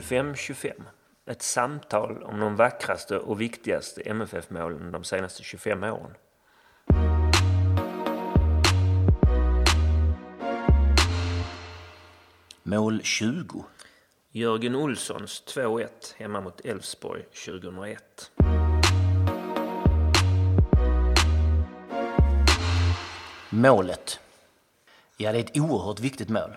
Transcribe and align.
25-25. 0.00 0.72
Ett 1.26 1.42
samtal 1.42 2.22
om 2.22 2.40
de 2.40 2.56
vackraste 2.56 3.18
och 3.18 3.40
viktigaste 3.40 4.00
MFF-målen 4.00 4.92
de 4.92 5.04
senaste 5.04 5.42
25 5.42 5.82
åren. 5.82 6.14
Mål 12.62 13.02
20. 13.02 13.64
Jörgen 14.30 14.74
Olssons 14.74 15.42
2-1 15.46 15.88
hemma 16.16 16.40
mot 16.40 16.60
Elfsborg 16.60 17.22
2001. 17.22 18.30
Målet. 23.50 24.20
Ja, 25.16 25.32
det 25.32 25.38
är 25.38 25.44
ett 25.44 25.58
oerhört 25.58 26.00
viktigt 26.00 26.28
mål. 26.28 26.56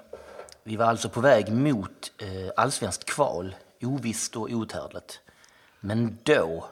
Vi 0.69 0.75
var 0.75 0.85
alltså 0.85 1.09
på 1.09 1.21
väg 1.21 1.51
mot 1.51 2.11
eh, 2.17 2.51
allsvenskt 2.55 3.05
kval, 3.05 3.55
ovisst 3.81 4.35
och 4.35 4.49
outhärdligt. 4.49 5.19
Men 5.79 6.17
då... 6.23 6.65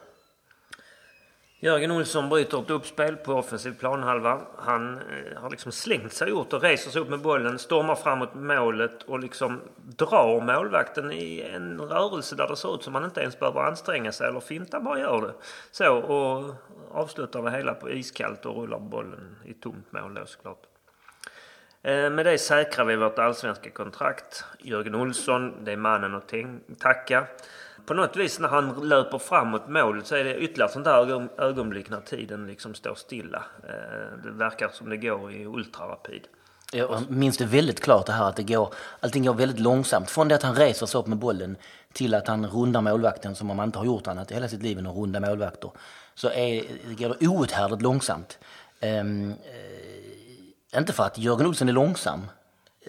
Jörgen 1.60 1.90
Olsson 1.90 2.28
bryter 2.28 2.62
ett 2.62 2.70
uppspel 2.70 3.16
på 3.16 3.32
offensiv 3.32 3.72
planhalva. 3.72 4.40
Han 4.58 4.94
eh, 4.94 5.40
har 5.40 5.50
liksom 5.50 5.72
slängt 5.72 6.12
sig 6.12 6.30
ut 6.30 6.52
och 6.52 6.62
reser 6.62 6.90
sig 6.90 7.00
upp 7.00 7.08
med 7.08 7.20
bollen, 7.20 7.58
stormar 7.58 7.94
framåt 7.94 8.34
målet 8.34 9.02
och 9.02 9.18
liksom 9.18 9.60
drar 9.76 10.40
målvakten 10.40 11.12
i 11.12 11.40
en 11.40 11.80
rörelse 11.80 12.36
där 12.36 12.48
det 12.48 12.56
ser 12.56 12.74
ut 12.74 12.82
som 12.82 12.92
man 12.92 13.04
inte 13.04 13.20
ens 13.20 13.38
behöver 13.38 13.60
anstränga 13.60 14.12
sig 14.12 14.28
eller 14.28 14.40
finta, 14.40 14.80
bara 14.80 14.98
gör 14.98 15.20
det. 15.20 15.34
Så 15.70 15.94
och 15.94 16.54
avslutar 16.90 17.42
det 17.42 17.50
hela 17.50 17.74
på 17.74 17.90
iskallt 17.90 18.46
och 18.46 18.56
rullar 18.56 18.78
bollen 18.78 19.36
i 19.44 19.54
tomt 19.54 19.92
mål 19.92 20.14
då 20.14 20.26
såklart. 20.26 20.77
Eh, 21.82 22.10
med 22.10 22.26
det 22.26 22.38
säkrar 22.38 22.84
vi 22.84 22.96
vårt 22.96 23.18
allsvenska 23.18 23.70
kontrakt. 23.70 24.44
Jörgen 24.58 24.94
Olsson, 24.94 25.64
det 25.64 25.72
är 25.72 25.76
mannen 25.76 26.14
att 26.14 26.32
tacka. 26.78 27.26
På 27.86 27.94
något 27.94 28.16
vis 28.16 28.40
när 28.40 28.48
han 28.48 28.88
löper 28.88 29.18
framåt 29.18 29.68
målet 29.68 30.06
så 30.06 30.16
är 30.16 30.24
det 30.24 30.36
ytterligare 30.36 30.70
sånt 30.70 30.84
där 30.84 31.28
ögonblick 31.42 31.90
när 31.90 32.00
tiden 32.00 32.46
liksom 32.46 32.74
står 32.74 32.94
stilla. 32.94 33.44
Eh, 33.68 34.22
det 34.24 34.30
verkar 34.30 34.68
som 34.68 34.90
det 34.90 34.96
går 34.96 35.32
i 35.32 35.46
ultrarapid. 35.46 36.22
Jag 36.72 37.10
minns 37.10 37.38
det 37.38 37.44
väldigt 37.44 37.80
klart 37.80 38.06
det 38.06 38.12
här 38.12 38.28
att 38.28 38.36
det 38.36 38.42
går, 38.42 38.74
allting 39.00 39.24
går 39.24 39.34
väldigt 39.34 39.60
långsamt. 39.60 40.10
Från 40.10 40.28
det 40.28 40.34
att 40.34 40.42
han 40.42 40.54
reser 40.54 40.86
sig 40.86 41.00
upp 41.00 41.06
med 41.06 41.18
bollen 41.18 41.56
till 41.92 42.14
att 42.14 42.28
han 42.28 42.46
rundar 42.46 42.80
målvakten 42.80 43.34
som 43.34 43.50
om 43.50 43.58
han 43.58 43.68
inte 43.68 43.78
har 43.78 43.86
gjort 43.86 44.06
annat 44.06 44.30
i 44.30 44.34
hela 44.34 44.48
sitt 44.48 44.62
liv 44.62 44.78
än 44.78 44.86
att 44.86 44.96
runda 44.96 45.20
målvakter. 45.20 45.70
Så 46.14 46.28
är, 46.28 46.64
det 46.88 46.94
går 46.94 47.16
det 47.18 47.28
outhärdligt 47.28 47.82
långsamt. 47.82 48.38
Um, 48.82 49.34
inte 50.76 50.92
för 50.92 51.04
att 51.04 51.18
Jörgen 51.18 51.46
Olsson 51.46 51.68
är 51.68 51.72
långsam, 51.72 52.26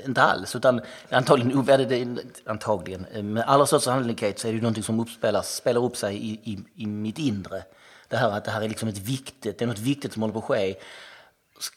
inte 0.06 0.22
alls, 0.22 0.56
utan 0.56 0.82
antagligen, 1.10 2.20
antagligen 2.46 3.06
eh, 3.06 3.24
med 3.24 3.44
allra 3.44 3.66
största 3.66 3.92
sannolikhet 3.92 4.40
så 4.40 4.48
är 4.48 4.54
det 4.54 4.62
någonting 4.62 4.84
som 4.84 5.00
uppspelas, 5.00 5.56
spelar 5.56 5.86
upp 5.86 5.98
sig 5.98 6.16
i, 6.18 6.32
i, 6.32 6.60
i 6.76 6.86
mitt 6.86 7.20
inre. 7.20 7.64
Det 8.08 8.18
här 8.18 8.32
att 8.32 8.46
det 8.46 8.52
här 8.52 8.62
är 8.62 8.70
liksom 8.70 8.90
ett 8.90 8.98
viktigt, 8.98 9.60
det 9.60 9.62
är 9.62 9.68
något 9.68 9.80
viktigt 9.80 10.14
som 10.14 10.22
håller 10.22 10.34
på 10.34 10.40
att 10.40 10.46
ske. 10.46 10.76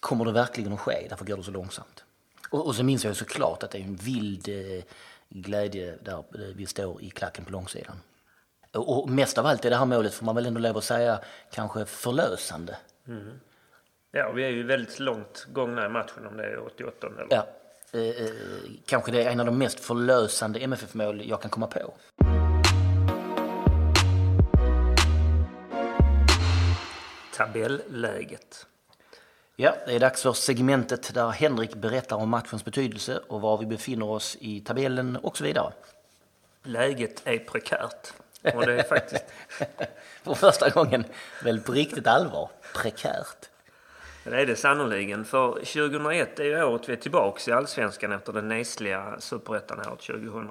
Kommer 0.01 0.25
det 0.25 0.33
verkligen 0.33 0.73
att 0.73 0.81
ske? 0.81 1.07
Därför 1.09 1.25
går 1.25 1.37
det 1.37 1.43
så 1.43 1.51
långsamt. 1.51 2.05
Och, 2.51 2.67
och 2.67 2.75
så 2.75 2.85
minns 2.85 3.05
jag 3.05 3.17
såklart 3.17 3.63
att 3.63 3.71
det 3.71 3.79
är 3.79 3.83
en 3.83 3.97
vild 3.97 4.49
eh, 4.49 4.85
glädje 5.29 5.99
där 6.03 6.19
eh, 6.19 6.41
vi 6.55 6.67
står 6.67 7.03
i 7.03 7.11
klacken 7.11 7.45
på 7.45 7.53
långsidan. 7.53 7.97
Och, 8.73 9.03
och 9.03 9.09
mest 9.09 9.39
av 9.39 9.47
allt 9.47 9.65
är 9.65 9.71
det 9.71 9.77
här 9.77 9.85
målet, 9.85 10.15
får 10.15 10.27
man 10.27 10.35
väl 10.35 10.47
ändå 10.47 10.61
lov 10.61 10.77
att 10.77 10.85
säga, 10.85 11.21
kanske 11.51 11.85
förlösande. 11.85 12.77
Mm. 13.09 13.41
Ja, 14.15 14.33
vi 14.33 14.45
är 14.45 14.49
ju 14.49 14.63
väldigt 14.63 14.99
långt 14.99 15.47
gångna 15.53 15.87
i 15.87 15.89
matchen 15.89 16.27
om 16.27 16.37
det 16.37 16.45
är 16.45 16.67
88 16.67 17.07
eller? 17.07 17.27
Ja. 17.31 17.47
Eh, 17.93 18.25
eh, 18.25 18.31
kanske 18.87 19.13
det 19.13 19.23
är 19.23 19.31
en 19.31 19.41
av 19.41 19.47
de 19.47 19.59
mest 19.59 19.81
förlösande 19.81 20.61
MFF-mål 20.61 21.23
jag 21.29 21.43
kan 21.43 21.51
komma 21.51 21.67
på. 21.67 21.95
Tabelläget. 27.37 28.67
Ja, 29.57 29.75
det 29.87 29.95
är 29.95 30.01
dags 30.01 30.23
för 30.23 30.33
segmentet 30.33 31.15
där 31.15 31.31
Henrik 31.31 31.75
berättar 31.75 32.17
om 32.17 32.31
matchens 32.31 32.65
betydelse 32.65 33.21
och 33.29 33.41
var 33.41 33.59
vi 33.59 33.67
befinner 33.67 34.09
oss 34.11 34.37
i 34.41 34.61
tabellen 34.61 35.17
och 35.17 35.37
så 35.37 35.45
vidare. 35.45 35.73
Läget 36.63 37.23
är 37.25 37.39
prekärt. 37.39 38.13
Och 38.55 38.67
det 38.67 38.81
är 38.81 38.83
faktiskt... 38.83 39.25
för 40.23 40.35
första 40.35 40.71
gången 40.71 41.05
väl 41.45 41.61
på 41.61 41.73
riktigt 41.73 42.07
allvar, 42.07 42.51
prekärt. 42.75 43.52
Det 44.25 44.41
är 44.41 44.47
det 44.47 44.57
sannoliken. 44.57 45.25
För 45.25 45.53
2001 45.53 46.41
är 46.41 46.45
ju 46.45 46.65
året 46.65 46.89
vi 46.89 46.93
är 46.93 46.97
tillbaka 46.97 47.51
i 47.51 47.55
Allsvenskan 47.55 48.13
efter 48.13 48.33
den 48.33 48.49
nesliga 48.49 49.17
superettan-året 49.19 50.01
2000. 50.01 50.51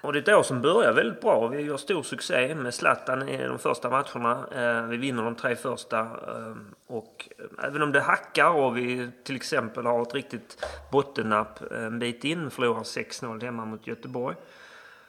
Och 0.00 0.12
det 0.12 0.18
är 0.18 0.22
ett 0.22 0.38
år 0.38 0.42
som 0.42 0.60
börjar 0.60 0.92
väldigt 0.92 1.20
bra. 1.20 1.48
Vi 1.48 1.62
gör 1.62 1.76
stor 1.76 2.02
succé 2.02 2.54
med 2.54 2.74
Zlatan 2.74 3.28
i 3.28 3.46
de 3.46 3.58
första 3.58 3.90
matcherna. 3.90 4.46
Eh, 4.54 4.86
vi 4.86 4.96
vinner 4.96 5.22
de 5.22 5.34
tre 5.34 5.56
första. 5.56 6.00
Eh, 6.00 6.56
och 6.86 7.28
eh, 7.38 7.64
även 7.66 7.82
om 7.82 7.92
det 7.92 8.00
hackar 8.00 8.50
och 8.50 8.76
vi 8.76 9.10
till 9.24 9.36
exempel 9.36 9.86
har 9.86 10.02
ett 10.02 10.14
riktigt 10.14 10.66
bottennapp 10.90 11.72
en 11.72 11.98
bit 11.98 12.24
in, 12.24 12.50
förlorar 12.50 12.82
6-0 12.82 13.44
hemma 13.44 13.64
mot 13.64 13.86
Göteborg. 13.86 14.36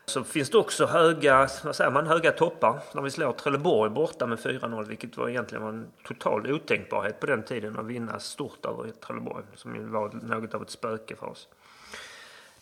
Så 0.06 0.24
finns 0.24 0.50
det 0.50 0.58
också 0.58 0.86
höga, 0.86 1.50
vad 1.64 1.76
säger 1.76 1.92
man, 1.92 2.08
höga 2.08 2.32
toppar. 2.32 2.80
När 2.94 3.02
vi 3.02 3.12
slår 3.12 3.34
Trelleborg 3.34 3.92
borta 3.92 4.28
med 4.28 4.40
4-0, 4.40 4.86
vilket 4.88 5.18
var 5.18 5.30
egentligen 5.30 5.64
var 5.64 5.70
en 5.70 5.88
total 6.04 6.52
otänkbarhet 6.52 7.20
på 7.20 7.26
den 7.26 7.44
tiden 7.44 7.80
att 7.80 7.86
vinna 7.86 8.20
stort 8.20 8.66
över 8.66 8.92
Trelleborg, 8.92 9.44
som 9.56 9.76
ju 9.76 9.84
var 9.84 10.10
något 10.14 10.54
av 10.54 10.62
ett 10.62 10.70
spöke 10.70 11.16
för 11.16 11.30
oss. 11.30 11.48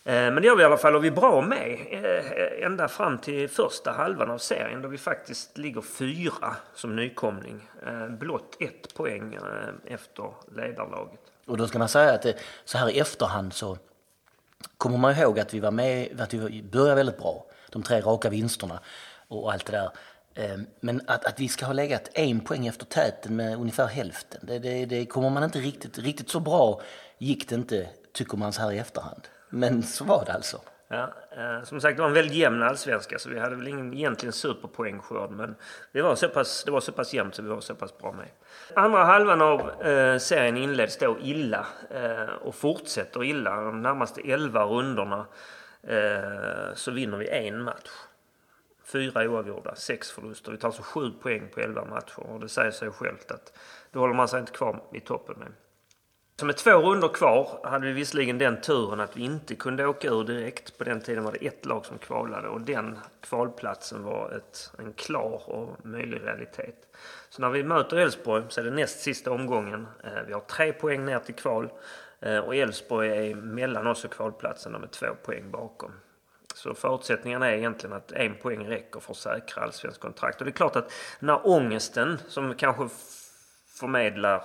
Eh, 0.04 0.12
men 0.12 0.34
det 0.34 0.46
gör 0.46 0.56
vi 0.56 0.62
i 0.62 0.66
alla 0.66 0.76
fall 0.76 0.96
och 0.96 1.04
vi 1.04 1.08
är 1.08 1.12
bra 1.12 1.40
med 1.40 1.78
eh, 1.90 2.66
ända 2.66 2.88
fram 2.88 3.18
till 3.18 3.48
första 3.48 3.92
halvan 3.92 4.30
av 4.30 4.38
serien 4.38 4.82
då 4.82 4.88
vi 4.88 4.98
faktiskt 4.98 5.58
ligger 5.58 5.80
fyra 5.80 6.56
som 6.74 6.96
nykomling. 6.96 7.68
Eh, 7.86 8.08
blott 8.08 8.56
ett 8.60 8.94
poäng 8.94 9.38
efter 9.84 10.30
ledarlaget. 10.56 11.20
Och 11.46 11.56
då 11.56 11.66
ska 11.66 11.78
man 11.78 11.88
säga 11.88 12.12
att 12.12 12.22
det, 12.22 12.36
så 12.64 12.78
här 12.78 12.90
i 12.90 12.98
efterhand 12.98 13.52
så 13.52 13.78
kommer 14.78 14.98
man 14.98 15.18
ihåg 15.18 15.40
att 15.40 15.54
vi 15.54 15.60
var 15.60 15.70
med, 15.70 16.20
att 16.20 16.34
vi 16.34 16.62
började 16.62 16.94
väldigt 16.94 17.18
bra. 17.18 17.46
De 17.70 17.82
tre 17.82 18.00
raka 18.00 18.30
vinsterna 18.30 18.80
och 19.28 19.52
allt 19.52 19.66
det 19.66 19.72
där. 19.72 19.90
Ehm, 20.34 20.66
men 20.80 21.00
att, 21.06 21.24
att 21.24 21.40
vi 21.40 21.48
ska 21.48 21.66
ha 21.66 21.72
legat 21.72 22.08
en 22.12 22.40
poäng 22.40 22.66
efter 22.66 22.86
täten 22.86 23.36
med 23.36 23.56
ungefär 23.56 23.86
hälften, 23.86 24.40
det, 24.42 24.58
det, 24.58 24.84
det 24.86 25.06
kommer 25.06 25.30
man 25.30 25.44
inte 25.44 25.58
riktigt, 25.58 25.98
riktigt 25.98 26.30
så 26.30 26.40
bra 26.40 26.80
gick 27.18 27.48
det 27.48 27.54
inte, 27.54 27.88
tycker 28.12 28.36
man 28.36 28.52
så 28.52 28.62
här 28.62 28.72
i 28.72 28.78
efterhand. 28.78 29.22
Men 29.50 29.82
så 29.82 30.04
var 30.04 30.24
det 30.24 30.32
alltså. 30.32 30.60
Ja, 30.88 31.12
eh, 31.36 31.62
som 31.62 31.80
sagt, 31.80 31.96
det 31.96 32.02
var 32.02 32.08
en 32.08 32.14
väldigt 32.14 32.36
jämn 32.36 32.62
allsvenska 32.62 33.18
så 33.18 33.30
vi 33.30 33.38
hade 33.38 33.56
väl 33.56 33.68
ingen 33.68 33.94
egentligen 33.94 34.32
superpoängskörd 34.32 35.30
men 35.30 35.56
det 35.92 36.02
var, 36.02 36.14
så 36.14 36.28
pass, 36.28 36.64
det 36.64 36.70
var 36.70 36.80
så 36.80 36.92
pass 36.92 37.14
jämnt 37.14 37.34
så 37.34 37.42
vi 37.42 37.48
var 37.48 37.60
så 37.60 37.74
pass 37.74 37.98
bra 37.98 38.12
med. 38.12 38.28
Andra 38.74 39.04
halvan 39.04 39.42
av 39.42 39.82
eh, 39.82 40.18
serien 40.18 40.56
inleds 40.56 40.96
då 40.96 41.16
illa 41.20 41.66
eh, 41.90 42.34
och 42.42 42.54
fortsätter 42.54 43.24
illa. 43.24 43.60
De 43.60 43.82
närmaste 43.82 44.20
11 44.20 44.64
rundorna 44.64 45.26
eh, 45.82 46.74
så 46.74 46.90
vinner 46.90 47.18
vi 47.18 47.28
en 47.28 47.62
match. 47.62 47.90
Fyra 48.84 49.30
oavgjorda, 49.30 49.74
sex 49.74 50.10
förluster. 50.10 50.52
Vi 50.52 50.58
tar 50.58 50.68
alltså 50.68 50.82
sju 50.82 51.10
poäng 51.10 51.48
på 51.54 51.60
11 51.60 51.84
matcher 51.84 52.20
och 52.20 52.40
det 52.40 52.48
säger 52.48 52.70
sig 52.70 52.90
självt 52.90 53.30
att 53.30 53.58
då 53.90 54.00
håller 54.00 54.14
man 54.14 54.28
sig 54.28 54.40
inte 54.40 54.52
kvar 54.52 54.82
i 54.92 55.00
toppen 55.00 55.38
med. 55.38 55.52
Så 56.36 56.46
med 56.46 56.56
två 56.56 56.70
runder 56.70 57.08
kvar 57.08 57.60
hade 57.62 57.86
vi 57.86 57.92
visserligen 57.92 58.38
den 58.38 58.60
turen 58.60 59.00
att 59.00 59.16
vi 59.16 59.22
inte 59.22 59.54
kunde 59.54 59.86
åka 59.86 60.08
ur 60.08 60.24
direkt. 60.24 60.78
På 60.78 60.84
den 60.84 61.00
tiden 61.00 61.24
var 61.24 61.32
det 61.32 61.46
ett 61.46 61.66
lag 61.66 61.86
som 61.86 61.98
kvalade 61.98 62.48
och 62.48 62.60
den 62.60 62.98
kvalplatsen 63.20 64.02
var 64.02 64.30
ett, 64.36 64.72
en 64.78 64.92
klar 64.92 65.42
och 65.50 65.86
möjlig 65.86 66.20
realitet. 66.24 66.96
Så 67.28 67.42
när 67.42 67.50
vi 67.50 67.62
möter 67.62 67.96
Elfsborg 67.96 68.44
så 68.48 68.60
är 68.60 68.64
det 68.64 68.70
näst 68.70 69.00
sista 69.00 69.30
omgången. 69.30 69.86
Eh, 70.04 70.22
vi 70.26 70.32
har 70.32 70.40
tre 70.40 70.72
poäng 70.72 71.04
ner 71.04 71.18
till 71.18 71.34
kval 71.34 71.72
eh, 72.20 72.38
och 72.38 72.54
Elfsborg 72.54 73.30
är 73.30 73.34
mellan 73.34 73.86
oss 73.86 74.04
och 74.04 74.12
kvalplatsen 74.12 74.72
med 74.72 74.90
två 74.90 75.06
poäng 75.24 75.50
bakom. 75.50 75.92
Så 76.54 76.74
förutsättningarna 76.74 77.50
är 77.50 77.56
egentligen 77.56 77.96
att 77.96 78.12
en 78.12 78.34
poäng 78.34 78.66
räcker 78.66 79.00
för 79.00 79.12
att 79.12 79.16
säkra 79.16 79.62
allsvensk 79.62 80.00
kontrakt. 80.00 80.40
Och 80.40 80.44
det 80.44 80.50
är 80.50 80.52
klart 80.52 80.76
att 80.76 80.92
när 81.18 81.46
ångesten 81.46 82.18
som 82.28 82.54
kanske 82.54 82.88
förmedlar 83.78 84.44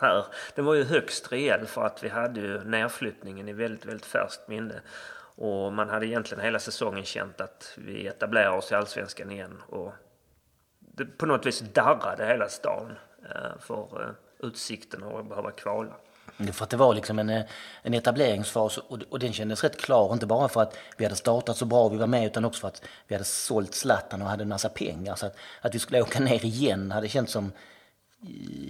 här. 0.00 0.24
Den 0.54 0.64
var 0.64 0.74
ju 0.74 0.84
högst 0.84 1.32
rejäl 1.32 1.66
för 1.66 1.84
att 1.84 2.04
vi 2.04 2.08
hade 2.08 2.40
ju 2.40 2.64
nedflyttningen 2.64 3.48
i 3.48 3.52
väldigt, 3.52 3.86
väldigt 3.86 4.06
färskt 4.06 4.48
minne. 4.48 4.80
Och 5.36 5.72
man 5.72 5.88
hade 5.88 6.06
egentligen 6.06 6.44
hela 6.44 6.58
säsongen 6.58 7.04
känt 7.04 7.40
att 7.40 7.72
vi 7.76 8.06
etablerar 8.06 8.56
oss 8.56 8.72
i 8.72 8.74
Allsvenskan 8.74 9.30
igen. 9.30 9.62
Och 9.68 9.92
det 10.78 11.04
på 11.04 11.26
något 11.26 11.46
vis 11.46 11.60
darrade 11.60 12.26
hela 12.26 12.48
stan 12.48 12.92
eh, 13.34 13.60
för 13.60 14.02
eh, 14.02 14.46
utsikten 14.46 15.04
att 15.04 15.28
behöva 15.28 15.50
kvala. 15.50 15.92
Mm, 16.38 16.52
för 16.52 16.64
att 16.64 16.70
det 16.70 16.76
var 16.76 16.94
liksom 16.94 17.18
en, 17.18 17.30
eh, 17.30 17.44
en 17.82 17.94
etableringsfas 17.94 18.78
och, 18.78 18.98
och 19.10 19.18
den 19.18 19.32
kändes 19.32 19.64
rätt 19.64 19.80
klar. 19.80 20.12
Inte 20.12 20.26
bara 20.26 20.48
för 20.48 20.62
att 20.62 20.76
vi 20.96 21.04
hade 21.04 21.16
startat 21.16 21.56
så 21.56 21.64
bra 21.64 21.84
och 21.84 21.92
vi 21.92 21.96
var 21.96 22.06
med 22.06 22.26
utan 22.26 22.44
också 22.44 22.60
för 22.60 22.68
att 22.68 22.82
vi 23.06 23.14
hade 23.14 23.24
sålt 23.24 23.74
Zlatan 23.74 24.22
och 24.22 24.28
hade 24.28 24.42
en 24.42 24.48
massa 24.48 24.68
pengar. 24.68 25.14
Så 25.14 25.26
att, 25.26 25.36
att 25.60 25.74
vi 25.74 25.78
skulle 25.78 26.02
åka 26.02 26.20
ner 26.20 26.44
igen 26.44 26.90
hade 26.90 27.08
känts 27.08 27.32
som 27.32 27.52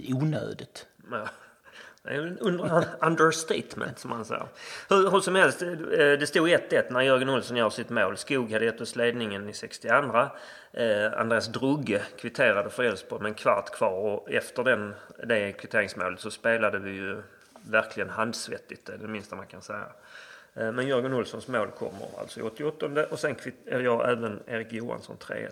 onödigt 0.07 0.85
med. 1.11 1.29
Det 2.03 2.09
är 2.09 2.27
en 2.27 2.37
under, 2.39 2.85
understatement 3.01 3.99
som 3.99 4.09
man 4.09 4.25
säger. 4.25 4.45
Hur, 4.89 5.11
hur 5.11 5.19
som 5.19 5.35
helst, 5.35 5.61
eh, 5.61 5.67
det 5.91 6.27
stod 6.27 6.49
1-1 6.49 6.83
när 6.89 7.01
Jörgen 7.01 7.29
Olsson 7.29 7.57
gör 7.57 7.69
sitt 7.69 7.89
mål. 7.89 8.17
Skog 8.17 8.51
hade 8.51 8.65
gett 8.65 8.81
oss 8.81 8.95
ledningen 8.95 9.49
i 9.49 9.53
62. 9.53 10.29
Eh, 10.73 11.13
Andreas 11.13 11.47
Drugge 11.47 12.01
kvitterade 12.19 12.69
för 12.69 12.83
Elfsborg 12.83 13.21
med 13.21 13.29
en 13.29 13.35
kvart 13.35 13.71
kvar 13.71 13.91
och 13.91 14.31
efter 14.31 14.63
den, 14.63 14.93
det 15.23 15.51
kvitteringsmålet 15.51 16.19
så 16.19 16.31
spelade 16.31 16.79
vi 16.79 16.91
ju 16.91 17.21
verkligen 17.61 18.09
handsvettigt, 18.09 18.85
det 18.85 18.93
är 18.93 18.97
det 18.97 19.07
minsta 19.07 19.35
man 19.35 19.47
kan 19.47 19.61
säga. 19.61 19.87
Eh, 20.53 20.71
men 20.71 20.87
Jörgen 20.87 21.13
Olssons 21.13 21.47
mål 21.47 21.67
kommer 21.67 22.19
alltså 22.19 22.39
i 22.39 22.43
88 22.43 23.05
och 23.09 23.19
sen 23.19 23.35
gör 23.65 24.03
eh, 24.03 24.09
även 24.09 24.39
Erik 24.47 24.73
Johansson 24.73 25.17
3-1 25.19 25.49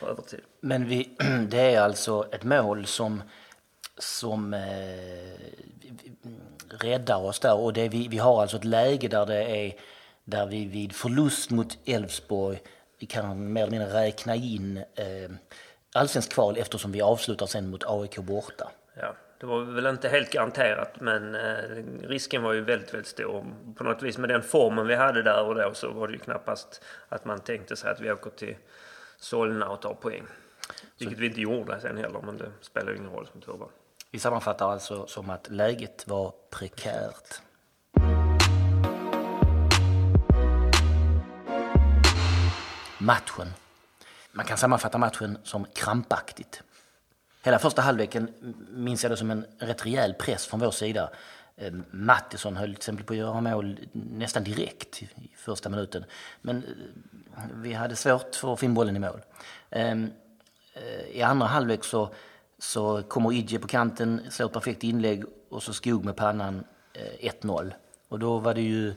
på 0.00 0.08
övertid. 0.08 0.40
Men 0.60 0.88
vi, 0.88 1.10
det 1.48 1.74
är 1.74 1.80
alltså 1.80 2.28
ett 2.32 2.44
mål 2.44 2.86
som, 2.86 3.22
som 3.98 4.54
eh, 4.54 4.60
räddar 6.68 7.24
oss 7.24 7.40
där 7.40 7.54
och 7.54 7.72
det, 7.72 7.88
vi, 7.88 8.08
vi 8.08 8.18
har 8.18 8.42
alltså 8.42 8.56
ett 8.56 8.64
läge 8.64 9.08
där 9.08 9.26
det 9.26 9.44
är 9.44 9.74
där 10.24 10.46
vi 10.46 10.64
vid 10.64 10.94
förlust 10.94 11.50
mot 11.50 11.78
Elfsborg 11.84 12.60
kan 13.06 13.52
mer 13.52 13.62
eller 13.62 13.70
mindre 13.70 13.94
räkna 13.94 14.34
in 14.34 14.76
eh, 14.76 15.30
allsvensk 15.94 16.32
kval 16.32 16.56
eftersom 16.58 16.92
vi 16.92 17.02
avslutar 17.02 17.46
sen 17.46 17.70
mot 17.70 17.84
AIK 17.86 18.16
borta. 18.16 18.70
Ja, 18.94 19.14
det 19.40 19.46
var 19.46 19.60
väl 19.60 19.86
inte 19.86 20.08
helt 20.08 20.30
garanterat 20.30 21.00
men 21.00 21.34
eh, 21.34 21.84
risken 22.02 22.42
var 22.42 22.52
ju 22.52 22.60
väldigt, 22.60 22.94
väldigt 22.94 23.08
stor. 23.08 23.46
På 23.76 23.84
något 23.84 24.02
vis 24.02 24.18
med 24.18 24.28
den 24.28 24.42
formen 24.42 24.86
vi 24.86 24.94
hade 24.94 25.22
där 25.22 25.42
och 25.42 25.54
då 25.54 25.74
så 25.74 25.92
var 25.92 26.08
det 26.08 26.12
ju 26.12 26.18
knappast 26.18 26.82
att 27.08 27.24
man 27.24 27.40
tänkte 27.40 27.76
sig 27.76 27.90
att 27.90 28.00
vi 28.00 28.12
åker 28.12 28.30
till 28.30 28.56
Solna 29.18 29.68
och 29.68 29.82
tar 29.82 29.94
poäng. 29.94 30.26
Vilket 31.00 31.18
vi 31.18 31.26
inte 31.26 31.40
gjorde 31.40 31.80
sen 31.80 31.96
heller 31.96 32.22
men 32.22 32.36
det 32.36 32.50
spelar 32.60 32.96
ingen 32.96 33.10
roll 33.10 33.28
som 33.32 33.40
tur 33.40 33.52
var. 33.52 33.68
Vi 34.10 34.18
sammanfattar 34.18 34.72
alltså 34.72 35.06
som 35.06 35.30
att 35.30 35.50
läget 35.50 36.08
var 36.08 36.34
prekärt. 36.50 37.40
Matchen. 42.98 43.48
Man 44.32 44.44
kan 44.44 44.56
sammanfatta 44.56 44.98
matchen 44.98 45.38
som 45.42 45.64
krampaktigt. 45.64 46.62
Hela 47.42 47.58
första 47.58 47.82
halvleken 47.82 48.54
minns 48.70 49.02
jag 49.02 49.12
det 49.12 49.16
som 49.16 49.30
en 49.30 49.46
rätt 49.58 49.86
rejäl 49.86 50.14
press 50.14 50.46
från 50.46 50.60
vår 50.60 50.70
sida. 50.70 51.10
Eh, 51.56 51.72
Mattisson 51.90 52.56
höll 52.56 52.68
till 52.68 52.76
exempel 52.76 53.04
på 53.04 53.12
att 53.12 53.18
göra 53.18 53.40
mål 53.40 53.78
nästan 53.92 54.44
direkt 54.44 55.02
i 55.02 55.08
första 55.36 55.68
minuten. 55.68 56.04
Men 56.40 56.56
eh, 56.56 57.42
vi 57.54 57.72
hade 57.72 57.96
svårt 57.96 58.34
för 58.34 58.52
att 58.52 58.60
få 58.60 58.66
in 58.66 58.74
bollen 58.74 58.96
i 58.96 58.98
mål. 58.98 59.20
Eh, 60.74 61.16
I 61.16 61.22
andra 61.22 61.46
halvlek 61.46 61.84
så, 61.84 62.08
så 62.58 63.02
kommer 63.02 63.32
Idje 63.32 63.58
på 63.58 63.68
kanten, 63.68 64.20
slår 64.30 64.46
ett 64.46 64.52
perfekt 64.52 64.84
inlägg 64.84 65.24
och 65.48 65.62
så 65.62 65.72
Skog 65.72 66.04
med 66.04 66.16
pannan 66.16 66.64
eh, 66.92 67.30
1-0. 67.42 67.72
Och 68.08 68.18
då 68.18 68.38
var 68.38 68.54
det 68.54 68.62
ju 68.62 68.88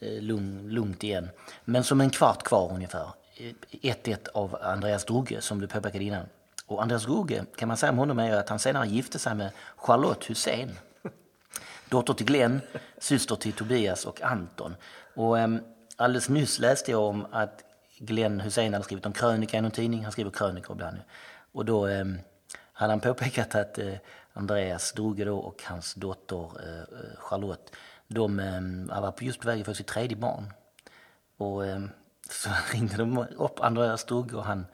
eh, 0.00 0.22
lugnt 0.62 1.04
igen. 1.04 1.28
Men 1.64 1.84
som 1.84 2.00
en 2.00 2.10
kvart 2.10 2.42
kvar 2.42 2.72
ungefär, 2.74 3.08
1-1 3.70 4.28
av 4.34 4.58
Andreas 4.62 5.04
Drugge 5.04 5.40
som 5.40 5.60
du 5.60 5.66
påpekade 5.66 6.04
innan. 6.04 6.26
Och 6.66 6.82
Andreas 6.82 7.04
Drugge 7.04 7.44
kan 7.56 7.68
man 7.68 7.76
säga 7.76 7.92
om 7.92 7.98
honom 7.98 8.18
är 8.18 8.32
att 8.32 8.48
han 8.48 8.58
senare 8.58 8.88
gifte 8.88 9.18
sig 9.18 9.34
med 9.34 9.50
Charlotte 9.76 10.30
Hussein. 10.30 10.78
Dotter 11.88 12.14
till 12.14 12.26
Glenn, 12.26 12.60
syster 12.98 13.36
till 13.36 13.52
Tobias 13.52 14.04
och 14.04 14.22
Anton. 14.22 14.76
Och 15.14 15.36
um, 15.36 15.60
alldeles 15.96 16.28
nyss 16.28 16.58
läste 16.58 16.90
jag 16.90 17.02
om 17.02 17.26
att 17.30 17.64
Glenn 17.98 18.40
Hussein 18.40 18.72
hade 18.72 18.84
skrivit 18.84 19.06
om 19.06 19.12
krönika 19.12 19.58
i 19.58 19.60
någon 19.60 19.70
tidning. 19.70 20.02
Han 20.02 20.12
skriver 20.12 20.30
krönikor 20.30 20.76
ibland. 20.76 20.98
Och 21.52 21.64
då 21.64 21.86
ehm, 21.86 22.18
hade 22.72 22.92
han 22.92 23.00
påpekat 23.00 23.54
att 23.54 23.78
eh, 23.78 23.94
Andreas 24.32 24.92
Droge 24.92 25.24
då 25.24 25.38
och 25.38 25.62
hans 25.64 25.94
dotter 25.94 26.50
eh, 26.62 26.78
eh, 26.78 27.18
Charlotte, 27.18 27.72
de 28.08 28.38
ehm, 28.38 28.86
var 28.86 29.14
just 29.20 29.40
på 29.40 29.48
väg 29.48 29.60
att 29.60 29.66
få 29.66 29.74
sitt 29.74 29.86
tredje 29.86 30.16
barn. 30.16 30.52
Och 31.36 31.66
ehm, 31.66 31.90
så 32.30 32.50
ringde 32.72 32.96
de 32.96 33.26
upp 33.36 33.60
Andreas 33.60 34.04
Droge 34.04 34.36
och 34.36 34.44
han 34.44 34.66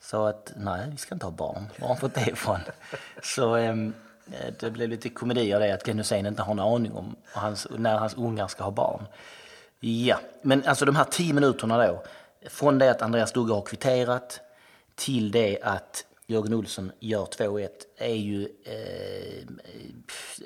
sa 0.00 0.28
att 0.28 0.52
nej, 0.56 0.88
vi 0.90 0.96
ska 0.96 1.14
inte 1.14 1.26
ha 1.26 1.32
barn. 1.32 1.66
Var 1.78 1.80
har 1.80 1.88
han 1.88 1.96
fått 1.96 2.14
det 2.14 2.30
ifrån? 2.30 2.60
Så 3.22 3.56
det 4.60 4.70
blev 4.70 4.88
lite 4.88 5.08
komedi 5.08 5.54
av 5.54 5.60
det 5.60 5.74
att 5.74 5.84
Glenn 5.84 5.98
Hussein 5.98 6.26
inte 6.26 6.42
har 6.42 6.52
en 6.52 6.60
aning 6.60 6.92
om 6.92 7.16
hans, 7.32 7.66
när 7.70 7.98
hans 7.98 8.14
ungar 8.14 8.48
ska 8.48 8.64
ha 8.64 8.70
barn. 8.70 9.06
Ja, 9.80 10.20
men 10.42 10.64
alltså 10.66 10.84
de 10.84 10.96
här 10.96 11.04
tio 11.04 11.32
minuterna 11.32 11.86
då, 11.86 12.02
från 12.46 12.78
det 12.78 12.90
att 12.90 13.02
Andreas 13.02 13.32
Dugge 13.32 13.52
har 13.52 13.62
kvitterat 13.62 14.40
till 14.94 15.30
det 15.30 15.58
att 15.62 16.06
Jörgen 16.26 16.54
Olsson 16.54 16.92
gör 17.00 17.24
2-1 17.24 17.68
är 17.96 18.14
ju 18.14 18.48
eh, 18.64 19.44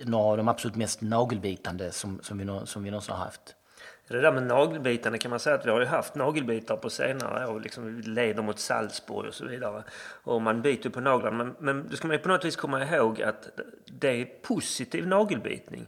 några 0.05 0.25
av 0.25 0.37
de 0.37 0.49
absolut 0.49 0.77
mest 0.77 1.01
nagelbitande 1.01 1.93
som, 1.93 2.21
som, 2.23 2.39
vi, 2.39 2.67
som 2.67 2.85
vi 2.85 2.91
någonsin 2.91 3.15
har 3.15 3.25
haft. 3.25 3.55
Det 4.09 4.21
där 4.21 4.33
med 4.33 4.43
nagelbitarna 4.43 5.19
kan 5.19 5.31
man 5.31 5.41
säga 5.41 5.57
att 5.57 5.67
vi 5.67 5.71
har 5.71 5.81
ju 5.81 5.87
haft 5.87 6.15
nagelbitar 6.15 6.77
på 6.77 6.91
senare 6.91 7.47
år. 7.47 7.61
Liksom 7.61 8.01
leder 8.01 8.43
mot 8.43 8.59
Salzburg 8.59 9.29
och 9.29 9.35
så 9.35 9.47
vidare. 9.47 9.85
Och 10.25 10.43
man 10.43 10.63
byter 10.63 10.89
på 10.89 11.01
naglarna. 11.01 11.45
Men, 11.45 11.55
men 11.59 11.89
då 11.89 11.97
ska 11.97 12.07
man 12.07 12.17
ju 12.17 12.23
på 12.23 12.29
något 12.29 12.45
vis 12.45 12.57
komma 12.57 12.85
ihåg 12.85 13.23
att 13.23 13.49
det 13.85 14.09
är 14.09 14.25
positiv 14.25 15.07
nagelbitning. 15.09 15.87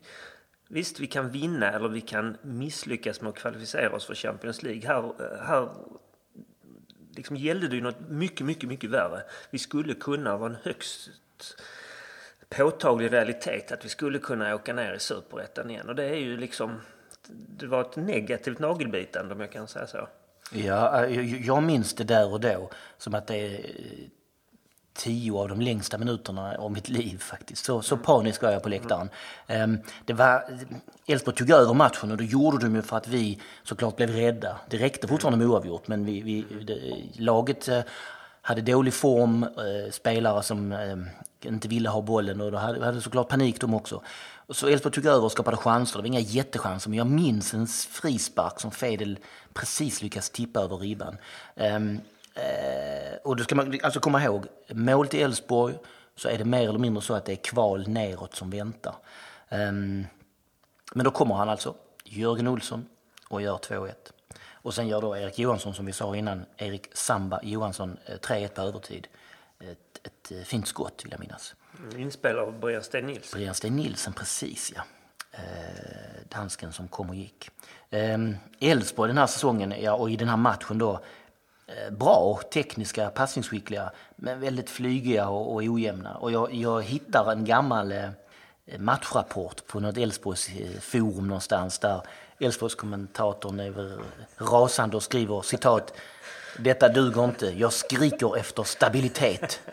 Visst, 0.68 1.00
vi 1.00 1.06
kan 1.06 1.30
vinna 1.30 1.72
eller 1.72 1.88
vi 1.88 2.00
kan 2.00 2.36
misslyckas 2.42 3.20
med 3.20 3.28
att 3.28 3.36
kvalificera 3.36 3.96
oss 3.96 4.06
för 4.06 4.14
Champions 4.14 4.62
League. 4.62 4.88
Här, 4.88 5.12
här 5.46 5.68
liksom 7.16 7.36
gällde 7.36 7.68
det 7.68 7.76
ju 7.76 7.82
något 7.82 8.08
mycket, 8.08 8.46
mycket, 8.46 8.68
mycket 8.68 8.90
värre. 8.90 9.22
Vi 9.50 9.58
skulle 9.58 9.94
kunna 9.94 10.36
vara 10.36 10.50
en 10.50 10.56
högst 10.62 11.10
påtaglig 12.48 13.12
realitet 13.12 13.72
att 13.72 13.84
vi 13.84 13.88
skulle 13.88 14.18
kunna 14.18 14.54
åka 14.54 14.72
ner 14.72 14.92
i 14.92 14.98
superettan 14.98 15.70
igen. 15.70 15.88
Och 15.88 15.94
det 15.94 16.04
är 16.04 16.18
ju 16.18 16.36
liksom 16.36 16.80
det 17.28 17.66
var 17.66 17.80
ett 17.80 17.96
negativt 17.96 18.58
nagelbitande 18.58 19.34
om 19.34 19.40
jag 19.40 19.52
kan 19.52 19.68
säga 19.68 19.86
så. 19.86 20.08
Ja, 20.52 21.06
jag 21.06 21.62
minns 21.62 21.94
det 21.94 22.04
där 22.04 22.32
och 22.32 22.40
då 22.40 22.70
som 22.98 23.14
att 23.14 23.26
det 23.26 23.60
tio 24.98 25.38
av 25.38 25.48
de 25.48 25.60
längsta 25.60 25.98
minuterna 25.98 26.54
av 26.58 26.72
mitt 26.72 26.88
liv 26.88 27.18
faktiskt. 27.18 27.64
Så, 27.64 27.82
så 27.82 27.96
panisk 27.96 28.42
var 28.42 28.50
jag 28.50 28.62
på 28.62 28.68
läktaren. 28.68 29.10
Mm. 29.46 29.78
Det 30.04 30.12
var, 30.12 30.44
Elfsborg 31.06 31.36
tog 31.36 31.50
över 31.50 31.74
matchen 31.74 32.10
och 32.10 32.16
det 32.16 32.24
gjorde 32.24 32.58
de 32.58 32.74
ju 32.74 32.82
för 32.82 32.96
att 32.96 33.08
vi 33.08 33.40
såklart 33.62 33.96
blev 33.96 34.10
rädda. 34.10 34.56
Det 34.68 34.76
räckte 34.76 35.08
fortfarande 35.08 35.38
med 35.38 35.46
oavgjort 35.46 35.88
men 35.88 36.04
vi, 36.04 36.20
vi 36.20 36.44
det, 36.64 36.80
laget 37.22 37.68
eh, 37.68 37.80
hade 38.42 38.60
dålig 38.60 38.94
form, 38.94 39.42
eh, 39.42 39.90
spelare 39.92 40.42
som 40.42 40.72
eh, 40.72 40.96
inte 41.44 41.68
ville 41.68 41.88
ha 41.88 42.02
bollen 42.02 42.40
och 42.40 42.52
då 42.52 42.58
hade, 42.58 42.84
hade 42.84 43.00
såklart 43.00 43.28
panik 43.28 43.60
de 43.60 43.74
också. 43.74 44.02
Så 44.50 44.68
Elfsborg 44.68 44.94
tog 44.94 45.06
över 45.06 45.24
och 45.24 45.32
skapade 45.32 45.56
chanser. 45.56 45.98
Det 45.98 46.02
var 46.02 46.06
inga 46.06 46.20
jättechanser, 46.20 46.90
men 46.90 46.98
jag 46.98 47.06
minns 47.06 47.54
en 47.54 47.66
frispark 47.66 48.60
som 48.60 48.70
Fedel 48.70 49.18
precis 49.54 50.02
lyckas 50.02 50.30
tippa 50.30 50.60
över 50.60 50.76
ribban. 50.76 51.16
Um, 51.54 52.00
uh, 52.38 53.16
och 53.24 53.36
då 53.36 53.44
ska 53.44 53.54
man 53.54 53.78
alltså 53.82 54.00
komma 54.00 54.24
ihåg, 54.24 54.46
mål 54.68 55.08
till 55.08 55.20
Elfsborg 55.20 55.74
så 56.16 56.28
är 56.28 56.38
det 56.38 56.44
mer 56.44 56.68
eller 56.68 56.78
mindre 56.78 57.02
så 57.02 57.14
att 57.14 57.24
det 57.24 57.32
är 57.32 57.36
kval 57.36 57.88
neråt 57.88 58.34
som 58.34 58.50
väntar. 58.50 58.94
Um, 59.48 60.06
men 60.94 61.04
då 61.04 61.10
kommer 61.10 61.34
han 61.34 61.48
alltså, 61.48 61.74
Jörgen 62.04 62.48
Olsson, 62.48 62.86
och 63.28 63.42
gör 63.42 63.56
2-1. 63.56 63.92
Och 64.52 64.74
sen 64.74 64.88
gör 64.88 65.00
då 65.00 65.16
Erik 65.16 65.38
Johansson, 65.38 65.74
som 65.74 65.86
vi 65.86 65.92
sa 65.92 66.16
innan, 66.16 66.46
Erik 66.56 66.88
Samba 66.92 67.40
Johansson 67.42 67.96
3-1 68.06 68.42
eh, 68.42 68.48
på 68.48 68.62
övertid. 68.62 69.08
Ett, 69.60 70.06
ett 70.06 70.32
eh, 70.32 70.42
fint 70.42 70.68
skott 70.68 71.04
vill 71.04 71.12
jag 71.12 71.20
minnas. 71.20 71.54
Inspelad 71.96 72.44
av 72.44 72.60
Brian 72.60 72.82
Sten 72.82 73.06
Nilsson. 73.06 73.38
Brian 73.38 73.54
Sten 73.54 73.76
Nilsson, 73.76 74.12
precis 74.12 74.72
ja. 74.76 74.82
Eh, 75.32 75.40
dansken 76.28 76.72
som 76.72 76.88
kom 76.88 77.08
och 77.08 77.14
gick. 77.14 77.50
Eh, 77.90 78.18
Elfsborg 78.60 79.08
den 79.08 79.18
här 79.18 79.26
säsongen, 79.26 79.74
ja, 79.80 79.92
och 79.92 80.10
i 80.10 80.16
den 80.16 80.28
här 80.28 80.36
matchen 80.36 80.78
då, 80.78 80.92
eh, 80.92 81.00
Eh, 81.68 81.90
bra 81.90 82.40
tekniska, 82.52 83.10
passningsskickliga, 83.10 83.90
men 84.16 84.40
väldigt 84.40 84.70
flygiga 84.70 85.28
och, 85.28 85.52
och 85.54 85.62
ojämna. 85.62 86.14
Och 86.14 86.32
jag, 86.32 86.54
jag 86.54 86.82
hittar 86.82 87.32
en 87.32 87.44
gammal 87.44 87.92
eh, 87.92 88.08
matchrapport 88.78 89.66
på 89.66 89.80
något 89.80 89.96
Elfsborgs 89.96 90.50
forum 90.80 91.28
någonstans 91.28 91.78
där 91.78 92.02
Elfsborgskommentatorn 92.40 93.60
är 93.60 93.98
rasande 94.38 94.96
och 94.96 95.02
skriver 95.02 95.42
citat 95.42 95.94
Detta 96.58 96.88
duger 96.88 97.24
inte, 97.24 97.46
jag 97.46 97.72
skriker 97.72 98.36
efter 98.36 98.62
stabilitet. 98.62 99.60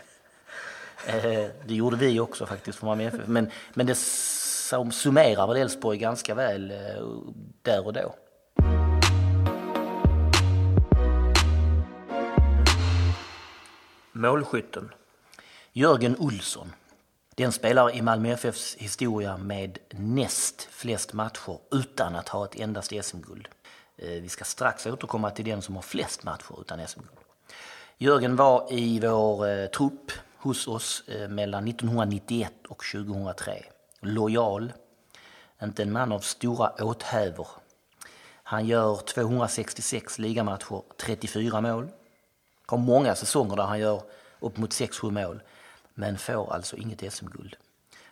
Eh, 1.08 1.50
det 1.66 1.74
gjorde 1.74 1.96
vi 1.96 2.20
också 2.20 2.46
faktiskt 2.46 2.80
från 2.80 2.88
Malmö 2.88 3.04
FF. 3.04 3.28
Men, 3.28 3.52
men 3.74 3.86
det 3.86 3.96
summerar 4.92 5.48
väl 5.48 5.58
Elfsborg 5.58 5.98
ganska 5.98 6.36
väl 6.36 6.72
eh, 6.72 6.78
där 7.62 7.86
och 7.86 7.94
då. 7.94 8.16
Målskytten? 14.18 14.94
Jörgen 15.72 16.16
Olsson. 16.20 16.74
Den 17.36 17.52
spelare 17.52 17.94
i 17.94 18.02
Malmö 18.02 18.30
FFs 18.30 18.76
historia 18.76 19.38
med 19.38 19.78
näst 19.90 20.62
flest 20.62 21.14
matcher 21.14 21.60
utan 21.72 22.16
att 22.16 22.30
ha 22.30 22.46
ett 22.46 22.60
endast 22.60 22.94
SM-guld. 23.02 23.48
Eh, 23.98 24.10
vi 24.10 24.30
ska 24.30 24.44
strax 24.44 24.86
återkomma 24.86 25.32
till 25.32 25.46
den 25.46 25.62
som 25.62 25.76
har 25.76 25.82
flest 25.82 26.24
matcher 26.24 26.62
utan 26.62 26.88
SM-guld. 26.88 27.20
Jörgen 27.98 28.36
var 28.36 28.74
i 28.74 29.00
vår 29.00 29.48
eh, 29.48 29.66
trupp 29.66 30.12
hos 30.38 30.68
oss 30.68 31.04
eh, 31.08 31.30
mellan 31.30 31.68
1991 31.68 32.54
och 32.70 32.84
2003. 32.92 33.64
lojal, 34.02 34.74
inte 35.64 35.84
en 35.84 35.92
man 35.92 36.12
av 36.12 36.20
stora 36.20 36.70
åthävor. 36.70 37.48
Han 38.44 38.66
gör 38.66 38.96
266 38.96 40.20
ligamatcher, 40.20 40.82
34 40.98 41.62
mål. 41.62 41.90
Har 42.66 42.78
många 42.78 43.16
säsonger 43.16 43.56
där 43.56 43.64
han 43.64 43.80
gör 43.80 44.02
upp 44.40 44.58
mot 44.58 44.70
6-7 44.70 45.12
mål, 45.12 45.42
men 45.94 46.18
får 46.18 46.54
alltså 46.54 46.78
inget 46.78 47.14
SM-guld. 47.14 47.56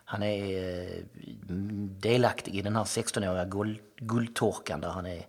Han 0.05 0.23
är 0.23 0.57
eh, 0.63 1.03
delaktig 1.99 2.55
i 2.55 2.61
den 2.61 2.75
här 2.75 2.83
16-åriga 2.83 3.45
guld, 3.45 3.79
guldtorkan 3.97 4.81
där 4.81 4.89
han, 4.89 5.05
är, 5.05 5.17
där 5.17 5.25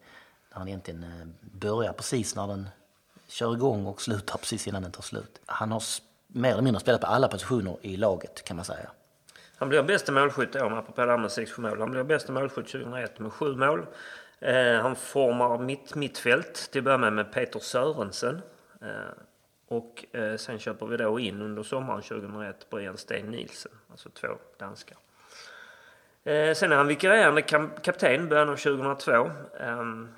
han 0.58 0.68
egentligen 0.68 1.02
eh, 1.02 1.26
börjar 1.40 1.92
precis 1.92 2.36
när 2.36 2.46
den 2.46 2.68
kör 3.28 3.54
igång 3.54 3.86
och 3.86 4.02
slutar 4.02 4.38
precis 4.38 4.68
innan 4.68 4.82
den 4.82 4.92
tar 4.92 5.02
slut. 5.02 5.40
Han 5.46 5.72
har 5.72 5.82
mer 6.26 6.52
eller 6.52 6.62
mindre 6.62 6.80
spelat 6.80 7.00
på 7.00 7.06
alla 7.06 7.28
positioner 7.28 7.76
i 7.82 7.96
laget 7.96 8.44
kan 8.44 8.56
man 8.56 8.64
säga. 8.64 8.90
Han 9.56 9.68
blir 9.68 9.82
bästa 9.82 10.12
målskytt 10.12 10.56
i 10.56 10.58
år, 10.58 10.78
apropå 10.78 11.04
det 11.04 11.10
här 11.10 11.18
med 11.18 11.30
6-7 11.30 11.60
mål. 11.60 11.80
Han 11.80 11.90
blir 11.90 12.02
bästa 12.04 12.32
målskytt 12.32 12.66
2001 12.66 13.18
med 13.18 13.32
7 13.32 13.56
mål. 13.56 13.86
Eh, 14.40 14.80
han 14.82 14.96
formar 14.96 15.58
mitt, 15.58 15.94
mittfält 15.94 16.68
till 16.70 16.78
att 16.78 16.84
börja 16.84 16.98
med 16.98 17.12
med 17.12 17.32
Peter 17.32 17.60
Sörensen. 17.60 18.42
Eh, 18.84 19.12
och 19.66 20.04
eh, 20.12 20.36
sen 20.36 20.58
köper 20.58 20.86
vi 20.86 20.96
då 20.96 21.20
in 21.20 21.42
under 21.42 21.62
sommaren 21.62 22.02
2001 22.02 22.70
Brian 22.70 22.96
Sten 22.96 23.26
Nielsen, 23.26 23.72
alltså 23.90 24.08
två 24.08 24.28
danskar. 24.58 24.96
Eh, 26.24 26.54
sen 26.54 26.72
är 26.72 26.76
han 26.76 26.86
vikarierande 26.86 27.42
kapten 27.82 28.28
början 28.28 28.48
av 28.48 28.56
2002. 28.56 29.30
Ehm, 29.60 30.08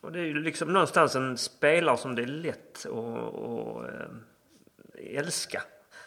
och 0.00 0.12
det 0.12 0.18
är 0.20 0.24
ju 0.24 0.42
liksom 0.42 0.72
någonstans 0.72 1.16
en 1.16 1.38
spelare 1.38 1.96
som 1.96 2.14
det 2.14 2.22
är 2.22 2.26
lätt 2.26 2.86
att, 2.86 3.90
älska. 4.94 5.62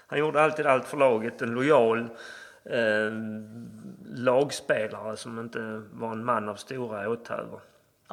Han 0.08 0.20
gjorde 0.20 0.42
alltid 0.42 0.66
allt 0.66 0.88
för 0.88 0.98
laget, 0.98 1.42
en 1.42 1.52
lojal 1.52 2.10
lagspelare 4.06 5.18
som 5.18 5.40
inte 5.40 5.82
var 5.92 6.12
en 6.12 6.26
man 6.26 6.50
av 6.50 6.56
stora 6.56 7.10
åthävor. 7.10 7.62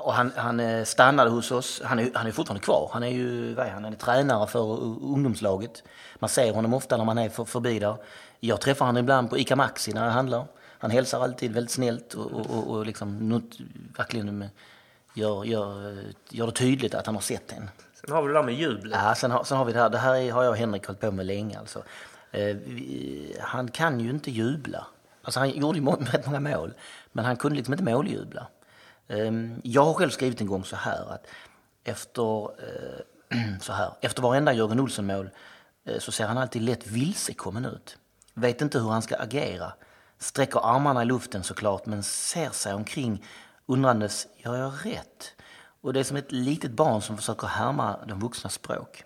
Och 0.00 0.14
han, 0.14 0.32
han 0.36 0.60
eh, 0.60 0.84
stannade 0.84 1.30
hos 1.30 1.50
oss. 1.50 1.82
Han 1.84 1.98
är, 1.98 2.10
han 2.14 2.26
är 2.26 2.32
fortfarande 2.32 2.64
kvar. 2.64 2.90
Han 2.92 3.02
är 3.02 3.08
ju 3.08 3.54
vad 3.54 3.66
är 3.66 3.70
han? 3.70 3.84
Han 3.84 3.92
är 3.92 3.96
tränare 3.96 4.46
för 4.46 4.60
ungdomslaget. 5.04 5.82
Man 6.18 6.30
ser 6.30 6.54
honom 6.54 6.74
ofta 6.74 6.96
när 6.96 7.04
man 7.04 7.18
är 7.18 7.28
för, 7.28 7.44
förbi 7.44 7.78
där. 7.78 7.96
Jag 8.40 8.60
träffar 8.60 8.86
honom 8.86 9.00
ibland 9.00 9.30
på 9.30 9.38
ICA 9.38 9.56
Maxi 9.56 9.92
när 9.92 10.04
jag 10.04 10.12
handlar. 10.12 10.44
Han 10.78 10.90
hälsar 10.90 11.22
alltid 11.22 11.52
väldigt 11.52 11.70
snällt 11.70 12.14
och, 12.14 12.32
och, 12.32 12.50
och, 12.50 12.70
och 12.70 12.86
liksom 12.86 13.28
not, 13.28 13.44
verkligen 13.96 14.44
gör, 15.14 15.44
gör, 15.44 15.96
gör 16.28 16.46
det 16.46 16.52
tydligt 16.52 16.94
att 16.94 17.06
han 17.06 17.14
har 17.14 17.22
sett 17.22 17.52
en. 17.52 17.70
Sen 18.00 18.14
har 18.14 18.22
vi 18.22 18.28
det 18.28 18.34
där 18.34 18.42
med 18.42 18.54
jublet. 18.54 18.98
Ja, 19.04 19.14
sen 19.14 19.30
har, 19.30 19.44
sen 19.44 19.58
har 19.58 19.64
vi 19.64 19.72
det 19.72 19.78
här. 19.78 19.90
Det 19.90 19.98
här 19.98 20.30
har 20.30 20.42
jag 20.42 20.50
och 20.50 20.56
Henrik 20.56 20.86
hållit 20.86 21.00
på 21.00 21.10
med 21.10 21.26
länge. 21.26 21.58
Alltså. 21.58 21.82
Eh, 22.30 22.56
vi, 22.66 23.36
han 23.40 23.68
kan 23.68 24.00
ju 24.00 24.10
inte 24.10 24.30
jubla. 24.30 24.86
Alltså, 25.22 25.40
han 25.40 25.50
gjorde 25.50 25.78
ju 25.78 25.84
må, 25.84 25.96
rätt 26.12 26.26
många 26.26 26.40
mål, 26.40 26.74
men 27.12 27.24
han 27.24 27.36
kunde 27.36 27.56
liksom 27.56 27.74
inte 27.74 27.84
måljubla. 27.84 28.46
Ehm, 29.10 29.60
jag 29.64 29.84
har 29.84 29.94
själv 29.94 30.10
skrivit 30.10 30.40
en 30.40 30.46
gång 30.46 30.64
så 30.64 30.76
här 30.76 31.12
att 31.14 31.26
efter, 31.84 32.42
eh, 32.42 33.58
så 33.60 33.72
här, 33.72 33.92
efter 34.00 34.22
varenda 34.22 34.52
Jörgen 34.52 34.80
Olsson-mål 34.80 35.30
eh, 35.84 35.98
så 35.98 36.12
ser 36.12 36.26
han 36.26 36.38
alltid 36.38 36.62
lätt 36.62 36.86
vilsekommen 36.86 37.64
ut. 37.64 37.98
Vet 38.34 38.60
inte 38.62 38.78
hur 38.78 38.88
han 38.88 39.02
ska 39.02 39.16
agera. 39.16 39.72
Sträcker 40.18 40.74
armarna 40.74 41.02
i 41.02 41.04
luften 41.04 41.42
såklart, 41.42 41.86
men 41.86 42.02
ser 42.02 42.50
sig 42.50 42.74
omkring 42.74 43.24
undrandes, 43.66 44.26
gör 44.36 44.56
jag 44.56 44.72
rätt? 44.84 45.34
Och 45.80 45.92
det 45.92 46.00
är 46.00 46.04
som 46.04 46.16
ett 46.16 46.32
litet 46.32 46.70
barn 46.70 47.02
som 47.02 47.16
försöker 47.16 47.46
härma 47.46 47.96
de 48.08 48.20
vuxnas 48.20 48.54
språk. 48.54 49.04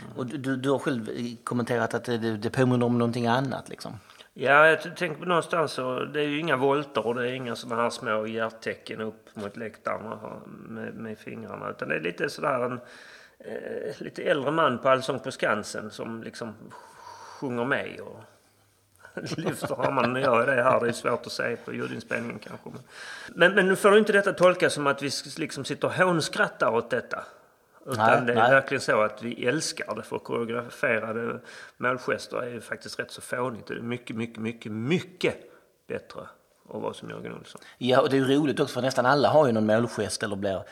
Mm. 0.00 0.16
Och 0.16 0.26
du, 0.26 0.56
du 0.56 0.70
har 0.70 0.78
själv 0.78 1.08
kommenterat 1.44 1.94
att 1.94 2.04
det, 2.04 2.18
det 2.18 2.50
påminner 2.50 2.86
om 2.86 2.98
någonting 2.98 3.26
annat 3.26 3.68
liksom. 3.68 3.98
Ja, 4.34 4.66
jag 4.66 4.96
tänker 4.96 5.26
någonstans 5.26 5.72
så, 5.72 6.04
det 6.04 6.20
är 6.20 6.28
ju 6.28 6.40
inga 6.40 6.56
volter 6.56 7.06
och 7.06 7.14
det 7.14 7.30
är 7.30 7.32
inga 7.32 7.56
sådana 7.56 7.82
här 7.82 7.90
små 7.90 8.26
hjärttecken 8.26 9.00
upp 9.00 9.36
mot 9.36 9.56
läktaren 9.56 10.18
med, 10.46 10.94
med 10.94 11.18
fingrarna. 11.18 11.70
Utan 11.70 11.88
det 11.88 11.94
är 11.94 12.00
lite 12.00 12.30
sådär 12.30 12.64
en 12.64 12.80
eh, 13.38 13.94
lite 13.98 14.22
äldre 14.22 14.50
man 14.50 14.78
på 14.78 14.88
Allsång 14.88 15.20
på 15.20 15.30
Skansen 15.30 15.90
som 15.90 16.22
liksom 16.22 16.54
sjunger 17.40 17.64
med 17.64 18.00
och 18.00 18.20
lyfter 19.38 19.86
armarna. 19.86 20.20
gör 20.20 20.46
det 20.46 20.62
här. 20.62 20.80
Det 20.80 20.88
är 20.88 20.92
svårt 20.92 21.26
att 21.26 21.32
se 21.32 21.56
på 21.56 21.72
ljudinspelningen 21.72 22.38
kanske. 22.38 22.70
Men, 23.28 23.54
men 23.54 23.68
nu 23.68 23.76
får 23.76 23.90
du 23.90 23.98
inte 23.98 24.12
detta 24.12 24.32
tolkas 24.32 24.74
som 24.74 24.86
att 24.86 25.02
vi 25.02 25.10
liksom 25.36 25.64
sitter 25.64 25.88
och 25.88 25.94
hånskrattar 25.94 26.70
åt 26.70 26.90
detta. 26.90 27.24
Utan 27.86 28.06
nej, 28.06 28.26
det 28.26 28.32
är 28.32 28.36
nej. 28.36 28.50
verkligen 28.50 28.80
så 28.80 29.00
att 29.00 29.22
vi 29.22 29.46
älskar 29.46 29.94
det. 29.94 30.02
För 30.02 30.18
koreograferade 30.18 31.40
målgester 31.76 32.42
är 32.42 32.50
ju 32.50 32.60
faktiskt 32.60 32.98
rätt 32.98 33.10
så 33.10 33.20
fånigt. 33.20 33.66
Det 33.66 33.74
är 33.74 33.80
mycket, 33.80 34.16
mycket, 34.16 34.42
mycket, 34.42 34.72
mycket 34.72 35.36
bättre 35.88 36.20
att 36.70 36.82
vara 36.82 36.94
som 36.94 37.10
Jörgen 37.10 37.34
Olsson. 37.34 37.60
Ja, 37.78 38.00
och 38.00 38.10
det 38.10 38.16
är 38.16 38.20
ju 38.20 38.36
roligt 38.36 38.60
också 38.60 38.74
för 38.74 38.82
nästan 38.82 39.06
alla 39.06 39.28
har 39.28 39.46
ju 39.46 39.52
någon 39.52 39.66
målgest 39.66 40.22
eller 40.22 40.36
blir 40.36 40.62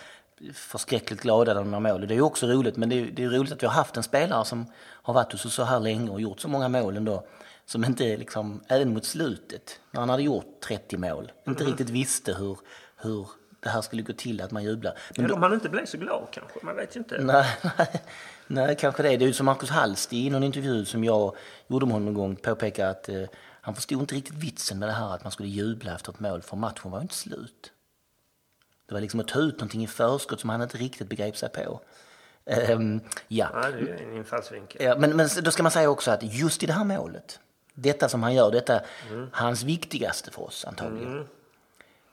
förskräckligt 0.55 1.21
glada 1.21 1.55
när 1.55 1.61
de 1.61 1.73
har 1.73 1.81
mål. 1.81 2.01
Det 2.01 2.15
är 2.15 2.17
ju 2.17 2.23
också 2.23 2.47
roligt, 2.47 2.77
men 2.77 2.89
det 2.89 3.01
är, 3.01 3.07
det 3.07 3.25
är 3.25 3.29
roligt 3.29 3.53
att 3.53 3.63
vi 3.63 3.67
har 3.67 3.75
haft 3.75 3.97
en 3.97 4.03
spelare 4.03 4.45
som 4.45 4.67
har 5.03 5.15
varit 5.15 5.33
hos 5.33 5.45
oss 5.45 5.55
så 5.55 5.65
här 5.65 5.81
länge 5.81 6.11
och 6.11 6.21
gjort 6.21 6.41
så 6.41 6.49
många 6.49 6.69
mål 6.69 6.97
ändå 6.97 7.27
som 7.67 7.85
inte 7.85 8.17
liksom, 8.17 8.61
även 8.69 8.95
mot 8.95 9.05
slutet, 9.05 9.81
när 9.91 10.01
han 10.01 10.09
hade 10.09 10.23
gjort 10.23 10.61
30 10.61 10.97
mål, 10.97 11.33
inte 11.47 11.63
mm. 11.63 11.71
riktigt 11.71 11.91
visste 11.91 12.35
hur, 12.35 12.59
hur 12.97 13.27
det 13.61 13.69
här 13.69 13.83
skulle 13.83 14.03
gå 14.03 14.13
till 14.13 14.41
att 14.41 14.51
man 14.51 14.65
jublar. 14.65 14.99
Men 15.17 15.25
Eller 15.25 15.35
om 15.35 15.43
han 15.43 15.55
inte 15.55 15.69
blev 15.69 15.87
så 15.87 15.99
glad 15.99 16.27
kanske, 16.31 16.59
man 16.63 16.77
vet 16.77 16.97
ju 16.97 17.01
inte. 17.01 17.19
Nej, 17.19 17.57
nej, 17.79 18.03
nej 18.47 18.77
kanske 18.77 19.03
det. 19.03 19.17
Det 19.17 19.25
är 19.25 19.27
ju 19.27 19.33
som 19.33 19.47
Marcus 19.47 19.71
Hallst 19.71 20.13
i 20.13 20.31
någon 20.31 20.45
intervju 20.45 20.85
som 20.85 21.05
jag 21.05 21.37
gjorde 21.67 21.87
med 21.87 21.93
honom 21.93 22.09
en 22.09 22.15
gång 22.15 22.37
påpekade 22.37 22.91
att 22.91 23.09
eh, 23.09 23.23
han 23.61 23.75
förstod 23.75 24.01
inte 24.01 24.15
riktigt 24.15 24.35
vitsen 24.35 24.79
med 24.79 24.89
det 24.89 24.93
här 24.93 25.15
att 25.15 25.25
man 25.25 25.33
skulle 25.33 25.49
jubla 25.49 25.95
efter 25.95 26.13
ett 26.13 26.21
mål 26.21 26.43
för 26.43 26.57
matchen 26.57 26.91
var 26.91 26.99
ju 26.99 27.03
inte 27.03 27.15
slut. 27.15 27.73
Det 28.87 28.95
var 28.95 29.01
liksom 29.01 29.21
att 29.21 29.29
ta 29.29 29.39
ut 29.39 29.55
någonting 29.55 29.85
i 29.85 29.87
förskott 29.87 30.41
som 30.41 30.51
han 30.51 30.63
inte 30.63 30.79
riktigt 30.79 31.09
begrep 31.09 31.37
sig 31.37 31.49
på. 31.49 31.81
Um, 32.71 33.01
ja. 33.29 33.51
ja, 33.55 33.71
det 33.71 33.91
är 33.91 34.03
en 34.03 34.17
infallsvinkel. 34.17 34.83
Ja, 34.85 34.97
men, 34.99 35.17
men 35.17 35.29
då 35.43 35.51
ska 35.51 35.63
man 35.63 35.73
säga 35.73 35.91
också 35.91 36.11
att 36.11 36.23
just 36.23 36.63
i 36.63 36.67
det 36.67 36.73
här 36.73 36.85
målet 36.85 37.41
detta 37.75 38.09
som 38.09 38.23
han 38.23 38.35
gör, 38.35 38.51
detta 38.51 38.81
mm. 39.11 39.31
hans 39.33 39.63
viktigaste 39.63 40.31
för 40.31 40.43
oss 40.43 40.65
antagligen. 40.65 41.13
Mm. 41.13 41.27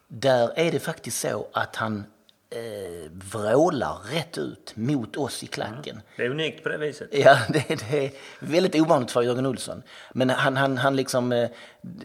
Där 0.07 0.51
är 0.55 0.71
det 0.71 0.79
faktiskt 0.79 1.19
så 1.19 1.47
att 1.53 1.75
han 1.75 2.05
eh, 2.49 3.11
vrålar 3.11 3.97
rätt 4.11 4.37
ut 4.37 4.73
mot 4.75 5.17
oss 5.17 5.43
i 5.43 5.47
klacken. 5.47 5.95
Mm. 5.95 6.03
Det 6.17 6.23
är 6.23 6.29
unikt 6.29 6.63
på 6.63 6.69
det 6.69 6.77
viset. 6.77 7.09
Ja, 7.11 7.37
det, 7.49 7.65
det, 7.67 8.05
är 8.05 8.11
väldigt 8.39 8.75
ovanligt 8.75 9.11
för 9.11 9.21
Jörgen 9.21 9.45
Olsson. 9.45 9.83
Men 10.13 10.29
han, 10.29 10.57
han, 10.57 10.77
han 10.77 10.95
liksom, 10.95 11.31
eh, 11.31 11.49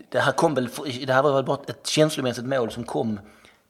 det 0.08 0.20
här 0.20 0.32
kom 0.32 0.54
väl, 0.54 0.68
det 1.06 1.12
här 1.12 1.22
var 1.22 1.34
väl 1.34 1.44
bara 1.44 1.60
ett 1.66 1.86
känslomässigt 1.86 2.44
mål 2.44 2.70
som 2.70 2.84
kom 2.84 3.20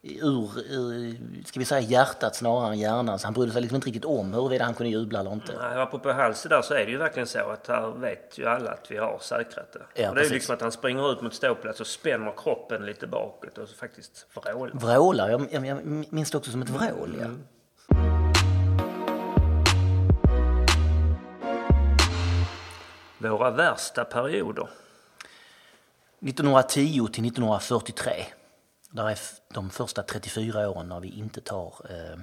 ur, 0.03 0.73
ur, 0.73 1.17
ska 1.45 1.59
vi 1.59 1.65
säga 1.65 1.81
hjärtat 1.81 2.37
snarare 2.37 2.73
än 2.73 2.79
hjärnan. 2.79 3.19
Så 3.19 3.27
han 3.27 3.35
brydde 3.35 3.53
sig 3.53 3.63
liksom 3.63 3.77
inte 3.77 3.87
riktigt 3.87 4.05
om 4.05 4.35
huruvida 4.35 4.65
han 4.65 4.75
kunde 4.75 4.91
jubla 4.91 5.21
eller 5.21 5.33
inte. 5.33 5.53
Nej, 5.59 5.81
apropå 5.81 6.13
Halse 6.13 6.49
där 6.49 6.63
så 6.63 6.75
är 6.75 6.85
det 6.85 6.91
ju 6.91 6.97
verkligen 6.97 7.27
så 7.27 7.39
att 7.39 7.67
här 7.67 7.91
vet 7.91 8.39
ju 8.39 8.47
alla 8.47 8.71
att 8.71 8.91
vi 8.91 8.97
har 8.97 9.19
säkrat 9.21 9.73
det. 9.73 10.03
Ja, 10.03 10.09
och 10.09 10.15
det 10.15 10.21
är 10.21 10.25
ju 10.25 10.31
liksom 10.31 10.55
att 10.55 10.61
han 10.61 10.73
springer 10.73 11.13
ut 11.13 11.23
mot 11.23 11.35
ståplats 11.35 11.81
och 11.81 11.87
spänner 11.87 12.33
kroppen 12.37 12.87
lite 12.87 13.07
bakåt 13.07 13.59
och 13.59 13.69
så 13.69 13.77
faktiskt 13.77 14.27
vrålar. 14.35 14.75
Vrålar? 14.75 15.31
Jag, 15.31 15.47
jag, 15.51 15.67
jag 15.67 15.85
minns 16.13 16.31
det 16.31 16.39
också 16.39 16.51
som 16.51 16.63
ett 16.63 16.71
vrål, 16.71 17.17
ja. 17.19 17.25
Mm. 17.25 17.43
Våra 23.19 23.51
värsta 23.51 24.05
perioder? 24.05 24.69
1910 26.21 27.09
till 27.13 27.27
1943. 27.27 28.13
Där 28.93 29.11
är 29.11 29.19
de 29.55 29.71
första 29.71 30.03
34 30.03 30.71
åren 30.71 30.89
när 30.89 31.01
vi 31.01 31.09
inte 31.09 31.41
tar, 31.41 31.75
eh, 31.91 32.19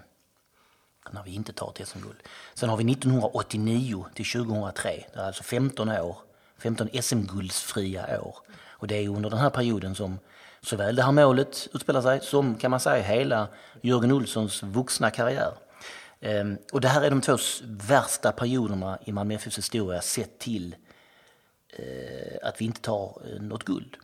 när 1.12 1.24
vi 1.24 1.32
inte 1.32 1.54
tar 1.54 1.70
ett 1.70 1.88
SM-guld. 1.88 2.18
Sen 2.54 2.70
har 2.70 2.78
vi 2.78 2.84
1989 2.84 4.06
till 4.14 4.26
2003, 4.26 5.06
det 5.14 5.20
är 5.20 5.24
alltså 5.24 5.44
15 5.44 5.90
år, 5.90 6.18
15 6.58 6.90
SM-guldsfria 6.94 8.22
år. 8.22 8.38
Och 8.70 8.88
det 8.88 8.96
är 8.96 9.10
under 9.10 9.30
den 9.30 9.40
här 9.40 9.50
perioden 9.50 9.96
som 9.96 10.20
såväl 10.62 10.96
det 10.96 11.04
här 11.04 11.12
målet 11.12 11.68
utspelar 11.74 12.02
sig 12.02 12.22
som 12.22 12.56
kan 12.56 12.72
man 12.72 12.80
säga 12.80 13.04
hela 13.04 13.48
Jörgen 13.82 14.12
Olssons 14.12 14.64
vuxna 14.64 15.12
karriär. 15.12 15.54
Ehm, 16.22 16.58
och 16.72 16.82
det 16.82 16.88
här 16.88 17.02
är 17.02 17.10
de 17.10 17.22
två 17.22 17.38
värsta 17.64 18.32
perioderna 18.32 19.00
i 19.06 19.12
Malmö 19.12 19.34
FFs 19.34 19.58
historia 19.58 20.02
sett 20.02 20.40
till 20.40 20.76
eh, 21.70 22.48
att 22.48 22.62
vi 22.62 22.66
inte 22.66 22.82
tar 22.82 23.22
eh, 23.26 23.42
något 23.42 23.64
guld. 23.64 23.98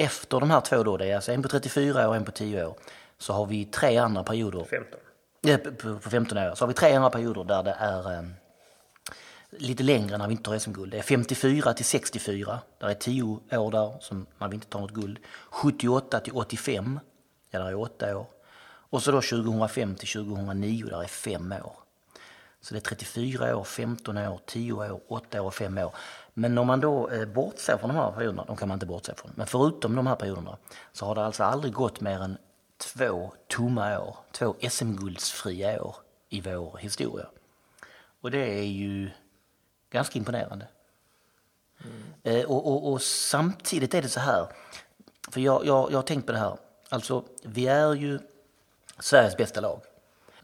Efter 0.00 0.40
de 0.40 0.50
här 0.50 0.60
två 0.60 0.82
då, 0.82 0.96
det 0.96 1.06
är 1.06 1.14
alltså 1.14 1.32
en 1.32 1.42
på 1.42 1.48
34 1.48 2.04
år 2.04 2.08
och 2.08 2.16
en 2.16 2.24
på 2.24 2.30
10 2.30 2.64
år, 2.64 2.76
så 3.18 3.32
har 3.32 3.46
vi 3.46 3.64
tre 3.64 3.96
andra 3.96 4.22
perioder. 4.22 4.64
15. 4.64 5.00
Ja, 5.40 5.56
på, 5.56 5.98
på 5.98 6.10
15 6.10 6.38
år. 6.38 6.54
Så 6.54 6.64
har 6.64 6.68
vi 6.68 6.74
tre 6.74 6.94
andra 6.94 7.10
perioder 7.10 7.44
där 7.44 7.62
det 7.62 7.76
är 7.78 8.12
eh, 8.12 8.22
lite 9.50 9.82
längre 9.82 10.18
när 10.18 10.26
vi 10.26 10.32
inte 10.32 10.42
tar 10.42 10.58
SM-guld. 10.58 10.90
Det 10.90 10.98
är 10.98 11.02
54 11.02 11.74
till 11.74 11.84
64, 11.84 12.58
där 12.78 12.88
är 12.88 12.94
10 12.94 13.40
år 13.52 13.70
där 13.70 13.96
som 14.00 14.26
när 14.38 14.48
vi 14.48 14.54
inte 14.54 14.66
tar 14.66 14.80
något 14.80 14.92
guld. 14.92 15.18
78 15.50 16.20
till 16.20 16.32
85, 16.32 17.00
ja 17.50 17.58
där 17.58 17.66
är 17.66 17.74
8 17.74 18.16
år. 18.16 18.26
Och 18.90 19.02
så 19.02 19.10
då 19.10 19.20
2005 19.20 19.94
till 19.94 20.08
2009, 20.08 20.86
där 20.86 21.02
är 21.02 21.06
5 21.06 21.52
år. 21.52 21.87
Så 22.60 22.74
det 22.74 22.78
är 22.78 22.96
34 22.96 23.56
år, 23.56 23.64
15 23.64 24.18
år, 24.18 24.40
10 24.46 24.72
år, 24.72 25.00
8 25.08 25.42
år 25.42 25.46
och 25.46 25.54
5 25.54 25.78
år. 25.78 25.94
Men 26.34 26.58
om 26.58 26.66
man 26.66 26.80
då 26.80 27.08
eh, 27.08 27.26
bortser 27.28 27.76
från 27.76 27.88
de 27.88 27.96
här 27.96 28.12
perioderna, 28.12 28.44
de 28.44 28.56
kan 28.56 28.68
man 28.68 28.76
inte 28.76 28.86
bortse 28.86 29.14
från, 29.14 29.32
men 29.34 29.46
förutom 29.46 29.96
de 29.96 30.06
här 30.06 30.16
perioderna 30.16 30.56
så 30.92 31.06
har 31.06 31.14
det 31.14 31.24
alltså 31.24 31.44
aldrig 31.44 31.74
gått 31.74 32.00
mer 32.00 32.22
än 32.22 32.38
två 32.76 33.32
tomma 33.46 33.98
år, 34.00 34.16
två 34.32 34.54
SM-guldsfria 34.60 35.82
år 35.82 35.96
i 36.28 36.40
vår 36.40 36.76
historia. 36.76 37.26
Och 38.20 38.30
det 38.30 38.58
är 38.58 38.66
ju 38.66 39.10
ganska 39.90 40.18
imponerande. 40.18 40.66
Mm. 42.24 42.46
och, 42.46 42.66
och, 42.66 42.92
och, 42.92 43.02
samtidigt 43.02 43.94
är 43.94 44.02
det 44.02 44.08
så 44.08 44.20
här, 44.20 44.46
för 45.30 45.40
jag, 45.40 45.66
jag, 45.66 45.92
jag 45.92 45.98
har 45.98 46.02
tänkt 46.02 46.26
på 46.26 46.32
det 46.32 46.38
här, 46.38 46.56
alltså 46.88 47.24
vi 47.42 47.66
är 47.66 47.94
ju 47.94 48.18
Sveriges 48.98 49.36
bästa 49.36 49.60
lag. 49.60 49.80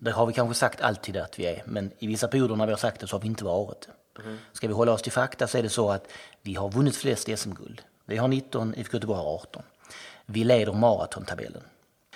Det 0.05 0.13
har 0.13 0.27
vi 0.27 0.33
kanske 0.33 0.55
sagt 0.55 0.81
alltid 0.81 1.17
att 1.17 1.39
vi 1.39 1.47
är, 1.47 1.63
men 1.67 1.91
i 1.99 2.07
vissa 2.07 2.29
perioder 2.29 2.57
när 2.57 2.67
vi 2.67 2.73
har 2.73 2.79
sagt 2.79 3.01
det 3.01 3.07
så 3.07 3.17
har 3.17 3.21
vi 3.21 3.29
inte 3.29 3.45
varit 3.45 3.89
det. 4.17 4.23
Mm. 4.23 4.39
Ska 4.53 4.69
vi 4.69 4.75
hålla 4.75 4.93
oss 4.93 5.03
till 5.03 5.13
fakta 5.13 5.47
så 5.47 5.59
är 5.59 5.63
det 5.63 5.69
så 5.69 5.91
att 5.91 6.09
vi 6.43 6.55
har 6.55 6.71
vunnit 6.71 6.97
flest 6.97 7.39
SM-guld. 7.39 7.83
Vi 8.05 8.17
har 8.17 8.29
19, 8.29 8.75
IFK 8.75 8.97
Göteborg 8.97 9.19
har 9.19 9.35
18. 9.35 9.63
Vi 10.27 10.45
leder 10.45 10.73
maratontabellen. 10.73 11.63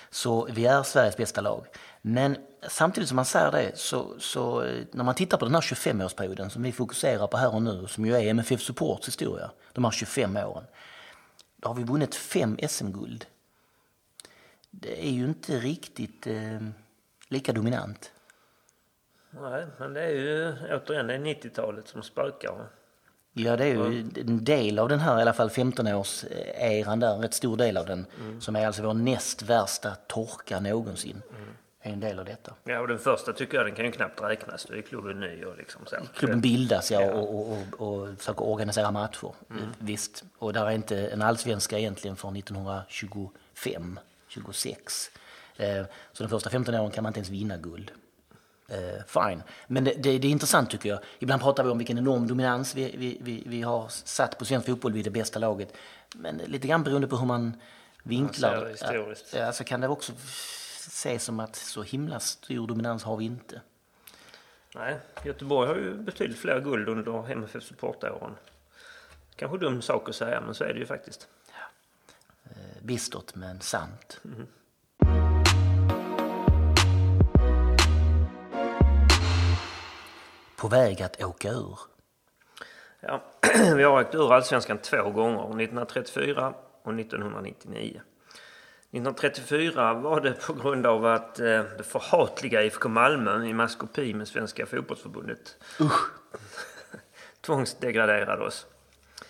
Så 0.09 0.47
vi 0.51 0.65
är 0.65 0.83
Sveriges 0.83 1.17
bästa 1.17 1.41
lag. 1.41 1.65
Men 2.01 2.37
samtidigt 2.67 3.09
som 3.09 3.15
man 3.15 3.25
säger 3.25 3.51
det 3.51 3.77
så, 3.77 4.19
så 4.19 4.61
när 4.91 5.03
man 5.03 5.15
tittar 5.15 5.37
på 5.37 5.45
den 5.45 5.53
här 5.53 5.61
25-årsperioden 5.61 6.49
som 6.49 6.63
vi 6.63 6.71
fokuserar 6.71 7.27
på 7.27 7.37
här 7.37 7.53
och 7.53 7.61
nu, 7.61 7.87
som 7.87 8.05
ju 8.05 8.15
är 8.15 8.21
MFF 8.21 8.61
Supports 8.61 9.07
historia, 9.07 9.51
de 9.73 9.83
här 9.83 9.91
25 9.91 10.37
åren. 10.37 10.63
Då 11.55 11.67
har 11.67 11.75
vi 11.75 11.83
vunnit 11.83 12.15
fem 12.15 12.57
SM-guld. 12.69 13.25
Det 14.71 15.07
är 15.07 15.11
ju 15.11 15.25
inte 15.25 15.59
riktigt 15.59 16.27
eh, 16.27 16.61
lika 17.29 17.53
dominant. 17.53 18.11
Nej, 19.29 19.65
men 19.77 19.93
det 19.93 20.01
är 20.01 20.09
ju 20.09 20.53
återigen 20.75 21.07
det 21.07 21.13
är 21.13 21.19
90-talet 21.19 21.87
som 21.87 22.03
spökar. 22.03 22.67
Ja, 23.33 23.57
det 23.57 23.65
är 23.65 23.75
ju 23.75 23.99
en 24.15 24.43
del 24.43 24.79
av 24.79 24.89
den 24.89 24.99
här 24.99 25.19
i 25.19 25.21
alla 25.21 25.33
fall 25.33 25.49
15-års-eran 25.49 26.99
där, 26.99 27.15
en 27.15 27.21
rätt 27.21 27.33
stor 27.33 27.57
del 27.57 27.77
av 27.77 27.85
den, 27.85 28.05
mm. 28.19 28.41
som 28.41 28.55
är 28.55 28.67
alltså 28.67 28.83
vår 28.83 28.93
näst 28.93 29.41
värsta 29.41 29.95
torka 30.07 30.59
någonsin. 30.59 31.21
Mm. 31.37 31.49
Är 31.81 31.93
en 31.93 31.99
del 31.99 32.19
av 32.19 32.25
detta. 32.25 32.53
Ja, 32.63 32.79
och 32.79 32.87
den 32.87 32.99
första 32.99 33.33
tycker 33.33 33.57
jag 33.57 33.65
den 33.65 33.75
kan 33.75 33.85
ju 33.85 33.91
knappt 33.91 34.21
räknas. 34.21 34.65
Då 34.65 34.75
är 34.75 34.81
klubben 34.81 35.19
ny 35.19 35.43
och 35.45 35.57
liksom 35.57 35.81
så. 35.85 35.95
Klubben 36.15 36.41
bildas 36.41 36.91
ja, 36.91 37.01
ja. 37.01 37.13
Och, 37.13 37.35
och, 37.35 37.57
och, 37.77 38.01
och 38.01 38.17
försöker 38.17 38.47
organisera 38.47 38.91
matcher. 38.91 39.33
Mm. 39.49 39.63
Visst. 39.79 40.23
Och 40.37 40.53
där 40.53 40.65
är 40.65 40.71
inte 40.71 41.07
en 41.07 41.21
allsvenska 41.21 41.79
egentligen 41.79 42.15
från 42.15 42.35
1925, 42.35 43.99
26. 44.27 45.11
Eh, 45.59 45.85
så 46.11 46.23
de 46.23 46.29
första 46.29 46.49
15 46.49 46.75
åren 46.75 46.91
kan 46.91 47.03
man 47.03 47.09
inte 47.09 47.19
ens 47.19 47.29
vinna 47.29 47.57
guld. 47.57 47.91
Uh, 48.71 49.03
fine. 49.07 49.43
Men 49.67 49.83
det, 49.83 49.91
det, 49.91 50.17
det, 50.17 50.27
är 50.27 50.31
intressant 50.31 50.69
tycker 50.69 50.89
jag. 50.89 50.99
Ibland 51.19 51.41
pratar 51.41 51.63
vi 51.63 51.69
om 51.69 51.77
vilken 51.77 51.97
enorm 51.97 52.27
dominans 52.27 52.75
vi, 52.75 52.95
vi, 52.97 53.17
vi, 53.21 53.43
vi 53.45 53.61
har 53.61 53.87
satt 53.89 54.37
på 54.37 54.45
svensk 54.45 54.65
fotboll 54.65 54.93
vid 54.93 55.05
det 55.05 55.09
bästa 55.09 55.39
laget. 55.39 55.73
Men 56.15 56.37
lite 56.37 56.67
grann 56.67 56.83
beroende 56.83 57.07
på 57.07 57.17
hur 57.17 57.25
man 57.25 57.53
vinklar 58.03 58.65
det 58.65 58.69
historiskt. 58.69 59.33
Ja, 59.33 59.51
så 59.51 59.63
kan 59.63 59.81
det 59.81 59.87
också 59.87 60.11
ses 60.87 61.23
som 61.23 61.39
att 61.39 61.55
så 61.55 61.83
himla 61.83 62.19
stor 62.19 62.67
dominans 62.67 63.03
har 63.03 63.17
vi 63.17 63.25
inte. 63.25 63.61
Nej, 64.75 64.99
Göteborg 65.23 65.67
har 65.67 65.75
ju 65.75 65.93
betydligt 65.95 66.39
fler 66.39 66.59
guld 66.59 66.89
under 66.89 67.31
MFF 67.31 67.63
supportåren. 67.63 68.35
Kanske 69.35 69.57
dum 69.57 69.81
sak 69.81 70.09
att 70.09 70.15
säga, 70.15 70.41
men 70.41 70.55
så 70.55 70.63
är 70.63 70.73
det 70.73 70.79
ju 70.79 70.85
faktiskt. 70.85 71.27
Ja. 71.51 71.65
Eh, 72.51 72.83
bistert 72.83 73.35
men 73.35 73.61
sant. 73.61 74.19
Mm. 74.25 74.47
På 80.59 80.67
väg 80.67 81.01
att 81.01 81.23
åka 81.23 81.49
ur? 81.49 81.79
Ja, 82.99 83.23
vi 83.75 83.83
har 83.83 84.01
åkt 84.01 84.15
ur 84.15 84.33
allsvenskan 84.33 84.77
två 84.77 85.09
gånger, 85.09 85.39
1934 85.39 86.53
och 86.83 86.99
1999. 86.99 88.01
1934 88.91 89.93
var 89.93 90.21
det 90.21 90.47
på 90.47 90.53
grund 90.53 90.85
av 90.85 91.05
att 91.05 91.39
eh, 91.39 91.63
det 91.77 91.83
förhatliga 91.83 92.63
IFK 92.63 92.89
Malmö 92.89 93.45
i 93.45 93.53
maskopi 93.53 94.13
med 94.13 94.27
Svenska 94.27 94.65
fotbollsförbundet 94.65 95.57
Usch. 95.81 96.11
tvångsdegraderade 97.41 98.45
oss. 98.45 98.67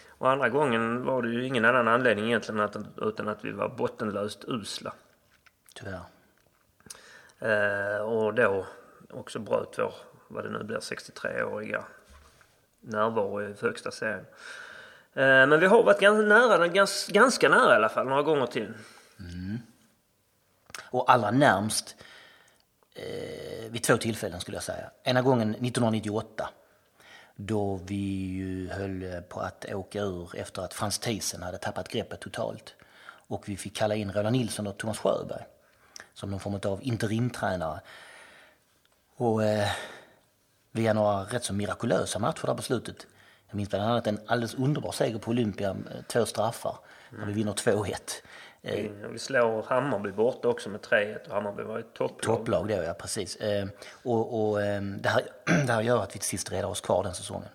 Och 0.08 0.30
andra 0.30 0.50
gången 0.50 1.04
var 1.04 1.22
det 1.22 1.30
ju 1.30 1.46
ingen 1.46 1.65
annan 1.65 1.88
anledning 1.88 2.26
egentligen 2.26 2.70
utan 2.98 3.28
att 3.28 3.46
vi 3.46 3.52
var 3.52 3.70
bottenlöst 3.70 4.46
usla. 4.48 4.94
Tyvärr. 5.76 6.02
Eh, 7.39 8.02
och 8.02 8.34
då 8.34 8.65
också 9.10 9.39
bröt 9.39 9.80
vår 9.80 9.94
vad 10.30 10.44
det 10.44 10.50
nu 10.50 10.63
blir, 10.63 10.78
63-åriga 10.78 11.84
närvaro 12.82 13.42
i 13.42 13.54
högsta 13.62 13.92
serien. 13.92 14.26
Eh, 15.13 15.48
men 15.48 15.60
vi 15.60 15.65
har 15.65 15.84
varit 15.84 16.00
ganska 16.00 16.22
nära, 16.22 16.68
ganska, 16.68 17.13
ganska 17.13 17.50
nära 17.50 17.74
i 17.74 17.76
alla 17.76 17.89
fall, 17.89 18.08
några 18.08 18.24
gånger 18.24 18.46
till. 18.46 18.74
Mm. 19.20 19.58
Och 20.82 21.12
allra 21.12 21.32
närmst 21.32 21.96
eh, 22.94 23.72
vid 23.72 23.84
två 23.84 23.98
tillfällen 23.98 24.39
skulle 24.39 24.58
jag 24.58 24.63
säga. 24.63 24.92
Ena 25.04 25.22
gången 25.22 25.50
1998 25.50 26.50
då 27.36 27.80
vi 27.86 28.28
ju 28.28 28.70
höll 28.70 29.22
på 29.30 29.39
att 29.39 29.65
åka 29.65 30.00
ur 30.00 30.36
efter 30.36 30.62
att 30.62 30.74
Frans 30.74 31.00
Thiesen 31.00 31.44
hade 31.44 31.58
tappat 31.58 31.89
greppet 31.89 32.20
totalt. 32.20 32.76
Och 33.28 33.50
vi 33.50 33.58
fick 33.58 33.76
kalla 33.76 33.96
in 33.96 34.12
Roland 34.12 34.36
Nilsson 34.36 34.68
och 34.68 34.78
Thomas 34.78 34.98
Sjöberg 34.98 35.44
som 36.13 36.32
någon 36.32 36.39
form 36.39 36.60
av 36.65 36.80
interimtränare. 36.84 37.82
Och 39.15 39.44
eh, 39.44 39.70
via 40.72 40.94
några 40.94 41.24
rätt 41.24 41.44
så 41.44 41.54
mirakulösa 41.54 42.20
matcher 42.20 42.48
där 42.48 42.54
på 42.54 42.62
slutet. 42.62 43.08
Jag 43.48 43.56
minns 43.56 43.70
bland 43.70 43.86
annat 43.86 44.08
en 44.08 44.20
alldeles 44.28 44.54
underbar 44.54 44.92
seger 44.92 45.20
på 45.20 45.32
Olympia, 45.32 45.76
två 46.08 46.26
straffar, 46.26 46.76
mm. 47.14 47.28
vi 47.28 47.34
vinner 47.34 47.52
2-1. 47.52 47.94
Eh, 48.62 48.92
vi 49.12 49.20
slår 49.20 49.64
Hammarby 49.64 50.12
borta 50.12 50.48
också 50.48 50.70
med 50.70 50.82
3-1 50.82 51.28
och 51.28 51.34
Hammarby 51.34 51.64
var 51.64 51.80
ett 51.80 51.94
topplag. 51.94 52.38
Topplag 52.38 52.68
då, 52.68 52.74
ja 52.74 52.94
precis. 52.94 53.36
Eh, 53.36 53.68
och, 54.04 54.50
och 54.50 54.62
eh, 54.62 54.82
det, 54.82 55.10
här, 55.10 55.22
det 55.66 55.74
här 55.74 55.82
gör 55.82 56.04
att 56.04 56.16
vi 56.16 56.20
till 56.20 56.30
sist 56.30 56.52
räddar 56.52 56.68
oss 56.68 56.82
kvar 56.82 57.04
den 57.04 57.14
säsongen. 57.14 57.50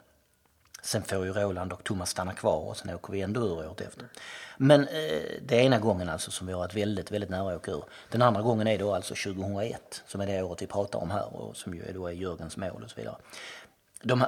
Sen 0.84 1.02
får 1.02 1.24
ju 1.24 1.32
Roland 1.32 1.72
och 1.72 1.84
Thomas 1.84 2.10
stanna 2.10 2.32
kvar 2.32 2.58
och 2.58 2.76
sen 2.76 2.94
åker 2.94 3.12
vi 3.12 3.20
ändå 3.20 3.40
ur 3.40 3.52
året 3.52 3.80
efter. 3.80 4.08
Men 4.56 4.80
eh, 4.80 5.22
det 5.42 5.56
är 5.56 5.60
ena 5.60 5.78
gången 5.78 6.08
alltså 6.08 6.30
som 6.30 6.46
vi 6.46 6.52
har 6.52 6.60
varit 6.60 6.74
väldigt, 6.74 7.10
väldigt 7.10 7.30
nära 7.30 7.50
att 7.52 7.56
åka 7.56 7.70
ur. 7.70 7.84
Den 8.10 8.22
andra 8.22 8.42
gången 8.42 8.66
är 8.66 8.78
då 8.78 8.94
alltså 8.94 9.14
2001 9.14 10.02
som 10.06 10.20
är 10.20 10.26
det 10.26 10.42
året 10.42 10.62
vi 10.62 10.66
pratar 10.66 10.98
om 10.98 11.10
här 11.10 11.36
och 11.36 11.56
som 11.56 11.74
ju 11.74 11.92
då 11.92 12.06
är 12.06 12.12
Jörgens 12.12 12.56
mål 12.56 12.82
och 12.84 12.90
så 12.90 12.96
vidare. 12.96 13.16
De, 14.02 14.24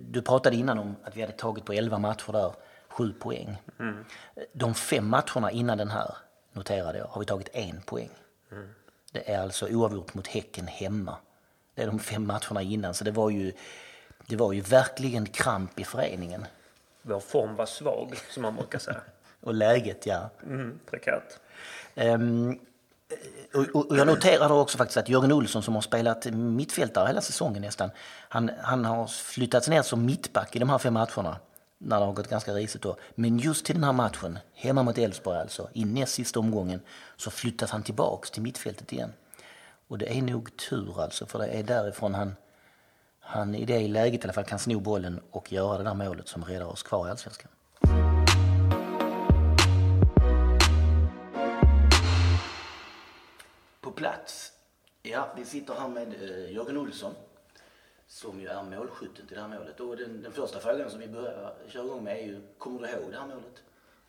du 0.00 0.22
pratade 0.22 0.56
innan 0.56 0.78
om 0.78 0.96
att 1.04 1.16
vi 1.16 1.20
hade 1.20 1.32
tagit 1.32 1.64
på 1.64 1.72
11 1.72 1.98
matcher 1.98 2.32
där, 2.32 2.52
7 2.88 3.12
poäng. 3.12 3.62
Mm. 3.78 4.04
De 4.52 4.74
fem 4.74 5.08
matcherna 5.08 5.50
innan 5.50 5.78
den 5.78 5.90
här, 5.90 6.14
noterade 6.52 6.98
jag, 6.98 7.06
har 7.06 7.20
vi 7.20 7.26
tagit 7.26 7.48
en 7.52 7.82
poäng. 7.82 8.10
Mm. 8.52 8.68
Det 9.12 9.30
är 9.30 9.40
alltså 9.42 9.68
oavgjort 9.68 10.14
mot 10.14 10.26
Häcken 10.26 10.66
hemma. 10.66 11.16
Det 11.74 11.82
är 11.82 11.86
de 11.86 11.98
fem 11.98 12.26
matcherna 12.26 12.62
innan, 12.62 12.94
så 12.94 13.04
det 13.04 13.10
var 13.10 13.30
ju 13.30 13.52
det 14.30 14.36
var 14.36 14.52
ju 14.52 14.60
verkligen 14.60 15.26
kramp 15.26 15.80
i 15.80 15.84
föreningen. 15.84 16.46
Vår 17.02 17.20
form 17.20 17.56
var 17.56 17.66
svag, 17.66 18.16
som 18.30 18.42
man 18.42 18.56
brukar 18.56 18.78
säga. 18.78 19.00
och 19.40 19.54
läget, 19.54 20.06
ja. 20.06 20.30
Mm, 20.42 20.80
prekärt. 20.90 21.38
Um, 21.94 22.58
och, 23.54 23.90
och 23.90 23.98
jag 23.98 24.06
noterar 24.06 24.52
också 24.52 24.78
faktiskt 24.78 24.96
att 24.96 25.08
Jörgen 25.08 25.32
Olsson 25.32 25.62
som 25.62 25.74
har 25.74 25.82
spelat 25.82 26.26
mittfältare 26.32 27.06
hela 27.06 27.20
säsongen 27.20 27.62
nästan, 27.62 27.90
han, 28.28 28.50
han 28.62 28.84
har 28.84 29.06
flyttats 29.06 29.68
ner 29.68 29.82
som 29.82 30.06
mittback 30.06 30.56
i 30.56 30.58
de 30.58 30.70
här 30.70 30.78
fem 30.78 30.94
matcherna 30.94 31.36
när 31.78 32.00
det 32.00 32.06
har 32.06 32.12
gått 32.12 32.28
ganska 32.28 32.52
risigt 32.52 32.82
då. 32.82 32.96
Men 33.14 33.38
just 33.38 33.66
till 33.66 33.74
den 33.74 33.84
här 33.84 33.92
matchen, 33.92 34.38
hemma 34.54 34.82
mot 34.82 34.98
Elfsborg 34.98 35.38
alltså, 35.38 35.68
i 35.72 35.84
näst 35.84 36.14
sista 36.14 36.40
omgången, 36.40 36.80
så 37.16 37.30
flyttas 37.30 37.70
han 37.70 37.82
tillbaks 37.82 38.30
till 38.30 38.42
mittfältet 38.42 38.92
igen. 38.92 39.12
Och 39.88 39.98
det 39.98 40.18
är 40.18 40.22
nog 40.22 40.56
tur 40.56 41.02
alltså, 41.02 41.26
för 41.26 41.38
det 41.38 41.46
är 41.46 41.62
därifrån 41.62 42.14
han 42.14 42.36
han 43.30 43.54
i 43.54 43.64
det 43.64 43.88
läget 43.88 44.20
i 44.20 44.24
alla 44.24 44.32
fall 44.32 44.44
kan 44.44 44.58
sno 44.58 44.80
bollen 44.80 45.20
och 45.30 45.52
göra 45.52 45.78
det 45.78 45.84
där 45.84 45.94
målet 45.94 46.28
som 46.28 46.44
räddar 46.44 46.66
oss 46.66 46.82
kvar 46.82 47.06
i 47.06 47.10
Allsvenskan. 47.10 47.50
På 53.80 53.90
plats, 53.90 54.52
ja 55.02 55.28
vi 55.36 55.44
sitter 55.44 55.74
här 55.74 55.88
med 55.88 56.08
eh, 56.08 56.52
Jörgen 56.52 56.76
Olsson 56.76 57.14
som 58.06 58.40
ju 58.40 58.46
är 58.46 58.62
målskytten 58.62 59.26
till 59.26 59.36
det 59.36 59.42
här 59.42 59.48
målet. 59.48 59.80
Och 59.80 59.96
den, 59.96 60.22
den 60.22 60.32
första 60.32 60.60
frågan 60.60 60.90
som 60.90 61.00
vi 61.00 61.08
börjar 61.08 61.54
köra 61.68 61.84
igång 61.84 62.04
med 62.04 62.16
är 62.16 62.26
ju, 62.26 62.40
kommer 62.58 62.80
du 62.80 62.88
ihåg 62.88 63.12
det 63.12 63.18
här 63.18 63.26
målet? 63.26 63.62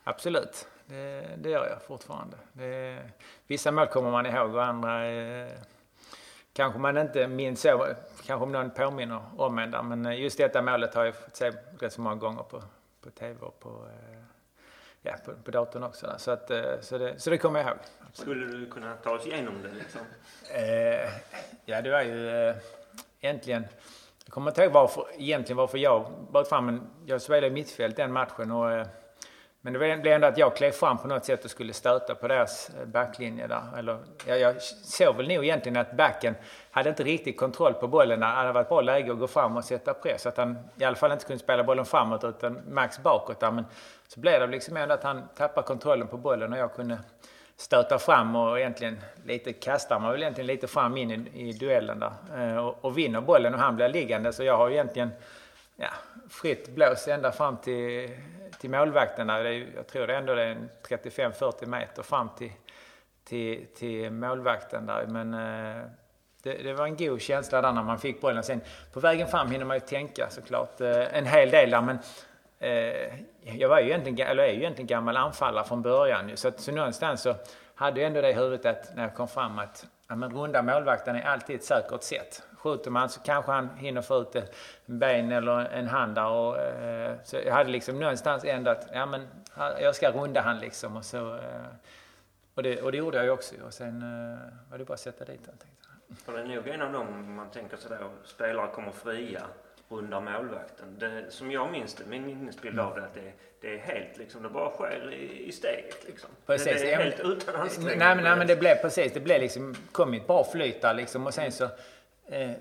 Absolut, 0.04 0.68
det, 0.86 1.30
det 1.38 1.50
gör 1.50 1.68
jag 1.70 1.82
fortfarande. 1.82 2.38
Det, 2.54 3.10
vissa 3.48 3.72
mål 3.72 3.88
kommer 3.88 4.12
man 4.12 4.26
ihåg 4.26 4.56
och 4.56 4.64
andra 4.64 5.12
eh, 5.12 5.52
kanske 6.54 6.80
man 6.80 6.98
inte 6.98 7.28
minns 7.28 7.62
så, 7.62 7.88
kanske 8.26 8.44
om 8.44 8.52
någon 8.52 8.72
påminner 8.72 9.22
om 9.38 9.60
en 9.60 9.72
där. 9.72 9.84
Men 9.84 10.18
just 10.18 10.38
detta 10.38 10.62
målet 10.62 10.96
har 10.96 11.06
jag 11.06 11.16
fått 11.16 11.36
se 11.36 11.52
rätt 11.80 11.94
så 11.94 12.02
många 12.02 12.16
gånger 12.16 12.44
på, 12.44 12.64
på 13.02 13.10
tv 13.10 13.40
och 13.40 13.60
på, 13.60 13.70
eh, 13.70 14.20
ja, 15.02 15.14
på, 15.26 15.34
på 15.44 15.52
datorn 15.52 15.84
också. 15.84 16.08
Där. 16.08 16.18
Så, 16.18 16.32
att, 16.32 16.52
eh, 16.52 16.80
så, 16.82 16.98
det, 16.98 17.20
så 17.20 17.30
det 17.30 17.38
kommer 17.38 17.60
jag 17.60 17.70
ihåg. 17.70 17.78
Skulle 18.14 18.46
du 18.46 18.70
kunna 18.70 18.96
ta 18.96 19.12
oss 19.12 19.28
igenom 19.28 19.62
det 19.62 19.72
liksom? 19.72 20.02
Eh, 20.54 21.10
ja, 21.66 21.82
det 21.82 21.92
var 21.92 22.02
ju 22.02 22.30
eh, 22.30 22.56
egentligen 23.22 23.66
jag 24.26 24.34
kommer 24.34 24.52
inte 24.52 24.64
ihåg 24.64 24.74
varför, 24.74 25.06
egentligen 25.18 25.58
varför 25.58 25.78
jag 25.78 26.12
började 26.32 26.50
fram, 26.50 26.66
men 26.66 26.90
jag 27.06 27.22
spelade 27.22 27.54
mittfält 27.54 27.96
den 27.96 28.14
matchen. 28.14 28.52
Och, 28.52 28.72
eh, 28.72 28.88
men 29.62 29.74
det 29.74 29.80
blev 29.80 30.08
ändå 30.08 30.28
att 30.28 30.38
jag 30.38 30.56
klev 30.56 30.72
fram 30.72 30.98
på 30.98 31.08
något 31.08 31.26
sätt 31.26 31.46
och 31.46 31.52
skulle 31.52 31.74
stöta 31.74 32.16
på 32.16 32.28
deras 32.28 32.70
eh, 32.70 32.86
backlinje 32.86 33.48
där. 33.48 33.62
Eller, 33.78 33.98
jag, 34.26 34.40
jag 34.40 34.62
såg 34.62 35.16
väl 35.16 35.28
nog 35.28 35.44
egentligen 35.44 35.78
att 35.78 35.98
backen 35.98 36.36
hade 36.72 36.90
inte 36.90 37.04
riktigt 37.04 37.38
kontroll 37.38 37.74
på 37.74 37.88
bollen. 37.88 38.20
Det 38.20 38.26
hade 38.26 38.52
varit 38.52 38.70
bra 38.70 38.82
läge 38.82 39.12
att 39.12 39.20
gå 39.20 39.28
fram 39.28 39.58
och 39.58 39.66
sätta 39.66 39.94
press. 39.94 40.26
Att 40.26 40.38
han 40.38 40.58
i 40.78 40.84
alla 40.84 40.96
fall 40.96 41.12
inte 41.12 41.26
kunde 41.26 41.44
spela 41.44 41.64
bollen 41.64 41.86
framåt 41.86 42.24
utan 42.24 42.60
max 42.70 43.00
bakåt 43.00 43.40
där. 43.40 43.52
Men 43.52 43.66
så 44.08 44.20
blev 44.20 44.40
det 44.40 44.48
liksom 44.48 44.78
ändå 44.78 44.94
att 44.94 45.04
han 45.04 45.24
tappade 45.36 45.68
kontrollen 45.68 46.08
på 46.08 46.18
bollen 46.18 46.54
och 46.54 46.60
jag 46.60 46.76
kunde 46.76 46.98
stöta 47.58 48.00
fram 48.00 48.36
och 48.36 48.60
egentligen 48.60 49.02
lite 49.26 49.54
kastar 49.54 50.00
man 50.00 50.12
väl 50.12 50.22
egentligen 50.22 50.48
lite 50.48 50.68
fram 50.68 50.98
in 50.98 51.12
i, 51.12 51.50
i 51.50 51.54
duellen 51.54 52.00
där. 52.00 52.14
Eh, 52.38 52.58
och, 52.58 52.86
och 52.86 52.98
vinner 52.98 53.22
bollen 53.22 53.54
och 53.54 53.60
han 53.60 53.76
blir 53.76 53.90
liggande. 53.90 54.34
Så 54.34 54.44
jag 54.44 54.58
har 54.58 54.70
egentligen 54.70 55.10
ja, 55.76 55.90
fritt 56.30 56.70
blås 56.76 57.08
ända 57.08 57.32
fram 57.32 57.58
till, 57.58 58.10
till 58.60 58.70
målvakterna. 58.70 59.40
Det 59.40 59.50
är, 59.50 59.68
jag 59.76 59.88
tror 59.88 60.08
det 60.08 60.16
ändå 60.16 60.34
är 60.34 60.58
35-40 60.88 61.66
meter 61.66 62.04
fram 62.04 62.30
till, 62.38 62.52
till, 63.24 63.66
till 63.76 64.12
målvakten 64.12 64.86
där. 64.86 65.06
Men 65.08 65.34
eh, 65.34 65.84
det, 66.44 66.54
det, 66.54 66.74
var 66.74 66.86
en 66.86 66.98
god 66.98 67.22
känsla 67.22 67.62
där 67.62 67.72
när 67.72 67.84
man 67.84 68.00
fick 68.00 68.22
bollen. 68.22 68.44
Sen 68.44 68.62
på 68.94 69.00
vägen 69.00 69.28
fram 69.28 69.52
hinner 69.52 69.66
man 69.66 69.76
ju 69.76 69.82
tänka 69.82 70.30
såklart 70.30 70.82
eh, 70.82 71.18
en 71.18 71.26
hel 71.26 71.50
del 71.50 71.70
där. 71.70 71.82
Men 71.82 72.00
eh, 72.60 73.58
jag 73.60 73.70
var 73.70 73.80
ju 73.80 73.86
egentligen, 73.86 74.28
eller 74.28 74.44
är 74.44 74.54
ju 74.54 74.60
egentligen 74.60 74.88
gammal 74.88 75.18
anfallare 75.18 75.66
från 75.66 75.82
början. 75.82 76.32
Så, 76.38 76.48
att, 76.48 76.60
så 76.60 76.72
någonstans 76.72 77.22
så 77.22 77.36
hade 77.76 78.02
jag 78.02 78.08
ändå 78.08 78.22
det 78.22 78.30
i 78.30 78.34
huvudet 78.34 78.66
att 78.66 78.96
när 78.96 79.04
jag 79.04 79.16
kom 79.16 79.28
fram 79.28 79.60
att 79.60 79.86
ja, 80.08 80.16
men 80.16 80.34
runda 80.34 80.62
målvakten 80.62 81.16
är 81.16 81.24
alltid 81.24 81.56
ett 81.56 81.64
säkert 81.64 82.04
sätt. 82.04 82.44
Skjuter 82.62 82.92
man 82.92 83.10
så 83.10 83.20
kanske 83.20 83.52
han 83.52 83.70
hinner 83.70 84.02
få 84.02 84.22
ut 84.22 84.36
en 84.36 84.46
ben 84.86 85.32
eller 85.32 85.60
en 85.60 85.88
hand 85.88 86.16
där. 86.16 86.28
Och, 86.28 86.58
eh, 86.58 87.16
så 87.24 87.38
jag 87.46 87.54
hade 87.54 87.70
liksom 87.70 88.00
någonstans 88.00 88.44
ändå 88.44 88.72
att 88.72 88.88
ja, 88.94 89.06
men, 89.06 89.28
jag 89.82 89.96
ska 89.96 90.12
runda 90.12 90.42
han 90.42 90.60
liksom. 90.60 90.98
Och, 90.98 91.06
så, 91.06 91.36
eh, 91.36 91.66
och, 92.56 92.64
det, 92.64 92.82
och 92.82 92.92
det 92.92 92.98
gjorde 92.98 93.18
jag 93.18 93.26
ju 93.26 93.32
också. 93.32 93.56
Och 93.66 93.74
sen 93.74 94.02
eh, 94.02 94.72
var 94.72 94.78
det 94.78 94.86
bara 94.86 94.94
att 94.94 95.00
sätta 95.00 95.26
dit 95.26 95.46
den. 95.46 95.56
För 96.18 96.34
det 96.34 96.40
är 96.40 96.46
nog 96.46 96.68
en 96.68 96.82
av 96.82 96.94
dem 96.94 97.36
man 97.36 97.50
tänker 97.50 97.78
sådär, 97.78 98.10
spelare 98.26 98.68
kommer 98.68 98.92
fria 98.92 99.42
runda 99.90 100.20
målvakten. 100.20 100.96
Det, 101.00 101.26
som 101.30 101.52
jag 101.52 101.72
minns 101.72 101.94
det, 101.94 102.04
min 102.06 102.26
minnesbild 102.26 102.80
av 102.80 102.96
det, 102.96 103.04
att 103.04 103.14
det, 103.14 103.32
det 103.62 103.76
är 103.76 103.80
helt 103.80 104.18
liksom, 104.18 104.44
det 104.44 104.50
bara 104.50 104.72
sker 104.72 105.14
i, 105.14 105.48
i 105.48 105.52
steget 105.52 106.08
liksom. 106.08 106.30
Precis. 106.46 106.66
Det, 106.66 106.88
det 106.88 106.94
är 106.94 106.98
helt 106.98 107.20
utan 107.20 107.56
ansträngning. 107.56 108.00
Nej, 108.00 108.16
nej, 108.16 108.36
men 108.38 108.48
det 108.48 108.56
blev 108.56 108.76
precis, 108.76 109.14
det 109.14 109.20
blev 109.20 109.42
liksom, 109.42 109.76
kom 109.92 110.14
ett 110.14 110.28
bra 110.28 110.44
flyt 110.44 110.82
där 110.82 110.94
liksom 110.94 111.28
och 111.28 111.34
sen 111.34 111.52
så 111.52 111.70
eh, 112.32 112.52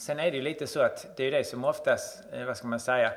Sen 0.00 0.20
är 0.20 0.30
det 0.30 0.36
ju 0.36 0.42
lite 0.42 0.66
så 0.66 0.80
att 0.80 1.16
det 1.16 1.24
är 1.24 1.30
det 1.30 1.44
som 1.44 1.64
oftast, 1.64 2.22
eh, 2.32 2.44
vad 2.44 2.56
ska 2.56 2.68
man 2.68 2.80
säga, 2.80 3.12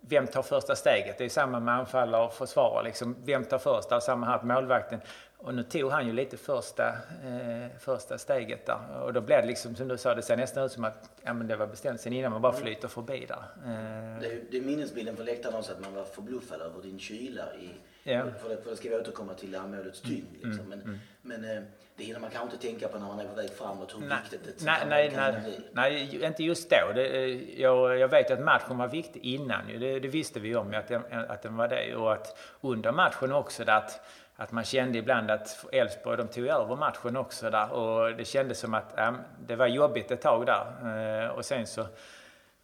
vem 0.00 0.26
tar 0.26 0.42
första 0.42 0.76
steget? 0.76 1.18
Det 1.18 1.24
är 1.24 1.28
samma 1.28 1.60
med 1.60 1.74
anfallare 1.74 2.24
och 2.24 2.34
försvarare. 2.34 2.84
Liksom. 2.84 3.16
Vem 3.24 3.44
tar 3.44 3.58
första? 3.58 4.00
Samma 4.00 4.26
här 4.26 4.38
på 4.38 4.46
målvakten. 4.46 5.00
Och 5.40 5.54
nu 5.54 5.62
tog 5.62 5.90
han 5.90 6.06
ju 6.06 6.12
lite 6.12 6.36
första, 6.36 6.88
eh, 6.88 7.78
första 7.78 8.18
steget 8.18 8.66
där. 8.66 9.02
Och 9.02 9.12
då 9.12 9.20
blev 9.20 9.42
det 9.42 9.48
liksom, 9.48 9.76
som 9.76 9.88
du 9.88 9.98
sa, 9.98 10.14
det 10.14 10.22
ser 10.22 10.36
nästan 10.36 10.64
ut 10.64 10.72
som 10.72 10.84
att 10.84 11.10
ja, 11.22 11.32
men 11.34 11.46
det 11.46 11.56
var 11.56 11.66
bestämt 11.66 12.00
sen 12.00 12.12
innan 12.12 12.32
man 12.32 12.42
bara 12.42 12.52
flyter 12.52 12.88
förbi 12.88 13.26
där. 13.28 13.42
Eh. 13.64 14.20
Det, 14.20 14.50
det 14.50 14.56
är 14.56 14.62
minnesbilden 14.62 15.16
från 15.16 15.26
läktaren 15.26 15.54
också, 15.54 15.72
att 15.72 15.80
man 15.80 15.94
var 15.94 16.04
förbluffad 16.04 16.60
över 16.60 16.82
din 16.82 16.98
kyla 16.98 17.54
i, 17.54 17.70
ja. 18.02 18.22
för, 18.42 18.48
det, 18.48 18.62
för 18.62 18.70
det 18.70 18.76
ska 18.76 18.88
vi 18.88 18.96
återkomma 18.96 19.34
till 19.34 19.52
det 19.52 19.58
här 19.58 19.66
målets 19.66 20.00
tyngd. 20.00 20.32
Liksom. 20.32 20.50
Mm, 20.50 20.68
men, 20.68 20.80
mm. 20.82 20.98
men 21.22 21.44
eh, 21.44 21.62
det 21.96 22.04
hinner 22.04 22.20
man 22.20 22.30
kanske 22.30 22.54
inte 22.54 22.66
tänka 22.66 22.88
på 22.88 22.98
när 22.98 23.06
man 23.06 23.20
är 23.20 23.28
på 23.28 23.34
väg 23.34 23.50
framåt, 23.50 23.94
hur 23.94 24.06
nej, 24.06 24.18
viktigt 24.22 24.46
ett 24.48 24.64
nej, 24.64 24.86
nej, 24.88 25.10
kan 25.10 25.32
nej, 25.32 25.42
bli. 25.42 25.60
Nej, 25.72 26.24
inte 26.24 26.44
just 26.44 26.70
då. 26.70 26.92
Det, 26.94 27.34
jag, 27.56 27.98
jag 27.98 28.08
vet 28.08 28.30
att 28.30 28.40
matchen 28.40 28.78
var 28.78 28.88
viktig 28.88 29.24
innan. 29.24 29.66
Det, 29.66 30.00
det 30.00 30.08
visste 30.08 30.40
vi 30.40 30.56
om, 30.56 30.74
att 30.74 30.90
att 31.30 31.42
den 31.42 31.56
var 31.56 31.68
det. 31.68 31.96
Och 31.96 32.12
att 32.12 32.38
under 32.60 32.92
matchen 32.92 33.32
också, 33.32 33.62
att 33.66 34.00
att 34.40 34.52
man 34.52 34.64
kände 34.64 34.98
ibland 34.98 35.30
att 35.30 35.64
Elfsborg, 35.72 36.16
de 36.16 36.28
tog 36.28 36.46
över 36.46 36.76
matchen 36.76 37.16
också 37.16 37.50
där 37.50 37.72
och 37.72 38.16
det 38.16 38.24
kändes 38.24 38.58
som 38.58 38.74
att 38.74 38.94
ja, 38.96 39.14
det 39.46 39.56
var 39.56 39.66
jobbigt 39.66 40.10
ett 40.10 40.20
tag 40.20 40.46
där. 40.46 41.24
Eh, 41.24 41.28
och 41.28 41.44
sen 41.44 41.66
så 41.66 41.86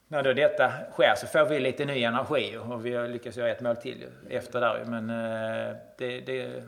när 0.09 0.23
då 0.23 0.33
detta 0.33 0.73
sker 0.93 1.15
så 1.17 1.27
får 1.27 1.45
vi 1.45 1.61
lite 1.61 1.85
ny 1.85 2.03
energi 2.03 2.57
och 2.57 2.87
vi 2.87 2.95
har 2.95 3.09
lyckats 3.09 3.37
göra 3.37 3.51
ett 3.51 3.61
mål 3.61 3.77
till 3.77 4.07
efter 4.31 4.61
där. 4.61 4.85
Men 4.85 5.11
eh, 5.11 5.77
det, 5.99 6.21
det, 6.21 6.63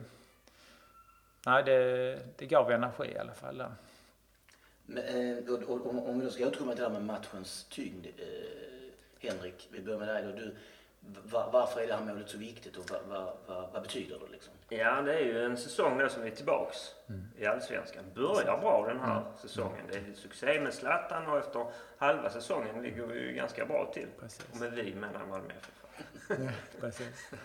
nej, 1.45 1.63
det, 1.63 2.19
det 2.37 2.45
gav 2.45 2.71
energi 2.71 3.11
i 3.15 3.17
alla 3.17 3.33
fall. 3.33 3.57
Där. 3.57 3.71
Men, 4.85 5.03
eh, 5.03 5.53
och, 5.53 5.85
och, 5.85 6.09
om 6.09 6.19
vi 6.19 6.25
då 6.25 6.31
ska 6.31 6.47
återkomma 6.47 6.71
till 6.71 6.83
det 6.83 6.89
här 6.89 6.99
med 6.99 7.05
matchens 7.05 7.65
tyngd. 7.69 8.05
Eh, 8.05 9.29
Henrik, 9.29 9.67
vi 9.71 9.81
börjar 9.81 9.99
med 9.99 10.07
dig 10.07 10.23
då. 10.23 10.31
Du, 10.31 10.55
varför 11.51 11.81
är 11.81 11.87
det 11.87 11.93
här 11.93 12.05
målet 12.05 12.29
så 12.29 12.37
viktigt 12.37 12.77
och 12.77 12.91
vad, 12.91 12.99
vad, 13.07 13.33
vad, 13.45 13.69
vad, 13.73 13.81
betyder 13.81 14.19
det? 14.19 14.31
Liksom? 14.31 14.53
Ja, 14.69 15.01
det 15.01 15.13
är 15.13 15.25
ju 15.25 15.43
en 15.43 15.57
säsong 15.57 15.97
då 15.97 16.09
som 16.09 16.23
är 16.23 16.29
tillbaks 16.29 16.77
mm. 17.09 17.27
i 17.37 17.45
Allsvenskan. 17.45 18.03
Börjar 18.15 18.57
bra 18.57 18.85
den 18.87 18.99
här 18.99 19.21
mm. 19.21 19.37
säsongen. 19.37 19.85
Det 19.91 19.97
är 19.97 20.13
succé 20.13 20.61
med 20.61 20.73
Zlatan 20.73 21.27
och 21.27 21.37
efter 21.37 21.65
halva 21.97 22.29
säsongen 22.29 22.83
ligger 22.83 23.05
vi 23.05 23.19
ju 23.19 23.33
ganska 23.33 23.65
bra 23.65 23.91
till. 23.93 24.07
Precis. 24.19 24.45
Och 24.51 24.59
med 24.59 24.71
vi 24.71 24.95
menar 24.95 25.25
Malmö 25.25 25.53
FF. 25.59 27.03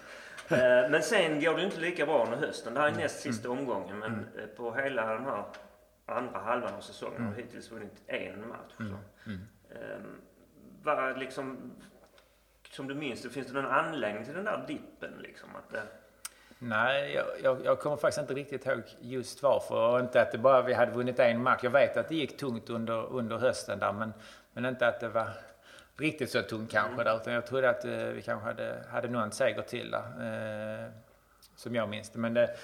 Eh, 0.48 0.90
men 0.90 1.03
sen 1.03 1.40
går 1.40 1.57
det 1.57 1.64
inte 1.64 1.81
lika 1.81 2.07
bra 2.07 2.25
under 2.25 2.46
hösten. 2.46 2.75
Det 2.75 2.81
här 2.81 2.87
är 2.87 2.90
mm. 2.90 3.03
näst 3.03 3.20
sista 3.20 3.48
mm. 3.48 3.59
omgången. 3.59 3.98
Men 3.98 4.12
mm. 4.12 4.25
Eh, 4.38 4.46
på 4.46 4.75
hela 4.75 5.14
den 5.14 5.25
här 5.25 5.44
andra 6.07 6.38
halvan 6.38 6.75
av 6.75 6.81
säsongen 6.81 7.16
mm. 7.16 7.29
har 7.29 7.35
vi 7.35 7.42
hittills 7.42 7.70
vunnit 7.70 8.03
en 8.07 8.48
match. 8.48 8.72
Mm. 8.81 8.96
Mm. 9.27 9.40
Um, 9.96 10.20
vad 10.83 11.18
liksom 11.18 11.72
som 12.73 12.89
du 12.89 12.95
minns 12.95 13.23
det, 13.23 13.31
finns 13.31 13.47
det 13.47 13.53
någon 13.53 13.71
anledning 13.71 14.25
till 14.25 14.35
den 14.35 14.45
där 14.45 14.65
dippen? 14.67 15.13
Liksom, 15.23 15.49
att 15.57 15.71
det... 15.73 15.83
Nej, 16.59 17.13
jag, 17.15 17.27
jag, 17.43 17.65
jag, 17.65 17.81
kommer 17.81 17.97
faktiskt 17.97 18.21
inte 18.21 18.35
riktigt 18.35 18.67
ihåg 18.67 18.83
just 19.01 19.43
varför. 19.43 19.93
Och 19.93 20.01
inte 20.01 20.23
att 20.23 20.33
det 20.33 20.39
bara 20.39 20.63
vi 20.63 20.75
hade 20.75 20.93
vunnit 20.93 21.19
en 21.19 21.43
match. 21.43 21.61
Jag 21.63 21.71
vet 21.71 21.97
att 21.97 22.09
det 22.09 22.15
gick 22.15 22.37
tungt 22.37 22.71
under, 22.71 23.07
under 23.13 23.39
hösten 23.39 23.79
där, 23.79 23.93
men, 23.93 24.13
men 24.53 24.65
inte 24.65 24.89
att 24.89 25.01
det 25.01 25.09
var 25.09 25.29
riktigt 25.97 26.31
så 26.31 26.43
tungt 26.43 26.71
kanske 26.71 26.93
mm. 26.93 27.05
där. 27.05 27.17
Utan 27.17 27.33
jag 27.33 27.47
trodde 27.47 27.71
att 27.71 27.85
eh, 27.85 27.91
vi 27.91 28.23
kanske 28.23 28.47
hade, 28.47 28.85
hade 28.91 29.09
någon 29.09 29.33
seger 29.33 29.63
till 29.63 29.91
där. 29.91 30.05
Eh, 30.21 30.91
som 31.57 31.75
jag 31.75 31.88
minns 31.88 32.11
det. 32.11 32.19
Men 32.19 32.35
det, 32.35 32.57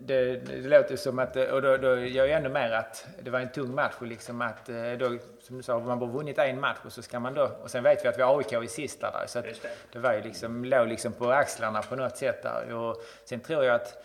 det, 0.00 0.36
det 0.36 0.68
låter 0.68 0.96
som 0.96 1.18
att, 1.18 1.36
och 1.36 1.62
då, 1.62 1.76
då 1.76 1.96
gör 1.96 2.26
jag 2.26 2.30
ännu 2.30 2.48
mer 2.48 2.70
att 2.70 3.06
det 3.22 3.30
var 3.30 3.40
en 3.40 3.48
tung 3.48 3.74
match 3.74 3.94
liksom 4.00 4.42
att 4.42 4.68
eh, 4.68 4.92
då, 4.98 5.18
som 5.40 5.56
du 5.56 5.62
sa, 5.62 5.78
man 5.78 5.98
har 5.98 6.06
vunnit 6.06 6.38
en 6.38 6.60
match 6.60 6.78
och 6.84 6.92
så 6.92 7.02
ska 7.02 7.20
man 7.20 7.34
då, 7.34 7.50
och 7.62 7.70
sen 7.70 7.82
vet 7.82 8.04
vi 8.04 8.08
att 8.08 8.18
vi 8.18 8.22
har 8.22 8.38
AIK 8.38 8.52
i 8.52 8.68
sista 8.68 9.10
där. 9.10 9.26
Så 9.26 9.40
det. 9.40 9.54
det. 9.92 9.98
var 9.98 10.12
ju 10.12 10.22
liksom, 10.22 10.64
låg 10.64 10.88
liksom 10.88 11.12
på 11.12 11.30
axlarna 11.30 11.82
på 11.82 11.96
något 11.96 12.16
sätt 12.16 12.42
där. 12.42 12.74
Och 12.74 13.02
sen 13.24 13.40
tror 13.40 13.64
jag 13.64 13.74
att 13.74 14.04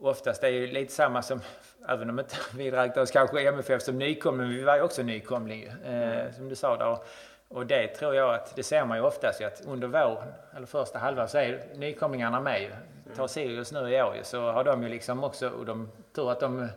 oftast 0.00 0.44
är 0.44 0.52
det 0.52 0.66
lite 0.66 0.92
samma 0.92 1.22
som, 1.22 1.40
även 1.88 2.10
om 2.10 2.18
inte 2.18 2.36
vi 2.56 2.70
räknar 2.70 3.02
oss 3.02 3.10
kanske 3.10 3.48
MFF 3.48 3.82
som 3.82 3.98
nykomling, 3.98 4.46
men 4.46 4.56
vi 4.56 4.62
var 4.62 4.76
ju 4.76 4.82
också 4.82 5.02
nykomling 5.02 5.62
eh, 5.62 6.20
mm. 6.20 6.32
som 6.32 6.48
du 6.48 6.54
sa 6.54 6.76
där. 6.76 6.98
Och 7.48 7.66
det 7.66 7.88
tror 7.88 8.14
jag 8.14 8.34
att, 8.34 8.56
det 8.56 8.62
ser 8.62 8.84
man 8.84 8.98
ju 8.98 9.04
oftast 9.04 9.40
ju 9.40 9.44
att 9.44 9.62
under 9.66 9.88
vår, 9.88 10.24
eller 10.56 10.66
första 10.66 10.98
halvan 10.98 11.28
så 11.28 11.38
är 11.38 11.64
nykomlingarna 11.74 12.40
med 12.40 12.70
ta 13.16 13.28
Sirius 13.28 13.72
nu 13.72 13.94
i 13.94 14.02
år 14.02 14.16
så 14.22 14.50
har 14.50 14.64
de 14.64 14.82
ju 14.82 14.88
liksom 14.88 15.24
också, 15.24 15.48
och 15.48 15.66
de 15.66 15.90
tur 16.12 16.30
att 16.30 16.40
de 16.40 16.68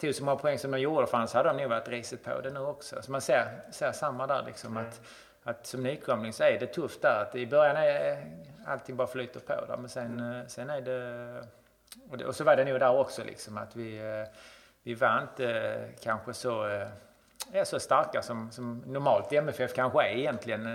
tog 0.00 0.14
så 0.14 0.24
många 0.24 0.36
poäng 0.36 0.58
som 0.58 0.70
de 0.70 0.78
gjorde, 0.78 1.06
för 1.06 1.16
annars 1.16 1.32
hade 1.32 1.48
de 1.48 1.56
nog 1.56 1.70
varit 1.70 1.88
risigt 1.88 2.24
på 2.24 2.40
det 2.40 2.50
nu 2.50 2.60
också. 2.60 3.02
Så 3.02 3.12
man 3.12 3.20
ser, 3.20 3.60
ser 3.70 3.92
samma 3.92 4.26
där 4.26 4.42
liksom 4.46 4.76
mm. 4.76 4.88
att, 4.88 5.00
att 5.42 5.66
som 5.66 5.82
nykomling 5.82 6.32
så 6.32 6.44
är 6.44 6.58
det 6.58 6.66
tufft 6.66 7.02
där. 7.02 7.22
Att 7.22 7.34
I 7.34 7.46
början 7.46 7.76
är 7.76 8.26
allting 8.66 8.96
bara 8.96 9.08
flyter 9.08 9.40
på 9.40 9.64
där, 9.68 9.76
men 9.76 9.88
sen, 9.88 10.20
mm. 10.20 10.48
sen 10.48 10.70
är 10.70 10.80
det 10.80 11.44
och, 12.10 12.18
det, 12.18 12.24
och 12.24 12.36
så 12.36 12.44
var 12.44 12.56
det 12.56 12.64
nog 12.64 12.80
där 12.80 12.98
också 12.98 13.24
liksom 13.24 13.58
att 13.58 13.76
vi, 13.76 14.00
vi 14.82 14.94
var 14.94 15.22
inte 15.22 15.88
kanske 16.00 16.34
så, 16.34 16.64
är 17.52 17.64
så 17.64 17.80
starka 17.80 18.22
som, 18.22 18.50
som 18.50 18.82
normalt 18.86 19.32
MFF 19.32 19.74
kanske 19.74 20.02
är 20.02 20.16
egentligen 20.16 20.68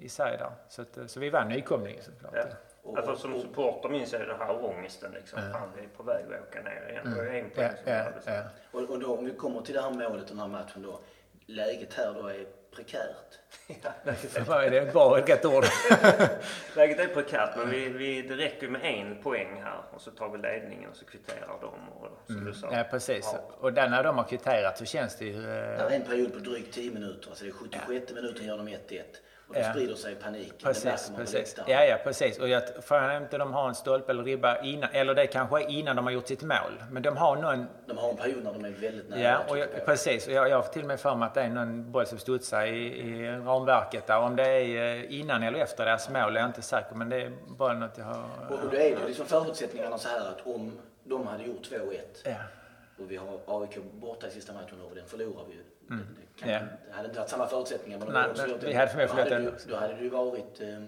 i 0.00 0.08
sig 0.08 0.36
där. 0.38 0.50
Så, 0.68 0.82
att, 0.82 1.10
så 1.10 1.20
vi 1.20 1.30
var 1.30 1.44
nykomling 1.44 1.98
såklart. 2.02 2.34
Ja. 2.34 2.44
Och, 2.86 2.98
alltså, 2.98 3.16
som 3.16 3.40
supporter 3.40 3.88
minns 3.88 4.12
jag 4.12 4.28
den 4.28 4.38
här 4.38 4.64
ångesten 4.64 5.12
liksom. 5.12 5.42
Ja. 5.42 5.58
Fan, 5.58 5.68
vi 5.76 5.84
är 5.84 5.88
på 5.88 6.02
väg 6.02 6.24
att 6.24 6.48
åka 6.48 6.62
ner 6.62 6.90
igen. 6.90 7.06
Mm. 7.06 7.24
Det 7.24 7.38
en 7.38 7.50
poäng 7.50 7.72
ja, 7.84 7.92
ja, 7.92 8.32
ja. 8.32 8.42
Och, 8.70 8.90
och 8.90 9.00
då, 9.00 9.16
om 9.16 9.24
vi 9.24 9.30
kommer 9.30 9.60
till 9.60 9.74
det 9.74 9.80
här 9.80 9.90
målet, 9.90 10.28
den 10.28 10.38
här 10.38 10.48
matchen 10.48 10.82
då. 10.82 11.00
Läget 11.46 11.94
här 11.94 12.14
då 12.14 12.28
är 12.28 12.46
prekärt. 12.76 13.38
Ja. 13.82 13.90
det 14.70 14.78
är 14.78 14.92
bra 14.92 15.16
rätt 15.16 15.44
ord. 15.44 15.64
Läget 16.76 17.00
är 17.00 17.08
prekärt 17.14 17.56
men 17.56 17.70
vi, 17.70 17.88
vi, 17.88 18.22
det 18.22 18.36
räcker 18.36 18.68
med 18.68 18.84
en 18.84 19.22
poäng 19.22 19.62
här 19.64 19.80
och 19.94 20.00
så 20.00 20.10
tar 20.10 20.28
vi 20.28 20.38
ledningen 20.38 20.90
och 20.90 20.96
så 20.96 21.04
kvitterar 21.04 21.58
de. 21.60 21.88
Och, 21.88 22.08
som 22.26 22.34
mm. 22.34 22.46
du 22.46 22.54
sa, 22.54 22.68
ja 22.72 22.84
precis. 22.90 23.30
Ja. 23.32 23.56
Och 23.60 23.72
där 23.72 23.88
när 23.88 24.02
de 24.02 24.18
har 24.18 24.24
kvitterat 24.24 24.78
så 24.78 24.84
känns 24.84 25.16
det 25.16 25.24
ju... 25.24 25.38
Eh... 25.38 25.44
Det 25.44 25.84
är 25.84 25.90
en 25.90 26.02
period 26.02 26.32
på 26.32 26.38
drygt 26.38 26.74
10 26.74 26.90
minuter. 26.90 27.28
Alltså 27.28 27.44
det 27.44 27.50
är 27.50 27.54
76 27.54 28.04
ja. 28.08 28.14
minuten 28.14 28.46
gör 28.46 28.56
de 28.56 28.68
1-1. 28.68 29.02
Och 29.48 29.54
då 29.54 29.60
Ja. 29.60 29.70
sprider 29.72 29.94
sig 29.94 30.14
paniken. 30.14 30.52
det 30.58 30.64
Precis, 30.64 31.12
precis. 31.16 31.56
Ja, 31.66 31.84
ja, 31.84 31.96
precis. 32.04 32.38
Och 32.38 32.48
jag 32.48 32.84
får 32.84 33.12
inte 33.12 33.38
de 33.38 33.52
har 33.52 33.68
en 33.68 33.74
stolpe 33.74 34.12
eller 34.12 34.24
ribba 34.24 34.60
innan, 34.62 34.90
eller 34.92 35.14
det 35.14 35.26
kanske 35.26 35.62
är 35.62 35.68
innan 35.70 35.96
de 35.96 36.04
har 36.04 36.12
gjort 36.12 36.26
sitt 36.26 36.42
mål. 36.42 36.82
Men 36.90 37.02
de 37.02 37.16
har 37.16 37.36
någon, 37.36 37.66
De 37.86 37.98
har 37.98 38.10
en 38.10 38.16
period 38.16 38.44
när 38.44 38.52
de 38.52 38.64
är 38.64 38.70
väldigt 38.70 39.08
nära 39.08 39.20
ja, 39.20 39.38
och 39.48 39.58
jag, 39.58 39.68
precis. 39.86 40.26
Och 40.26 40.32
jag, 40.32 40.48
jag 40.48 40.56
har 40.56 40.62
till 40.62 40.82
och 40.82 40.88
med 40.88 41.00
för 41.00 41.14
mig 41.14 41.26
att 41.26 41.34
det 41.34 41.42
är 41.42 41.48
någon 41.48 41.92
boll 41.92 42.06
som 42.06 42.18
studsar 42.18 42.66
i, 42.66 42.86
i 43.00 43.28
ramverket 43.30 44.06
där. 44.06 44.18
Om 44.18 44.36
det 44.36 44.46
är 44.48 44.96
eh, 44.96 45.20
innan 45.20 45.42
eller 45.42 45.58
efter 45.58 45.84
deras 45.84 46.08
mål 46.10 46.36
är 46.36 46.40
jag 46.40 46.48
inte 46.48 46.62
säker, 46.62 46.94
men 46.94 47.08
det 47.08 47.22
är 47.22 47.32
bara 47.46 47.72
något 47.74 47.98
jag 47.98 48.04
har... 48.04 48.24
Och, 48.50 48.52
och 48.64 48.70
då 48.70 48.76
är 48.76 48.96
det 48.96 49.06
liksom 49.06 49.26
förutsättningarna 49.26 49.98
så 49.98 50.08
här 50.08 50.20
att 50.20 50.46
om 50.46 50.72
de 51.04 51.26
hade 51.26 51.44
gjort 51.44 51.70
2-1 51.70 51.98
Ja. 52.24 52.30
och 52.98 53.10
vi 53.10 53.16
har 53.16 53.40
AIK 53.46 53.78
borta 53.92 54.26
i 54.26 54.30
sista 54.30 54.52
matchen 54.52 54.80
och 54.90 54.94
den 54.94 55.06
förlorar 55.06 55.44
vi 55.48 55.54
ju. 55.54 55.62
Det, 55.88 56.40
kan, 56.40 56.48
det 56.48 56.92
hade 56.92 57.08
inte 57.08 57.18
varit 57.20 57.30
samma 57.30 57.46
förutsättningar. 57.46 57.98
Men 57.98 58.08
Nej, 58.12 58.28
men 58.36 58.50
gjort 58.50 58.62
vi 58.62 58.66
det. 58.66 58.72
hade 58.78 58.90
förmodligen 58.90 59.14
då, 59.14 59.16
hade 59.22 59.30
förlorat 59.30 59.54
också. 59.54 59.68
då 59.68 59.76
hade 59.76 60.00
ju 60.02 60.08
varit 60.08 60.60
eh, 60.60 60.82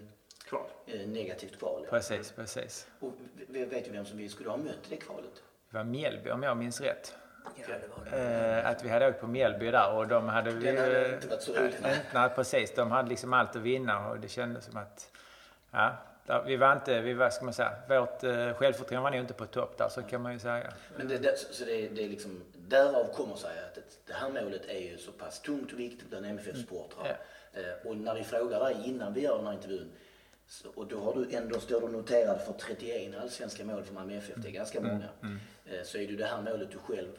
Kvar. 0.49 0.67
eh, 0.87 1.09
negativt 1.09 1.59
kval. 1.59 1.83
Ja. 1.85 1.91
Precis, 1.91 2.33
precis. 2.33 2.89
Och 3.01 3.13
vi 3.49 3.65
vet 3.65 3.87
ju 3.89 3.93
vem 3.93 4.05
som 4.05 4.19
vi 4.19 4.29
skulle 4.29 4.51
ha 4.51 4.57
mött 4.57 4.69
i 4.87 4.91
det 4.91 4.97
kvalet. 4.97 5.43
Det 5.71 5.77
var 5.77 5.85
Mjällby 5.85 6.31
om 6.31 6.43
jag 6.43 6.57
minns 6.57 6.81
rätt. 6.81 7.15
Ja, 7.57 7.63
det 7.67 7.89
var 7.89 8.19
det. 8.19 8.61
Eh, 8.61 8.71
att 8.71 8.85
vi 8.85 8.89
hade 8.89 9.09
åkt 9.09 9.21
på 9.21 9.27
Mjällby 9.27 9.71
där 9.71 9.93
och 9.93 10.09
de 10.09 10.29
hade... 10.29 10.51
Den 10.51 10.79
hade 10.79 11.15
inte 11.15 11.29
varit 11.29 11.43
så 11.43 11.53
rolig. 11.53 11.75
Nej, 12.15 12.29
precis. 12.35 12.75
De 12.75 12.91
hade 12.91 13.09
liksom 13.09 13.33
allt 13.33 13.57
att 13.57 13.63
vinna 13.63 14.09
och 14.09 14.21
det 14.21 14.29
kändes 14.29 14.65
som 14.65 14.77
att... 14.77 15.11
Ja, 15.71 15.97
där, 16.29 16.43
vi 16.47 16.57
var 16.57 16.73
inte... 16.73 17.01
Vi 17.01 17.15
var, 17.15 17.31
ska 17.31 17.45
man 17.45 17.55
säga, 17.55 17.73
vårt 17.89 18.25
eh, 18.25 18.55
självförtroende 18.55 19.03
var 19.03 19.11
nog 19.11 19.21
inte 19.21 19.35
på 19.35 19.47
topp 19.47 19.79
där, 19.79 19.89
så 19.89 20.03
kan 20.03 20.23
man 20.23 20.33
ju 20.33 20.39
säga. 20.39 20.73
Men 20.97 21.09
det, 21.09 21.19
det, 21.19 21.39
så 21.39 21.65
det, 21.65 21.89
det 21.89 22.05
är 22.05 22.09
liksom, 22.09 22.43
därav 22.69 23.13
kommer 23.13 23.37
sig 23.37 23.51
att 23.51 23.79
det, 24.07 24.13
här 24.13 24.29
målet 24.29 24.67
är 24.69 24.79
ju 24.79 24.99
så 24.99 25.13
pass 25.13 25.41
tungt 25.41 25.73
och 25.73 25.79
viktigt 25.79 26.11
bland 26.11 26.27
MFF-supportrar. 26.27 27.17
Eh, 27.53 27.89
och 27.89 27.97
när 27.97 28.15
vi 28.15 28.25
frågar 28.25 28.61
dig 28.61 28.77
innan 28.85 29.15
vi 29.15 29.21
gör 29.21 29.37
den 29.37 29.47
här 29.47 29.55
intervjun, 29.55 29.91
så, 30.47 30.69
och 30.75 30.87
då 30.87 30.99
har 30.99 31.15
du 31.15 31.37
ändå, 31.37 31.61
står 31.61 31.81
du 31.81 31.89
noterad 31.89 32.41
för 32.41 32.53
31 32.53 33.15
allsvenska 33.23 33.65
mål 33.65 33.83
för 33.85 33.95
Malmö 33.95 34.17
FF, 34.17 34.35
det 34.37 34.49
är 34.49 34.53
ganska 34.53 34.81
många. 34.81 35.09
Eh, 35.67 35.83
så 35.85 35.99
är 35.99 36.03
det 36.03 36.11
ju 36.11 36.17
det 36.17 36.27
här 36.27 36.43
målet 36.43 36.71
du 36.71 36.79
själv 36.79 37.13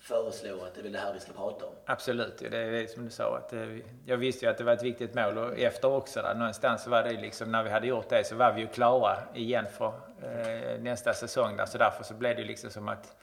föreslår 0.00 0.66
att 0.66 0.74
det 0.74 0.80
är 0.80 0.92
det 0.92 0.98
här 0.98 1.12
vi 1.12 1.20
ska 1.20 1.32
prata 1.32 1.66
om. 1.66 1.72
Absolut, 1.86 2.38
det 2.38 2.56
är 2.56 2.70
det 2.72 2.90
som 2.90 3.04
du 3.04 3.10
sa. 3.10 3.36
Att, 3.36 3.52
eh, 3.52 3.78
jag 4.06 4.16
visste 4.16 4.44
ju 4.44 4.50
att 4.50 4.58
det 4.58 4.64
var 4.64 4.72
ett 4.72 4.82
viktigt 4.82 5.14
mål 5.14 5.38
och 5.38 5.58
efter 5.58 5.88
också 5.88 6.22
där, 6.22 6.34
någonstans 6.34 6.86
var 6.86 7.02
det 7.02 7.10
liksom, 7.10 7.52
när 7.52 7.62
vi 7.62 7.70
hade 7.70 7.86
gjort 7.86 8.08
det 8.08 8.24
så 8.24 8.34
var 8.34 8.52
vi 8.52 8.60
ju 8.60 8.66
klara 8.66 9.18
igen 9.34 9.66
för 9.72 9.92
eh, 10.22 10.80
nästa 10.80 11.14
säsong 11.14 11.56
där. 11.56 11.66
Så 11.66 11.78
därför 11.78 12.04
så 12.04 12.14
blev 12.14 12.36
det 12.36 12.42
ju 12.42 12.48
liksom 12.48 12.70
som 12.70 12.88
att 12.88 13.16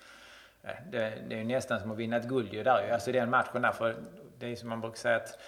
eh, 0.63 0.71
det, 0.91 1.13
det 1.27 1.35
är 1.35 1.39
ju 1.39 1.43
nästan 1.43 1.79
som 1.79 1.91
att 1.91 1.97
vinna 1.97 2.17
ett 2.17 2.27
guld 2.27 2.53
ju 2.53 2.63
där 2.63 2.85
ju. 2.87 2.93
Alltså 2.93 3.11
den 3.11 3.29
matchen 3.29 3.61
där, 3.61 3.71
för 3.71 3.95
det 4.39 4.51
är 4.51 4.55
som 4.55 4.69
man 4.69 4.81
brukar 4.81 4.97
säga 4.97 5.15
att 5.15 5.39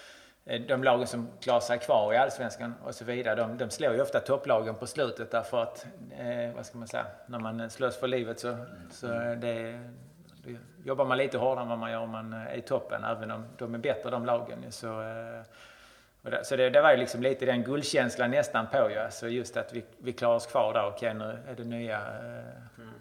eh, 0.45 0.61
de 0.61 0.83
lagen 0.83 1.07
som 1.07 1.29
klarar 1.41 1.59
sig 1.59 1.79
kvar 1.79 2.13
i 2.13 2.17
Allsvenskan 2.17 2.75
och 2.83 2.95
så 2.95 3.05
vidare, 3.05 3.35
de, 3.35 3.57
de 3.57 3.69
slår 3.69 3.93
ju 3.93 4.01
ofta 4.01 4.19
topplagen 4.19 4.75
på 4.75 4.87
slutet 4.87 5.31
därför 5.31 5.63
att, 5.63 5.85
eh, 6.11 6.55
vad 6.55 6.65
ska 6.65 6.77
man 6.77 6.87
säga, 6.87 7.05
när 7.25 7.39
man 7.39 7.69
slåss 7.69 7.97
för 7.97 8.07
livet 8.07 8.39
så, 8.39 8.57
så 8.91 9.07
det, 9.07 9.79
då 10.08 10.08
jobbar 10.83 11.05
man 11.05 11.17
lite 11.17 11.37
hårdare 11.37 11.63
än 11.63 11.69
vad 11.69 11.77
man 11.77 11.91
gör 11.91 11.99
om 11.99 12.09
man 12.09 12.33
eh, 12.33 12.53
är 12.53 12.57
i 12.57 12.61
toppen, 12.61 13.03
även 13.03 13.31
om 13.31 13.45
de 13.57 13.75
är 13.75 13.77
bättre 13.77 14.09
de 14.09 14.25
lagen. 14.25 14.71
Så, 14.71 15.01
eh, 15.01 15.41
och 16.23 16.31
det, 16.31 16.45
så 16.45 16.55
det, 16.55 16.69
det 16.69 16.81
var 16.81 16.91
ju 16.91 16.97
liksom 16.97 17.21
lite 17.21 17.45
den 17.45 17.63
guldkänslan 17.63 18.31
nästan 18.31 18.67
på 18.67 18.89
ju. 18.89 18.97
Alltså 18.97 19.27
just 19.27 19.57
att 19.57 19.73
vi, 19.73 19.83
vi 19.97 20.13
klarar 20.13 20.35
oss 20.35 20.45
kvar 20.45 20.73
där. 20.73 20.87
Okej, 20.87 21.13
nu 21.13 21.37
är 21.49 21.55
det 21.55 21.63
nya... 21.63 21.97
Eh. 21.97 22.81
Mm. 22.81 22.93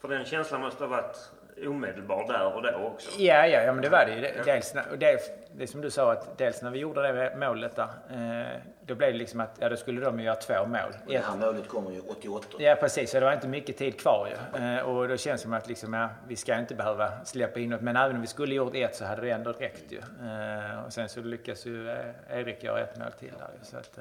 För 0.00 0.08
den 0.08 0.24
känslan 0.24 0.60
måste 0.60 0.84
ha 0.84 0.88
varit 0.88 1.32
omedelbar 1.64 2.26
där 2.28 2.54
och 2.54 2.62
då 2.62 2.70
också. 2.70 3.20
Ja, 3.20 3.46
ja, 3.46 3.62
ja 3.62 3.72
men 3.72 3.82
det 3.82 3.88
var 3.88 4.04
det 4.06 4.14
ju. 4.14 4.42
Dels, 4.44 4.74
dels, 4.98 5.30
det 5.52 5.62
är 5.62 5.66
som 5.66 5.80
du 5.80 5.90
sa, 5.90 6.12
att 6.12 6.38
dels 6.38 6.62
när 6.62 6.70
vi 6.70 6.78
gjorde 6.78 7.12
det 7.12 7.36
målet 7.36 7.76
där, 7.76 7.88
eh, 8.10 8.60
då 8.80 8.94
blev 8.94 9.12
det 9.12 9.18
liksom 9.18 9.40
att, 9.40 9.56
ja 9.60 9.68
då 9.68 9.76
skulle 9.76 10.00
de 10.00 10.18
ju 10.20 10.24
göra 10.26 10.36
två 10.36 10.66
mål. 10.66 10.80
Och 11.04 11.10
det 11.10 11.16
Ett, 11.16 11.24
här 11.24 11.36
målet 11.36 11.68
kommer 11.68 11.90
ju 11.90 12.00
88. 12.00 12.46
Ja 12.58 12.74
precis, 12.80 13.10
så 13.10 13.20
det 13.20 13.26
var 13.26 13.32
inte 13.32 13.48
mycket 13.48 13.76
tid 13.76 14.00
kvar 14.00 14.28
ju. 14.28 14.62
Eh, 14.64 14.80
och 14.80 15.08
då 15.08 15.16
känns 15.16 15.40
det 15.40 15.42
som 15.42 15.52
att 15.52 15.68
liksom, 15.68 15.94
ja, 15.94 16.08
vi 16.28 16.36
ska 16.36 16.58
inte 16.58 16.74
behöva 16.74 17.24
släppa 17.24 17.60
in 17.60 17.70
något. 17.70 17.80
Men 17.80 17.96
även 17.96 18.16
om 18.16 18.20
vi 18.20 18.26
skulle 18.26 18.54
gjort 18.54 18.74
ett 18.74 18.96
så 18.96 19.04
hade 19.04 19.22
det 19.22 19.30
ändå 19.30 19.52
räckt 19.52 19.92
ju. 19.92 19.98
Eh, 19.98 20.84
och 20.84 20.92
sen 20.92 21.08
så 21.08 21.20
lyckas 21.20 21.66
ju 21.66 21.88
Erik 22.30 22.64
göra 22.64 22.80
ett 22.80 22.98
mål 22.98 23.12
till 23.12 23.32
där 23.38 23.50
ju. 23.58 23.64
Så 23.64 23.76
att, 23.76 23.98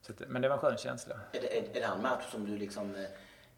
så 0.00 0.12
att, 0.12 0.28
men 0.28 0.42
det 0.42 0.48
var 0.48 0.56
en 0.56 0.60
skön 0.60 0.76
känsla. 0.76 1.14
Är 1.32 1.40
det, 1.40 1.58
är, 1.58 1.62
det 1.72 1.86
här 1.86 1.94
en 1.94 2.02
match 2.02 2.24
som 2.30 2.46
du 2.46 2.56
liksom, 2.58 3.06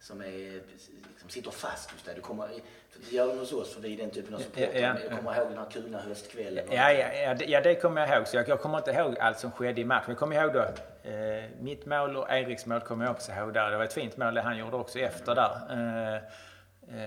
som 0.00 0.20
är, 0.20 0.60
liksom 1.08 1.28
sitter 1.28 1.50
fast 1.50 1.90
hos 1.90 2.02
dig? 2.02 2.14
Du 2.14 2.20
kommer, 2.20 2.48
för 2.90 3.00
det 3.10 3.16
gör 3.16 3.26
de 3.26 3.38
hos 3.38 3.52
oss, 3.52 3.74
för 3.74 3.80
vi 3.80 3.94
är 3.94 3.98
den 3.98 4.10
typen 4.10 4.34
av 4.34 4.38
supportrar. 4.38 4.68
Ja, 4.74 4.80
ja. 4.80 4.96
Jag 5.10 5.18
kommer 5.18 5.36
ihåg 5.36 5.48
den 5.48 5.58
här 5.58 5.70
kulna 5.70 6.00
höstkvällen. 6.00 6.64
Ja, 6.70 6.92
ja, 6.92 7.12
ja, 7.12 7.34
det, 7.34 7.44
ja, 7.44 7.60
det 7.60 7.74
kommer 7.74 8.00
jag 8.06 8.18
ihåg. 8.18 8.28
Så 8.28 8.36
jag, 8.36 8.48
jag 8.48 8.60
kommer 8.60 8.78
inte 8.78 8.90
ihåg 8.90 9.18
allt 9.18 9.38
som 9.38 9.50
skedde 9.52 9.80
i 9.80 9.84
matchen. 9.84 10.04
Jag 10.08 10.18
kommer 10.18 10.36
ihåg 10.36 10.52
då 10.52 10.62
eh, 11.10 11.44
mitt 11.60 11.86
mål 11.86 12.16
och 12.16 12.30
Eriks 12.30 12.66
mål 12.66 12.80
kommer 12.80 13.04
jag 13.04 13.12
också 13.12 13.32
ihåg 13.32 13.54
där. 13.54 13.70
Det 13.70 13.76
var 13.76 13.84
ett 13.84 13.92
fint 13.92 14.16
mål 14.16 14.34
det 14.34 14.40
han 14.42 14.56
gjorde 14.58 14.76
också 14.76 14.98
efter 14.98 15.34
där. 15.34 15.52
Eh, 15.70 16.14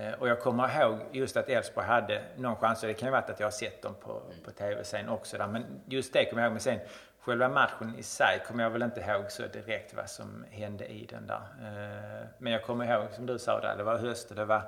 eh, 0.08 0.14
och 0.14 0.28
jag 0.28 0.40
kommer 0.40 0.80
ihåg 0.80 0.98
just 1.12 1.36
att 1.36 1.48
Elfsborg 1.48 1.86
hade 1.86 2.22
någon 2.36 2.56
chans. 2.56 2.80
Det 2.80 2.94
kan 2.94 3.08
ju 3.08 3.12
varit 3.12 3.30
att 3.30 3.40
jag 3.40 3.46
har 3.46 3.50
sett 3.50 3.82
dem 3.82 3.94
på, 4.00 4.22
på 4.44 4.50
tv 4.50 4.84
sen 4.84 5.08
också. 5.08 5.38
Där. 5.38 5.46
Men 5.46 5.64
just 5.86 6.12
det 6.12 6.24
kommer 6.24 6.42
jag 6.42 6.46
ihåg. 6.48 6.52
Men 6.52 6.60
sen 6.60 6.78
själva 7.28 7.48
matchen 7.48 7.94
i 7.98 8.02
sig 8.02 8.42
kommer 8.46 8.62
jag 8.62 8.70
väl 8.70 8.82
inte 8.82 9.00
ihåg 9.00 9.30
så 9.30 9.42
direkt 9.42 9.94
vad 9.94 10.10
som 10.10 10.44
hände 10.50 10.86
i 10.86 11.06
den 11.06 11.26
där. 11.26 11.42
Eh, 11.62 12.26
men 12.38 12.52
jag 12.52 12.62
kommer 12.62 12.84
ihåg 12.84 13.06
som 13.12 13.26
du 13.26 13.38
sa 13.38 13.60
där. 13.60 13.76
Det 13.76 13.82
var 13.82 13.98
höst 13.98 14.30
och 14.30 14.36
det 14.36 14.44
var 14.44 14.62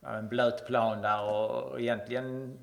en 0.00 0.28
blöt 0.28 0.66
plan 0.66 1.02
där 1.02 1.22
och, 1.22 1.80
egentligen 1.80 2.58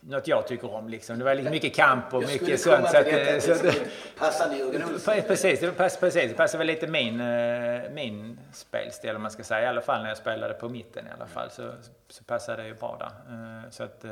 något 0.00 0.28
jag 0.28 0.46
tycker 0.46 0.74
om. 0.74 0.88
Liksom. 0.88 1.18
Det 1.18 1.24
var 1.24 1.34
liksom 1.34 1.50
mycket 1.50 1.74
kamp 1.74 2.14
och 2.14 2.22
Jag 2.22 2.32
mycket 2.32 2.60
sånt. 2.60 2.90
Så 2.90 2.98
att, 2.98 3.04
det 3.04 3.42
så 3.42 3.52
att, 3.52 3.58
skulle 3.58 3.72
passa 4.18 4.56
Jörgen 4.56 4.84
Olsson. 4.84 5.14
precis, 5.26 5.60
det 5.60 5.72
passar, 5.72 6.00
precis, 6.00 6.30
det 6.30 6.36
passar 6.36 6.58
väl 6.58 6.66
lite 6.66 6.86
min, 6.86 7.20
eh, 7.20 7.90
min 7.92 8.40
spelstil 8.52 9.16
om 9.16 9.22
man 9.22 9.30
ska 9.30 9.44
säga. 9.44 9.62
I 9.62 9.66
alla 9.66 9.80
fall 9.80 10.02
när 10.02 10.08
jag 10.08 10.18
spelade 10.18 10.54
på 10.54 10.68
mitten 10.68 11.06
i 11.06 11.10
alla 11.16 11.26
fall 11.26 11.50
så, 11.50 11.70
så 12.08 12.24
passade 12.24 12.62
det 12.62 12.68
ju 12.68 12.74
bra 12.74 12.96
där. 12.98 13.34
Eh, 13.34 13.70
Så 13.70 13.82
att 13.82 14.04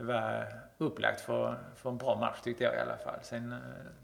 det 0.00 0.06
var 0.06 0.46
upplagt 0.78 1.20
för, 1.20 1.56
för 1.76 1.90
en 1.90 1.98
bra 1.98 2.16
match 2.16 2.40
tyckte 2.44 2.64
jag 2.64 2.74
i 2.74 2.78
alla 2.78 2.96
fall. 2.96 3.18
Sen, 3.22 3.52
eh, 3.52 3.58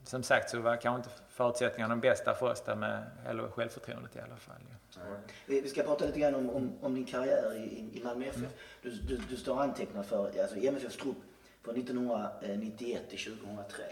som 0.04 0.22
sagt 0.22 0.50
så 0.50 0.60
var 0.60 0.76
kanske 0.76 0.96
inte 0.98 1.22
förutsättningarna 1.28 1.94
de 1.94 2.00
bästa 2.00 2.34
för 2.34 2.50
oss 2.50 2.60
där 2.64 2.74
med 2.76 3.02
eller 3.26 3.48
självförtroendet 3.48 4.16
i 4.16 4.20
alla 4.20 4.36
fall. 4.36 4.56
ju. 4.60 5.02
Vi 5.46 5.60
vi 5.60 5.68
ska 5.68 5.82
prata 5.82 6.04
lite 6.06 6.20
grann 6.20 6.34
om, 6.34 6.50
om, 6.50 6.72
om 6.80 6.94
din 6.94 7.04
karriär 7.04 7.54
i, 7.54 7.60
i- 7.98 8.00
Malmö 8.04 8.24
FF. 8.26 8.52
Du, 8.82 8.90
du, 8.90 9.16
du 9.16 9.36
står 9.36 9.62
antecknad 9.62 10.06
för 10.06 10.40
alltså, 10.40 10.56
MFFs 10.56 10.96
trupp 10.96 11.16
från 11.64 11.76
1991 11.76 13.10
till 13.10 13.18
2003. 13.38 13.82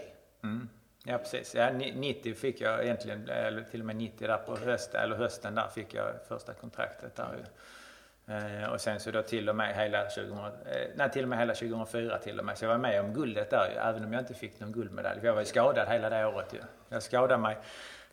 Mm. 0.43 0.69
Ja 1.03 1.17
precis. 1.17 1.55
Ja, 1.55 1.71
ni- 1.73 1.91
90 1.95 2.33
fick 2.33 2.61
jag 2.61 2.83
egentligen, 2.83 3.29
eller 3.29 3.63
till 3.63 3.79
och 3.79 3.85
med 3.85 3.95
90 3.95 4.27
där 4.27 4.37
på 4.37 4.55
hösten, 4.57 5.01
eller 5.01 5.15
hösten 5.15 5.55
där 5.55 5.67
fick 5.67 5.93
jag 5.93 6.13
första 6.27 6.53
kontraktet 6.53 7.15
där 7.15 7.35
ju. 7.37 7.43
Eh, 8.27 8.69
och 8.69 8.81
sen 8.81 8.99
så 8.99 9.11
då 9.11 9.21
till 9.21 9.49
och 9.49 9.55
med 9.55 9.75
hela 9.75 10.03
2000, 10.03 10.37
eh, 10.37 10.51
nej 10.95 11.11
till 11.11 11.23
och 11.23 11.29
med 11.29 11.39
hela 11.39 11.53
2004 11.53 12.17
till 12.17 12.39
och 12.39 12.45
med. 12.45 12.57
Så 12.57 12.65
jag 12.65 12.69
var 12.69 12.77
med 12.77 13.01
om 13.01 13.13
guldet 13.13 13.49
där 13.49 13.69
ju, 13.71 13.77
även 13.77 14.05
om 14.05 14.13
jag 14.13 14.21
inte 14.21 14.33
fick 14.33 14.59
någon 14.59 14.71
guldmedalj. 14.71 15.19
För 15.19 15.27
jag 15.27 15.33
var 15.33 15.41
ju 15.41 15.45
skadad 15.45 15.87
hela 15.87 16.09
det 16.09 16.25
året 16.25 16.53
ju. 16.53 16.59
Jag 16.89 17.03
skadade 17.03 17.41
mig 17.41 17.57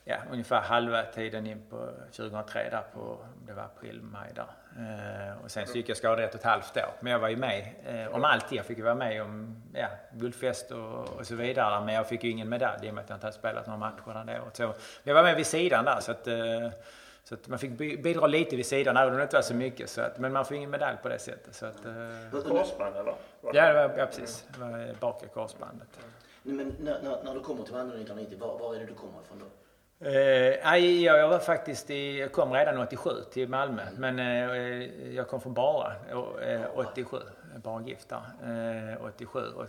ja, 0.05 0.17
ungefär 0.33 0.61
halva 0.61 1.03
tiden 1.03 1.47
in 1.47 1.63
på 1.71 1.89
2003 2.17 2.71
där 2.71 2.83
på, 2.95 3.19
det 3.47 3.53
var 3.53 3.63
april, 3.63 4.03
maj 4.03 4.33
där. 4.35 4.47
Eh, 4.79 5.45
och 5.45 5.51
sen 5.51 5.67
så 5.67 5.77
gick 5.77 5.89
jag 5.89 5.97
skadad 5.97 6.25
ett 6.25 6.35
och 6.35 6.41
ett 6.41 6.47
halvt 6.47 6.77
år. 6.77 6.93
Men 7.01 7.13
jag 7.13 7.19
var 7.19 7.29
ju 7.29 7.37
med 7.37 7.75
eh, 7.87 8.15
om 8.15 8.25
allting. 8.25 8.57
Jag 8.57 8.67
fick 8.67 8.79
ju 8.79 8.85
vara 8.85 8.95
med 8.95 9.23
om 9.23 9.63
ja, 9.75 9.87
guldfest 10.13 10.71
och, 10.71 11.09
och 11.19 11.27
så 11.27 11.35
vidare. 11.35 11.85
Men 11.85 11.95
jag 11.95 12.09
fick 12.09 12.25
ju 12.25 12.31
ingen 12.31 12.49
medalj 12.49 12.87
i 12.87 12.91
och 12.91 12.95
med 12.95 13.03
att 13.03 13.11
jag 13.11 13.17
inte 13.17 13.27
hade 13.27 13.37
spelat 13.37 13.67
några 13.67 13.79
matcher 13.79 14.25
det 14.27 14.41
året. 14.41 14.57
Så 14.57 14.75
jag 15.03 15.15
var 15.15 15.23
med 15.23 15.37
vid 15.37 15.47
sidan 15.47 15.85
där. 15.85 16.01
Så 16.01 16.11
att, 16.11 16.27
eh, 16.27 16.71
så 17.25 17.35
att 17.35 17.49
man 17.49 17.59
fick 17.59 17.71
bi- 17.71 17.97
bidra 17.97 18.27
lite 18.27 18.57
vid 18.57 18.67
sidan, 18.67 18.97
även 18.97 19.11
om 19.13 19.17
det 19.17 19.23
inte 19.23 19.37
var 19.37 19.43
så 19.43 19.55
mycket. 19.55 19.91
Så 19.91 20.01
att, 20.01 20.19
men 20.19 20.33
man 20.33 20.45
får 20.45 20.57
ingen 20.57 20.71
medalj 20.71 20.97
på 21.03 21.09
det 21.09 21.19
sättet. 21.19 21.55
Så 21.55 21.67
att, 21.67 21.85
eh, 21.85 22.41
Korsband 22.49 22.97
eller? 22.97 23.15
ja, 23.43 23.67
det 23.67 23.73
var, 23.73 23.95
ja, 23.99 24.07
precis. 24.07 24.47
Det 24.55 24.61
var 24.61 24.79
eh, 24.89 24.95
baka 25.01 25.27
korsbandet. 25.29 25.89
Men 26.43 26.57
när, 26.81 27.01
när, 27.03 27.23
när 27.25 27.35
du 27.35 27.41
kommer 27.41 27.63
till 27.65 27.73
Malmö 27.75 27.95
1990, 27.95 28.39
var, 28.41 28.59
var 28.59 28.75
är 28.75 28.79
det 28.81 28.87
du 28.87 28.95
kommer 28.95 29.21
ifrån 29.23 29.39
då? 29.39 29.47
Eh, 30.07 30.57
nej, 30.65 31.03
jag, 31.05 31.19
jag 31.19 31.29
var 31.29 31.39
faktiskt 31.39 31.91
i, 31.91 32.19
jag 32.21 32.33
kom 32.33 32.53
redan 32.53 32.79
87 32.79 33.11
till 33.33 33.49
Malmö. 33.49 33.83
Men 33.97 34.19
eh, 34.19 35.15
jag 35.15 35.29
kom 35.29 35.41
från 35.41 35.55
Bara 35.55 35.93
eh, 36.43 36.61
87. 36.75 37.17
Bara 37.57 37.83
gift 37.83 38.09
där. 38.09 38.93
Eh, 38.93 39.05
87. 39.07 39.39
Och, 39.41 39.67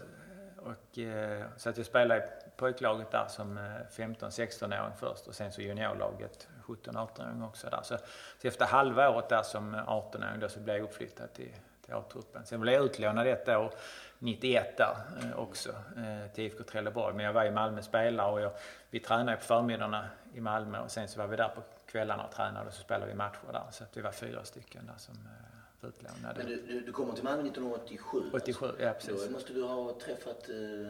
och, 0.58 1.00
eh, 1.00 1.44
så 1.58 1.70
att 1.70 1.78
jag 1.78 1.86
spelade 1.86 2.20
i 2.24 2.24
pojklaget 2.58 3.12
där 3.12 3.26
som 3.28 3.58
eh, 3.58 3.63
15-16-åring 3.92 4.94
först 5.00 5.28
och 5.28 5.36
sen 5.36 5.52
så 5.52 5.62
juniorlaget 5.62 6.48
17-18-åring 6.63 7.43
också 7.43 7.69
där. 7.69 7.82
Så, 7.84 7.97
så 8.41 8.47
efter 8.47 8.65
halva 8.65 9.10
året 9.10 9.30
där 9.30 9.43
som 9.43 9.76
18-åring 9.76 10.39
då 10.39 10.49
så 10.49 10.60
blev 10.60 10.76
jag 10.76 10.84
uppflyttad 10.84 11.34
till, 11.34 11.52
till 11.86 11.93
A-truppen. 11.93 12.45
Sen 12.45 12.62
blev 12.62 12.73
jag 12.73 12.86
utlånad 12.86 13.28
ett 13.28 13.49
år 13.49 13.73
91 14.19 14.78
där 14.78 14.95
eh, 15.21 15.39
också 15.39 15.69
eh, 15.69 16.32
till 16.34 16.43
IFK 16.43 16.63
Trelleborg. 16.63 17.15
Men 17.15 17.26
jag 17.26 17.34
var 17.34 17.45
i 17.45 17.52
Malmö 17.52 17.82
spelare 17.82 18.32
och 18.32 18.41
jag, 18.41 18.52
vi 18.89 18.99
tränade 18.99 19.38
på 19.38 19.43
förmiddagarna 19.43 20.10
i 20.34 20.41
Malmö 20.41 20.80
och 20.80 20.91
sen 20.91 21.08
så 21.08 21.19
var 21.19 21.28
vi 21.28 21.36
där 21.36 21.49
på 21.49 21.62
kvällarna 21.86 22.23
och 22.23 22.32
tränade 22.32 22.67
och 22.67 22.73
så 22.73 22.82
spelade 22.82 23.12
vi 23.12 23.17
matcher 23.17 23.52
där. 23.52 23.63
Så 23.71 23.84
att 23.84 23.97
vi 23.97 24.02
var 24.02 24.12
fyra 24.12 24.43
stycken 24.43 24.86
där 24.86 24.97
som 24.97 25.15
eh, 25.15 25.54
var 25.80 25.89
utlånade. 25.89 26.34
Men 26.38 26.47
du, 26.47 26.62
du, 26.62 26.82
du 26.82 26.91
kommer 26.91 27.13
till 27.13 27.23
Malmö 27.23 27.47
1987? 27.47 28.32
87, 28.34 28.65
ja 28.80 28.88
Då 28.88 28.93
precis. 28.93 29.30
måste 29.30 29.54
du 29.54 29.63
ha 29.63 29.99
träffat 29.99 30.49
eh, 30.49 30.89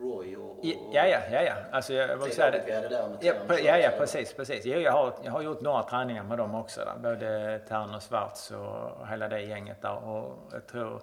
Roy 0.00 0.36
och... 0.36 0.50
och 0.50 0.64
ja, 0.92 1.06
ja, 1.06 1.18
ja, 1.32 1.42
ja. 1.42 1.54
Alltså 1.70 1.92
jag 1.92 2.16
vill 2.16 2.32
säga 2.32 2.50
det. 2.50 2.62
Vi 2.66 2.74
hade 2.74 2.88
där 2.88 3.08
med 3.08 3.18
Ja, 3.20 3.34
på, 3.46 3.54
ja, 3.54 3.78
ja, 3.78 3.90
precis, 3.98 4.32
precis. 4.32 4.64
Jo, 4.64 4.78
jag, 4.78 4.92
har, 4.92 5.12
jag 5.24 5.32
har 5.32 5.42
gjort 5.42 5.60
några 5.60 5.82
träningar 5.82 6.22
med 6.22 6.38
dem 6.38 6.54
också. 6.54 6.80
Där. 6.84 6.94
Både 7.02 7.58
Tern 7.68 7.94
och 7.94 8.02
Schwarz 8.02 8.50
och 8.50 9.08
hela 9.08 9.28
det 9.28 9.40
gänget 9.40 9.82
där. 9.82 10.04
Och 10.04 10.38
jag 10.52 10.66
tror 10.66 11.00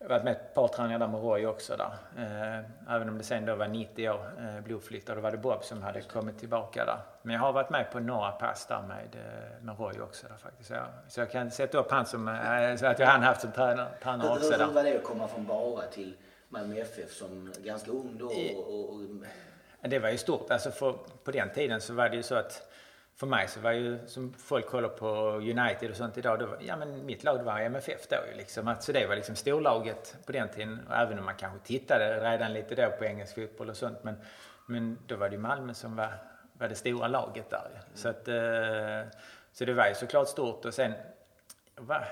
jag 0.00 0.08
har 0.08 0.14
varit 0.14 0.24
med 0.24 0.32
ett 0.32 0.54
par 0.54 0.68
träningar 0.68 0.98
där 0.98 1.08
med 1.08 1.20
Roy 1.20 1.46
också 1.46 1.76
där. 1.76 1.92
Eh, 2.18 2.94
även 2.94 3.08
om 3.08 3.18
det 3.18 3.24
sen 3.24 3.46
då 3.46 3.54
var 3.54 3.68
90 3.68 4.10
år 4.10 4.30
eh, 4.38 4.60
blodflytt 4.64 5.08
och 5.08 5.16
då 5.16 5.20
var 5.22 5.30
det 5.30 5.38
Bob 5.38 5.64
som 5.64 5.82
hade 5.82 6.00
kommit 6.00 6.38
tillbaka 6.38 6.84
där. 6.84 6.98
Men 7.22 7.34
jag 7.34 7.40
har 7.40 7.52
varit 7.52 7.70
med 7.70 7.90
på 7.92 8.00
några 8.00 8.30
pass 8.30 8.66
där 8.66 8.82
med, 8.82 9.16
eh, 9.16 9.62
med 9.64 9.78
Roy 9.78 10.00
också 10.00 10.26
där 10.28 10.36
faktiskt. 10.36 10.68
Så 10.68 10.74
jag, 10.74 10.84
så 11.08 11.20
jag 11.20 11.30
kan 11.30 11.50
sätta 11.50 11.78
upp 11.78 11.90
han 11.90 12.06
som, 12.06 12.28
eh, 12.28 12.76
så 12.76 12.86
att 12.86 12.98
jag 12.98 13.06
han 13.06 13.22
haft 13.22 13.40
som 13.40 13.52
tränare, 13.52 13.88
tränare 14.02 14.30
också 14.30 14.44
Hur, 14.44 14.52
hur 14.52 14.58
där. 14.58 14.66
var 14.66 14.82
det 14.82 14.96
att 14.96 15.04
komma 15.04 15.28
från 15.28 15.46
Bara 15.46 15.86
till 15.86 16.16
Malmö 16.48 16.76
FF 16.80 17.12
som 17.12 17.52
ganska 17.58 17.90
ung 17.90 18.18
då? 18.18 18.26
Och, 18.26 18.90
och, 18.90 19.00
Det 19.90 19.98
var 19.98 20.10
ju 20.10 20.18
stort. 20.18 20.50
Alltså 20.50 20.70
för, 20.70 20.92
på 21.24 21.30
den 21.30 21.50
tiden 21.50 21.80
så 21.80 21.94
var 21.94 22.08
det 22.08 22.16
ju 22.16 22.22
så 22.22 22.34
att 22.34 22.68
för 23.16 23.26
mig 23.26 23.48
så 23.48 23.60
var 23.60 23.72
ju 23.72 23.98
som 24.06 24.32
folk 24.32 24.66
kollar 24.66 24.88
på 24.88 25.08
United 25.36 25.90
och 25.90 25.96
sånt 25.96 26.18
idag. 26.18 26.42
Var- 26.42 26.58
ja 26.60 26.76
men 26.76 27.06
mitt 27.06 27.24
lag 27.24 27.38
var 27.42 27.60
MFF 27.60 28.08
då 28.08 28.16
ju 28.30 28.36
liksom. 28.36 28.68
Att, 28.68 28.82
så 28.82 28.92
det 28.92 29.06
var 29.06 29.16
liksom 29.16 29.34
storlaget 29.36 30.16
på 30.26 30.32
den 30.32 30.48
tiden. 30.48 30.80
Och 30.88 30.96
även 30.96 31.18
om 31.18 31.24
man 31.24 31.34
kanske 31.34 31.66
tittade 31.66 32.30
redan 32.32 32.52
lite 32.52 32.74
då 32.74 32.90
på 32.98 33.04
engelsk 33.04 33.34
fotboll 33.34 33.70
och 33.70 33.76
sånt. 33.76 34.04
Men, 34.04 34.14
men 34.66 34.98
då 35.06 35.16
var 35.16 35.28
det 35.28 35.34
ju 35.34 35.40
Malmö 35.40 35.74
som 35.74 35.96
var, 35.96 36.12
var 36.52 36.68
det 36.68 36.74
stora 36.74 37.08
laget 37.08 37.50
där 37.50 37.70
ju. 37.74 37.80
Så 37.94 38.08
att, 38.08 38.28
eh, 38.28 39.18
så 39.52 39.64
det 39.64 39.74
var 39.74 39.88
ju 39.88 39.94
såklart 39.94 40.28
stort 40.28 40.64
och 40.64 40.74
sen 40.74 40.92
va, 41.76 42.04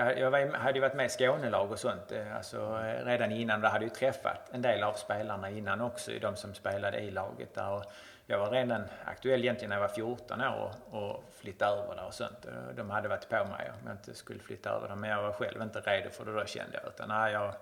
jag, 0.00 0.18
jag 0.18 0.30
var, 0.30 0.56
hade 0.56 0.74
ju 0.74 0.80
varit 0.80 0.94
med 0.94 1.06
i 1.06 1.08
Skånelag 1.08 1.72
och 1.72 1.78
sånt 1.78 2.12
eh, 2.12 2.36
alltså, 2.36 2.56
eh, 2.56 3.04
redan 3.04 3.32
innan. 3.32 3.62
Jag 3.62 3.70
hade 3.70 3.84
ju 3.84 3.90
träffat 3.90 4.50
en 4.52 4.62
del 4.62 4.82
av 4.82 4.92
spelarna 4.92 5.50
innan 5.50 5.80
också, 5.80 6.10
de 6.20 6.36
som 6.36 6.54
spelade 6.54 6.98
i 6.98 7.10
laget 7.10 7.54
där. 7.54 7.70
Och 7.70 7.84
jag 8.26 8.38
var 8.38 8.50
redan 8.50 8.82
aktuell 9.04 9.40
egentligen 9.40 9.68
när 9.68 9.76
jag 9.76 9.88
var 9.88 9.94
14 9.94 10.40
år 10.40 10.72
och, 10.90 11.02
och 11.02 11.24
flyttade 11.40 11.82
över 11.82 11.96
där 11.96 12.06
och 12.06 12.14
sånt. 12.14 12.46
Eh, 12.46 12.74
de 12.76 12.90
hade 12.90 13.08
varit 13.08 13.28
på 13.28 13.36
mig 13.36 13.70
om 13.70 13.86
jag 13.86 13.94
inte 13.94 14.14
skulle 14.14 14.40
flytta 14.40 14.70
över 14.70 14.88
där, 14.88 14.96
men 14.96 15.10
jag 15.10 15.22
var 15.22 15.32
själv 15.32 15.62
inte 15.62 15.80
redo 15.80 16.10
för 16.10 16.24
det 16.24 16.32
då 16.32 16.44
kände 16.44 16.80
jag. 16.82 16.92
Utan, 16.92 17.08
nej, 17.08 17.32
jag 17.32 17.54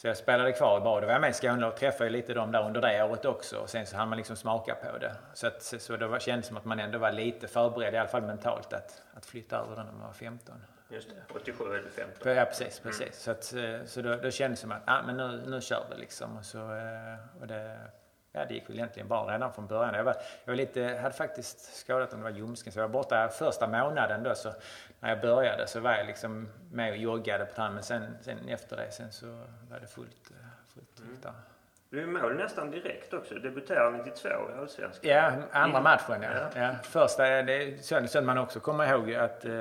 så 0.00 0.06
jag 0.06 0.16
spelade 0.16 0.52
kvar 0.52 0.78
i 0.78 0.80
Bad. 0.80 1.02
Då 1.02 1.06
var 1.06 1.12
jag 1.12 1.20
med 1.20 1.30
i 1.30 1.32
Skånelag 1.32 1.72
och 1.72 1.78
träffade 1.78 2.10
ju 2.10 2.16
lite 2.16 2.34
dem 2.34 2.52
där 2.52 2.66
under 2.66 2.80
det 2.80 3.02
året 3.02 3.24
också. 3.24 3.56
Och 3.56 3.70
sen 3.70 3.86
så 3.86 3.96
hann 3.96 4.08
man 4.08 4.18
liksom 4.18 4.36
smaka 4.36 4.74
på 4.74 4.98
det. 4.98 5.16
Så, 5.34 5.46
att, 5.46 5.62
så 5.62 5.96
det 5.96 6.06
var, 6.06 6.18
kändes 6.18 6.46
som 6.46 6.56
att 6.56 6.64
man 6.64 6.80
ändå 6.80 6.98
var 6.98 7.12
lite 7.12 7.48
förberedd, 7.48 7.94
i 7.94 7.96
alla 7.96 8.08
fall 8.08 8.22
mentalt, 8.22 8.72
att, 8.72 9.02
att 9.14 9.26
flytta 9.26 9.56
över 9.56 9.76
den 9.76 9.86
när 9.86 9.92
man 9.92 10.06
var 10.06 10.12
15. 10.12 10.54
Just 10.90 11.08
det. 11.08 11.34
87 11.34 11.64
eller 11.64 11.90
15. 11.90 12.34
Ja, 12.36 12.44
precis. 12.44 12.80
precis. 12.80 13.22
Så, 13.22 13.30
att, 13.30 13.54
eh, 13.54 13.84
så 13.84 14.02
då, 14.02 14.16
då 14.16 14.30
kändes 14.30 14.60
det 14.60 14.62
som 14.62 14.72
att 14.72 14.82
ah, 14.84 15.02
men 15.02 15.16
nu, 15.16 15.42
nu 15.46 15.60
kör 15.60 15.86
vi 15.90 15.96
liksom. 15.96 16.36
Och 16.36 16.44
så, 16.44 16.58
eh, 16.58 17.40
och 17.40 17.46
det, 17.46 17.78
ja, 18.32 18.44
det 18.44 18.54
gick 18.54 18.68
väl 18.68 18.76
egentligen 18.76 19.08
bra 19.08 19.32
redan 19.32 19.52
från 19.52 19.66
början. 19.66 19.94
Jag, 19.94 20.04
var, 20.04 20.16
jag 20.44 20.52
var 20.52 20.56
lite, 20.56 20.98
hade 21.02 21.14
faktiskt 21.14 21.74
skadat 21.76 22.12
om 22.12 22.18
det 22.18 22.24
var 22.24 22.30
ljumsken, 22.30 22.72
så 22.72 22.78
jag 22.78 22.88
var 22.88 22.92
borta 22.92 23.28
första 23.28 23.66
månaden 23.66 24.22
då. 24.22 24.34
Så 24.34 24.52
när 25.00 25.08
jag 25.08 25.20
började 25.20 25.66
så 25.66 25.80
var 25.80 25.92
jag 25.92 26.06
liksom 26.06 26.48
med 26.72 26.90
och 26.90 26.96
joggade 26.96 27.44
på 27.44 27.54
träningen. 27.54 27.74
Men 27.74 27.84
sen, 27.84 28.16
sen 28.20 28.48
efter 28.48 28.76
det 28.76 28.90
sen 28.90 29.12
så 29.12 29.26
var 29.70 29.80
det 29.80 29.86
fullt, 29.86 30.30
eh, 30.30 30.74
fullt 30.74 30.96
tryck 30.96 31.22
där. 31.22 31.32
Du 31.90 32.02
är 32.02 32.06
mål 32.06 32.34
nästan 32.36 32.70
direkt 32.70 33.14
också. 33.14 33.34
Debuterar 33.34 33.90
92 33.92 34.28
i 34.28 34.58
Allsvenskan. 34.60 35.10
Ja, 35.10 35.32
andra 35.52 35.78
Mm. 35.78 35.82
matchen 35.82 36.22
ja. 36.22 36.60
ja. 36.60 36.70
Första, 36.82 37.22
det 37.22 37.52
är 37.52 38.06
som 38.06 38.26
man 38.26 38.38
också 38.38 38.60
kommer 38.60 38.92
ihåg 38.92 39.14
att 39.14 39.44
eh, 39.44 39.52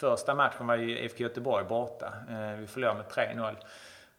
första 0.00 0.34
matchen 0.34 0.66
var 0.66 0.76
ju 0.76 0.98
IFK 0.98 1.22
Göteborg 1.22 1.64
borta. 1.64 2.12
Eh, 2.30 2.58
vi 2.58 2.66
förlorade 2.66 2.96
med 2.98 3.06
3-0. 3.06 3.56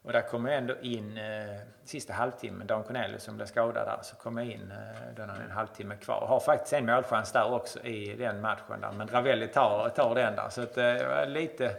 Och 0.04 0.12
där 0.12 0.22
kom 0.22 0.46
jag 0.46 0.56
ändå 0.58 0.74
in 0.82 1.18
eh, 1.18 1.56
sista 1.84 2.14
halvtimmen, 2.14 2.68
Dan 2.68 2.84
Cornelius 2.84 3.24
som 3.24 3.36
blev 3.36 3.46
skadad 3.46 3.88
där, 3.88 4.00
så 4.02 4.16
kom 4.16 4.38
jag 4.38 4.48
in 4.48 4.72
eh, 4.72 5.16
då 5.16 5.22
är 5.22 5.28
en 5.28 5.52
halvtimme 5.52 5.96
kvar. 5.96 6.26
Har 6.28 6.40
faktiskt 6.40 6.74
en 6.74 6.86
målchans 6.86 7.32
där 7.32 7.54
också 7.54 7.80
i 7.80 8.16
den 8.16 8.42
matchen 8.42 8.82
där, 8.82 8.92
men 8.92 9.08
Ravelli 9.08 9.48
tar, 9.48 9.90
tar 9.90 10.16
den 10.16 10.36
där. 10.36 10.50
Så 10.50 10.62
att, 10.62 10.78
eh, 10.78 11.26
lite, 11.28 11.76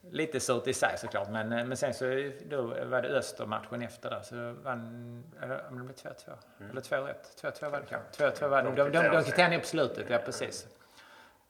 lite 0.00 0.40
surt 0.40 0.66
i 0.66 0.72
sig 0.72 0.98
såklart. 0.98 1.30
Men, 1.30 1.52
eh, 1.52 1.64
men 1.64 1.76
sen 1.76 1.94
så 1.94 2.30
då 2.44 2.62
var 2.62 3.02
det 3.02 3.08
Öster 3.08 3.46
matchen 3.46 3.82
efter 3.82 4.10
där, 4.10 4.22
så 4.22 4.52
vann, 4.52 5.24
eller 5.42 5.68
om 5.68 5.78
det 5.78 5.84
blev 5.84 5.96
2-2. 5.96 6.32
Eller 6.70 6.80
2-1. 6.80 7.14
2-2 7.42 7.70
var 7.70 7.80
det 7.80 7.86
kanske. 7.86 8.24
2-2 8.24 8.48
var 8.48 8.62
det. 8.62 8.68
De, 8.68 8.76
de, 8.76 8.90
de, 8.90 9.16
de 9.16 9.24
kvitterade 9.24 9.50
ner 9.50 9.58
på 9.58 9.66
slutet, 9.66 10.10
ja 10.10 10.18
precis. 10.24 10.66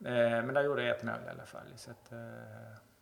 Eh, 0.05 0.13
men 0.13 0.55
där 0.55 0.63
gjorde 0.63 0.83
jag 0.85 0.97
ett 0.97 1.03
mål 1.03 1.15
i 1.27 1.31
alla 1.31 1.47
fall. 1.47 1.67
Så 1.77 1.91
att, 1.91 2.13
eh, 2.13 2.19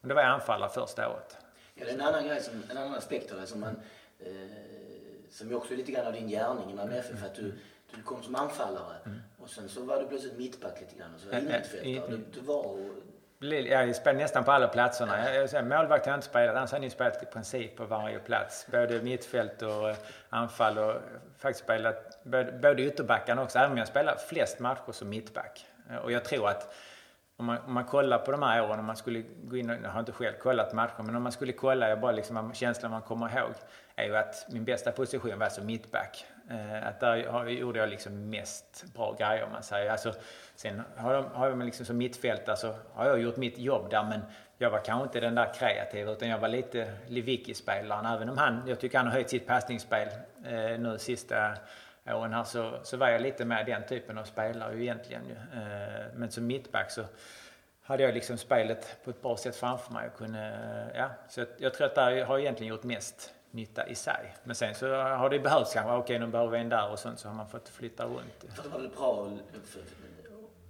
men 0.00 0.08
det 0.08 0.14
var 0.14 0.22
jag 0.22 0.30
anfallare 0.30 0.70
första 0.70 1.08
året. 1.08 1.36
Ja, 1.74 1.84
det 1.84 1.90
är 1.90 1.94
en 1.94 2.00
annan 2.00 2.26
grej, 2.26 2.42
som, 2.42 2.62
en 2.70 2.76
annan 2.76 2.94
aspekt 2.94 3.32
av 3.32 3.40
det 3.40 3.46
som 3.46 3.60
man, 3.60 3.80
eh, 4.18 4.32
som 5.30 5.54
också 5.54 5.72
är 5.72 5.76
lite 5.76 5.92
grann 5.92 6.06
av 6.06 6.12
din 6.12 6.28
gärning 6.28 6.70
i 6.70 6.74
Malmö 6.74 6.96
FF, 6.96 7.24
att 7.24 7.34
du, 7.34 7.54
du 7.94 8.02
kom 8.02 8.22
som 8.22 8.34
anfallare 8.34 8.96
och 9.38 9.50
sen 9.50 9.68
så 9.68 9.84
var 9.84 10.00
du 10.00 10.08
plötsligt 10.08 10.38
mittback 10.38 10.80
lite 10.80 10.96
grann 10.96 11.14
och 11.14 11.20
så 11.20 11.26
Ja, 11.26 11.32
ja, 11.32 11.40
innermittfältare. 11.40 12.10
Du, 12.10 12.24
du 12.32 12.40
var 12.40 12.62
och, 12.66 12.78
jag 13.40 13.96
spelade 13.96 14.18
nästan 14.22 14.44
på 14.44 14.52
alla 14.52 14.68
platserna. 14.68 15.34
Jag, 15.34 15.66
målvakt 15.66 16.04
har 16.06 16.12
jag 16.12 16.16
inte 16.16 16.26
spelat, 16.26 16.56
annars 16.56 16.72
har 16.72 16.78
jag 16.78 16.92
spelat 16.92 17.22
i 17.22 17.26
princip 17.26 17.76
på 17.76 17.84
varje 17.84 18.18
plats. 18.18 18.66
Både 18.70 19.02
mittfält 19.02 19.62
och 19.62 19.90
eh, 19.90 19.96
anfall 20.30 20.78
och 20.78 20.94
faktiskt 21.38 21.64
spelat 21.64 22.18
både, 22.24 22.52
både 22.52 22.82
ytterbackarna 22.82 23.42
också, 23.42 23.58
även 23.58 23.72
om 23.72 23.78
jag 23.78 23.88
spelar 23.88 24.16
flest 24.16 24.58
matcher 24.58 24.92
som 24.92 25.08
mittback. 25.08 25.66
Eh, 25.90 25.96
och 25.96 26.12
jag 26.12 26.24
tror 26.24 26.48
att 26.48 26.74
om 27.36 27.44
man, 27.46 27.58
om 27.66 27.72
man 27.72 27.84
kollar 27.84 28.18
på 28.18 28.30
de 28.30 28.42
här 28.42 28.62
åren, 28.70 28.78
om 28.78 28.84
man 28.84 28.96
skulle 28.96 29.22
gå 29.44 29.56
in, 29.56 29.70
och- 29.70 29.76
jag 29.84 29.90
har 29.90 30.00
inte 30.00 30.12
själv 30.12 30.34
kollat 30.36 30.72
matcher, 30.72 31.02
men 31.02 31.16
om 31.16 31.22
man 31.22 31.32
skulle 31.32 31.52
kolla, 31.52 31.88
jag 31.88 32.00
bara 32.00 32.12
liksom, 32.12 32.52
känslan 32.54 32.90
man 32.90 33.02
kommer 33.02 33.38
ihåg, 33.38 33.52
är 33.96 34.04
ju 34.04 34.16
att 34.16 34.46
min 34.50 34.64
bästa 34.64 34.92
position 34.92 35.38
var 35.38 35.48
som 35.48 35.66
mittback. 35.66 36.26
Eh, 36.50 36.86
att 36.88 37.00
där 37.00 37.48
gjorde 37.48 37.78
jag 37.78 37.88
liksom 37.88 38.30
mest 38.30 38.84
bra 38.94 39.16
grejer 39.18 39.44
om 39.44 39.52
man 39.52 39.62
säger. 39.62 39.90
Alltså, 39.90 40.12
sen 40.54 40.82
har 40.96 41.14
jag, 41.14 41.22
har 41.22 41.48
jag 41.48 41.64
liksom 41.64 41.86
som 41.86 41.96
mittfältare 41.96 42.56
så 42.56 42.66
alltså, 42.66 42.82
har 42.94 43.06
jag 43.06 43.20
gjort 43.20 43.36
mitt 43.36 43.58
jobb 43.58 43.90
där, 43.90 44.04
men 44.04 44.20
jag 44.58 44.70
var 44.70 44.84
kanske 44.84 45.04
inte 45.04 45.20
den 45.20 45.34
där 45.34 45.54
kreativa, 45.54 46.12
utan 46.12 46.28
jag 46.28 46.38
var 46.38 46.48
lite 46.48 46.92
Lewicki-spelaren. 47.08 48.06
Även 48.06 48.28
om 48.28 48.38
han, 48.38 48.62
jag 48.66 48.80
tycker 48.80 48.98
han 48.98 49.06
har 49.06 49.14
höjt 49.14 49.30
sitt 49.30 49.46
passningsspel 49.46 50.08
eh, 50.44 50.78
nu 50.78 50.96
sista 50.98 51.54
åren 52.06 52.32
här 52.32 52.44
så, 52.44 52.78
så 52.82 52.96
var 52.96 53.08
jag 53.08 53.22
lite 53.22 53.44
mer 53.44 53.64
den 53.64 53.86
typen 53.86 54.18
av 54.18 54.24
spelare 54.24 54.74
ju 54.74 54.82
egentligen. 54.82 55.22
Ju. 55.26 55.60
Eh, 55.60 56.06
men 56.14 56.30
som 56.30 56.46
mittback 56.46 56.90
så 56.90 57.04
hade 57.82 58.02
jag 58.02 58.14
liksom 58.14 58.38
spelet 58.38 58.96
på 59.04 59.10
ett 59.10 59.22
bra 59.22 59.36
sätt 59.36 59.56
framför 59.56 59.92
mig. 59.92 60.08
Och 60.08 60.18
kunde, 60.18 60.52
ja, 60.94 61.10
så 61.28 61.40
jag, 61.40 61.48
jag 61.58 61.74
tror 61.74 61.86
att 61.86 61.94
där 61.94 62.24
har 62.24 62.34
jag 62.34 62.40
egentligen 62.40 62.74
gjort 62.74 62.84
mest 62.84 63.34
nytta 63.50 63.86
i 63.86 63.94
sig. 63.94 64.34
Men 64.44 64.56
sen 64.56 64.74
så 64.74 64.94
har 64.94 65.30
det 65.30 65.38
behövts 65.38 65.72
kanske, 65.72 65.92
okej 65.92 66.18
nu 66.18 66.26
behöver 66.26 66.50
vi 66.50 66.58
en 66.58 66.68
där 66.68 66.90
och 66.90 66.98
sånt 66.98 67.20
så 67.20 67.28
har 67.28 67.34
man 67.34 67.48
fått 67.48 67.68
flytta 67.68 68.04
runt. 68.04 68.44
för 68.54 68.62
det 68.62 68.68
var 68.68 68.78
väl 68.78 68.88
bra, 68.88 69.30
för, 69.64 69.82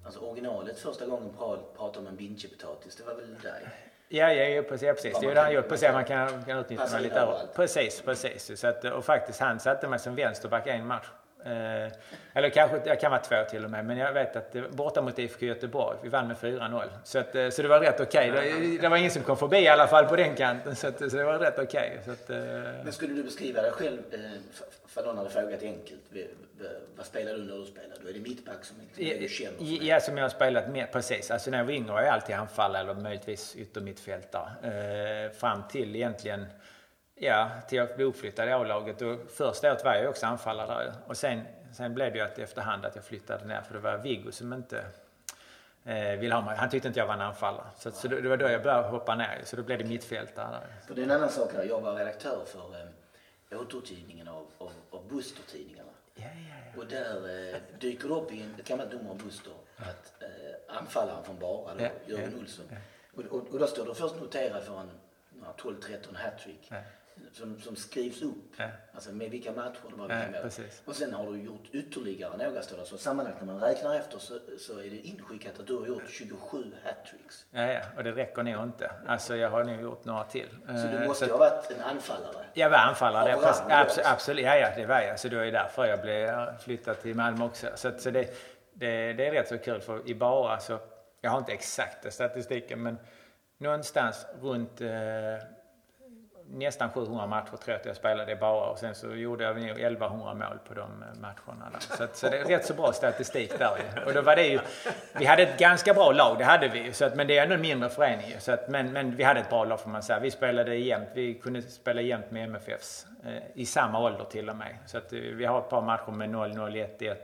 alltså 0.04 0.20
originalet 0.20 0.78
första 0.78 1.06
gången 1.06 1.30
Prahl 1.38 1.58
pratade 1.76 1.98
om 1.98 2.06
en 2.06 2.16
binchepotatis, 2.16 2.96
det 2.96 3.04
var 3.04 3.14
väl 3.14 3.38
dig? 3.42 3.68
Ja, 4.08 4.32
ja, 4.32 4.44
ja 4.44 4.62
precis. 4.62 4.86
Ja, 4.86 4.92
precis. 4.92 5.20
Det 5.20 5.26
är 5.26 5.28
ju 5.28 5.34
det 5.34 5.40
han 5.40 5.52
gjort. 5.52 5.68
Precis, 5.68 5.92
man 5.92 6.04
kan, 6.04 6.44
kan 6.44 6.58
utnyttja 6.58 6.98
lite 6.98 7.14
överallt. 7.14 7.54
Precis, 7.54 8.02
precis. 8.02 8.60
Så 8.60 8.66
att, 8.66 8.84
och 8.84 9.04
faktiskt, 9.04 9.40
han 9.40 9.60
satte 9.60 9.88
mig 9.88 9.98
som 9.98 10.14
vänsterback 10.14 10.66
en 10.66 10.86
match. 10.86 11.06
Eh, 11.44 11.92
eller 12.32 12.50
kanske, 12.50 12.80
jag 12.84 13.00
kan 13.00 13.10
vara 13.10 13.20
två 13.20 13.44
till 13.50 13.64
och 13.64 13.70
med, 13.70 13.84
men 13.84 13.98
jag 13.98 14.12
vet 14.12 14.36
att 14.36 14.52
det 14.52 14.70
borta 14.70 15.02
mot 15.02 15.18
IFK 15.18 15.46
Göteborg, 15.46 15.98
vi 16.02 16.08
vann 16.08 16.28
med 16.28 16.36
4-0. 16.36 16.82
Så, 17.04 17.18
att, 17.18 17.34
eh, 17.34 17.48
så 17.48 17.62
det 17.62 17.68
var 17.68 17.80
rätt 17.80 18.00
okej. 18.00 18.30
Det, 18.30 18.78
det 18.78 18.88
var 18.88 18.96
ingen 18.96 19.10
som 19.10 19.22
kom 19.22 19.36
förbi 19.36 19.58
i 19.58 19.68
alla 19.68 19.86
fall 19.86 20.04
på 20.04 20.16
den 20.16 20.34
kanten, 20.36 20.76
så, 20.76 20.88
att, 20.88 20.98
så 20.98 21.16
det 21.16 21.24
var 21.24 21.38
rätt 21.38 21.58
okej. 21.58 22.00
Så 22.04 22.10
att, 22.10 22.30
eh, 22.30 22.38
Men 22.84 22.92
skulle 22.92 23.14
du 23.14 23.22
beskriva 23.22 23.62
dig 23.62 23.70
själv, 23.70 23.98
för 24.86 25.04
någon 25.04 25.18
hade 25.18 25.30
frågat 25.30 25.62
enkelt, 25.62 26.00
vad 26.96 27.06
spelar 27.06 27.32
du 27.32 27.44
när 27.44 27.56
du 27.56 27.64
spelar? 27.64 27.96
Då 28.02 28.08
är 28.08 28.12
det 28.12 28.20
mittback 28.20 28.64
som 28.64 28.76
det 28.96 29.18
du 29.18 29.28
känner. 29.28 29.84
Ja, 29.84 30.00
som 30.00 30.16
jag 30.16 30.24
har 30.24 30.30
spelat 30.30 30.68
med. 30.68 30.92
Precis. 30.92 31.30
Alltså 31.30 31.50
när 31.50 31.58
jag 31.58 31.64
var 31.64 31.72
yngre 31.72 31.92
var 31.92 32.02
jag 32.02 32.14
alltid 32.14 32.34
anfall 32.34 32.74
eller 32.74 32.94
möjligtvis 32.94 33.56
yttermittfältare. 33.56 34.50
Eh, 34.62 35.32
fram 35.32 35.62
till 35.70 35.96
egentligen, 35.96 36.46
ja, 37.20 37.50
till 37.68 37.78
jag 37.78 37.96
blev 37.96 38.06
uppflyttad 38.08 38.48
i 38.48 38.52
A-laget. 38.52 39.02
Och 39.02 39.18
första 39.30 39.72
året 39.72 39.84
var 39.84 39.94
jag 39.94 40.10
också 40.10 40.26
anfallare. 40.26 40.92
Och 41.06 41.16
sen, 41.16 41.40
sen 41.72 41.94
blev 41.94 42.12
det 42.12 42.18
ju 42.18 42.24
att 42.24 42.38
efterhand 42.38 42.84
att 42.84 42.96
jag 42.96 43.04
flyttade 43.04 43.44
ner 43.44 43.62
för 43.62 43.74
det 43.74 43.80
var 43.80 43.98
Viggo 43.98 44.32
som 44.32 44.52
inte 44.52 44.84
eh, 45.84 46.18
ville 46.18 46.34
ha 46.34 46.42
mig. 46.42 46.56
Han 46.56 46.70
tyckte 46.70 46.88
inte 46.88 47.00
jag 47.00 47.06
var 47.06 47.14
en 47.14 47.20
anfallare. 47.20 47.66
Så, 47.76 47.90
så 47.90 48.08
det, 48.08 48.20
det 48.20 48.28
var 48.28 48.36
då 48.36 48.48
jag 48.48 48.62
började 48.62 48.88
hoppa 48.88 49.14
ner. 49.14 49.40
Så 49.44 49.56
då 49.56 49.62
blev 49.62 49.78
det 49.78 49.84
mittfältare. 49.84 50.60
För 50.86 50.94
det 50.94 51.00
är 51.00 51.04
en 51.04 51.10
annan 51.10 51.28
sak 51.30 51.52
här, 51.54 51.64
jag 51.64 51.80
var 51.80 51.94
redaktör 51.94 52.44
för 52.46 52.74
eh, 53.50 53.60
återutgivningen 53.60 54.28
av, 54.28 54.46
av, 54.58 54.70
av 54.90 55.08
Buster-tidningarna. 55.08 55.88
Ja, 56.14 56.22
ja, 56.24 56.54
ja. 56.74 56.80
Och 56.80 56.86
där 56.86 57.48
eh, 57.54 57.56
dyker 57.80 58.08
det 58.08 58.14
upp 58.14 58.32
i 58.32 58.42
en- 58.42 58.54
ett 58.60 58.68
gammalt 58.68 58.92
nummer 58.92 59.10
av 59.10 59.18
Buster 59.18 59.52
att 59.76 60.22
eh, 60.22 60.76
anfallaren 60.76 61.24
från 61.24 61.38
Bara, 61.38 61.74
då, 61.74 61.84
Jörgen 62.06 62.38
Olsson. 62.40 62.64
Och, 63.16 63.24
och, 63.24 63.48
och 63.52 63.58
då 63.58 63.66
står 63.66 63.86
det 63.86 63.94
först 63.94 64.16
noterad 64.16 64.62
för 64.62 64.80
en 64.80 64.90
ja, 65.44 65.54
12-13 65.62 66.16
hattrick. 66.16 66.70
Som, 67.32 67.60
som 67.60 67.76
skrivs 67.76 68.22
upp. 68.22 68.34
Ja. 68.56 68.64
Alltså 68.94 69.12
med 69.12 69.30
vilka 69.30 69.52
matcher 69.52 69.78
det 69.90 69.96
var 69.96 70.08
Ja, 70.10 70.40
precis. 70.42 70.82
Och 70.84 70.96
sen 70.96 71.14
har 71.14 71.26
du 71.32 71.38
gjort 71.42 71.64
ytterligare 71.72 72.36
några 72.36 72.62
sådana. 72.62 72.84
Så 72.84 72.98
sammanlagt 72.98 73.36
när 73.40 73.46
man 73.52 73.60
räknar 73.60 73.94
efter 73.94 74.18
så, 74.18 74.38
så 74.58 74.72
är 74.78 74.90
det 74.90 74.96
inskickat 74.96 75.60
att 75.60 75.66
du 75.66 75.76
har 75.76 75.86
gjort 75.86 76.02
27 76.08 76.64
hattricks. 76.84 77.46
Ja, 77.50 77.72
ja, 77.72 77.80
och 77.96 78.04
det 78.04 78.12
räcker 78.12 78.42
nog 78.42 78.62
inte. 78.64 78.90
Alltså 79.06 79.36
jag 79.36 79.50
har 79.50 79.64
nog 79.64 79.80
gjort 79.82 80.04
några 80.04 80.24
till. 80.24 80.48
Så 80.66 80.72
du 80.72 80.78
Eh, 80.78 81.06
måste 81.06 81.26
så- 81.26 81.32
ha 81.32 81.38
varit 81.38 81.70
en 81.70 81.80
anfallare. 81.82 82.44
Jag 82.54 82.70
var 82.70 82.78
anfallare. 82.78 83.30
Ja, 83.30 83.38
fast, 83.40 83.66
bra, 83.66 83.68
bra. 83.68 83.84
abs- 83.84 84.00
absolut, 84.12 84.44
ja, 84.44 84.56
ja, 84.56 84.68
det 84.76 84.86
var 84.86 85.00
jag. 85.00 85.20
Så 85.20 85.28
det 85.28 85.44
ju 85.44 85.50
därför 85.50 85.84
jag 85.86 86.00
blev 86.00 86.58
flyttad 86.58 87.00
till 87.00 87.14
Malmö 87.16 87.44
också. 87.44 87.66
Så, 87.74 87.90
så 87.98 88.10
det, 88.10 88.34
det, 88.72 89.12
det 89.12 89.26
är 89.26 89.32
rätt 89.32 89.48
så 89.48 89.58
kul 89.58 89.80
för 89.80 90.08
i 90.08 90.14
bara 90.14 90.58
så, 90.60 90.78
jag 91.20 91.30
har 91.30 91.38
inte 91.38 91.52
exakta 91.52 92.10
statistiken 92.10 92.82
men 92.82 92.98
någonstans 93.58 94.26
runt 94.42 94.80
eh, 94.80 94.88
nästan 96.52 96.90
700 96.90 97.26
matcher 97.26 97.46
tror 97.46 97.60
jag 97.66 97.76
att 97.76 97.86
jag 97.86 97.96
spelade 97.96 98.36
bara 98.36 98.70
och 98.70 98.78
sen 98.78 98.94
så 98.94 99.14
gjorde 99.14 99.44
jag 99.44 99.56
nog 99.56 99.80
1100 99.80 100.34
mål 100.34 100.58
på 100.68 100.74
de 100.74 100.80
eh, 100.82 101.20
matcherna. 101.20 101.70
Där. 101.72 101.96
Så, 101.96 102.04
att, 102.04 102.16
så 102.16 102.28
det 102.28 102.38
är 102.38 102.44
rätt 102.44 102.66
så 102.66 102.74
bra 102.74 102.92
statistik 102.92 103.58
där 103.58 103.76
ju. 103.76 104.04
Och 104.04 104.14
då 104.14 104.22
var 104.22 104.36
det 104.36 104.46
ju, 104.46 104.58
vi 105.18 105.24
hade 105.24 105.42
ett 105.42 105.58
ganska 105.58 105.94
bra 105.94 106.12
lag, 106.12 106.38
det 106.38 106.44
hade 106.44 106.68
vi 106.68 106.82
ju. 106.82 106.92
Så 106.92 107.04
att, 107.04 107.14
men 107.14 107.26
det 107.26 107.38
är 107.38 107.42
ändå 107.42 107.54
en 107.54 107.60
mindre 107.60 107.88
förening 107.88 108.28
ju. 108.28 108.40
Så 108.40 108.52
att, 108.52 108.68
men, 108.68 108.92
men 108.92 109.16
vi 109.16 109.22
hade 109.22 109.40
ett 109.40 109.50
bra 109.50 109.64
lag 109.64 109.80
får 109.80 109.90
man 109.90 110.02
säga. 110.02 110.20
Vi 110.20 110.30
spelade 110.30 110.76
jämnt, 110.76 111.08
vi 111.14 111.34
kunde 111.34 111.62
spela 111.62 112.00
jämnt 112.00 112.30
med 112.30 112.44
MFFs. 112.44 113.06
Eh, 113.24 113.42
I 113.54 113.66
samma 113.66 114.00
ålder 114.00 114.24
till 114.24 114.50
och 114.50 114.56
med. 114.56 114.76
Så 114.86 114.98
att 114.98 115.12
eh, 115.12 115.18
vi 115.18 115.44
har 115.44 115.58
ett 115.58 115.70
par 115.70 115.82
matcher 115.82 116.10
med 116.12 116.30
0-0, 116.30 116.98
1-1. 116.98 117.14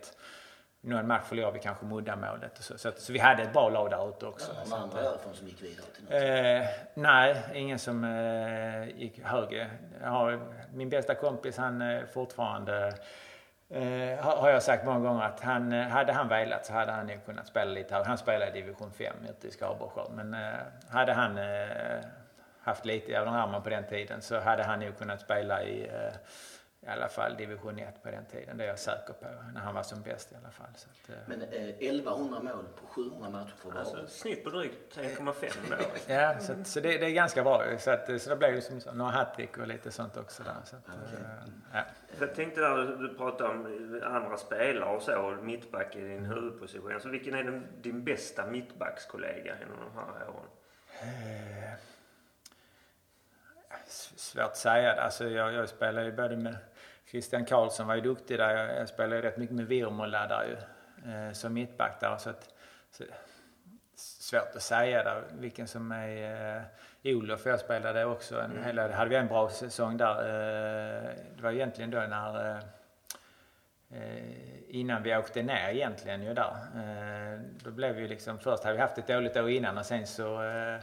Någon 0.87 1.07
match 1.07 1.25
förlorade 1.25 1.53
vi 1.53 1.59
kanske 1.59 1.85
muddamålet. 1.85 2.59
och 2.59 2.65
Så, 2.65 2.79
så, 2.79 2.93
så 2.97 3.13
vi 3.13 3.19
hade 3.19 3.43
ett 3.43 3.53
bra 3.53 3.69
lag 3.69 3.91
där 3.91 4.09
ute 4.09 4.27
också. 4.27 4.53
Att, 4.53 4.73
andra 4.73 5.03
därifrån 5.03 5.35
som 5.35 5.49
gick 5.49 5.63
vidare 5.63 5.87
till 5.95 6.05
något. 6.05 6.13
Eh, 6.13 6.71
nej, 6.95 7.43
ingen 7.55 7.79
som 7.79 8.05
eh, 8.05 9.01
gick 9.01 9.25
högre. 9.25 9.71
Har, 10.03 10.41
min 10.75 10.89
bästa 10.89 11.15
kompis, 11.15 11.57
han 11.57 11.83
eh, 11.83 12.05
fortfarande... 12.13 12.93
Eh, 13.71 14.19
har 14.25 14.51
jag 14.51 14.63
sagt 14.63 14.85
många 14.85 14.99
gånger 14.99 15.23
att 15.23 15.41
han, 15.41 15.73
eh, 15.73 15.89
hade 15.89 16.13
han 16.13 16.29
velat 16.29 16.67
så 16.67 16.73
hade 16.73 16.93
han 16.93 17.07
nog 17.07 17.25
kunnat 17.27 17.47
spela 17.47 17.71
lite 17.71 17.95
här. 17.95 18.05
Han 18.05 18.19
spelade 18.19 18.59
i 18.59 18.61
division 18.63 18.91
5 18.91 19.15
ute 19.31 19.49
i 19.49 19.51
Skaraborg 19.51 20.11
Men 20.15 20.35
eh, 20.35 20.61
hade 20.89 21.13
han 21.13 21.39
eh, 21.39 22.05
haft 22.61 22.85
lite 22.85 23.13
i 23.13 23.15
armen 23.15 23.63
på 23.63 23.71
den 23.71 23.85
tiden 23.85 24.23
så 24.23 24.41
hade 24.41 24.63
han 24.63 24.81
nog 24.81 24.99
kunnat 24.99 25.21
spela 25.21 25.63
i 25.63 25.87
eh, 25.87 26.15
i 26.87 26.89
alla 26.89 27.09
fall 27.09 27.37
division 27.37 27.79
1 27.79 28.03
på 28.03 28.11
den 28.11 28.25
tiden. 28.27 28.57
Det 28.57 28.65
är 28.65 28.69
jag 28.69 28.79
säker 28.79 29.13
på. 29.13 29.27
När 29.55 29.61
han 29.61 29.75
var 29.75 29.83
som 29.83 30.03
bäst 30.03 30.33
i 30.33 30.35
alla 30.35 30.51
fall. 30.51 30.67
Så 30.77 30.89
att, 30.91 31.09
eh, 31.11 31.17
Men 31.27 31.43
eh, 31.43 31.69
1100 31.69 32.41
mål 32.41 32.65
på 32.81 32.87
700 32.87 33.31
matcher 33.31 33.53
för 33.57 33.69
Varberg. 33.71 33.81
Alltså, 34.01 34.07
snitt 34.07 34.45
på 34.45 34.51
drygt 34.51 34.97
1,5 34.97 35.25
mål. 35.71 35.79
Ja, 36.07 36.39
så, 36.41 36.65
så 36.65 36.81
det, 36.81 36.99
det 36.99 37.07
är 37.07 37.11
ganska 37.11 37.43
bra. 37.43 37.79
Så, 37.79 37.91
att, 37.91 38.21
så 38.23 38.31
det 38.31 38.37
blev 38.37 38.55
liksom 38.55 38.81
så, 38.81 38.93
några 38.93 39.11
hattrick 39.11 39.59
och 39.59 39.67
lite 39.67 39.91
sånt 39.91 40.17
också 40.17 40.43
där. 40.43 40.55
Så 40.65 40.77
att, 40.77 40.89
eh, 40.89 41.21
ja. 41.73 41.83
Jag 42.21 42.35
tänkte 42.35 42.61
där 42.61 42.97
du 42.99 43.15
pratade 43.15 43.51
om 43.51 44.01
andra 44.05 44.37
spelare 44.37 44.97
och 44.97 45.03
så, 45.03 45.17
och 45.19 45.45
mittback 45.45 45.97
i 45.97 46.01
din 46.01 46.25
huvudposition. 46.25 47.01
Så 47.01 47.09
vilken 47.09 47.35
är 47.35 47.45
den, 47.45 47.67
din 47.81 48.05
bästa 48.05 48.47
mittbackskollega 48.47 49.55
inom 49.63 49.77
de 49.81 49.97
här 49.97 50.29
åren? 50.29 50.49
S- 53.87 54.13
Svårt 54.17 54.43
att 54.45 54.57
säga. 54.57 54.93
Alltså, 55.03 55.29
jag, 55.29 55.53
jag 55.53 55.69
spelar 55.69 56.03
ju 56.03 56.13
både 56.13 56.37
med 56.37 56.57
Christian 57.15 57.45
Karlsson 57.45 57.87
var 57.87 57.95
ju 57.95 58.01
duktig 58.01 58.39
där. 58.39 58.51
Jag, 58.99 59.11
ju 59.17 59.23
rätt 59.23 59.37
mycket 59.37 59.57
med 59.57 59.67
Virmola 59.67 60.27
där 60.27 60.45
ju. 60.45 60.57
Eh, 61.13 61.33
som 61.33 61.55
mittback 61.55 62.01
där. 62.01 62.17
Så 62.17 62.31
att, 62.31 62.55
så, 62.91 63.05
svårt 63.97 64.57
att 64.57 64.63
säga 64.63 65.05
där 65.05 65.23
vilken 65.39 65.69
som 65.69 65.93
är 65.93 66.57
eh, 67.03 67.17
Olof. 67.17 67.47
Jag 67.47 67.61
spelade 67.61 68.05
också 68.05 68.41
en 68.41 68.51
Mm. 68.51 68.65
hela, 68.65 68.93
hade 68.93 69.11
vi 69.11 69.17
en 69.17 69.27
bra 69.27 69.49
säsong 69.49 69.97
där. 69.97 70.19
Eh, 70.19 71.11
det 71.37 71.43
var 71.43 71.53
egentligen 71.53 71.91
då 71.91 71.99
när 71.99 72.51
eh, 72.51 72.63
eh, 73.91 74.25
innan 74.69 75.03
vi 75.03 75.17
åkte 75.17 75.43
ner 75.43 75.69
egentligen 75.69 76.23
ju 76.23 76.35
där. 76.35 76.57
Eh, 76.77 77.41
då 77.65 77.71
blev 77.71 77.95
vi 77.95 78.09
liksom, 78.09 78.39
först 78.39 78.65
hade 78.65 78.77
vi 78.77 78.81
haft 78.81 78.99
ett 78.99 79.07
dåligt 79.07 79.37
år 79.37 79.51
innan 79.51 79.79
och 79.79 79.87
sen 79.87 80.07
så 80.07 80.43
eh, 80.43 80.81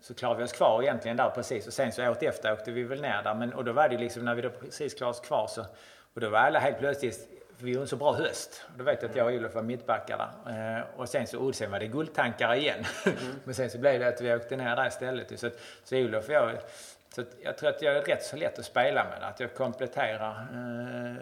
så 0.00 0.14
klarade 0.14 0.38
vi 0.38 0.44
oss 0.44 0.52
kvar 0.52 0.82
egentligen 0.82 1.16
där 1.16 1.30
precis 1.30 1.66
och 1.66 1.72
sen 1.72 1.92
så 1.92 2.08
året 2.08 2.22
efter 2.22 2.52
åkte 2.52 2.70
vi 2.70 2.82
väl 2.82 3.00
ner 3.00 3.22
där 3.22 3.34
men 3.34 3.52
och 3.52 3.64
då 3.64 3.72
var 3.72 3.88
det 3.88 3.98
liksom 3.98 4.24
när 4.24 4.34
vi 4.34 4.42
då 4.42 4.50
precis 4.50 4.94
klarade 4.94 5.10
oss 5.10 5.20
kvar 5.20 5.46
så 5.46 5.64
och 6.14 6.20
då 6.20 6.30
var 6.30 6.38
alla 6.38 6.58
helt 6.58 6.78
plötsligt 6.78 7.28
för 7.62 7.64
vi 7.66 7.72
gjorde 7.72 7.84
en 7.84 7.88
så 7.88 7.96
bra 7.96 8.12
höst. 8.12 8.64
Och 8.72 8.78
då 8.78 8.84
vet 8.84 9.02
jag 9.02 9.10
att 9.10 9.16
jag 9.16 9.26
och 9.26 9.32
Olof 9.32 9.54
var 9.54 9.62
mittbackar 9.62 10.18
där. 10.18 10.78
Eh, 10.78 10.84
och 10.96 11.08
sen 11.08 11.26
så 11.26 11.38
och 11.38 11.54
sen 11.54 11.70
var 11.70 11.80
det 11.80 11.86
guldtankar 11.86 12.54
igen. 12.54 12.84
men 13.44 13.54
sen 13.54 13.70
så 13.70 13.78
blev 13.78 14.00
det 14.00 14.08
att 14.08 14.20
vi 14.20 14.34
åkte 14.34 14.56
ner 14.56 14.76
där 14.76 14.86
istället. 14.86 15.40
Så, 15.40 15.50
så 15.84 15.96
Olof 15.96 16.28
och 16.28 16.34
jag 16.34 16.52
så 17.14 17.24
jag 17.42 17.58
tror 17.58 17.68
att 17.68 17.82
jag 17.82 17.96
är 17.96 18.02
rätt 18.02 18.22
så 18.22 18.36
lätt 18.36 18.58
att 18.58 18.64
spela 18.64 19.04
med. 19.04 19.28
Att 19.28 19.40
jag 19.40 19.54
kompletterar 19.54 20.30
eh, 20.30 21.16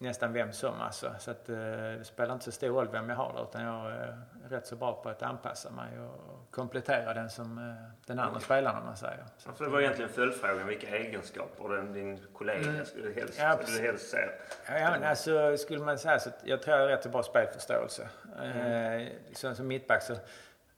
nästan 0.00 0.32
vem 0.32 0.52
som 0.52 0.80
alltså. 0.80 1.14
Så 1.18 1.30
att 1.30 1.48
eh, 1.48 1.56
det 1.56 2.04
spelar 2.04 2.32
inte 2.32 2.44
så 2.44 2.52
stor 2.52 2.68
roll 2.68 2.88
vem 2.92 3.08
jag 3.08 3.16
har 3.16 3.32
där, 3.32 3.42
utan 3.42 3.62
jag 3.62 3.92
är 3.92 4.18
rätt 4.48 4.66
så 4.66 4.76
bra 4.76 5.02
på 5.02 5.08
att 5.08 5.22
anpassa 5.22 5.70
mig 5.70 6.00
och 6.00 6.50
komplettera 6.50 7.14
den 7.14 7.30
som 7.30 7.58
eh, 7.58 7.74
den 8.06 8.18
andra 8.18 8.40
spelaren 8.40 8.76
om 8.78 8.84
man 8.84 8.96
säger. 8.96 9.24
Så, 9.38 9.48
Alltså 9.48 9.64
det 9.64 9.70
var 9.70 9.80
egentligen 9.80 10.10
följdfrågan. 10.10 10.66
Vilka 10.66 10.96
egenskaper 10.96 11.68
den, 11.68 11.92
din 11.92 12.18
kollega 12.34 12.84
skulle 12.84 13.12
helst, 13.12 13.38
Ja, 13.38 13.58
skulle 13.62 13.86
helst 13.86 14.10
se? 14.10 14.18
Ja, 14.66 14.78
ja, 14.78 14.90
men 14.90 15.04
alltså 15.04 15.56
skulle 15.56 15.84
man 15.84 15.98
säga 15.98 16.18
så 16.18 16.30
jag 16.44 16.62
tror 16.62 16.76
jag 16.76 16.82
har 16.84 16.88
rätt 16.88 17.02
så 17.02 17.08
bra 17.08 17.22
spelförståelse. 17.22 18.08
Eh, 18.42 19.08
så, 19.34 19.54
som 19.54 19.66
mittback 19.66 20.02
så, 20.02 20.16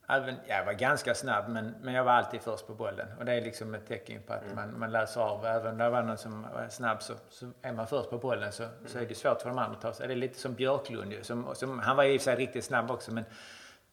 även, 0.09 0.35
jag 0.47 0.65
var 0.65 0.73
ganska 0.73 1.15
snabb 1.15 1.49
men, 1.49 1.75
men 1.83 1.95
jag 1.95 2.05
var 2.05 2.13
alltid 2.13 2.41
först 2.41 2.67
på 2.67 2.75
bollen. 2.75 3.09
Och 3.19 3.25
det 3.25 3.33
är 3.33 3.41
liksom 3.41 3.75
ett 3.75 3.87
tecken 3.87 4.23
på 4.27 4.33
att 4.33 4.55
man, 4.55 4.79
man 4.79 4.93
läser 4.93 5.21
av. 5.21 5.47
Även 5.47 5.73
om 5.73 5.79
det 5.79 5.91
var 5.91 6.03
någon 6.03 6.19
som 6.19 6.43
var 6.43 6.69
snabb 6.69 7.03
så, 7.03 7.15
så 7.29 7.47
är 7.63 7.73
man 7.73 7.87
först 7.87 8.11
på 8.11 8.19
bollen 8.19 8.53
så, 8.53 8.65
så 8.87 8.99
är 8.99 9.07
det 9.07 9.15
svårt 9.15 9.43
för 9.43 9.49
de 9.49 9.59
andra 9.59 9.77
att 9.77 9.83
ta 9.83 9.93
sig. 9.93 10.09
Det 10.09 10.15
är 10.15 10.17
lite 10.17 10.39
som 10.39 10.55
Björklund 10.55 11.13
ju. 11.13 11.23
Som, 11.23 11.55
som, 11.55 11.79
han 11.79 11.97
var 11.97 12.05
i 12.05 12.17
och 12.17 12.21
för 12.21 12.25
sig 12.25 12.37
riktigt 12.37 12.65
snabb 12.65 12.91
också 12.91 13.13
men 13.13 13.25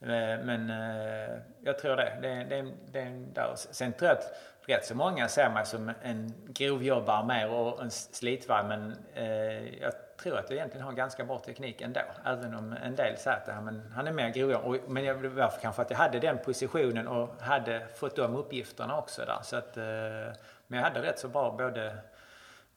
Eh, 0.01 0.45
Men 0.45 0.70
eh, 0.70 1.39
jag 1.62 1.80
tror 1.80 1.95
det. 1.95 2.18
det, 2.22 2.43
det, 2.43 2.72
det 2.91 3.10
där. 3.34 3.53
Sen 3.55 3.93
tror 3.93 4.10
jag 4.10 4.18
att 4.18 4.34
rätt 4.66 4.86
så 4.86 4.95
många 4.95 5.28
ser 5.28 5.49
mig 5.49 5.66
som 5.66 5.91
en 6.01 6.34
grovjobbare 6.47 7.26
mer 7.26 7.49
och 7.49 7.82
en 7.82 7.91
slitvarg. 7.91 8.68
Men 8.68 8.95
eh, 9.14 9.82
jag 9.82 9.93
tror 10.24 10.38
att 10.38 10.49
jag 10.49 10.57
egentligen 10.57 10.86
har 10.86 10.93
ganska 10.93 11.26
bra 11.26 11.39
teknik 11.39 11.82
ändå. 11.82 11.99
Även 12.26 12.55
om 12.55 12.74
en 12.84 12.95
del 12.95 13.17
säger 13.17 13.38
att 13.38 13.47
"Ja, 13.47 13.61
men 13.61 13.82
han 13.95 14.07
är 14.07 14.11
mer. 14.11 14.55
Och- 14.67 14.89
Men 14.89 15.03
jag, 15.03 15.22
det 15.22 15.30
var 15.30 15.53
kanske 15.61 15.82
att 15.82 15.89
jag 15.91 15.97
hade 15.97 16.20
den 16.20 16.38
positionen 16.38 17.07
och 17.07 17.30
hade 17.41 17.88
fått 17.95 18.15
de 18.15 18.36
uppgifterna 18.36 18.97
också 18.99 19.26
där. 19.26 19.39
Så 19.43 19.55
att, 19.55 19.78
eh, 19.78 19.84
men 20.67 20.80
jag 20.80 20.82
hade 20.82 21.01
rätt 21.01 21.20
så 21.20 21.28
bra 21.28 21.55
både, 21.57 21.95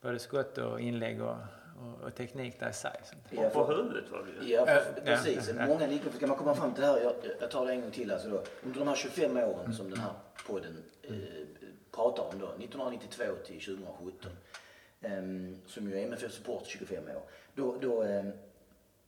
både 0.00 0.18
skott 0.18 0.58
och 0.58 0.80
inlägg 0.80 1.22
och, 1.22 1.36
och, 1.80 2.00
och 2.06 2.14
teknik 2.14 2.60
där 2.60 2.70
i 2.70 2.72
sig. 2.72 3.00
Ja, 3.30 3.48
På 3.48 3.64
huvudet 3.66 4.10
var 4.10 4.18
det 4.40 4.46
ju. 4.46 4.54
Ja, 4.54 4.66
för, 4.66 5.00
precis. 5.04 5.50
ja. 5.58 5.66
Många 5.66 5.86
liknelser. 5.86 6.16
Ska 6.18 6.26
man 6.26 6.36
komma 6.36 6.54
fram 6.54 6.72
till 6.74 6.80
det 6.82 6.86
här, 6.88 7.00
jag, 7.00 7.12
jag 7.40 7.50
tar 7.50 7.66
det 7.66 7.72
en 7.72 7.80
gång 7.80 7.90
till. 7.90 8.12
Alltså 8.12 8.28
då, 8.28 8.42
under 8.64 8.78
de 8.78 8.88
här 8.88 8.94
25 8.94 9.36
åren 9.36 9.72
som 9.74 9.90
den 9.90 9.98
här 10.00 10.12
podden 10.46 10.76
eh, 11.02 11.12
pratar 11.94 12.22
om 12.22 12.38
då, 12.38 12.46
1992 12.46 13.24
till 13.46 13.60
2017, 13.60 14.30
ehm, 14.30 14.36
som 15.66 15.88
ju 15.88 15.98
är 15.98 16.04
MFF 16.04 16.32
Support 16.32 16.66
25 16.66 17.04
år, 17.04 17.22
då, 17.54 17.76
då 17.80 18.02
ehm, 18.02 18.32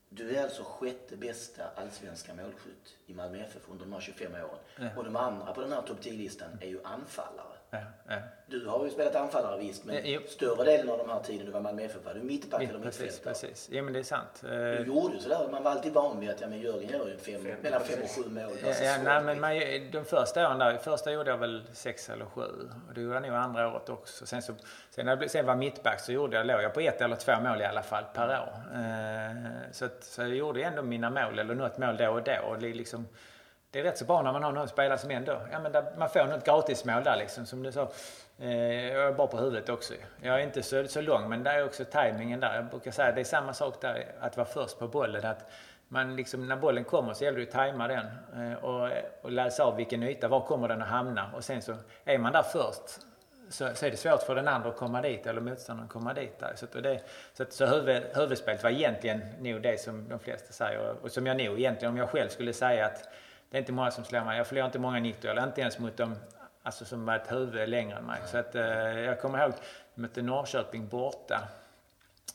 du 0.09 0.37
är 0.37 0.43
alltså 0.43 0.63
sjätte 0.65 1.17
bästa 1.17 1.63
allsvenska 1.77 2.35
målskytt 2.35 2.97
i 3.07 3.15
Malmö 3.15 3.39
FF 3.39 3.63
under 3.69 3.85
de 3.85 3.93
här 3.93 4.01
25 4.01 4.33
åren. 4.33 4.91
Och 4.97 5.05
de 5.05 5.17
andra 5.17 5.53
på 5.53 5.61
den 5.61 5.73
här 5.73 5.83
topp 5.83 5.99
10-listan 6.03 6.49
är 6.61 6.69
ju 6.69 6.81
anfallare. 6.85 7.54
Ja, 7.75 7.81
ja. 8.09 8.17
Du 8.47 8.67
har 8.67 8.85
ju 8.85 8.91
spelat 8.91 9.15
anfallare 9.15 9.59
visst, 9.59 9.85
men 9.85 9.97
jo. 10.05 10.21
större 10.29 10.65
delen 10.65 10.91
av 10.91 10.99
de 10.99 11.09
här 11.09 11.21
tiden 11.21 11.47
du 11.47 11.53
var 11.53 11.61
Malmö 11.61 11.83
FF 11.83 12.05
var 12.05 12.15
du 12.15 12.21
mittback 12.21 12.63
eller 12.63 12.79
mittfältare. 12.79 13.33
precis. 13.35 13.69
Ja 13.73 13.83
men 13.83 13.93
det 13.93 13.99
är 13.99 14.03
sant. 14.03 14.41
Du 14.41 14.49
Eh, 14.49 14.81
gjorde 14.87 15.15
ju 15.15 15.21
sådär, 15.21 15.49
man 15.51 15.63
var 15.63 15.71
alltid 15.71 15.93
van 15.93 16.21
vid 16.21 16.31
att 16.31 16.41
ja, 16.41 16.47
men 16.49 16.61
Jörgen 16.61 16.91
gör 16.91 17.09
ju 17.09 17.17
fem, 17.17 17.43
Fem, 17.45 17.57
mellan 17.63 17.81
fem 17.81 17.99
och 18.03 18.11
sju 18.11 18.31
mål 18.31 18.53
Ja, 18.63 18.69
ja, 18.83 18.97
nej, 19.05 19.23
men 19.23 19.41
man, 19.41 19.51
de 19.93 20.05
första 20.05 20.47
åren 20.49 20.59
där, 20.59 20.77
första 20.79 21.13
gjorde 21.13 21.31
jag 21.31 21.39
väl 21.39 21.63
sex 21.73 22.11
eller 22.11 22.25
sju. 22.25 22.41
Och 22.89 22.95
det 22.95 23.01
gjorde 23.01 23.15
jag 23.15 23.23
nog 23.23 23.35
andra 23.35 23.69
året 23.73 23.89
också. 23.89 24.27
Sen, 24.27 24.43
så, 24.43 24.53
sen 24.91 25.07
när 25.07 25.17
jag 25.21 25.31
sen 25.31 25.47
var 25.47 25.57
mittback 25.57 26.01
så 26.01 26.13
gjorde 26.13 26.37
jag, 26.37 26.47
låg 26.47 26.63
jag 26.63 26.75
på 26.75 26.81
ett 26.81 27.01
eller 27.01 27.17
två 27.17 27.33
mål 27.41 27.61
i 27.61 27.65
alla 27.65 27.83
fall 27.83 28.05
per 28.15 28.29
år. 28.29 28.53
Eh, 28.75 29.37
så, 29.73 29.85
att, 29.85 30.05
så 30.05 30.21
jag 30.23 30.29
gjorde 30.35 30.63
ändå 30.63 30.83
mina 30.83 31.11
mål, 31.11 31.39
eller 31.39 31.55
något 31.55 31.79
mål 31.79 31.97
då 31.97 32.09
och 32.09 32.23
då. 32.23 32.37
Och 32.49 32.63
liksom, 32.63 33.07
det 33.75 33.81
är 33.81 33.85
rätt 33.85 33.99
så 33.99 34.05
bra 34.05 34.23
när 34.23 34.33
man 34.33 34.43
har 34.43 34.53
någon 34.53 34.69
spelare 34.69 34.99
som 34.99 35.11
ändå, 35.11 35.41
ja 35.53 35.61
men 35.61 35.73
där, 35.73 35.85
man 35.99 36.09
får 36.09 36.25
något 36.25 36.45
gratismål 36.45 37.05
där 37.05 37.17
liksom. 37.17 37.47
Som 37.47 37.63
du 37.63 37.73
sa, 37.73 37.89
eh, 38.39 38.85
jag 38.93 39.09
är 39.09 39.13
bra 39.13 39.27
på 39.27 39.37
huvudet 39.37 39.69
också. 39.69 39.95
Jag 40.23 40.41
är 40.41 40.45
inte 40.45 40.63
så, 40.63 40.89
så 40.89 41.01
lång 41.01 41.29
men 41.29 41.43
där 41.43 41.55
är 41.55 41.65
också 41.65 41.85
tajmingen 41.85 42.41
där. 42.41 42.55
Jag 42.55 42.65
brukar 42.65 42.91
säga 42.91 43.13
det 43.13 43.21
är 43.21 43.25
samma 43.25 43.53
sak 43.53 43.81
där, 43.81 44.07
att 44.21 44.37
vara 44.37 44.47
först 44.47 44.79
på 44.79 44.89
bollen. 44.89 45.27
Att 45.27 45.51
man 45.89 46.17
liksom, 46.17 46.49
när 46.49 46.57
bollen 46.57 46.85
kommer 46.85 47.15
så 47.15 47.25
gäller 47.25 47.39
det 47.39 47.45
att 47.45 47.51
tajma 47.51 47.89
den 47.89 48.07
eh, 48.37 48.65
och, 48.65 48.91
och 49.23 49.31
läsa 49.31 49.65
av 49.65 49.77
vilken 49.77 50.03
yta, 50.03 50.29
var 50.29 50.41
kommer 50.41 50.69
den 50.69 50.83
att 50.83 50.89
hamna? 50.89 51.31
Och 51.37 51.45
sen 51.45 51.63
så 51.63 51.77
är 52.05 52.19
man 52.19 52.33
där 52.33 52.43
först 52.43 53.01
så, 53.49 53.69
så 53.75 53.87
är 53.87 53.91
det 53.91 53.97
svårt 53.97 54.23
för 54.23 54.35
den 54.35 54.49
andra 54.49 54.69
att 54.69 54.77
komma 54.77 55.03
dit 55.03 55.27
eller 55.27 55.41
motståndaren 55.41 55.87
att 55.87 55.93
komma 55.93 56.15
dit. 56.15 56.39
Där. 56.39 56.53
Så, 56.57 56.65
att, 56.65 56.73
det, 56.73 57.01
så, 57.33 57.43
att, 57.43 57.53
så 57.53 57.67
huvud, 57.67 58.03
huvudspelet 58.15 58.63
var 58.63 58.71
egentligen 58.71 59.21
nog 59.41 59.63
det 59.63 59.81
som 59.81 60.09
de 60.09 60.19
flesta 60.19 60.53
säger 60.53 60.91
och, 60.91 61.05
och 61.05 61.13
som 61.13 61.27
jag 61.27 61.37
nog 61.37 61.59
egentligen 61.59 61.93
om 61.93 61.99
jag 61.99 62.09
själv 62.09 62.29
skulle 62.29 62.53
säga 62.53 62.87
att 62.87 63.09
det 63.55 63.59
är 63.59 63.61
inte 63.61 63.73
många 63.73 63.91
som 63.91 64.05
slår 64.05 64.25
mig. 64.25 64.39
Jag 64.39 64.47
förlorar 64.47 64.67
inte 64.67 64.79
många 64.79 65.01
90 65.01 65.31
eller 65.31 65.45
inte 65.45 65.61
ens 65.61 65.79
mot 65.79 65.97
de 65.97 66.17
Alltså 66.63 66.85
som 66.85 67.07
var 67.07 67.17
ett 67.17 67.33
huvud 67.33 67.69
längre 67.69 67.99
än 67.99 68.05
mig. 68.05 68.21
Så 68.27 68.39
att, 68.39 68.55
eh, 68.55 68.63
jag 69.01 69.21
kommer 69.21 69.43
ihåg, 69.43 69.53
vi 69.95 70.03
mötte 70.03 70.23
Norrköping 70.23 70.89
borta. 70.89 71.49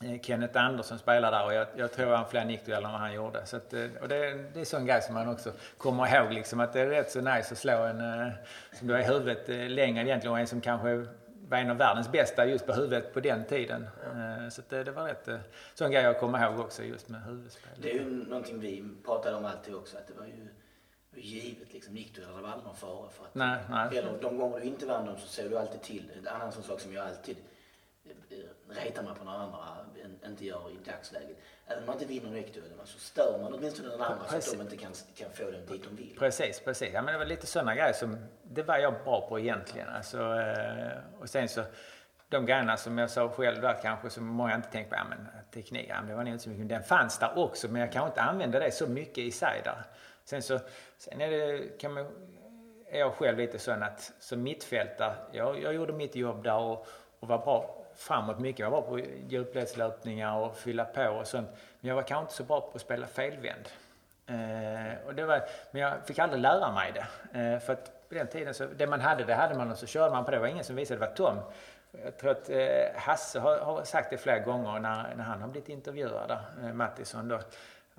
Eh, 0.03 0.21
Kenneth 0.21 0.63
Andersson 0.63 0.99
spelar 0.99 1.31
där 1.31 1.45
och 1.45 1.53
jag, 1.53 1.67
jag 1.75 1.91
tror 1.91 2.15
han 2.15 2.29
fler 2.29 2.45
nickdueller 2.45 2.87
än 2.87 2.91
vad 2.91 3.01
han 3.01 3.13
gjorde. 3.13 3.45
Så 3.45 3.57
att, 3.57 3.73
eh, 3.73 3.85
och 4.01 4.07
det, 4.07 4.33
det 4.53 4.61
är 4.61 4.65
sån 4.65 4.85
grej 4.85 5.01
som 5.01 5.13
man 5.13 5.29
också 5.29 5.51
kommer 5.77 6.15
ihåg 6.15 6.33
liksom 6.33 6.59
att 6.59 6.73
det 6.73 6.81
är 6.81 6.87
rätt 6.87 7.11
så 7.11 7.21
nice 7.21 7.53
att 7.53 7.57
slå 7.57 7.73
en 7.73 7.99
eh, 8.01 8.33
som 8.73 8.87
då 8.87 8.93
är 8.93 9.03
huvudet 9.03 9.71
längre 9.71 10.03
egentligen 10.03 10.31
och 10.31 10.39
en 10.39 10.47
som 10.47 10.61
kanske 10.61 11.05
var 11.49 11.57
en 11.57 11.69
av 11.69 11.77
världens 11.77 12.11
bästa 12.11 12.45
just 12.45 12.65
på 12.65 12.73
huvudet 12.73 13.13
på 13.13 13.19
den 13.19 13.45
tiden. 13.45 13.87
Ja. 14.03 14.49
Så 14.49 14.61
det, 14.69 14.83
det 14.83 14.91
var 14.91 15.03
rätt 15.03 15.29
sån 15.73 15.91
grej 15.91 16.03
jag 16.03 16.19
kommer 16.19 16.43
ihåg 16.43 16.59
också 16.59 16.83
just 16.83 17.09
med 17.09 17.21
huvudspel. 17.23 17.71
Det 17.81 17.91
är 17.91 17.93
ju 17.93 18.05
någonting 18.05 18.59
vi 18.59 18.83
pratade 19.05 19.35
om 19.35 19.45
alltid 19.45 19.75
också 19.75 19.97
att 19.97 20.07
det 20.07 20.13
var 20.13 20.25
ju 20.25 20.47
givet 21.21 21.73
liksom. 21.73 21.93
Nickdueller 21.93 22.33
var 22.33 22.49
aldrig 22.49 22.65
någon 22.65 22.75
fara 22.75 23.09
för 23.09 23.25
att... 23.25 23.35
Nej, 23.35 23.59
nej. 23.69 23.97
Eller 23.97 24.21
de 24.21 24.37
gånger 24.37 24.59
du 24.59 24.65
inte 24.65 24.85
vann 24.85 25.05
dem 25.05 25.17
så 25.17 25.27
såg 25.27 25.49
du 25.49 25.57
alltid 25.57 25.81
till. 25.81 26.11
En 26.17 26.27
annan 26.27 26.51
sån 26.51 26.63
sak 26.63 26.79
som 26.79 26.93
jag 26.93 27.07
alltid 27.07 27.37
retar 28.69 29.03
man 29.03 29.15
på 29.15 29.23
några 29.23 29.37
andra 29.37 29.57
inte 30.25 30.45
gör 30.45 30.71
i 30.71 30.77
dagsläget. 30.91 31.37
Även 31.67 31.79
om 31.79 31.85
man 31.85 31.95
inte 31.95 32.05
vinner 32.05 32.29
nyckelduellerna 32.29 32.85
så 32.85 32.99
stör 32.99 33.39
man 33.41 33.53
åtminstone 33.53 33.89
den 33.89 34.01
andra 34.01 34.25
precis. 34.25 34.45
så 34.45 34.51
att 34.51 34.57
de 34.57 34.63
inte 34.63 34.77
kan, 34.77 34.93
kan 35.15 35.31
få 35.31 35.51
den 35.51 35.65
dit 35.65 35.83
de 35.83 35.95
vill. 35.95 36.15
Precis, 36.19 36.59
precis. 36.59 36.89
Ja, 36.93 37.01
men 37.01 37.13
det 37.13 37.17
var 37.17 37.25
lite 37.25 37.47
sådana 37.47 37.75
grejer 37.75 37.93
som, 37.93 38.17
det 38.43 38.63
var 38.63 38.77
jag 38.77 38.93
bra 39.03 39.27
på 39.29 39.39
egentligen. 39.39 39.89
Alltså, 39.89 40.17
eh, 40.17 40.97
och 41.19 41.29
sen 41.29 41.49
så, 41.49 41.63
de 42.29 42.45
grejerna 42.45 42.77
som 42.77 42.97
jag 42.97 43.09
sa 43.09 43.29
själv 43.29 43.61
där 43.61 43.79
kanske 43.81 44.09
som 44.09 44.25
många 44.25 44.55
inte 44.55 44.71
tänkte 44.71 44.89
på, 44.89 44.95
ja 44.95 45.05
men 45.09 45.27
teknik, 45.53 45.85
ja, 45.89 45.95
det 46.07 46.15
var 46.15 46.25
inte 46.25 46.43
så 46.43 46.49
mycket. 46.49 46.69
Den 46.69 46.83
fanns 46.83 47.19
där 47.19 47.37
också 47.37 47.67
men 47.67 47.81
jag 47.81 47.91
kanske 47.91 48.09
inte 48.09 48.21
använde 48.21 48.59
det 48.59 48.71
så 48.71 48.87
mycket 48.87 49.17
i 49.17 49.31
sig 49.31 49.61
där. 49.63 49.83
Sen 50.29 50.41
så, 50.41 50.59
sen 50.97 51.21
är 51.21 51.29
det, 51.29 51.79
kan 51.79 51.93
man, 51.93 52.05
är 52.89 52.99
jag 52.99 53.13
själv 53.13 53.37
lite 53.37 53.59
sån 53.59 53.83
att 53.83 54.13
som 54.19 54.43
mittfältare, 54.43 55.15
jag, 55.31 55.61
jag 55.61 55.73
gjorde 55.73 55.93
mitt 55.93 56.15
jobb 56.15 56.43
där 56.43 56.57
och, 56.57 56.87
och 57.19 57.27
var 57.27 57.37
bra 57.37 57.75
framåt 57.95 58.39
mycket. 58.39 58.59
Jag 58.59 58.69
var 58.69 58.81
bra 58.81 58.89
på 58.89 58.99
djupledslöpningar 59.27 60.37
och 60.37 60.57
fylla 60.57 60.85
på 60.85 61.03
och 61.03 61.27
sånt. 61.27 61.49
Men 61.79 61.89
jag 61.89 61.95
var 61.95 62.03
kanske 62.03 62.21
inte 62.21 62.33
så 62.33 62.43
bra 62.43 62.61
på 62.61 62.71
att 62.75 62.81
spela 62.81 63.07
felvänd. 63.07 63.69
Eh, 64.27 65.07
och 65.07 65.15
det 65.15 65.25
var, 65.25 65.41
men 65.71 65.81
jag 65.81 66.07
fick 66.07 66.19
aldrig 66.19 66.41
lära 66.41 66.71
mig 66.71 66.91
det. 66.91 67.39
Eh, 67.39 67.59
för 67.59 67.73
att 67.73 68.09
på 68.09 68.15
den 68.15 68.27
tiden, 68.27 68.53
så, 68.53 68.65
det 68.65 68.87
man 68.87 69.01
hade, 69.01 69.23
det 69.23 69.35
hade 69.35 69.55
man 69.55 69.71
och 69.71 69.77
så 69.77 69.87
körde 69.87 70.11
man 70.11 70.25
på 70.25 70.31
det. 70.31 70.37
Det 70.37 70.41
var 70.41 70.47
ingen 70.47 70.63
som 70.63 70.75
visade, 70.75 70.99
det 70.99 71.07
var 71.07 71.15
Tom. 71.15 71.37
Jag 72.03 72.17
tror 72.17 72.31
att 72.31 72.49
eh, 72.49 72.95
Hasse 72.95 73.39
har, 73.39 73.57
har, 73.57 73.83
sagt 73.83 74.09
det 74.09 74.17
flera 74.17 74.39
gånger 74.39 74.79
när, 74.79 75.15
när 75.15 75.23
han 75.23 75.41
har 75.41 75.47
blivit 75.47 75.69
intervjuad 75.69 76.31
eh, 76.31 76.73
Mattisson 76.73 77.27
då 77.27 77.39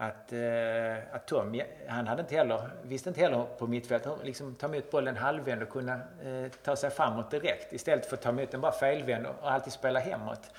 att, 0.00 0.32
eh, 0.32 1.14
att 1.16 1.26
Tom, 1.26 1.60
han 1.88 2.06
hade 2.06 2.20
inte 2.20 2.34
heller, 2.34 2.70
visste 2.82 3.08
inte 3.08 3.20
heller 3.20 3.46
på 3.58 3.66
mittfältet 3.66 4.12
liksom 4.22 4.54
ta 4.54 4.66
emot 4.66 4.90
bollen 4.90 5.16
halvvänd 5.16 5.62
och 5.62 5.68
kunna 5.68 5.92
eh, 5.94 6.50
ta 6.64 6.76
sig 6.76 6.90
framåt 6.90 7.30
direkt 7.30 7.72
istället 7.72 8.06
för 8.06 8.16
att 8.16 8.22
ta 8.22 8.28
emot 8.28 8.50
den 8.50 8.60
bara 8.60 8.72
felvänd 8.72 9.26
och 9.26 9.50
alltid 9.50 9.72
spela 9.72 10.00
hemåt. 10.00 10.50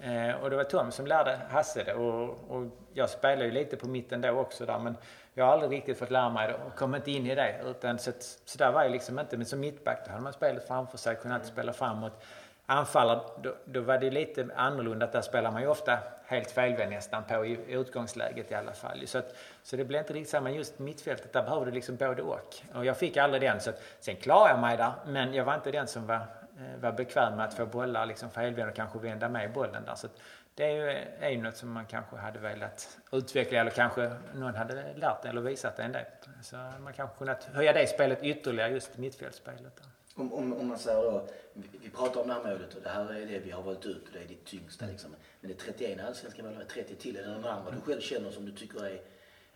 Eh, 0.00 0.42
och 0.42 0.50
det 0.50 0.56
var 0.56 0.64
Tom 0.64 0.90
som 0.90 1.06
lärde 1.06 1.38
Hasse 1.50 1.84
det 1.84 1.94
och, 1.94 2.38
och 2.48 2.66
jag 2.92 3.10
spelade 3.10 3.44
ju 3.44 3.50
lite 3.50 3.76
på 3.76 3.88
mitten 3.88 4.20
då 4.20 4.30
också 4.30 4.66
där 4.66 4.78
men 4.78 4.96
jag 5.34 5.44
har 5.44 5.52
aldrig 5.52 5.72
riktigt 5.72 5.98
fått 5.98 6.10
lära 6.10 6.28
mig 6.28 6.48
det 6.48 6.54
och 6.54 6.74
kom 6.74 6.94
inte 6.94 7.10
in 7.10 7.26
i 7.26 7.34
det. 7.34 7.60
Utan 7.66 7.98
så, 7.98 8.12
så 8.44 8.58
där 8.58 8.72
var 8.72 8.82
jag 8.82 8.92
liksom 8.92 9.18
inte. 9.18 9.36
Men 9.36 9.46
som 9.46 9.60
mittback 9.60 10.02
då 10.04 10.10
hade 10.10 10.22
man 10.22 10.32
spelat 10.32 10.66
framför 10.66 10.98
sig, 10.98 11.16
kunnat 11.16 11.46
spela 11.46 11.72
framåt 11.72 12.24
anfallare, 12.66 13.20
då, 13.42 13.54
då, 13.64 13.80
var 13.80 13.98
det 13.98 14.10
lite 14.10 14.48
annorlunda. 14.56 15.06
Där 15.06 15.22
spelar 15.22 15.50
man 15.50 15.62
ju 15.62 15.68
ofta 15.68 15.98
helt 16.26 16.50
felvänd 16.50 16.90
nästan 16.90 17.24
på 17.24 17.46
i 17.46 17.58
utgångsläget 17.68 18.50
i 18.50 18.54
alla 18.54 18.72
fall. 18.72 19.06
Så, 19.06 19.18
att, 19.18 19.36
så 19.62 19.76
det 19.76 19.84
blev 19.84 20.00
inte 20.00 20.12
riktigt 20.12 20.30
samma. 20.30 20.50
Just 20.50 20.78
mittfältet, 20.78 21.32
där 21.32 21.42
behövde 21.42 21.70
du 21.70 21.74
liksom 21.74 21.96
både 21.96 22.22
och. 22.22 22.56
Och 22.74 22.84
jag 22.84 22.96
fick 22.96 23.16
aldrig 23.16 23.42
den. 23.42 23.60
Så 23.60 23.70
att, 23.70 23.82
sen 24.00 24.16
klarade 24.16 24.50
jag 24.50 24.60
mig 24.60 24.76
där, 24.76 24.92
men 25.06 25.34
jag 25.34 25.44
var 25.44 25.54
inte 25.54 25.70
den 25.70 25.86
som 25.86 26.06
var, 26.06 26.14
eh, 26.14 26.80
var 26.80 26.92
bekväm 26.92 27.36
med 27.36 27.44
att 27.44 27.54
få 27.54 27.66
bollar 27.66 28.06
liksom 28.06 28.30
felvänd 28.30 28.70
och 28.70 28.76
kanske 28.76 28.98
vända 28.98 29.28
med 29.28 29.52
bollen 29.52 29.84
där. 29.84 29.94
Så 29.94 30.06
att, 30.06 30.12
det 30.54 30.64
är 30.64 30.70
ju 30.70 30.90
är 31.20 31.42
något 31.42 31.56
som 31.56 31.72
man 31.72 31.86
kanske 31.86 32.16
hade 32.16 32.38
velat 32.38 32.98
utveckla 33.12 33.60
eller 33.60 33.70
kanske 33.70 34.10
någon 34.34 34.54
hade 34.54 34.94
lärt 34.94 35.24
eller 35.24 35.40
visat 35.40 35.78
en 35.78 35.92
del. 35.92 36.04
Så 36.42 36.56
man 36.56 36.92
kanske 36.92 37.18
kunnat 37.18 37.44
höja 37.44 37.72
det 37.72 37.86
spelet 37.86 38.22
ytterligare, 38.22 38.70
just 38.70 38.98
mittfältsspelet. 38.98 39.76
Där. 39.76 39.93
Om, 40.14 40.32
om, 40.32 40.52
om 40.52 40.68
man 40.68 40.78
säger 40.78 41.02
då, 41.02 41.26
vi 41.54 41.90
pratar 41.90 42.20
om 42.20 42.28
det 42.28 42.34
här 42.34 42.42
målet 42.42 42.74
och 42.74 42.82
det 42.82 42.88
här 42.88 43.14
är 43.14 43.26
det 43.26 43.38
vi 43.38 43.50
har 43.50 43.62
valt 43.62 43.86
ut 43.86 44.06
och 44.06 44.12
det 44.12 44.18
är 44.18 44.28
ditt 44.28 44.44
tyngsta 44.44 44.86
liksom. 44.86 45.10
Men 45.40 45.50
det 45.50 45.56
är 45.56 45.72
31 45.72 46.00
allsvenska 46.08 46.42
mål, 46.42 46.52
30 46.68 46.94
till. 46.94 47.16
Är 47.16 47.22
det 47.22 47.28
någon 47.28 47.44
andra 47.44 47.70
du 47.70 47.80
själv 47.80 48.00
känner 48.00 48.30
som 48.30 48.46
du 48.46 48.52
tycker 48.52 48.86
är 48.86 49.00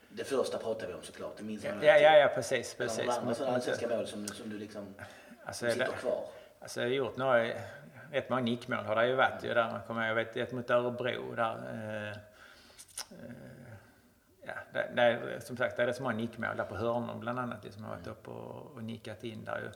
det 0.09 0.25
första 0.25 0.59
pratar 0.59 0.87
vi 0.87 0.95
om 0.95 1.03
såklart, 1.03 1.37
det 1.37 1.45
minns 1.45 1.65
man 1.65 1.83
Ja, 1.83 1.99
ja, 1.99 2.17
ja, 2.17 2.29
precis. 2.35 2.75
precis. 2.75 2.99
Några 2.99 3.21
andra 3.21 3.35
sådana 3.35 3.55
allsvenska 3.55 3.89
mål 3.89 4.07
som, 4.07 4.29
som 4.29 4.51
du 4.51 4.59
liksom 4.59 4.95
alltså, 5.45 5.71
sitter 5.71 5.87
det, 5.87 5.93
kvar? 5.93 6.25
Alltså 6.61 6.81
jag 6.81 6.89
har 6.89 6.95
gjort 6.95 7.17
några, 7.17 7.45
rätt 8.13 8.31
många 8.31 8.43
nickmål 8.43 8.85
har 8.85 8.97
det 8.97 9.07
ju 9.07 9.15
varit 9.15 9.45
ju 9.45 9.55
där 9.55 9.71
man 9.71 9.81
kommer, 9.87 10.09
jag 10.09 10.15
vet 10.15 10.37
ett 10.37 10.53
mot 10.53 10.71
Örebro 10.71 11.35
där. 11.35 11.57
Eh, 11.73 12.09
eh, 12.09 12.17
ja, 14.47 14.53
det, 14.73 14.91
det, 14.95 15.41
som 15.41 15.57
sagt 15.57 15.77
det 15.77 15.83
är 15.83 15.87
rätt 15.87 16.01
många 16.01 16.17
nickmål 16.17 16.57
där 16.57 16.65
på 16.65 16.77
hörnor 16.77 17.15
bland 17.15 17.39
annat, 17.39 17.63
det 17.63 17.73
som 17.73 17.85
har 17.85 17.97
varit 17.97 18.07
uppe 18.07 18.31
och, 18.31 18.73
och 18.75 18.85
nickat 18.85 19.25
in 19.25 19.45
där 19.45 19.59
ju 19.59 19.71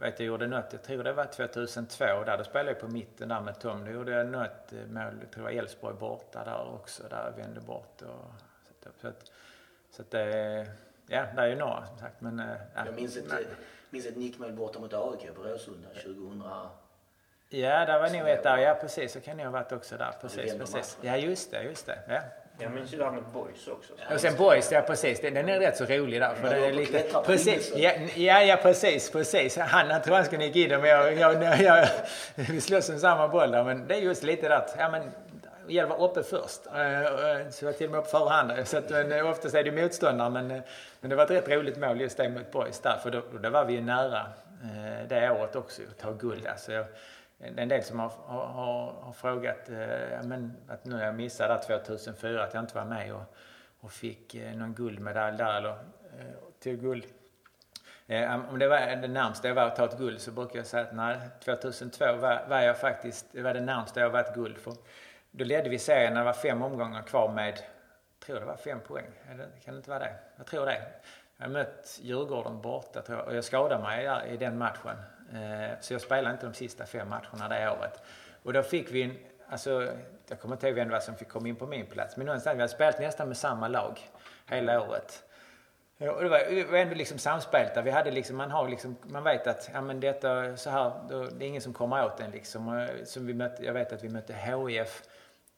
vet 0.00 0.20
jag 0.20 0.26
gjorde 0.26 0.46
något, 0.46 0.72
jag 0.72 0.82
tror 0.82 1.04
det 1.04 1.12
var 1.12 1.24
2002, 1.24 2.04
där 2.04 2.38
då 2.38 2.44
spelade 2.44 2.70
jag 2.70 2.80
på 2.80 2.88
mitten 2.88 3.28
där 3.28 3.40
med 3.40 3.60
Tom. 3.60 3.84
Då 3.84 3.90
gjorde 3.90 4.12
jag 4.12 4.26
något 4.26 4.72
mål, 4.72 5.14
jag 5.20 5.30
tror 5.30 5.44
det 5.44 5.52
var 5.52 5.58
Elfsborg 5.58 5.94
borta 5.94 6.44
där 6.44 6.74
också, 6.74 7.02
där 7.10 7.24
jag 7.24 7.42
vände 7.42 7.60
bort. 7.60 8.02
Och, 8.02 8.24
så 9.00 9.08
att, 9.08 9.30
så 9.90 10.02
att 10.02 10.10
det, 10.10 10.66
ja, 11.06 11.26
det 11.36 11.42
är 11.42 11.46
ju 11.46 11.56
några 11.56 11.86
som 11.86 11.98
sagt. 11.98 12.20
Men, 12.20 12.40
eh, 12.40 12.46
ja, 12.74 12.86
jag 12.86 12.94
minns 12.94 13.16
ett, 13.16 13.32
minns 13.90 14.06
ett 14.06 14.16
nickmål 14.16 14.52
borta 14.52 14.78
mot 14.78 14.94
AIK 14.94 15.34
på 15.34 15.42
Råsunda 15.42 15.88
2000. 15.88 16.42
Ja, 17.48 17.86
där 17.86 17.98
var 17.98 18.10
nog 18.10 18.28
ett 18.28 18.42
där. 18.42 18.58
Ja, 18.58 18.74
precis. 18.74 19.12
Så 19.12 19.20
kan 19.20 19.36
ni 19.36 19.44
ha 19.44 19.50
varit 19.50 19.72
också 19.72 19.96
där. 19.96 20.14
Precis, 20.20 20.58
precis. 20.58 20.98
Ja, 21.00 21.16
just 21.16 21.50
det, 21.50 21.62
just 21.62 21.86
det. 21.86 21.98
Ja. 22.08 22.20
Jag 22.60 22.72
minns 22.72 22.94
ju 22.94 22.98
det 22.98 23.04
här 23.04 23.10
med 23.10 23.22
Boys 23.32 23.68
också. 23.68 23.92
Ja, 24.08 24.14
och 24.14 24.20
sen 24.20 24.36
Boys, 24.36 24.72
ja 24.72 24.80
precis. 24.80 25.20
Den, 25.20 25.36
är 25.36 25.60
rätt 25.60 25.76
så 25.76 25.84
rolig 25.84 26.20
där. 26.20 26.34
För 26.34 26.50
det 26.50 26.66
är 26.66 26.72
lite, 26.72 27.04
precis, 27.26 27.72
ja, 27.76 27.92
ja, 28.14 28.42
ja, 28.42 28.56
precis, 28.56 29.10
precis. 29.10 29.56
Han, 29.56 29.90
han 29.90 30.02
tror 30.02 30.14
han 30.14 30.24
skulle 30.24 30.46
nicka 30.46 30.58
in 30.58 30.68
det, 30.68 30.78
men 30.78 30.90
jag, 30.90 31.14
jag, 31.14 31.60
jag, 31.62 31.88
vi 32.34 32.60
slåss 32.60 32.88
om 32.88 32.98
samma 32.98 33.28
boll 33.28 33.50
där. 33.50 33.64
Men 33.64 33.88
det 33.88 33.94
är 33.94 34.00
just 34.00 34.22
lite 34.22 34.48
där 34.48 34.64
ja 34.78 34.90
men 34.90 35.02
att 35.76 35.88
vara 35.88 35.98
uppe 35.98 36.22
först. 36.22 36.66
Eh, 36.74 37.02
eh, 37.02 37.50
så 37.50 37.64
jag 37.64 37.72
var 37.72 37.78
till 37.78 37.86
och 37.86 37.92
med 37.92 38.00
uppe 38.00 38.10
före 38.10 38.28
han. 38.28 38.66
Så 38.66 38.78
att, 38.78 38.90
eh, 38.90 39.30
oftast 39.30 39.54
är 39.54 39.64
det 39.64 39.82
motståndare, 39.82 40.30
men, 40.30 40.48
men 41.00 41.10
det 41.10 41.16
var 41.16 41.24
ett 41.24 41.30
rätt 41.30 41.48
roligt 41.48 41.78
mål 41.78 42.00
just 42.00 42.16
det 42.16 42.28
mot 42.28 42.50
Boys 42.52 42.80
där. 42.80 42.96
För 43.02 43.10
då, 43.10 43.22
då 43.42 43.50
var 43.50 43.64
vi 43.64 43.72
ju 43.72 43.80
nära 43.80 44.26
det 45.08 45.30
året 45.30 45.56
också, 45.56 45.82
att 45.82 45.98
ta 45.98 46.12
guld. 46.12 46.46
Alltså, 46.46 46.72
jag, 46.72 46.84
det 47.38 47.46
är 47.46 47.58
en 47.58 47.68
del 47.68 47.82
som 47.82 47.98
har, 47.98 48.08
har, 48.26 48.92
har 48.92 49.12
frågat 49.12 49.68
eh, 49.68 50.22
men, 50.24 50.56
att 50.68 50.84
nu 50.84 50.98
jag 51.00 51.14
missade 51.14 51.58
2004, 51.58 52.44
att 52.44 52.54
jag 52.54 52.62
inte 52.62 52.74
var 52.74 52.84
med 52.84 53.14
och, 53.14 53.34
och 53.80 53.92
fick 53.92 54.34
eh, 54.34 54.56
någon 54.56 54.74
guldmedalj 54.74 55.36
där 55.36 55.54
eller 55.54 55.70
eh, 55.70 56.34
tog 56.62 56.80
guld. 56.80 57.04
Eh, 58.06 58.50
om 58.50 58.58
det 58.58 58.68
var 58.68 58.78
det 58.78 59.08
närmsta 59.08 59.48
jag 59.48 59.54
var 59.54 59.62
att 59.62 59.76
ta 59.76 59.84
ett 59.84 59.98
guld 59.98 60.20
så 60.20 60.30
brukar 60.30 60.56
jag 60.56 60.66
säga 60.66 60.82
att 60.82 60.94
nej, 60.94 61.16
2002 61.44 62.04
var, 62.04 62.46
var 62.48 62.60
jag 62.60 62.80
faktiskt, 62.80 63.26
det 63.32 63.42
var 63.42 63.54
det 63.54 63.60
närmsta 63.60 64.00
jag 64.00 64.10
var 64.10 64.20
ett 64.20 64.34
guld. 64.34 64.58
För 64.58 64.74
då 65.30 65.44
ledde 65.44 65.68
vi 65.68 65.78
serien 65.78 66.14
när 66.14 66.20
det 66.20 66.26
var 66.26 66.32
fem 66.32 66.62
omgångar 66.62 67.02
kvar 67.02 67.32
med, 67.32 67.60
tror 68.26 68.40
det 68.40 68.46
var 68.46 68.56
fem 68.56 68.80
poäng. 68.80 69.10
Eller, 69.30 69.48
kan 69.64 69.74
det 69.74 69.78
inte 69.78 69.90
vara 69.90 69.98
det? 69.98 70.14
Jag 70.36 70.46
tror 70.46 70.66
det. 70.66 70.82
Jag 71.36 71.50
mött 71.50 71.98
Djurgården 72.02 72.60
borta 72.60 73.02
tror 73.02 73.18
jag, 73.18 73.26
och 73.26 73.36
jag 73.36 73.44
skadade 73.44 73.82
mig 73.82 74.28
i 74.28 74.36
den 74.36 74.58
matchen. 74.58 74.96
Eh, 75.34 75.80
så 75.80 75.94
jag 75.94 76.00
spelade 76.00 76.30
inte 76.30 76.46
de 76.46 76.54
sista 76.54 76.86
fem 76.86 77.08
matcherna 77.08 77.48
det 77.48 77.70
året. 77.70 78.02
Och 78.42 78.52
då 78.52 78.62
fick 78.62 78.90
vi 78.92 79.02
en, 79.02 79.16
alltså, 79.48 79.92
jag 80.28 80.40
kommer 80.40 80.54
inte 80.54 80.66
ihåg 80.66 80.76
vem 80.76 80.88
det 80.88 80.94
var 80.94 81.00
som 81.00 81.14
fick 81.14 81.28
komma 81.28 81.48
in 81.48 81.56
på 81.56 81.66
min 81.66 81.86
plats, 81.86 82.16
men 82.16 82.26
någonstans, 82.26 82.56
vi 82.56 82.60
hade 82.60 82.72
spelat 82.72 83.00
nästan 83.00 83.28
med 83.28 83.36
samma 83.36 83.68
lag 83.68 84.10
hela 84.46 84.80
året. 84.80 85.24
Eh, 85.98 86.08
och 86.08 86.22
det 86.22 86.28
var, 86.28 86.38
det 86.38 86.64
var 86.64 86.78
ändå 86.78 86.94
liksom 86.94 87.18
samspelt 87.18 87.74
där. 87.74 87.82
Vi 87.82 87.90
hade 87.90 88.10
liksom, 88.10 88.36
man, 88.36 88.50
har 88.50 88.68
liksom, 88.68 88.96
man 89.02 89.24
vet 89.24 89.46
att 89.46 89.70
ja, 89.72 89.80
men 89.80 90.00
detta, 90.00 90.56
så 90.56 90.70
här, 90.70 90.92
då, 91.08 91.24
det 91.24 91.44
är 91.44 91.48
ingen 91.48 91.62
som 91.62 91.72
kommer 91.72 92.04
åt 92.04 92.20
en. 92.20 92.30
Liksom. 92.30 92.78
Eh, 92.78 93.04
som 93.04 93.26
vi 93.26 93.34
mötte, 93.34 93.64
jag 93.64 93.72
vet 93.72 93.92
att 93.92 94.04
vi 94.04 94.08
mötte 94.08 94.32
HIF 94.32 95.02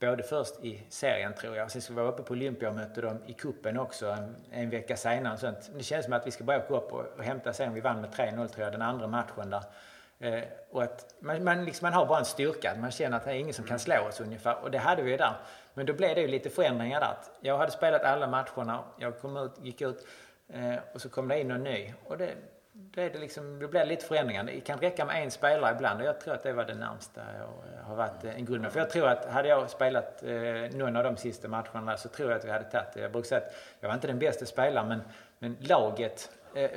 både 0.00 0.22
först 0.22 0.64
i 0.64 0.82
serien 0.88 1.34
tror 1.34 1.56
jag, 1.56 1.70
sen 1.70 1.82
ska 1.82 1.92
vi 1.92 2.00
vara 2.00 2.08
uppe 2.08 2.22
på 2.22 2.32
Olympia 2.32 2.68
och 2.68 2.74
mötte 2.74 3.00
dem 3.00 3.18
i 3.26 3.32
kuppen 3.32 3.78
också 3.78 4.06
en, 4.06 4.36
en 4.50 4.70
vecka 4.70 4.96
senare. 4.96 5.32
Och 5.32 5.40
sånt. 5.40 5.70
Det 5.76 5.82
känns 5.82 6.04
som 6.04 6.12
att 6.14 6.26
vi 6.26 6.30
ska 6.30 6.44
börja 6.44 6.66
gå 6.68 6.76
upp 6.76 6.92
och, 6.92 7.04
och 7.18 7.24
hämta 7.24 7.52
sen. 7.52 7.74
Vi 7.74 7.80
vann 7.80 8.00
med 8.00 8.10
3-0 8.10 8.48
tror 8.48 8.64
jag, 8.64 8.72
den 8.72 8.82
andra 8.82 9.06
matchen 9.06 9.50
där. 9.50 9.62
Eh, 10.18 10.44
och 10.70 10.82
att 10.82 11.14
man, 11.20 11.44
man, 11.44 11.64
liksom, 11.64 11.86
man 11.86 11.92
har 11.92 12.06
bara 12.06 12.18
en 12.18 12.24
styrka, 12.24 12.74
man 12.80 12.90
känner 12.90 13.16
att 13.16 13.24
det 13.24 13.30
är 13.30 13.34
ingen 13.34 13.54
som 13.54 13.64
kan 13.64 13.78
slå 13.78 14.08
oss 14.08 14.20
ungefär. 14.20 14.62
Och 14.62 14.70
det 14.70 14.78
hade 14.78 15.02
vi 15.02 15.10
ju 15.10 15.16
där. 15.16 15.36
Men 15.74 15.86
då 15.86 15.92
blev 15.92 16.14
det 16.14 16.20
ju 16.20 16.28
lite 16.28 16.50
förändringar 16.50 17.00
där. 17.00 17.16
Jag 17.40 17.58
hade 17.58 17.72
spelat 17.72 18.02
alla 18.02 18.26
matcherna, 18.26 18.84
jag 18.98 19.20
kom 19.20 19.36
ut, 19.36 19.52
gick 19.62 19.80
ut 19.80 20.06
eh, 20.48 20.74
och 20.94 21.00
så 21.00 21.08
kom 21.08 21.28
det 21.28 21.40
in 21.40 21.48
någon 21.48 21.62
ny. 21.62 21.94
Och 22.04 22.18
det, 22.18 22.30
då, 22.94 23.00
är 23.00 23.10
det 23.10 23.18
liksom, 23.18 23.58
då 23.58 23.68
blir 23.68 23.80
det 23.80 23.86
lite 23.86 24.04
förändringar. 24.04 24.44
Det 24.44 24.60
kan 24.60 24.78
räcka 24.78 25.04
med 25.04 25.22
en 25.22 25.30
spelare 25.30 25.74
ibland 25.74 26.00
och 26.00 26.06
jag 26.06 26.20
tror 26.20 26.34
att 26.34 26.42
det 26.42 26.52
var 26.52 26.64
det 26.64 26.74
närmsta 26.74 27.20
jag 27.38 27.42
eh, 27.42 27.84
har 27.84 27.96
varit 27.96 28.24
eh, 28.24 28.34
en 28.34 28.44
guldmedalj. 28.44 28.72
För 28.72 28.80
jag 28.80 28.90
tror 28.90 29.08
att 29.08 29.24
hade 29.24 29.48
jag 29.48 29.70
spelat 29.70 30.22
eh, 30.22 30.78
någon 30.78 30.96
av 30.96 31.04
de 31.04 31.16
sista 31.16 31.48
matcherna 31.48 31.96
så 31.96 32.08
tror 32.08 32.30
jag 32.30 32.38
att 32.38 32.44
vi 32.44 32.50
hade 32.50 32.64
tagit 32.64 32.92
det. 32.94 33.00
Jag 33.00 33.12
brukar 33.12 33.28
säga 33.28 33.40
att 33.40 33.54
jag 33.80 33.88
var 33.88 33.94
inte 33.94 34.06
den 34.06 34.18
bästa 34.18 34.46
spelaren 34.46 34.88
men, 34.88 35.00
men 35.38 35.56
laget 35.60 36.30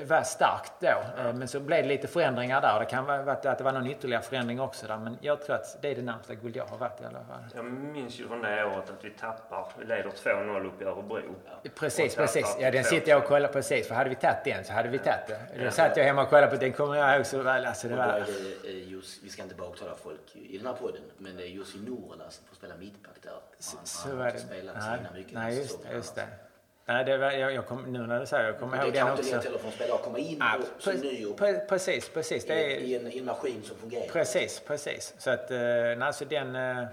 var 0.05 0.23
starkt 0.23 0.73
då. 0.79 0.87
Eh, 0.87 1.33
Men 1.33 1.47
så 1.47 1.59
blev 1.59 1.83
det 1.83 1.87
lite 1.89 2.07
förändringar 2.07 2.61
där. 2.61 2.79
Det 2.79 2.85
kan 2.85 3.05
vara 3.05 3.31
att 3.31 3.57
det 3.57 3.63
var 3.63 3.71
någon 3.71 3.87
ytterligare 3.87 4.23
förändring 4.23 4.59
också 4.61 4.87
där. 4.87 4.97
Men 4.97 5.17
jag 5.21 5.41
tror 5.45 5.55
att 5.55 5.77
det 5.81 5.87
är 5.91 5.95
det 5.95 6.01
närmsta 6.01 6.35
guld 6.35 6.55
jag 6.55 6.65
har 6.65 6.77
varit 6.77 7.01
i 7.01 7.05
alla 7.05 7.23
fall. 7.23 7.43
Jag 7.55 7.65
minns 7.65 8.19
ju 8.19 8.27
från 8.27 8.41
det 8.41 8.65
året 8.65 8.89
att 8.89 9.05
vi 9.05 9.09
tappar. 9.09 9.67
Vi 9.79 9.85
leder 9.85 10.09
2-0 10.09 10.65
upp 10.67 10.81
i 10.81 10.85
Örebro. 10.85 11.35
Precis, 11.75 12.13
Och 12.13 12.17
precis. 12.19 12.57
Ja, 12.59 12.71
den 12.71 12.83
sitter 12.83 13.09
jag 13.09 13.21
och 13.21 13.27
kollar 13.27 13.47
precis. 13.49 13.87
För 13.87 13.95
hade 13.95 14.09
vi 14.09 14.15
tagit 14.15 14.43
den 14.45 14.63
så 14.65 14.73
hade 14.73 14.89
vi 14.89 14.97
tagit 14.97 15.27
det. 15.27 15.63
Då 15.65 15.71
satt 15.71 15.97
jag 15.97 16.03
hemma 16.03 16.21
och 16.23 16.29
kollade 16.29 16.47
på 16.47 16.55
den. 16.55 16.73
kommer 16.73 16.95
jag 16.95 17.15
ihåg 17.15 17.25
så 17.25 17.41
väl. 17.41 17.65
Alltså, 17.65 17.87
det 17.87 17.93
Och 17.93 17.99
var... 17.99 18.25
det 18.63 18.69
eh, 18.69 18.91
just, 18.91 19.23
vi 19.23 19.29
ska 19.29 19.43
inte 19.43 19.55
baktala 19.55 19.95
folk 20.03 20.35
i 20.35 20.57
den 20.57 20.67
här 20.67 20.73
podden, 20.73 21.01
men 21.17 21.37
det 21.37 21.43
är 21.43 21.47
Jussi 21.47 21.77
Norrala 21.79 22.29
som 22.29 22.45
får 22.47 22.55
spela 22.55 22.75
mittback 22.75 23.15
där. 23.21 23.31
Han, 23.31 23.85
Så 23.85 24.07
han 24.09 24.17
var 24.17 24.25
har 24.25 24.31
det. 24.31 24.37
inte 24.37 24.53
spelat 24.53 24.75
Nej, 24.79 24.97
sina 24.97 25.11
mycket 25.13 25.33
nej 25.33 25.57
just, 25.57 25.79
just 25.93 26.17
annars. 26.17 26.29
det. 26.29 26.52
Nej, 26.85 27.05
det 27.05 27.17
var, 27.17 27.31
jag, 27.31 27.53
jag 27.53 27.65
kom, 27.67 27.93
nu 27.93 27.99
när 28.07 28.19
du 28.19 28.25
säger 28.25 28.45
jag 28.45 28.59
kommer 28.59 28.77
Det 28.77 28.83
ihåg 28.83 28.93
den 28.93 29.07
inte 29.07 29.21
också. 29.21 29.35
lätt 29.35 29.43
heller 29.43 29.57
för 29.57 29.67
en 29.67 29.73
spelare 29.73 29.95
att 29.95 30.03
komma 30.03 30.17
in 30.17 30.37
Ja, 30.39 30.57
och, 30.77 30.81
som 30.81 30.93
ny 30.93 31.25
och, 31.25 31.39
pre- 31.39 31.65
precis, 31.67 32.09
precis. 32.09 32.45
Det 32.45 32.53
är, 32.75 32.77
i, 32.79 32.95
en, 32.95 33.11
i 33.11 33.17
en 33.19 33.25
maskin 33.25 33.61
som 33.63 33.77
fungerar. 33.77 34.07
Precis, 34.07 34.59
precis. 34.67 35.13
Så 35.17 35.29
att, 35.29 35.51
eh, 35.51 35.57
nej, 35.57 36.01
alltså 36.01 36.25
den, 36.25 36.55
eh, 36.55 36.83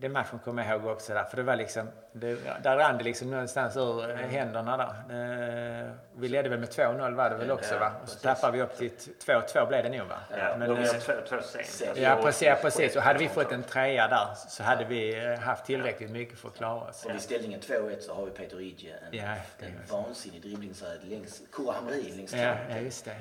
den 0.00 0.12
matchen 0.12 0.38
kommer 0.38 0.64
jag 0.64 0.80
ihåg 0.80 0.92
också 0.92 1.14
där. 1.14 1.24
För 1.24 1.36
det 1.36 1.42
var 1.42 1.56
liksom, 1.56 1.88
det, 2.12 2.38
där 2.62 2.76
rann 2.76 2.98
det 2.98 3.04
liksom 3.04 3.30
någonstans 3.30 3.76
ur 3.76 4.10
eh, 4.10 4.16
händerna 4.16 4.76
där. 4.76 5.84
Eh, 5.86 5.90
vi 6.16 6.28
ledde 6.28 6.48
väl 6.48 6.58
med 6.58 6.68
2-0 6.68 7.14
var 7.14 7.30
det 7.30 7.36
väl 7.36 7.50
också 7.50 7.74
Ja, 7.74 7.80
va? 7.80 7.92
Och 8.02 8.08
så 8.08 8.14
precis. 8.14 8.22
tappade 8.22 8.52
vi 8.52 8.62
upp 8.62 8.76
till 8.76 8.90
2-2 8.90 9.68
blev 9.68 9.82
det 9.82 9.98
nog 9.98 10.08
va? 10.08 10.18
Ja, 10.30 10.56
Men, 10.58 10.68
de 10.68 10.78
är 10.78 10.94
eh, 10.94 11.00
två, 11.00 11.12
två 11.28 11.36
sent. 11.42 11.98
ja 11.98 12.18
precis, 12.22 12.42
ja, 12.48 12.56
precis. 12.62 12.96
Och 12.96 13.02
hade 13.02 13.18
vi 13.18 13.28
fått 13.28 13.52
en 13.52 13.62
trea 13.62 14.08
där 14.08 14.28
så 14.48 14.62
hade 14.62 14.84
vi 14.84 15.26
eh, 15.26 15.38
haft 15.38 15.64
tillräckligt 15.64 16.10
mycket 16.10 16.38
för 16.38 16.48
att 16.48 16.56
klara 16.56 16.80
oss. 16.88 17.04
Och 17.04 17.10
vid 17.10 17.20
ställningen 17.20 17.60
2-1 17.60 18.00
så 18.00 18.14
har 18.14 18.24
vi 18.24 18.30
Peter 18.30 18.60
Idje, 18.60 18.94
en, 18.96 19.18
Ja, 19.18 19.34
en 19.58 19.72
vansinnig 19.90 20.42
dribblingsräd 20.42 20.98
längs 21.04 21.42
Kora 21.52 21.72
Hamrin 21.72 22.16
längs 22.16 22.32
Ja, 22.32 22.54
ja 22.70 22.78
just 22.78 23.04
det. 23.04 23.16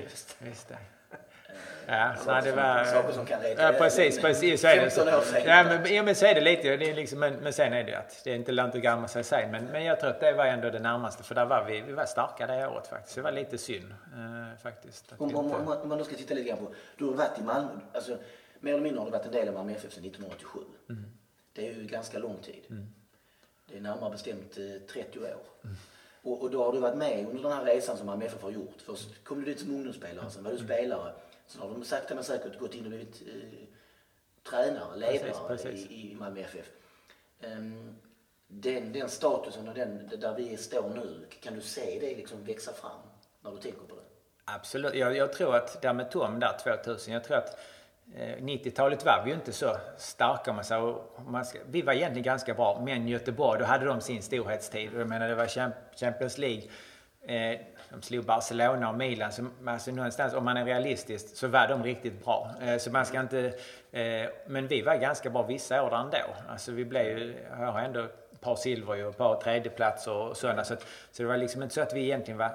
Just 0.46 0.70
det. 0.70 0.78
Ja, 1.88 2.14
så 2.18 2.24
Saker 2.24 2.42
det 2.50 2.56
var... 2.56 2.84
saker 2.86 3.14
som 3.14 3.26
kan 3.26 3.42
reta 3.42 3.62
Ja, 3.64 3.72
precis, 3.80 4.22
precis. 4.22 4.62
Så 4.62 4.68
är 4.68 4.76
det. 4.76 4.90
15 4.90 5.14
år 5.14 5.22
senare. 5.22 5.44
Ja, 5.46 5.64
men, 5.64 5.94
ja, 5.96 6.04
men 6.04 6.16
så 6.16 6.26
är 6.26 6.36
det 6.36 6.42
lite. 6.42 6.78
Det 6.78 6.90
är 6.90 6.96
liksom, 6.96 7.20
men, 7.20 7.34
men 7.34 7.54
sen 7.54 7.74
är 7.74 7.84
det 7.84 7.90
ju 7.90 7.96
att 7.96 8.22
det 8.24 8.32
är 8.32 8.36
inte 8.36 8.52
lönt 8.52 8.76
att 8.76 8.82
gamla 8.82 9.08
sig 9.08 9.24
sig. 9.24 9.48
Men, 9.52 9.66
men 9.66 9.84
jag 9.84 10.00
tror 10.00 10.10
att 10.10 10.20
det 10.20 10.34
var 10.34 10.46
ändå 10.46 10.70
det 10.70 10.80
närmaste. 10.80 11.24
För 11.24 11.36
där 11.36 11.46
var 11.46 11.64
vi, 11.66 11.82
vi 11.82 11.94
var 11.94 12.06
starka 12.06 12.48
det 12.48 12.68
året 12.68 12.88
faktiskt. 12.88 13.16
Det 13.16 13.22
var 13.22 13.32
lite 13.32 13.58
synd 13.58 13.92
eh, 13.92 14.62
faktiskt. 14.64 15.14
Om, 15.18 15.30
vi 15.30 15.36
om, 15.36 15.46
inte- 15.46 15.58
om, 15.58 15.66
man- 15.66 15.82
om 15.82 15.90
man 15.90 15.98
då 15.98 16.04
ska 16.04 16.16
titta 16.16 16.34
lite 16.34 16.50
grann 16.50 16.58
på, 16.58 16.74
du 16.98 17.06
har 17.06 17.14
varit 17.14 17.40
i 17.40 17.44
Malmö, 17.44 17.70
alltså 17.94 18.18
mer 18.60 18.72
eller 18.74 18.84
mindre 18.84 19.00
har 19.00 19.06
du 19.06 19.12
varit 19.12 19.26
en 19.26 19.32
del 19.32 19.48
av 19.48 19.54
Malmö 19.54 19.72
FF 19.72 19.94
sedan 19.94 20.04
1987. 20.06 20.60
Mm. 20.90 21.04
Det 21.54 21.68
är 21.68 21.74
ju 21.74 21.84
ganska 21.88 22.20
lång 22.20 22.38
tid. 22.38 22.86
Det 23.72 23.78
är 23.78 23.82
närmare 23.82 24.10
bestämt 24.12 24.58
eh, 24.58 24.88
30 24.94 25.20
år. 25.20 25.26
Mm. 25.26 25.76
Och, 26.24 26.42
och 26.42 26.52
då 26.52 26.64
har 26.64 26.74
du 26.74 26.80
varit 26.80 26.96
med 26.98 27.26
under 27.30 27.44
den 27.44 27.52
här 27.52 27.66
resan 27.66 27.98
som 27.98 28.06
Malmö 28.06 28.26
FF 28.26 28.42
har 28.44 28.52
gjort. 28.52 28.82
Först 28.86 29.24
kom 29.24 29.40
du 29.40 29.46
dit 29.46 29.60
som 29.60 29.76
ungdomsspelare, 29.76 30.30
sen 30.30 30.44
var 30.44 30.52
Mm. 30.52 30.62
du 30.62 30.74
spelare. 30.74 31.12
Sen 31.48 31.62
har 31.62 31.70
de 31.70 31.84
sakta 31.86 32.16
men 32.16 32.24
säkert 32.24 32.60
gått 32.60 32.76
in 32.76 32.84
och 32.84 32.90
blivit 32.90 33.22
eh, 33.22 33.68
tränare, 34.50 34.96
ledare 34.96 35.20
Precis, 35.20 35.42
precis. 35.48 35.92
I, 35.92 36.12
i 36.12 36.16
Malmö 36.16 36.40
FF. 36.40 36.70
Ehm, 37.42 37.96
den, 38.48 38.94
den 38.94 39.10
statusen 39.10 39.68
och 39.68 39.74
den, 39.76 40.12
där 40.18 40.36
vi 40.36 40.58
står 40.58 40.90
nu, 40.90 41.28
kan 41.42 41.54
du 41.56 41.62
se 41.62 41.98
det 42.02 42.16
liksom 42.16 42.44
växa 42.46 42.74
fram 42.74 43.00
när 43.42 43.52
du 43.52 43.58
tänker 43.58 43.80
på 43.80 43.96
det? 43.96 44.02
Absolut. 44.46 44.94
Jag, 44.94 45.16
jag 45.18 45.34
tror 45.34 45.56
att 45.56 45.82
där 45.82 45.94
med 45.94 46.12
Tom 46.12 46.40
där 46.40 46.58
2000, 46.64 47.14
jag 47.14 47.24
tror 47.24 47.38
att 47.38 47.60
eh, 48.16 48.38
90-talet 48.38 49.06
var 49.06 49.22
vi 49.26 49.30
ju 49.30 49.36
inte 49.36 49.54
så 49.54 49.78
starka 49.98 50.52
om 50.52 50.56
man 51.32 51.46
säger. 51.46 51.66
Vi 51.70 51.82
var 51.82 51.94
egentligen 51.94 52.24
ganska 52.24 52.54
bra, 52.54 52.82
men 52.86 53.08
Göteborg, 53.08 53.60
då 53.60 53.66
hade 53.66 53.86
de 53.86 54.02
sin 54.02 54.22
storhetstid. 54.22 54.94
Och 54.94 55.02
Jag 55.02 55.10
menar, 55.10 55.28
det 55.28 55.36
var 55.36 55.46
Champ- 55.46 55.96
Champions 55.96 56.38
League. 56.38 56.64
De 57.90 58.02
slog 58.02 58.26
Barcelona 58.26 58.90
och 58.90 58.96
Milan. 58.96 59.32
Så, 59.32 59.46
alltså 59.66 59.92
någonstans, 59.92 60.34
om 60.34 60.46
man 60.46 60.58
är 60.58 60.66
realistisk, 60.66 61.38
så 61.38 61.48
var 61.48 61.68
de 61.68 61.84
riktigt 61.84 62.26
bra. 62.26 62.52
Eh, 62.62 62.78
så 62.78 62.92
man 62.92 63.06
ska 63.06 63.20
inte... 63.20 63.54
Eh, 63.92 64.30
men 64.48 64.68
vi 64.68 64.82
var 64.82 64.96
ganska 64.96 65.30
bra 65.30 65.44
vissa 65.44 65.84
år 65.84 65.96
ändå. 65.96 66.18
Alltså 66.50 66.72
vi 66.72 66.86
blev 66.86 67.18
ju... 67.18 67.36
Jag 67.60 67.72
har 67.72 67.82
ändå 67.82 68.00
ett 68.00 68.42
par 68.42 68.56
silver 68.56 69.06
och 69.06 69.10
ett 69.10 69.18
par 69.18 69.42
tredjeplatser 69.42 70.12
och 70.12 70.38
sådana. 70.38 70.64
Så, 70.64 70.76
så 71.12 71.24
det 71.24 71.30
var 71.30 71.38
liksom 71.38 71.64
inte 71.64 71.76
så 71.76 71.82
att 71.82 71.94
vi 71.94 72.04
egentligen 72.04 72.38
var 72.38 72.52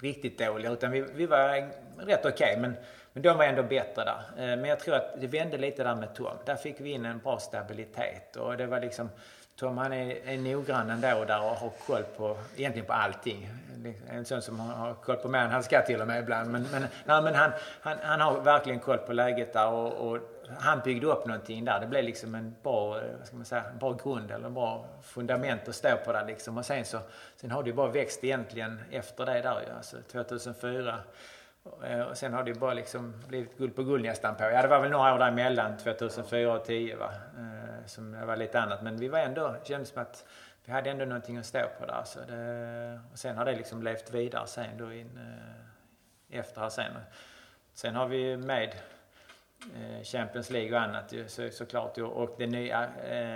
riktigt 0.00 0.38
dåliga. 0.38 0.70
Utan 0.70 0.90
vi, 0.90 1.00
vi 1.00 1.26
var 1.26 1.70
rätt 1.98 2.26
okej. 2.26 2.58
men, 2.60 2.76
men 3.12 3.22
de 3.22 3.36
var 3.36 3.44
ändå 3.44 3.62
bättre 3.62 4.04
där. 4.04 4.22
Eh, 4.36 4.56
men 4.56 4.64
jag 4.64 4.80
tror 4.80 4.94
att 4.94 5.20
det 5.20 5.26
vände 5.26 5.58
lite 5.58 5.84
där 5.84 5.94
med 5.94 6.14
Tom. 6.14 6.36
Där 6.44 6.56
fick 6.56 6.80
vi 6.80 6.90
in 6.90 7.04
en 7.04 7.18
bra 7.18 7.38
stabilitet. 7.38 8.36
Och 8.36 8.56
det 8.56 8.66
var 8.66 8.80
liksom... 8.80 9.10
Tom 9.56 9.78
han 9.78 9.92
är, 9.92 10.28
är 10.28 10.38
noggrann 10.38 10.90
ändå 10.90 11.24
där 11.24 11.40
och 11.42 11.56
har 11.56 11.70
koll 11.86 12.02
på 12.16 12.36
egentligen 12.56 12.86
på 12.86 12.92
allting. 12.92 13.48
En 14.08 14.24
sån 14.24 14.42
som 14.42 14.60
har, 14.60 14.94
koll 14.94 15.16
på 15.16 15.28
mer 15.28 15.38
än 15.38 15.50
han 15.50 15.62
ska 15.62 15.82
till 15.82 16.00
och 16.00 16.06
med 16.06 16.22
ibland. 16.22 16.50
Men, 16.50 16.66
men, 16.72 16.82
nej, 17.04 17.22
men 17.22 17.34
han, 17.34 17.50
han, 17.80 17.96
han 18.02 18.20
har 18.20 18.40
verkligen 18.40 18.80
koll 18.80 18.98
på 18.98 19.12
läget 19.12 19.52
där 19.52 19.68
och, 19.68 19.92
och 19.92 20.18
han 20.58 20.80
byggde 20.84 21.06
upp 21.06 21.26
någonting 21.26 21.64
där. 21.64 21.80
Det 21.80 21.86
blev 21.86 22.04
liksom 22.04 22.34
en 22.34 22.54
bra, 22.62 22.88
vad 22.88 23.26
ska 23.26 23.36
man 23.36 23.44
säga, 23.44 23.64
en 23.72 23.78
bra 23.78 23.92
grund 23.92 24.30
eller 24.30 24.46
en 24.46 24.54
bra 24.54 24.86
fundament 25.02 25.68
att 25.68 25.74
stå 25.74 25.96
på 26.04 26.12
där 26.12 26.26
liksom. 26.26 26.58
Och 26.58 26.66
sen 26.66 26.84
så 26.84 26.98
sen 27.36 27.50
har 27.50 27.62
det 27.62 27.70
ju 27.70 27.76
bara 27.76 27.90
växt 27.90 28.24
egentligen 28.24 28.80
efter 28.90 29.26
det 29.26 29.42
där 29.42 29.60
ju. 29.66 29.76
Alltså 29.76 29.96
2004 30.12 30.98
Eh, 31.84 32.00
och 32.00 32.16
sen 32.16 32.32
har 32.32 32.42
det 32.42 32.50
ju 32.50 32.58
bara 32.58 32.74
liksom 32.74 33.14
blivit 33.28 33.58
guld 33.58 33.76
på 33.76 33.82
guld 33.82 34.04
nästan 34.04 34.36
på. 34.36 34.42
Ja, 34.42 34.62
det 34.62 34.68
var 34.68 34.80
väl 34.80 34.90
några 34.90 35.14
år 35.14 35.18
däremellan, 35.18 35.76
2004 35.76 36.52
och 36.52 36.64
2010 36.64 36.94
va. 36.94 37.12
Eh, 37.38 37.86
som 37.86 38.12
det 38.12 38.26
var 38.26 38.36
lite 38.36 38.60
annat. 38.60 38.82
Men 38.82 38.96
vi 38.96 39.08
var 39.08 39.18
ändå, 39.18 39.56
kändes 39.64 39.88
som 39.88 40.02
att 40.02 40.24
vi 40.64 40.72
hade 40.72 40.90
ändå 40.90 41.04
någonting 41.04 41.36
att 41.36 41.46
stå 41.46 41.62
på 41.80 41.86
där. 41.86 42.02
Så 42.04 42.18
det, 42.28 43.00
och 43.12 43.18
sen 43.18 43.36
har 43.36 43.44
det 43.44 43.56
liksom 43.56 43.82
levt 43.82 44.10
vidare 44.10 44.46
sen 44.46 44.78
då 44.78 44.92
in, 44.92 45.18
eh, 46.30 46.38
efter 46.40 46.60
här 46.60 46.68
sen. 46.68 46.92
Sen 47.74 47.94
har 47.94 48.06
vi 48.06 48.16
ju 48.16 48.36
med 48.36 48.74
Champions 50.04 50.50
League 50.50 50.76
och 50.76 50.82
annat 50.82 51.12
ju, 51.12 51.28
så, 51.28 51.50
såklart. 51.50 51.98
Och 51.98 52.34
den 52.38 52.50
nya 52.50 52.88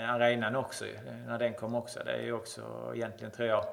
arenan 0.09 0.57
också 0.57 0.87
ju, 0.87 0.99
när 1.27 1.39
den 1.39 1.55
kom 1.55 1.75
också. 1.75 2.01
Det 2.05 2.13
är 2.13 2.23
ju 2.23 2.33
också 2.33 2.93
egentligen, 2.95 3.31
tror 3.31 3.49
jag, 3.49 3.65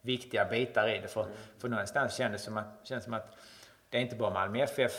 viktiga 0.00 0.44
bitar 0.44 0.88
i 0.88 1.00
det. 1.00 1.08
För, 1.08 1.26
för 1.58 1.68
någonstans 1.68 2.14
kändes 2.14 2.40
det 2.40 2.44
som 2.44 2.56
att, 2.56 2.66
känns 2.82 3.04
som 3.04 3.14
att 3.14 3.36
det 3.92 3.98
är 3.98 4.02
inte 4.02 4.16
bara 4.16 4.30
Malmö 4.30 4.62
FF 4.62 4.92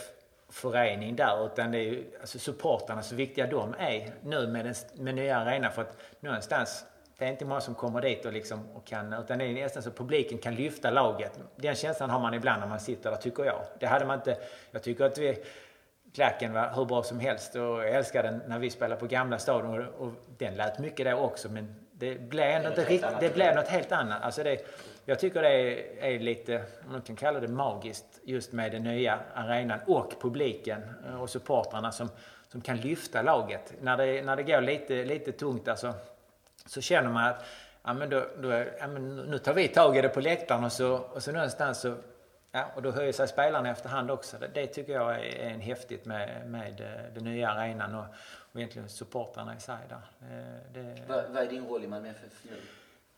förening 0.48 1.16
där 1.16 1.46
utan 1.46 1.70
det 1.70 1.78
är 1.78 1.82
ju 1.82 2.04
alltså 2.20 2.38
supportarna 2.38 3.02
så 3.02 3.14
viktiga 3.14 3.46
de 3.46 3.74
är 3.78 4.10
nu 4.22 4.46
med, 4.46 4.64
den, 4.64 4.74
med 4.94 5.14
nya 5.14 5.36
arenan 5.36 5.72
för 5.72 5.82
att 5.82 5.96
någonstans 6.20 6.84
det 7.18 7.24
är 7.24 7.28
inte 7.28 7.44
många 7.44 7.60
som 7.60 7.74
kommer 7.74 8.00
dit 8.00 8.24
och, 8.24 8.32
liksom, 8.32 8.68
och 8.74 8.86
kan, 8.86 9.12
utan 9.12 9.38
det 9.38 9.44
är 9.44 9.52
nästan 9.54 9.82
så 9.82 9.90
publiken 9.90 10.38
kan 10.38 10.54
lyfta 10.54 10.90
laget. 10.90 11.40
Den 11.56 11.74
känslan 11.74 12.10
har 12.10 12.20
man 12.20 12.34
ibland 12.34 12.60
när 12.60 12.68
man 12.68 12.80
sitter 12.80 13.10
där, 13.10 13.16
tycker 13.16 13.44
jag. 13.44 13.62
Det 13.80 13.86
hade 13.86 14.04
man 14.04 14.18
inte... 14.18 14.36
Jag 14.70 14.82
tycker 14.82 15.04
att 15.04 15.18
vi... 15.18 15.44
Klacken 16.14 16.52
var 16.52 16.72
hur 16.74 16.84
bra 16.84 17.02
som 17.02 17.20
helst 17.20 17.54
och 17.54 17.62
jag 17.62 17.90
älskar 17.90 18.22
den 18.22 18.42
när 18.46 18.58
vi 18.58 18.70
spelade 18.70 19.00
på 19.00 19.06
gamla 19.06 19.38
stadion 19.38 19.88
och, 19.88 20.06
och 20.06 20.12
den 20.38 20.54
lät 20.54 20.78
mycket 20.78 21.06
där 21.06 21.14
också 21.14 21.48
men 21.48 21.74
det 21.92 22.14
blev 22.14 22.46
ändå 22.50 22.68
något 22.68 22.78
inte 22.78 22.80
helt 22.80 22.90
riktigt... 22.90 23.08
annat. 23.08 23.20
Det 23.20 23.34
blev 23.34 23.54
något 23.54 23.68
helt 23.68 23.92
annat. 23.92 24.22
Alltså 24.22 24.42
det, 24.42 24.66
jag 25.04 25.18
tycker 25.18 25.42
det 25.42 25.48
är, 25.48 26.14
är 26.14 26.18
lite, 26.18 26.64
om 26.86 26.92
man 26.92 27.02
kan 27.02 27.16
kalla 27.16 27.40
det 27.40 27.48
magiskt, 27.48 28.20
just 28.24 28.52
med 28.52 28.72
den 28.72 28.82
nya 28.82 29.20
arenan 29.34 29.78
och 29.86 30.12
publiken 30.20 30.82
eh, 31.06 31.22
och 31.22 31.30
supportrarna 31.30 31.92
som, 31.92 32.08
som 32.48 32.60
kan 32.60 32.76
lyfta 32.76 33.22
laget. 33.22 33.72
När 33.80 33.96
det, 33.96 34.22
när 34.22 34.36
det 34.36 34.42
går 34.42 34.60
lite, 34.60 35.04
lite 35.04 35.32
tungt 35.32 35.68
alltså, 35.68 35.94
så 36.66 36.80
känner 36.80 37.10
man 37.10 37.24
att 37.24 37.44
ja, 37.82 37.94
men 37.94 38.10
då, 38.10 38.26
då, 38.42 38.52
ja, 38.52 38.86
men 38.86 39.16
nu 39.16 39.38
tar 39.38 39.54
vi 39.54 39.68
tag 39.68 39.96
i 39.96 40.02
det 40.02 40.08
på 40.08 40.20
läktaren 40.20 40.64
och 40.64 40.72
så, 40.72 40.94
och 40.94 41.22
så 41.22 41.32
någonstans 41.32 41.80
så 41.80 41.94
Ja, 42.56 42.64
och 42.74 42.82
då 42.82 42.90
höjer 42.90 43.12
sig 43.12 43.28
spelarna 43.28 43.70
efterhand 43.70 44.10
också. 44.10 44.36
Det, 44.38 44.50
det 44.54 44.66
tycker 44.66 44.92
jag 44.92 45.14
är, 45.14 45.18
är 45.18 45.50
en 45.50 45.60
häftigt 45.60 46.04
med, 46.04 46.50
med 46.50 46.80
eh, 46.80 47.14
den 47.14 47.24
nya 47.24 47.50
arenan 47.50 47.94
och, 47.94 48.04
och 48.52 48.60
egentligen 48.60 48.88
supportrarna 48.88 49.56
i 49.56 49.60
sig 49.60 49.76
där. 49.88 50.00
Det, 50.74 50.80
det, 50.80 51.02
Vad, 51.08 51.24
vad 51.28 51.42
är 51.42 51.46
din 51.46 51.66
roll 51.66 51.84
i 51.84 51.86
Malmö 51.86 52.08
FF 52.08 52.44
nu? 52.50 52.56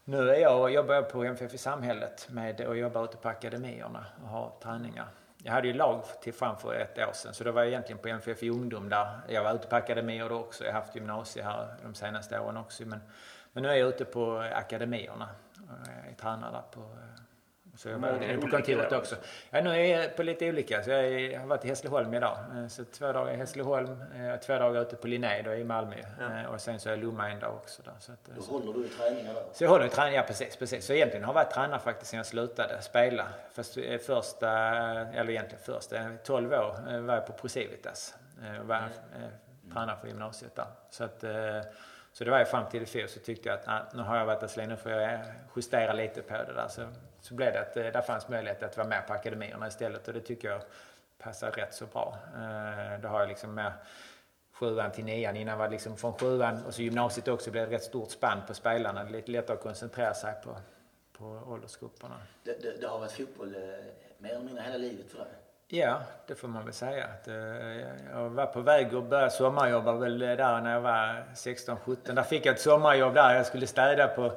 Nu 0.09 0.31
är 0.31 0.41
jag 0.41 0.61
och 0.61 0.71
jobbar 0.71 1.03
på 1.03 1.25
MFF 1.25 1.55
i 1.55 1.59
samhället 1.59 2.29
med 2.31 2.61
och 2.61 2.77
jobbar 2.77 3.05
ute 3.05 3.17
på 3.17 3.29
akademierna 3.29 4.07
och 4.23 4.29
har 4.29 4.53
träningar. 4.63 5.07
Jag 5.43 5.53
hade 5.53 5.69
ju 5.69 5.75
lag 5.75 6.03
till 6.23 6.35
framför 6.35 6.75
ett 6.75 6.99
år 6.99 7.13
sedan 7.13 7.35
så 7.35 7.45
då 7.45 7.53
var 7.53 7.61
jag 7.61 7.69
egentligen 7.69 7.99
på 7.99 8.09
MFF 8.09 8.43
i 8.43 8.51
ungdom 8.51 8.89
där. 8.89 9.21
Jag 9.29 9.45
var 9.45 9.55
ute 9.55 9.69
på 9.69 9.77
akademier 9.77 10.29
då 10.29 10.35
också. 10.35 10.65
Jag 10.65 10.73
har 10.73 10.81
haft 10.81 10.95
gymnasie 10.95 11.43
här 11.43 11.77
de 11.83 11.95
senaste 11.95 12.41
åren 12.41 12.57
också. 12.57 12.87
Men, 12.87 13.01
men 13.53 13.63
nu 13.63 13.69
är 13.69 13.75
jag 13.75 13.89
ute 13.89 14.05
på 14.05 14.39
akademierna. 14.39 15.29
och 15.55 15.89
Jag 16.05 16.13
är 16.13 16.17
tränare 16.17 16.53
där 16.53 16.63
på 16.71 16.81
eh, 16.81 17.23
så 17.77 17.89
jag 17.89 17.99
var 17.99 18.41
på 18.41 18.49
kontoret 18.49 18.91
då, 18.91 18.97
också. 18.97 19.17
Ja, 19.51 19.61
nu 19.61 19.71
är 19.71 20.01
jag 20.01 20.17
på 20.17 20.23
lite 20.23 20.49
olika. 20.49 20.83
Så 20.83 20.91
jag 20.91 21.41
har 21.41 21.47
varit 21.47 21.65
i 21.65 21.69
Hässleholm 21.69 22.15
idag. 22.15 22.39
Eh, 22.57 22.67
Så 22.69 22.85
två 22.85 23.13
dagar 23.13 23.33
i 23.33 23.37
Hässleholm, 23.37 24.03
eh, 24.15 24.37
två 24.41 24.59
dagar 24.59 24.83
ute 24.83 24.97
på 24.97 25.07
Linné 25.07 25.43
då 25.43 25.55
i 25.55 25.65
Malmö. 25.65 25.97
Ja. 26.21 26.39
Eh, 26.41 26.47
Och 26.47 26.61
sen 26.61 26.81
så 26.81 26.89
är 26.89 26.93
jag 26.93 26.99
i 26.99 27.03
Lomma 27.03 27.31
en 27.31 27.41
dag 27.41 27.55
också. 27.55 27.83
Där. 27.83 27.93
Så, 27.99 28.13
att, 28.13 28.19
Då 28.37 28.43
så. 28.43 28.53
håller 28.53 28.73
du 28.73 28.87
i 28.87 28.89
träningar 28.89 29.35
där. 29.35 29.43
Så 29.53 29.65
jag 29.65 29.71
håller 29.71 29.87
i 29.87 29.89
träning, 29.89 30.15
ja 30.15 30.23
precis, 30.23 30.57
precis. 30.57 30.87
Så 30.87 30.93
egentligen 30.93 31.25
har 31.25 31.35
jag 31.35 31.45
varit 31.45 31.51
tränare 31.55 31.81
faktiskt 31.81 32.11
sedan 32.11 32.17
jag 32.17 32.27
slutade 32.27 32.83
spela. 32.83 33.27
Fast 33.53 33.75
första, 34.07 34.51
eller 35.15 35.31
egentligen 35.31 35.65
första, 35.65 35.97
12 36.25 36.53
år 36.53 37.01
var 37.01 37.15
jag 37.15 37.27
på 37.27 37.33
Procivitas. 37.33 38.15
Var 38.63 38.77
eh, 38.77 38.83
tränare 39.73 39.97
för 40.01 40.09
gymnasiet 40.09 40.55
där. 40.57 40.67
Så 40.91 41.05
att, 41.05 41.25
Så 42.13 42.25
det 42.25 42.31
var 42.31 42.39
ju 42.39 42.45
fram 42.45 42.67
till 42.71 42.83
i 42.83 42.87
fjol 42.87 43.09
så 43.09 43.21
tyckte 43.21 43.49
jag 43.49 43.59
att 43.59 43.69
ah, 43.69 43.81
nu 43.95 44.03
har 44.03 44.17
jag 44.17 44.27
varit 44.27 44.41
där 44.41 44.47
så 44.47 44.57
länge, 44.61 44.71
nu 44.71 44.77
får 44.77 44.93
jag 44.93 45.21
justera 45.57 45.93
lite 45.93 46.23
på 46.23 46.33
det 46.35 46.53
där. 46.55 46.69
Så, 46.69 46.83
så 47.27 47.35
blev 47.35 47.53
det 47.53 47.61
att 47.61 47.75
det 47.75 47.91
där 47.91 48.03
fanns 48.03 48.29
möjlighet 48.29 48.63
att 48.63 48.77
vara 48.77 48.89
med 48.89 49.07
på 49.07 49.13
akademierna 49.13 49.67
istället 49.67 50.09
och 50.09 50.15
det 50.15 50.21
tycker 50.21 50.49
jag 50.49 50.61
passar 51.19 51.51
rätt 51.51 51.75
så 51.75 51.87
bra. 51.87 52.19
Eh, 52.35 53.01
då 53.01 53.09
har 53.09 53.21
jag 53.21 53.29
liksom 53.29 53.55
med 53.55 53.73
sjuan 54.53 54.91
till 54.91 55.05
nian. 55.05 55.37
Innan 55.37 55.59
var 55.59 55.65
det 55.65 55.73
liksom 55.73 55.97
från 55.97 56.13
sjuan 56.13 56.65
och 56.67 56.75
så 56.75 56.83
gymnasiet 56.83 57.29
också 57.29 57.51
blev 57.51 57.71
det 57.71 57.77
rätt 57.77 57.83
stort 57.83 58.11
spann 58.11 58.39
på 58.47 58.55
spelarna. 58.55 59.05
Det 59.05 59.11
är 59.11 59.13
lite 59.13 59.31
lättare 59.31 59.57
att 59.57 59.63
koncentrera 59.63 60.15
sig 60.15 60.35
på, 60.45 60.57
på 61.13 61.25
åldersgrupperna. 61.47 62.15
Det, 62.43 62.63
det, 62.63 62.81
det 62.81 62.87
har 62.87 62.99
varit 62.99 63.13
fotboll 63.13 63.55
eh, 63.55 63.61
mer 64.19 64.31
eller 64.31 64.45
mindre 64.45 64.63
hela 64.63 64.77
livet 64.77 65.11
för 65.11 65.19
dig? 65.19 65.35
Ja, 65.69 66.03
det 66.27 66.35
får 66.35 66.49
man 66.49 66.65
väl 66.65 66.75
säga. 66.75 67.09
Eh, 67.27 67.35
jag 68.13 68.31
var 68.31 68.47
på 68.47 68.61
väg 68.61 68.95
att 68.95 69.05
börja 69.05 69.31
sommarjobba 69.31 69.93
väl 69.93 70.19
där 70.19 70.61
när 70.61 70.73
jag 70.73 70.81
var 70.81 71.25
16-17. 71.35 71.97
Där 72.15 72.23
fick 72.23 72.47
jag 72.47 72.55
ett 72.55 72.61
sommarjobb 72.61 73.15
där. 73.15 73.35
Jag 73.35 73.47
skulle 73.47 73.67
städa 73.67 74.09
på, 74.09 74.33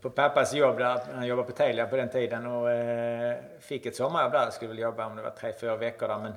på 0.00 0.10
pappas 0.10 0.54
jobb 0.54 0.78
där. 0.78 1.00
Han 1.14 1.26
jobbade 1.26 1.48
på 1.48 1.54
Telia 1.54 1.86
på 1.86 1.96
den 1.96 2.08
tiden. 2.08 2.46
Och 2.46 2.70
eh, 2.70 3.36
fick 3.60 3.86
ett 3.86 3.96
sommarjobb 3.96 4.32
där. 4.32 4.42
Jag 4.42 4.52
skulle 4.52 4.68
väl 4.68 4.78
jobba 4.78 5.06
om 5.06 5.16
det 5.16 5.22
var 5.22 5.30
tre, 5.30 5.52
fyra 5.60 5.76
veckor 5.76 6.08
där. 6.08 6.18
Men, 6.18 6.32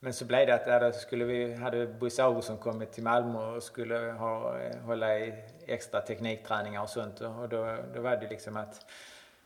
men 0.00 0.12
så 0.12 0.24
blev 0.24 0.46
det 0.46 0.54
att 0.54 0.64
där 0.64 0.92
skulle 0.92 1.24
vi, 1.24 1.54
hade 1.54 1.86
Bosse 1.86 2.24
Augustsson 2.24 2.58
kommit 2.58 2.92
till 2.92 3.02
Malmö 3.02 3.38
och 3.38 3.62
skulle 3.62 3.96
ha, 3.98 4.58
eh, 4.58 4.76
hålla 4.76 5.18
i 5.18 5.34
extra 5.66 6.00
teknikträningar 6.00 6.82
och 6.82 6.88
sånt. 6.88 7.20
Och 7.20 7.48
då, 7.48 7.76
då 7.94 8.00
var 8.00 8.16
det 8.16 8.28
liksom 8.28 8.56
att 8.56 8.86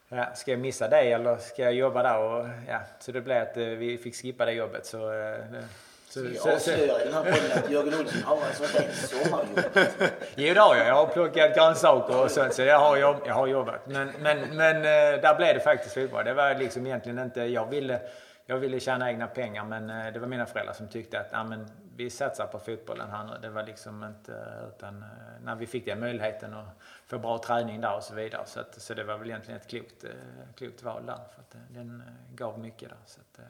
ja, 0.08 0.34
ska 0.34 0.50
jag 0.50 0.60
missa 0.60 0.88
det 0.88 1.12
eller 1.12 1.36
ska 1.36 1.62
jag 1.62 1.74
jobba 1.74 2.02
där? 2.02 2.18
Och, 2.18 2.46
ja, 2.68 2.80
så 2.98 3.12
det 3.12 3.20
blev 3.20 3.42
att 3.42 3.56
eh, 3.56 3.64
vi 3.64 3.98
fick 3.98 4.14
skippa 4.14 4.44
det 4.44 4.52
jobbet. 4.52 4.86
Så, 4.86 5.12
eh, 5.12 5.38
så, 6.20 6.40
så, 6.42 6.50
avslöjar 6.50 7.00
i 7.00 7.04
den 7.04 7.14
här 7.14 7.22
podden 7.22 7.64
att 7.64 7.70
Jörgen 7.70 7.94
Olsson 8.00 8.22
har 8.22 8.36
alltså 8.46 8.64
inte 8.64 8.82
ens 8.82 9.10
sommarjobb. 9.10 9.60
jo 10.34 10.54
det 10.54 10.60
har 10.60 10.76
jag. 10.76 10.86
Jag 10.86 10.94
har 10.94 11.06
plockat 11.06 11.54
grönsaker 11.54 12.24
och 12.24 12.30
sånt 12.30 12.54
så 12.54 12.62
jag 12.62 12.78
har, 12.78 12.96
jobb, 12.96 13.16
jag 13.26 13.34
har 13.34 13.46
jobbat. 13.46 13.86
Men, 13.86 14.10
men, 14.20 14.38
men 14.56 14.76
eh, 14.76 15.20
där 15.20 15.36
blev 15.36 15.54
det 15.54 15.60
faktiskt 15.60 15.94
fotboll. 15.94 16.24
Det 16.24 16.34
var 16.34 16.54
liksom 16.54 16.86
egentligen 16.86 17.18
inte, 17.18 17.40
jag 17.40 17.70
ville, 17.70 18.00
jag 18.46 18.56
ville 18.56 18.80
tjäna 18.80 19.10
egna 19.10 19.26
pengar 19.26 19.64
men 19.64 20.12
det 20.12 20.18
var 20.18 20.26
mina 20.26 20.46
föräldrar 20.46 20.74
som 20.74 20.88
tyckte 20.88 21.20
att 21.20 21.28
ja, 21.32 21.44
men, 21.44 21.66
vi 21.96 22.10
satsar 22.10 22.46
på 22.46 22.58
fotbollen 22.58 23.10
här 23.10 23.24
nu. 23.24 23.32
Det 23.42 23.48
var 23.48 23.62
liksom 23.62 24.04
inte, 24.04 24.32
utan 24.68 25.04
när 25.42 25.54
vi 25.54 25.66
fick 25.66 25.86
den 25.86 26.00
möjligheten 26.00 26.54
att 26.54 26.78
få 27.06 27.18
bra 27.18 27.38
träning 27.38 27.80
där 27.80 27.96
och 27.96 28.02
så 28.02 28.14
vidare. 28.14 28.42
Så, 28.46 28.60
att, 28.60 28.82
så 28.82 28.94
det 28.94 29.04
var 29.04 29.18
väl 29.18 29.28
egentligen 29.28 29.60
ett 29.60 29.68
klokt, 29.68 30.04
eh, 30.04 30.10
klokt 30.54 30.82
val 30.82 31.06
där. 31.06 31.14
För 31.34 31.40
att 31.40 31.54
eh, 31.54 31.60
den 31.68 32.00
eh, 32.00 32.34
gav 32.34 32.58
mycket 32.58 32.88
där. 32.88 32.98
Så 33.06 33.20
att, 33.20 33.40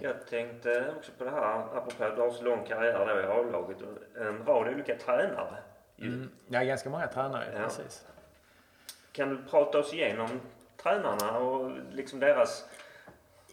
jag 0.00 0.26
tänkte 0.26 0.94
också 0.96 1.12
på 1.18 1.24
det 1.24 1.30
här, 1.30 1.58
apropå 1.76 2.04
att 2.04 2.16
du 2.16 2.22
har 2.22 2.30
så 2.30 2.44
lång 2.44 2.64
karriär 2.64 3.06
då 3.06 3.20
i 3.20 3.24
A-laget 3.24 3.76
en 4.16 4.46
rad 4.46 4.68
olika 4.68 4.96
tränare. 4.96 5.56
Mm. 5.98 6.30
Ja, 6.48 6.62
ganska 6.62 6.90
många 6.90 7.06
tränare, 7.06 7.44
ja. 7.54 7.62
precis. 7.62 8.06
Kan 9.12 9.28
du 9.28 9.50
prata 9.50 9.78
oss 9.78 9.94
igenom 9.94 10.40
tränarna 10.82 11.38
och 11.38 11.70
liksom 11.92 12.20
deras 12.20 12.64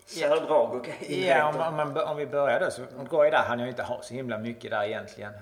särdrag 0.06 0.74
och 0.74 0.90
Ja, 1.10 1.50
om, 1.50 1.80
om, 1.80 1.98
om, 1.98 2.18
vi 2.18 2.28
börjar 2.28 2.60
då 2.60 2.72
så 2.72 2.82
Goy 3.10 3.30
där 3.30 3.44
han 3.44 3.60
jag 3.60 3.70
inte 3.70 3.84
ha 3.84 4.02
så 4.02 4.14
himla 4.14 4.38
mycket 4.38 4.72
där 4.72 4.84
egentligen 4.84 5.34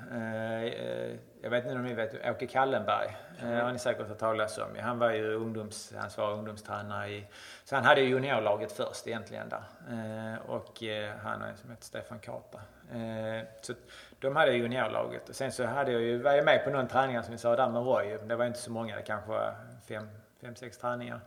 jag 1.48 1.52
vet 1.52 1.64
inte 1.64 1.76
om 1.76 1.84
ni 1.84 1.94
vet 1.94 2.26
Åke 2.26 2.48
Kallenberg. 2.48 3.18
Mm. 3.42 3.66
har 3.66 3.72
ni 3.72 3.80
säkert 3.80 4.08
hört 4.08 4.18
talas 4.18 4.58
om. 4.58 4.68
Han 4.80 5.00
var 5.00 5.12
ju 5.12 5.34
ungdomsansvarig 5.34 6.38
ungdomstränare 6.38 7.10
i... 7.10 7.26
Så 7.64 7.76
han 7.76 7.86
hade 7.86 8.02
ju 8.02 8.08
juniorlaget 8.08 8.72
först 8.72 9.08
egentligen 9.08 9.50
där. 9.50 9.64
Eh, 9.90 10.50
och 10.50 10.84
eh, 10.84 11.12
han 11.24 11.58
som 11.58 11.70
heter 11.70 11.84
Stefan 11.84 12.20
Kapa. 12.20 12.58
Eh, 12.92 13.46
så 13.62 13.74
de 14.20 14.36
hade 14.36 14.52
juniorlaget. 14.52 15.30
Och 15.30 15.36
sen 15.36 15.52
så 15.52 15.66
hade 15.66 15.92
jag 15.92 16.02
ju, 16.02 16.18
var 16.18 16.32
jag 16.32 16.46
med 16.46 16.64
på 16.64 16.70
någon 16.70 16.88
träning 16.88 17.24
som 17.24 17.32
vi 17.32 17.38
sa 17.38 17.56
där 17.56 17.70
med 17.70 17.84
Roy. 17.84 18.18
Det 18.28 18.36
var 18.36 18.46
inte 18.46 18.60
så 18.60 18.72
många, 18.72 18.96
det 18.96 19.02
kanske 19.02 19.30
var 19.30 19.56
fem, 19.88 20.10
fem 20.42 20.56
sex 20.56 20.78
träningar. 20.78 21.20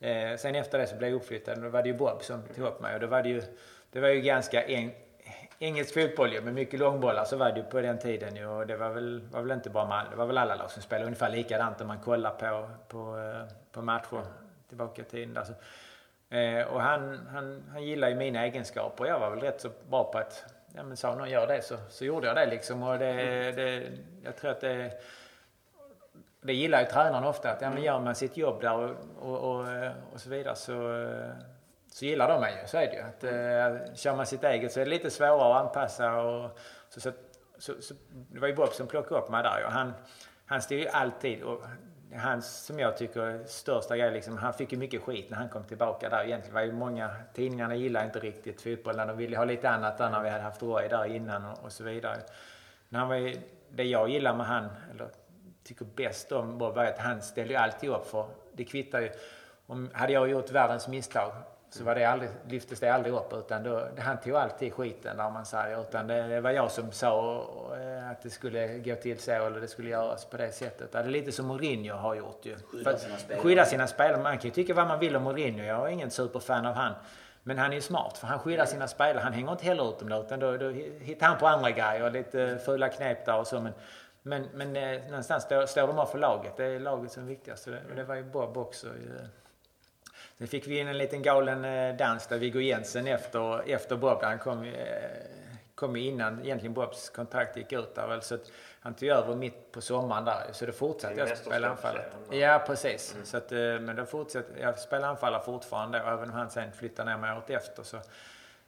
Eh, 0.00 0.36
sen 0.36 0.54
efter 0.54 0.78
det 0.78 0.86
så 0.86 0.96
blev 0.96 1.10
jag 1.10 1.16
uppflyttad 1.16 1.56
och 1.58 1.64
då 1.64 1.68
var 1.68 1.82
det 1.82 1.88
ju 1.88 1.94
Bob 1.94 2.22
som 2.22 2.42
tog 2.42 2.66
upp 2.66 2.80
mig 2.80 2.94
och 2.94 3.00
då 3.00 3.06
var 3.06 3.22
det 3.22 3.28
ju, 3.28 3.42
det 3.92 4.00
var 4.00 4.08
ju 4.08 4.20
ganska 4.20 4.66
enkelt 4.66 5.06
engelsk 5.60 5.94
fotboll 5.94 6.32
ju, 6.32 6.40
med 6.40 6.54
mycket 6.54 6.80
långbollar 6.80 7.14
så 7.14 7.20
alltså, 7.20 7.36
var 7.36 7.52
det 7.52 7.60
ju 7.60 7.64
på 7.64 7.80
den 7.80 7.98
tiden 7.98 8.36
ju. 8.36 8.46
Och 8.46 8.66
det 8.66 8.76
var 8.76 8.90
väl, 8.90 9.20
var 9.30 9.42
väl 9.42 9.50
inte 9.50 9.70
bara 9.70 9.84
man, 9.84 10.06
det 10.10 10.16
var 10.16 10.26
väl 10.26 10.38
alla 10.38 10.54
lag 10.54 10.70
som 10.70 10.82
spelade 10.82 11.06
ungefär 11.06 11.30
likadant 11.30 11.80
om 11.80 11.86
man 11.86 11.98
kollar 11.98 12.30
på, 12.30 12.70
på, 12.88 13.18
eh, 13.18 13.54
på 13.72 13.82
matcher 13.82 14.22
tillbaka 14.68 15.02
i 15.02 15.04
tiden. 15.04 15.36
Alltså. 15.36 15.52
Eh, 16.30 16.66
och 16.66 16.82
han, 16.82 17.28
han, 17.32 17.62
han 17.72 17.82
gillade 17.82 18.12
ju 18.12 18.18
mina 18.18 18.44
egenskaper 18.44 19.04
och 19.04 19.10
jag 19.10 19.20
var 19.20 19.30
väl 19.30 19.40
rätt 19.40 19.60
så 19.60 19.70
bra 19.88 20.04
på 20.04 20.18
att, 20.18 20.44
ja 20.74 20.82
men 20.82 20.96
sa 20.96 21.14
någon 21.14 21.30
gör 21.30 21.46
det 21.46 21.62
så, 21.62 21.76
så 21.88 22.04
gjorde 22.04 22.26
jag 22.26 22.36
det 22.36 22.46
liksom. 22.46 22.82
Och 22.82 22.98
det, 22.98 23.12
det, 23.52 23.88
jag 24.24 24.36
tror 24.36 24.50
att 24.50 24.60
det 24.60 24.92
det 26.42 26.52
gillar 26.52 26.80
ju 26.80 26.86
tränaren 26.86 27.24
ofta, 27.24 27.50
att 27.50 27.62
ja, 27.62 27.70
men 27.70 27.82
gör 27.82 28.00
man 28.00 28.14
sitt 28.14 28.36
jobb 28.36 28.60
där 28.60 28.74
och, 28.74 28.96
och, 29.20 29.38
och, 29.38 29.66
och 30.12 30.20
så 30.20 30.30
vidare 30.30 30.56
så 30.56 31.02
eh, 31.02 31.30
så 31.90 32.04
gillar 32.04 32.28
de 32.28 32.40
mig 32.40 32.58
ju. 32.62 32.66
Så 32.66 32.76
är 32.76 32.86
det 32.86 32.94
ju. 32.94 33.02
Att, 33.02 33.24
eh, 33.24 33.94
kör 33.94 34.16
man 34.16 34.26
sitt 34.26 34.44
eget 34.44 34.72
så 34.72 34.80
är 34.80 34.84
det 34.84 34.90
lite 34.90 35.10
svårare 35.10 35.54
att 35.54 35.66
anpassa. 35.66 36.20
Och, 36.22 36.58
så, 36.88 37.00
så, 37.00 37.12
så, 37.58 37.82
så 37.82 37.94
det 38.10 38.40
var 38.40 38.48
ju 38.48 38.54
Bob 38.54 38.72
som 38.72 38.86
plockade 38.86 39.20
upp 39.20 39.30
mig 39.30 39.42
där. 39.42 39.64
Och 39.64 39.72
han, 39.72 39.92
han 40.46 40.62
stod 40.62 40.78
ju 40.78 40.88
alltid 40.88 41.42
och 41.42 41.64
hans, 42.16 42.64
som 42.66 42.78
jag 42.78 42.96
tycker, 42.96 43.44
största 43.46 43.96
grej, 43.96 44.10
liksom, 44.10 44.36
han 44.36 44.52
fick 44.52 44.72
ju 44.72 44.78
mycket 44.78 45.02
skit 45.02 45.30
när 45.30 45.36
han 45.36 45.48
kom 45.48 45.64
tillbaka 45.64 46.08
där. 46.08 46.24
Egentligen 46.24 46.54
var 46.54 46.62
ju 46.62 46.72
många, 46.72 47.10
tidningarna 47.34 47.74
gillade 47.74 48.06
inte 48.06 48.18
riktigt 48.18 48.62
fotbollen. 48.62 49.08
De 49.08 49.16
ville 49.16 49.36
ha 49.36 49.44
lite 49.44 49.70
annat 49.70 49.98
där 49.98 50.10
när 50.10 50.22
vi 50.22 50.28
hade 50.28 50.42
haft 50.42 50.62
Roy 50.62 50.88
där 50.88 51.04
innan 51.04 51.44
och, 51.44 51.64
och 51.64 51.72
så 51.72 51.84
vidare. 51.84 52.16
Men 52.88 53.00
han 53.00 53.08
var 53.08 53.16
ju, 53.16 53.36
det 53.70 53.84
jag 53.84 54.08
gillar 54.08 54.36
med 54.36 54.46
han, 54.46 54.68
eller 54.94 55.08
tycker 55.64 55.84
bäst 55.84 56.32
om 56.32 56.58
Bob, 56.58 56.74
var 56.74 56.84
att 56.84 56.98
han 56.98 57.22
ställde 57.22 57.52
ju 57.52 57.58
alltid 57.58 57.90
upp 57.90 58.06
för 58.06 58.26
det 58.52 58.64
kvittar 58.64 59.00
ju. 59.00 59.10
Om, 59.66 59.90
hade 59.92 60.12
jag 60.12 60.30
gjort 60.30 60.50
världens 60.50 60.88
misstag 60.88 61.32
så 61.70 61.84
var 61.84 61.94
det 61.94 62.04
aldrig, 62.04 62.30
lyftes 62.48 62.80
det 62.80 62.88
aldrig 62.88 63.14
upp 63.14 63.32
utan 63.32 63.62
då, 63.62 63.88
han 63.98 64.20
tog 64.20 64.34
alltid 64.34 64.72
skiten 64.72 65.16
där 65.16 65.30
man 65.30 65.46
säger. 65.46 65.80
Utan 65.80 66.06
det, 66.06 66.22
det 66.22 66.40
var 66.40 66.50
jag 66.50 66.70
som 66.70 66.92
sa 66.92 67.44
eh, 67.80 68.10
att 68.10 68.22
det 68.22 68.30
skulle 68.30 68.78
gå 68.78 68.94
till 68.94 69.18
så 69.18 69.30
eller 69.30 69.60
det 69.60 69.68
skulle 69.68 69.90
göras 69.90 70.24
på 70.24 70.36
det 70.36 70.52
sättet. 70.52 70.92
Det 70.92 70.98
är 70.98 71.04
lite 71.04 71.32
som 71.32 71.46
Mourinho 71.46 71.96
har 71.96 72.14
gjort 72.14 72.46
ju. 72.46 72.56
Skydda 72.56 72.98
sina 72.98 73.16
spelare. 73.16 73.42
Skydda 73.42 73.64
sina 73.64 73.86
spelare. 73.86 74.22
Man 74.22 74.38
kan 74.38 74.48
ju 74.48 74.50
tycka 74.50 74.74
vad 74.74 74.86
man 74.86 74.98
vill 74.98 75.16
om 75.16 75.22
Mourinho. 75.22 75.64
Jag 75.64 75.86
är 75.86 75.88
ingen 75.88 76.10
superfan 76.10 76.66
av 76.66 76.74
han. 76.74 76.94
Men 77.42 77.58
han 77.58 77.70
är 77.70 77.74
ju 77.74 77.80
smart 77.80 78.18
för 78.18 78.26
han 78.26 78.38
skyddar 78.38 78.66
sina 78.66 78.88
spelare. 78.88 79.22
Han 79.22 79.32
hänger 79.32 79.52
inte 79.52 79.64
heller 79.64 79.90
ut 79.90 79.98
dem 79.98 80.08
då 80.08 80.20
utan 80.20 80.40
då, 80.40 80.56
då 80.56 80.70
hittar 81.00 81.26
han 81.26 81.38
på 81.38 81.46
andra 81.46 81.70
grejer. 81.70 82.10
Lite 82.10 82.58
fula 82.64 82.88
knep 82.88 83.26
där 83.26 83.38
och 83.38 83.46
så. 83.46 83.60
Men, 83.60 83.72
men, 84.22 84.48
men 84.54 84.76
eh, 84.76 85.02
någonstans 85.06 85.42
står, 85.42 85.66
står 85.66 85.86
de 85.86 85.98
av 85.98 86.06
för 86.06 86.18
laget. 86.18 86.56
Det 86.56 86.64
är 86.64 86.80
laget 86.80 87.12
som 87.12 87.22
är 87.22 87.26
viktigast. 87.26 87.66
Och 87.66 87.96
det 87.96 88.04
var 88.04 88.14
ju 88.14 88.24
Bob 88.24 88.56
också. 88.56 88.86
Sen 90.40 90.48
fick 90.48 90.66
vi 90.66 90.78
in 90.78 90.88
en 90.88 90.98
liten 90.98 91.22
galen 91.22 91.64
eh, 91.64 91.96
dans 91.96 92.26
där 92.26 92.38
Viggo 92.38 92.60
Jensen 92.60 93.06
efter, 93.06 93.70
efter 93.70 93.96
Bob. 93.96 94.22
Han 94.22 94.38
kom, 94.38 94.64
eh, 94.64 94.74
kom 95.74 95.96
innan 95.96 96.44
egentligen 96.44 96.74
Bobs 96.74 97.10
kontrakt 97.10 97.56
gick 97.56 97.72
ut 97.72 97.94
där 97.94 98.06
väl. 98.06 98.22
Så 98.22 98.38
han 98.80 98.94
tog 98.94 99.08
över 99.08 99.34
mitt 99.34 99.72
på 99.72 99.80
sommaren 99.80 100.24
där. 100.24 100.52
Så 100.52 100.66
då 100.66 100.72
fortsatte 100.72 101.14
jag 101.14 101.38
spela 101.38 101.68
anfallare. 101.68 102.04
Ja, 102.30 102.62
precis. 102.66 103.14
Mm. 103.14 103.26
Så 103.26 103.36
att, 103.36 103.52
eh, 103.52 103.58
men 103.58 103.96
då 103.96 104.04
fortsatte 104.04 104.60
jag 104.60 104.78
spela 104.78 105.06
anfallare 105.06 105.42
fortfarande. 105.42 105.98
även 105.98 106.30
om 106.30 106.30
han 106.30 106.50
sen 106.50 106.72
flyttade 106.72 107.10
ner 107.10 107.18
mig 107.18 107.32
året 107.32 107.50
efter. 107.50 107.82
Så. 107.82 108.00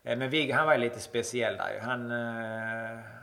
Men 0.03 0.31
Viggo 0.31 0.55
han 0.55 0.67
var 0.67 0.79
lite 0.79 1.01
speciell 1.01 1.57
där 1.57 1.81
han, 1.81 2.11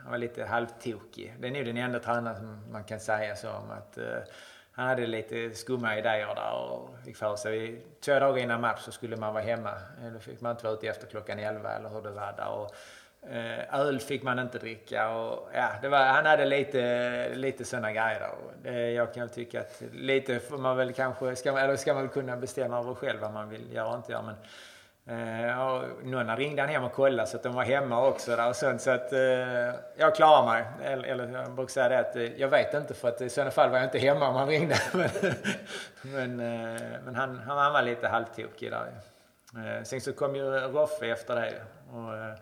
han 0.04 0.12
var 0.12 0.18
lite 0.18 0.45
halvtokig. 0.45 1.36
Det 1.39 1.47
är 1.47 1.52
nog 1.52 1.66
den 1.66 1.78
enda 1.78 2.00
tränaren 2.00 2.36
som 2.36 2.72
man 2.72 2.84
kan 2.84 3.00
säga 3.00 3.36
så 3.36 3.50
om. 3.50 3.72
att 3.72 3.97
han 4.80 4.88
hade 4.88 5.08
lite 5.08 5.56
skumma 5.56 5.98
idéer 5.98 6.36
där 6.36 6.54
och 6.54 6.90
fick 7.06 7.18
för 7.18 7.36
sig. 7.36 7.82
Två 8.00 8.20
dagar 8.20 8.38
innan 8.38 8.62
match 8.62 8.82
så 8.82 8.92
skulle 8.92 9.16
man 9.16 9.34
vara 9.34 9.44
hemma. 9.44 9.70
Eh, 9.70 10.12
då 10.14 10.20
fick 10.20 10.42
man 10.42 10.52
inte 10.52 10.64
vara 10.64 10.74
ute 10.74 10.88
efter 10.88 11.08
klockan 11.08 11.40
11 11.40 11.72
eller 11.72 11.90
hur 11.90 12.02
det 12.02 12.12
var 12.12 12.34
där. 12.38 12.50
Och, 12.50 12.76
eh, 13.32 13.80
öl 13.80 14.00
fick 14.00 14.24
man 14.24 14.40
inte 14.40 14.60
dricka 14.60 15.10
och 15.10 15.50
ja, 15.54 15.70
det 15.82 15.90
var, 15.90 15.98
han 16.06 16.26
hade 16.26 16.46
lite, 16.46 17.36
lite 17.36 17.66
sådana 17.66 17.92
grejer 17.92 18.20
där. 18.20 18.32
Och 18.32 18.52
det, 18.64 18.92
jag 18.92 19.14
kan 19.14 19.30
tycka 19.30 19.60
att 19.60 19.82
lite 19.94 20.40
får 20.40 20.58
man 20.58 20.78
väl 20.78 20.94
kanske, 20.94 21.36
ska 21.36 21.52
man, 21.52 21.62
eller 21.62 21.76
ska 21.76 21.94
man 21.94 22.04
väl 22.04 22.12
kunna 22.12 22.38
bestämma 22.38 22.80
över 22.80 22.94
själv 22.94 23.20
vad 23.22 23.34
man 23.34 23.50
vill 23.50 23.74
göra 23.74 23.88
och 23.88 23.96
inte 23.96 24.12
göra. 24.12 24.22
Men, 24.22 24.36
Eh, 25.10 25.84
någon 26.03 26.38
ringde 26.38 26.62
han 26.62 26.70
hem 26.70 26.84
och 26.84 26.93
kollade 26.93 27.30
så 27.30 27.38
att 27.38 27.43
de 27.43 27.53
var 27.53 27.64
hemma 27.64 28.07
också 28.07 28.36
där 28.36 28.49
och 28.49 28.55
sånt. 28.55 28.82
Så 28.82 28.91
att 28.91 29.14
eh, 29.14 29.20
jag 29.95 30.16
klarar 30.16 30.45
mig. 30.45 30.66
Eller, 30.84 31.07
eller 31.07 31.39
jag 31.39 31.51
brukar 31.51 31.72
säga 31.72 31.89
det 31.89 31.99
att 31.99 32.16
eh, 32.16 32.24
jag 32.24 32.47
vet 32.47 32.74
inte 32.74 32.93
för 32.93 33.07
att 33.07 33.22
i 33.22 33.30
sådana 33.30 33.51
fall 33.51 33.70
var 33.70 33.78
jag 33.78 33.86
inte 33.86 33.99
hemma 33.99 34.28
om 34.28 34.36
han 34.36 34.47
ringde. 34.47 34.76
men 36.01 36.39
eh, 36.39 36.82
men 37.05 37.16
han, 37.16 37.39
han 37.39 37.74
var 37.74 37.82
lite 37.82 38.07
halvtokig 38.07 38.72
där. 38.72 38.88
Eh, 39.55 39.84
sen 39.84 40.01
så 40.01 40.14
kom 40.14 40.36
ju 40.36 40.43
Roffe 40.51 41.07
efter 41.07 41.36
det. 41.36 41.62
Och, 41.93 42.18
eh, 42.18 42.36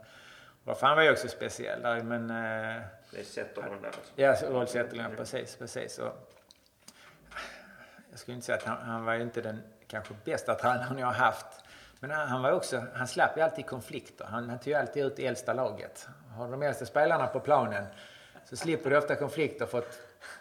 Roffe 0.65 0.85
han 0.85 0.95
var 0.95 1.03
ju 1.03 1.11
också 1.11 1.27
speciell 1.27 1.81
där 1.81 2.03
men... 2.03 2.29
Eh, 2.29 2.81
det 3.11 3.19
är 3.19 3.23
Zetterlund 3.23 3.81
där 3.81 3.87
alltså. 3.87 4.11
Ja, 4.15 4.35
Rolf 4.49 4.69
Zetterlund, 4.69 5.17
precis. 5.17 5.55
precis. 5.55 5.99
Och, 5.99 6.33
jag 8.09 8.19
skulle 8.19 8.35
inte 8.35 8.45
säga 8.45 8.57
att 8.57 8.63
han, 8.63 8.77
han 8.77 9.05
var 9.05 9.13
inte 9.15 9.41
den 9.41 9.61
kanske 9.87 10.13
bästa 10.23 10.55
tränaren 10.55 10.97
jag 10.97 11.07
har 11.07 11.13
haft. 11.13 11.63
Men 11.99 12.11
han, 12.11 12.41
var 12.41 12.51
också, 12.51 12.83
han 12.93 13.07
slapp 13.07 13.37
ju 13.37 13.41
alltid 13.41 13.65
konflikter. 13.65 14.25
Han, 14.25 14.49
han 14.49 14.59
tog 14.59 14.67
ju 14.67 14.73
alltid 14.73 15.05
ut 15.05 15.19
äldsta 15.19 15.53
laget. 15.53 16.07
Har 16.37 16.51
de 16.51 16.63
äldsta 16.63 16.85
spelarna 16.85 17.27
på 17.27 17.39
planen 17.39 17.85
så 18.49 18.55
slipper 18.55 18.89
du 18.89 18.97
ofta 18.97 19.15
konflikter 19.15 19.65
för 19.65 19.77
att 19.77 19.99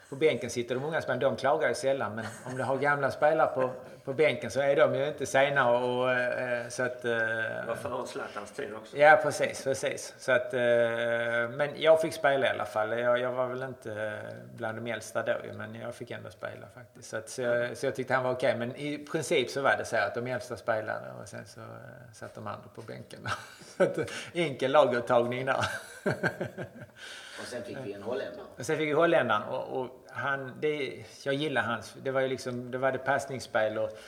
på 0.08 0.16
bänken 0.16 0.50
sitter 0.50 0.74
det 0.74 0.80
många 0.80 1.02
spelare. 1.02 1.20
De 1.20 1.36
klagar 1.36 1.68
ju 1.68 1.74
sällan. 1.74 2.14
Men 2.14 2.24
om 2.46 2.56
du 2.56 2.62
har 2.62 2.76
gamla 2.76 3.10
spelare 3.10 3.54
på, 3.54 3.70
på 4.06 4.12
bänken 4.12 4.50
så 4.50 4.60
är 4.60 4.76
de 4.76 4.94
ju 4.94 5.08
inte 5.08 5.26
sena. 5.26 5.70
Och, 5.70 6.12
eh, 6.12 6.68
så 6.68 6.82
att, 6.82 7.04
eh, 7.04 7.10
Det 7.10 7.64
var 7.66 7.74
före 7.74 8.06
Zlatans 8.06 8.50
tid 8.50 8.74
också. 8.74 8.96
Ja, 8.96 9.20
precis. 9.22 9.64
precis. 9.64 10.14
Så 10.18 10.32
att, 10.32 10.54
eh, 10.54 10.60
men 11.50 11.70
jag 11.76 12.00
fick 12.00 12.12
spela 12.12 12.46
i 12.46 12.48
alla 12.48 12.64
fall. 12.64 12.98
Jag, 12.98 13.18
jag 13.18 13.32
var 13.32 13.46
väl 13.46 13.62
inte 13.62 13.92
eh, 13.92 14.34
bland 14.56 14.78
de 14.78 14.90
äldsta 14.90 15.22
då 15.22 15.32
men 15.54 15.74
jag 15.74 15.94
fick 15.94 16.10
ändå 16.10 16.30
spela 16.30 16.66
faktiskt. 16.74 17.10
Så, 17.10 17.16
att, 17.16 17.28
så, 17.28 17.42
jag, 17.42 17.76
så 17.76 17.86
jag 17.86 17.94
tyckte 17.94 18.14
han 18.14 18.24
var 18.24 18.32
okej. 18.32 18.56
Men 18.56 18.76
i 18.76 18.98
princip 18.98 19.50
så 19.50 19.60
var 19.60 19.76
det 19.78 19.84
så 19.84 19.96
att 19.96 20.14
de 20.14 20.26
äldsta 20.26 20.56
spelade 20.56 21.06
och 21.22 21.28
sen 21.28 21.46
så 21.46 21.60
eh, 21.60 21.66
satt 22.12 22.34
de 22.34 22.46
andra 22.46 22.68
på 22.74 22.82
bänken. 22.82 23.20
så 23.76 23.82
att, 23.82 23.98
enkel 24.34 24.72
laguttagning 24.72 25.46
där. 25.46 25.66
Och 27.40 27.46
sen 27.46 27.62
fick 27.62 27.76
vi 27.84 27.92
en 27.92 28.02
holländare. 28.02 28.46
Och 28.58 28.66
sen 28.66 28.76
fick 28.76 28.88
vi 28.88 28.92
holländaren 28.92 29.42
och, 29.42 29.80
och 29.80 30.05
han, 30.16 30.52
det, 30.60 31.04
jag 31.24 31.34
gillar 31.34 31.62
hans, 31.62 31.94
det 32.02 32.10
var 32.10 32.20
ju 32.20 32.28
liksom, 32.28 32.70
det 32.70 32.78
var 32.78 32.92
det 32.92 32.98
passningsspel 32.98 33.78
och 33.78 33.98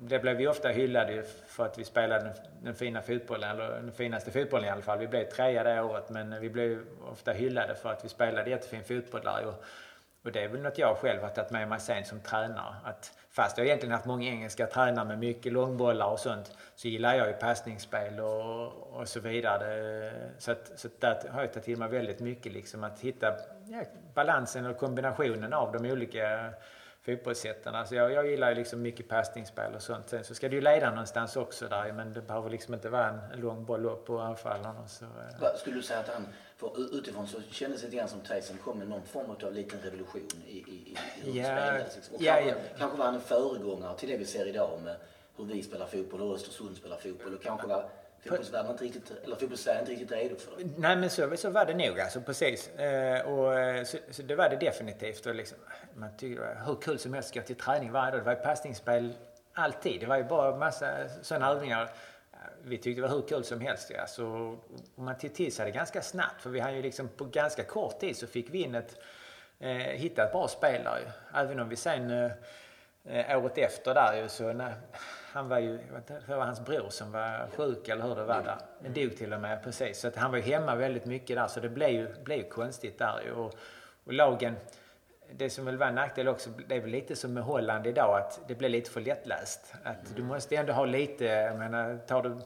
det 0.00 0.18
blev 0.18 0.36
vi 0.36 0.46
ofta 0.46 0.68
hyllade 0.68 1.24
för 1.46 1.64
att 1.64 1.78
vi 1.78 1.84
spelade 1.84 2.24
den, 2.24 2.34
den, 2.62 2.74
fina 2.74 3.02
fotbollen, 3.02 3.50
eller 3.50 3.70
den 3.70 3.92
finaste 3.92 4.30
fotbollen 4.30 4.68
i 4.68 4.70
alla 4.70 4.82
fall. 4.82 4.98
Vi 4.98 5.06
blev 5.06 5.24
trea 5.24 5.64
det 5.64 5.82
året 5.82 6.10
men 6.10 6.40
vi 6.40 6.50
blev 6.50 6.84
ofta 7.12 7.32
hyllade 7.32 7.74
för 7.74 7.92
att 7.92 8.04
vi 8.04 8.08
spelade 8.08 8.50
jättefin 8.50 8.84
fotboll 8.84 9.20
där. 9.24 9.46
Och, 9.46 9.64
och 10.28 10.32
det 10.32 10.44
är 10.44 10.48
väl 10.48 10.62
något 10.62 10.78
jag 10.78 10.96
själv 10.96 11.22
har 11.22 11.28
tagit 11.28 11.50
med 11.50 11.68
mig 11.68 11.80
sen 11.80 12.04
som 12.04 12.20
tränare. 12.20 12.74
Att 12.84 13.12
fast 13.30 13.58
jag 13.58 13.66
egentligen 13.66 13.92
haft 13.92 14.04
många 14.04 14.28
engelska 14.28 14.66
tränare 14.66 15.04
med 15.04 15.18
mycket 15.18 15.52
långbollar 15.52 16.06
och 16.06 16.18
sånt 16.18 16.52
så 16.74 16.88
gillar 16.88 17.14
jag 17.14 17.26
ju 17.26 17.32
passningsspel 17.32 18.20
och, 18.20 18.72
och 18.98 19.08
så 19.08 19.20
vidare. 19.20 20.12
Så, 20.38 20.52
att, 20.52 20.72
så 20.76 20.86
att 20.86 21.00
där 21.00 21.28
har 21.30 21.40
jag 21.40 21.52
tagit 21.52 21.64
till 21.64 21.78
mig 21.78 21.88
väldigt 21.88 22.20
mycket 22.20 22.52
liksom 22.52 22.84
att 22.84 23.00
hitta 23.00 23.26
ja, 23.68 23.82
balansen 24.14 24.66
och 24.66 24.78
kombinationen 24.78 25.52
av 25.52 25.72
de 25.72 25.90
olika 25.90 26.52
fotbollssätten. 27.08 27.74
Alltså 27.74 27.94
jag, 27.94 28.12
jag 28.12 28.30
gillar 28.30 28.48
ju 28.48 28.54
liksom 28.54 28.82
mycket 28.82 29.08
passningsspel 29.08 29.74
och 29.74 29.82
sånt. 29.82 30.08
Sen 30.08 30.24
så 30.24 30.34
ska 30.34 30.48
det 30.48 30.54
ju 30.54 30.60
leda 30.60 30.90
någonstans 30.90 31.36
också 31.36 31.68
där 31.68 31.92
men 31.92 32.12
det 32.12 32.22
behöver 32.22 32.50
liksom 32.50 32.74
inte 32.74 32.88
vara 32.88 33.08
en, 33.08 33.18
en 33.32 33.40
lång 33.40 33.64
boll 33.64 33.86
upp 33.86 34.06
på 34.06 34.18
anfallarna. 34.18 34.88
Så, 34.88 35.04
eh. 35.04 35.10
Vad 35.40 35.56
Skulle 35.58 35.76
du 35.76 35.82
säga 35.82 36.00
att 36.00 36.08
han, 36.08 36.28
för 36.56 36.98
utifrån 36.98 37.26
så 37.26 37.40
kändes 37.50 37.80
det 37.80 37.86
lite 37.86 37.96
grann 37.96 38.08
som 38.08 38.20
Tyson 38.20 38.56
kom 38.64 38.78
med 38.78 38.88
någon 38.88 39.02
form 39.02 39.30
av 39.30 39.52
liten 39.52 39.80
revolution 39.80 40.28
i, 40.46 40.50
i, 40.50 40.58
i 40.58 40.96
hur 41.22 41.40
Ja, 41.40 41.44
spelades. 41.44 41.96
Liksom. 41.96 42.14
Och 42.16 42.22
ja, 42.22 42.34
kanske, 42.34 42.50
ja. 42.50 42.56
kanske 42.78 42.98
var 42.98 43.04
han 43.04 43.14
en 43.14 43.20
föregångare 43.20 43.98
till 43.98 44.08
det 44.08 44.16
vi 44.16 44.24
ser 44.26 44.46
idag 44.46 44.80
med 44.84 44.96
hur 45.36 45.44
vi 45.44 45.62
spelar 45.62 45.86
fotboll 45.86 46.20
och 46.20 46.34
Östersund 46.34 46.76
spelar 46.76 46.96
fotboll. 46.96 47.34
Och 47.34 47.42
kanske 47.42 47.66
var 47.66 47.88
fotbollsvärlden 48.22 48.70
inte 48.72 48.84
riktigt, 48.84 49.12
eller 49.24 49.36
fotbollssverige 49.36 49.80
inte 49.80 49.92
riktigt 49.92 50.12
redo 50.12 50.36
för 50.36 50.56
det. 50.58 50.64
Nej 50.76 50.96
men 50.96 51.10
så, 51.10 51.36
så 51.36 51.50
var 51.50 51.64
det 51.64 51.74
nog 51.74 52.00
alltså, 52.00 52.20
precis. 52.20 52.68
Eh, 52.68 53.20
och, 53.20 53.60
eh, 53.60 53.84
så, 53.84 53.98
så 54.10 54.22
det 54.22 54.34
var 54.34 54.48
det 54.48 54.56
definitivt. 54.56 55.26
Och 55.26 55.34
liksom, 55.34 55.58
man 55.94 56.10
tyckte 56.16 56.42
det 56.42 56.48
var 56.48 56.54
eh, 56.54 56.66
hur 56.66 56.74
kul 56.74 56.98
som 56.98 57.14
helst 57.14 57.30
att 57.30 57.34
gå 57.34 57.42
till 57.42 57.56
träning 57.56 57.92
varje 57.92 58.10
dag. 58.10 58.20
Det 58.20 58.24
var 58.24 58.32
ju 58.32 58.38
passningsspel 58.38 59.14
alltid. 59.52 60.00
Det 60.00 60.06
var 60.06 60.16
ju 60.16 60.24
bara 60.24 60.56
massa 60.56 61.08
sådana 61.22 61.50
övningar. 61.50 61.82
Eh, 61.82 62.38
vi 62.62 62.78
tyckte 62.78 63.00
det 63.00 63.08
var 63.08 63.14
hur 63.14 63.28
kul 63.28 63.44
som 63.44 63.60
helst. 63.60 63.90
Ja. 63.94 64.06
Så, 64.06 64.26
och 64.96 65.02
man 65.02 65.18
tog 65.18 65.34
till 65.34 65.52
sig 65.52 65.66
det 65.66 65.72
ganska 65.72 66.02
snabbt. 66.02 66.42
För 66.42 66.50
vi 66.50 66.60
hade 66.60 66.76
ju 66.76 66.82
liksom 66.82 67.08
på 67.08 67.24
ganska 67.24 67.64
kort 67.64 68.00
tid 68.00 68.16
så 68.16 68.26
fick 68.26 68.54
vi 68.54 68.62
in 68.62 68.74
ett, 68.74 69.00
eh, 69.58 69.70
hitta 69.70 70.24
ett 70.24 70.32
bra 70.32 70.48
spelare 70.48 71.00
ju. 71.00 71.38
Även 71.38 71.60
om 71.60 71.68
vi 71.68 71.76
sen 71.76 72.10
eh, 72.10 72.32
eh, 73.30 73.38
året 73.44 73.58
efter 73.58 73.94
där 73.94 74.22
ju 74.22 74.28
så 74.28 74.52
när, 74.52 74.74
han 75.32 75.48
var 75.48 75.58
ju, 75.58 75.78
det 76.26 76.36
var 76.36 76.44
hans 76.44 76.64
bror 76.64 76.88
som 76.90 77.12
var 77.12 77.48
sjuk 77.56 77.88
eller 77.88 78.04
hur 78.04 78.14
det 78.14 78.24
var 78.24 78.42
där. 78.42 78.56
Han 78.82 78.92
dog 78.92 79.16
till 79.16 79.32
och 79.32 79.40
med 79.40 79.64
precis. 79.64 80.00
Så 80.00 80.08
att 80.08 80.16
han 80.16 80.30
var 80.30 80.38
ju 80.38 80.44
hemma 80.44 80.74
väldigt 80.74 81.04
mycket 81.04 81.36
där 81.36 81.46
så 81.46 81.60
det 81.60 81.68
blev 81.68 81.90
ju, 81.90 82.14
blev 82.24 82.38
ju 82.38 82.48
konstigt 82.48 82.98
där. 82.98 83.32
Och, 83.32 83.54
och 84.04 84.12
lagen, 84.12 84.56
det 85.32 85.50
som 85.50 85.64
väl 85.64 85.76
var 85.76 85.86
en 85.86 85.94
nackdel 85.94 86.28
också, 86.28 86.50
det 86.68 86.76
är 86.76 86.80
väl 86.80 86.90
lite 86.90 87.16
som 87.16 87.34
med 87.34 87.42
Holland 87.42 87.86
idag 87.86 88.18
att 88.18 88.40
det 88.48 88.54
blir 88.54 88.68
lite 88.68 88.90
för 88.90 89.00
lättläst. 89.00 89.74
Att 89.84 90.16
du 90.16 90.22
måste 90.22 90.56
ändå 90.56 90.72
ha 90.72 90.84
lite, 90.84 91.24
jag 91.24 91.58
menar 91.58 91.98
tar 92.06 92.22
du 92.22 92.36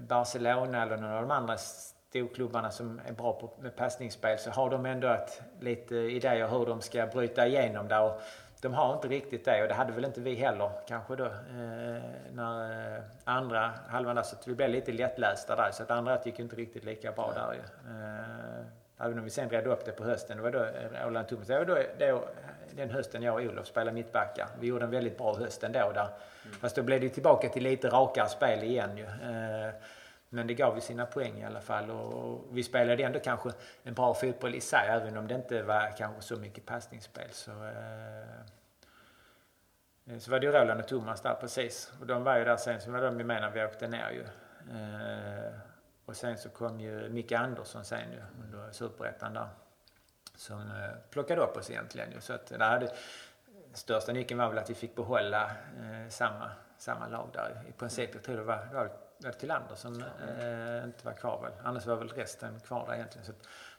Barcelona 0.00 0.82
eller 0.82 0.96
någon 0.96 1.10
av 1.10 1.22
de 1.22 1.30
andra 1.30 1.56
storklubbarna 1.56 2.70
som 2.70 3.00
är 3.06 3.12
bra 3.12 3.32
på 3.32 3.50
med 3.60 3.76
passningsspel 3.76 4.38
så 4.38 4.50
har 4.50 4.70
de 4.70 4.86
ändå 4.86 5.08
ett, 5.08 5.42
lite 5.60 5.96
idéer 5.96 6.48
hur 6.48 6.66
de 6.66 6.80
ska 6.80 7.06
bryta 7.06 7.46
igenom 7.46 7.88
där. 7.88 8.02
Och 8.02 8.20
de 8.62 8.74
har 8.74 8.94
inte 8.94 9.08
riktigt 9.08 9.44
det 9.44 9.62
och 9.62 9.68
det 9.68 9.74
hade 9.74 9.92
väl 9.92 10.04
inte 10.04 10.20
vi 10.20 10.34
heller 10.34 10.70
kanske 10.88 11.16
då 11.16 11.24
eh, 11.24 12.02
när 12.32 12.94
eh, 12.96 13.02
andra 13.24 13.72
halvan 13.88 14.16
där 14.16 14.22
så 14.22 14.36
vi 14.46 14.54
blev 14.54 14.70
lite 14.70 14.92
lättlästa 14.92 15.56
där 15.56 15.70
så 15.70 15.82
att 15.82 15.90
andra 15.90 16.18
gick 16.24 16.38
inte 16.38 16.56
riktigt 16.56 16.84
lika 16.84 17.12
bra 17.12 17.32
där 17.34 17.52
ju. 17.52 17.60
Eh, 17.90 19.06
även 19.06 19.18
om 19.18 19.24
vi 19.24 19.30
sen 19.30 19.48
redde 19.48 19.70
upp 19.70 19.84
det 19.84 19.92
på 19.92 20.04
hösten. 20.04 20.36
Det 20.36 20.42
var 20.42 20.50
då 20.50 20.58
eh, 20.58 21.06
Roland 21.06 21.28
Thomas, 21.28 21.46
det 21.46 21.58
var 21.58 21.64
då, 21.64 21.78
då, 21.98 22.24
den 22.70 22.90
hösten 22.90 23.22
jag 23.22 23.34
och 23.34 23.40
Olof 23.40 23.66
spelade 23.66 23.92
mittbackar. 23.92 24.48
Vi 24.60 24.66
gjorde 24.66 24.84
en 24.84 24.90
väldigt 24.90 25.18
bra 25.18 25.36
höst 25.36 25.62
ändå 25.62 25.92
där. 25.94 26.08
Mm. 26.44 26.56
Fast 26.60 26.76
då 26.76 26.82
blev 26.82 27.00
det 27.00 27.08
tillbaka 27.08 27.48
till 27.48 27.62
lite 27.62 27.88
rakare 27.88 28.28
spel 28.28 28.62
igen 28.62 28.96
ju. 28.96 29.04
Eh, 29.04 29.70
men 30.28 30.46
det 30.46 30.54
gav 30.54 30.74
ju 30.74 30.80
sina 30.80 31.06
poäng 31.06 31.38
i 31.38 31.44
alla 31.44 31.60
fall 31.60 31.90
och 31.90 32.44
vi 32.52 32.62
spelade 32.62 33.02
ändå 33.02 33.20
kanske 33.20 33.50
en 33.82 33.94
bra 33.94 34.14
fotboll 34.14 34.54
i 34.54 34.60
sig 34.60 34.88
även 34.88 35.16
om 35.16 35.26
det 35.28 35.34
inte 35.34 35.62
var 35.62 35.94
kanske 35.98 36.22
så 36.22 36.36
mycket 36.36 36.66
passningsspel. 36.66 37.28
Så, 37.32 37.50
eh, 37.50 38.30
eh, 40.06 40.18
så 40.18 40.30
var 40.30 40.40
det 40.40 40.46
ju 40.46 40.52
Roland 40.52 40.80
och 40.80 40.88
Thomas 40.88 41.20
där 41.20 41.34
precis. 41.34 41.92
Och 42.00 42.06
de 42.06 42.24
var 42.24 42.38
ju 42.38 42.44
där 42.44 42.56
sen, 42.56 42.80
så 42.80 42.90
var 42.90 43.02
de 43.02 43.18
ju 43.18 43.24
med 43.24 43.42
när 43.42 43.50
vi 43.50 43.64
åkte 43.64 43.88
ner 43.88 44.10
ju. 44.10 44.22
Eh, 44.72 45.52
och 46.06 46.16
sen 46.16 46.38
så 46.38 46.48
kom 46.48 46.80
ju 46.80 47.08
Micke 47.08 47.32
Andersson 47.32 47.84
sen 47.84 48.12
ju 48.12 48.22
under 48.44 48.72
Superettan 48.72 49.34
där. 49.34 49.48
Som 50.34 50.60
eh, 50.60 50.90
plockade 51.10 51.40
upp 51.40 51.56
oss 51.56 51.70
egentligen 51.70 52.12
ju. 52.12 52.20
Så 52.20 52.32
att 52.32 52.46
där 52.46 52.70
hade, 52.70 52.92
största 53.72 54.12
nyckeln 54.12 54.40
var 54.40 54.48
väl 54.48 54.58
att 54.58 54.70
vi 54.70 54.74
fick 54.74 54.94
behålla 54.94 55.42
eh, 55.80 56.08
samma, 56.08 56.50
samma 56.78 57.08
lag 57.08 57.28
där 57.32 57.62
i 57.68 57.72
princip. 57.72 58.10
Jag 58.14 58.22
tror 58.22 58.36
det 58.36 58.42
var, 58.42 58.66
det 58.70 58.74
var 58.74 58.90
Tillander 59.38 59.74
som 59.74 60.02
eh, 60.02 60.84
inte 60.84 61.06
var 61.06 61.12
kvar 61.12 61.42
väl. 61.42 61.52
Annars 61.64 61.86
var 61.86 61.96
väl 61.96 62.08
resten 62.08 62.60
kvar 62.60 62.86
där 62.86 62.94
egentligen. 62.94 63.26
Så, 63.26 63.32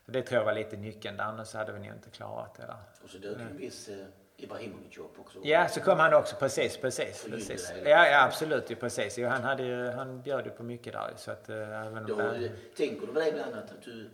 så 0.06 0.12
det 0.12 0.22
tror 0.22 0.40
jag 0.40 0.46
var 0.46 0.54
lite 0.54 0.78
nyckeln 0.78 1.18
där. 1.18 1.24
Annars 1.24 1.54
hade 1.54 1.72
vi 1.72 1.80
nog 1.80 1.88
inte 1.88 2.10
klarat 2.10 2.56
det 2.56 2.66
där. 2.66 2.78
Och 3.04 3.10
så 3.10 3.18
dök 3.18 3.40
en 3.40 3.58
viss 3.58 3.90
eh, 3.90 3.96
Ibrahimovic 4.38 4.98
upp 4.98 5.20
också. 5.20 5.40
Ja, 5.44 5.68
så 5.68 5.82
kom 5.82 6.00
han 6.00 6.14
också. 6.14 6.36
Precis, 6.36 6.78
precis. 6.78 7.26
precis. 7.30 7.74
Ja, 7.84 8.08
ja, 8.08 8.24
absolut. 8.26 8.72
Ju, 8.72 8.76
precis. 8.76 9.18
Jo, 9.18 9.28
han, 9.28 9.44
hade 9.44 9.64
ju, 9.64 9.90
han 9.90 10.22
bjöd 10.22 10.46
ju 10.46 10.52
på 10.52 10.64
mycket 10.64 10.94
där. 10.94 11.14
Så 11.16 11.32
att, 11.32 11.50
eh, 11.50 11.86
även 11.86 12.06
Då, 12.06 12.16
där... 12.16 12.52
Tänker 12.78 13.08
du 13.08 13.14
på 13.14 13.20
det 13.20 13.30
ibland 13.30 13.56
att 13.56 13.82
du 13.84 14.10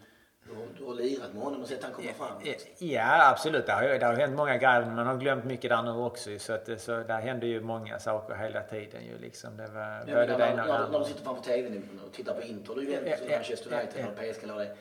du 0.46 0.56
har, 0.56 0.66
du 0.78 0.86
har 0.86 0.94
lirat 0.94 1.34
med 1.34 1.44
honom 1.44 1.62
och 1.62 1.68
sett 1.68 1.84
han 1.84 1.94
komma 1.94 2.14
fram? 2.14 2.56
Ja, 2.78 3.30
absolut. 3.32 3.66
Det 3.66 3.72
har, 3.72 3.84
det 3.84 4.06
har 4.06 4.14
hänt 4.14 4.36
många 4.36 4.58
grejer. 4.58 4.86
Man 4.86 5.08
har 5.08 5.18
glömt 5.18 5.46
mycket 5.46 5.70
där 5.70 5.84
nu 5.84 5.91
också. 5.91 6.30
Så, 6.39 6.54
att, 6.54 6.82
så 6.82 6.91
där 6.91 7.20
händer 7.22 7.48
ju 7.48 7.62
många 7.62 8.00
saker 8.00 8.36
hela 8.36 8.62
tiden. 8.62 9.06
Ju, 9.06 9.18
liksom. 9.18 9.58
det 9.58 9.68
var, 9.68 9.82
ja, 9.82 10.04
när, 10.06 10.28
det 10.28 10.38
när, 10.38 10.56
när, 10.56 10.89
när 10.89 11.00
du 11.00 11.06
sitter 11.06 11.24
framför 11.24 11.44
TVn 11.44 12.00
och 12.06 12.14
tittar 12.14 12.34
på 12.34 12.41
Inter, 12.41 12.76
du 12.76 12.84
Juventus, 12.84 13.14
ja, 13.20 13.26
ja, 13.30 13.36
Manchester 13.36 13.74
United 13.74 13.94
ja, 13.96 14.06
ja. 14.18 14.28
och 14.28 14.34
PSG. 14.34 14.44
Eller 14.44 14.76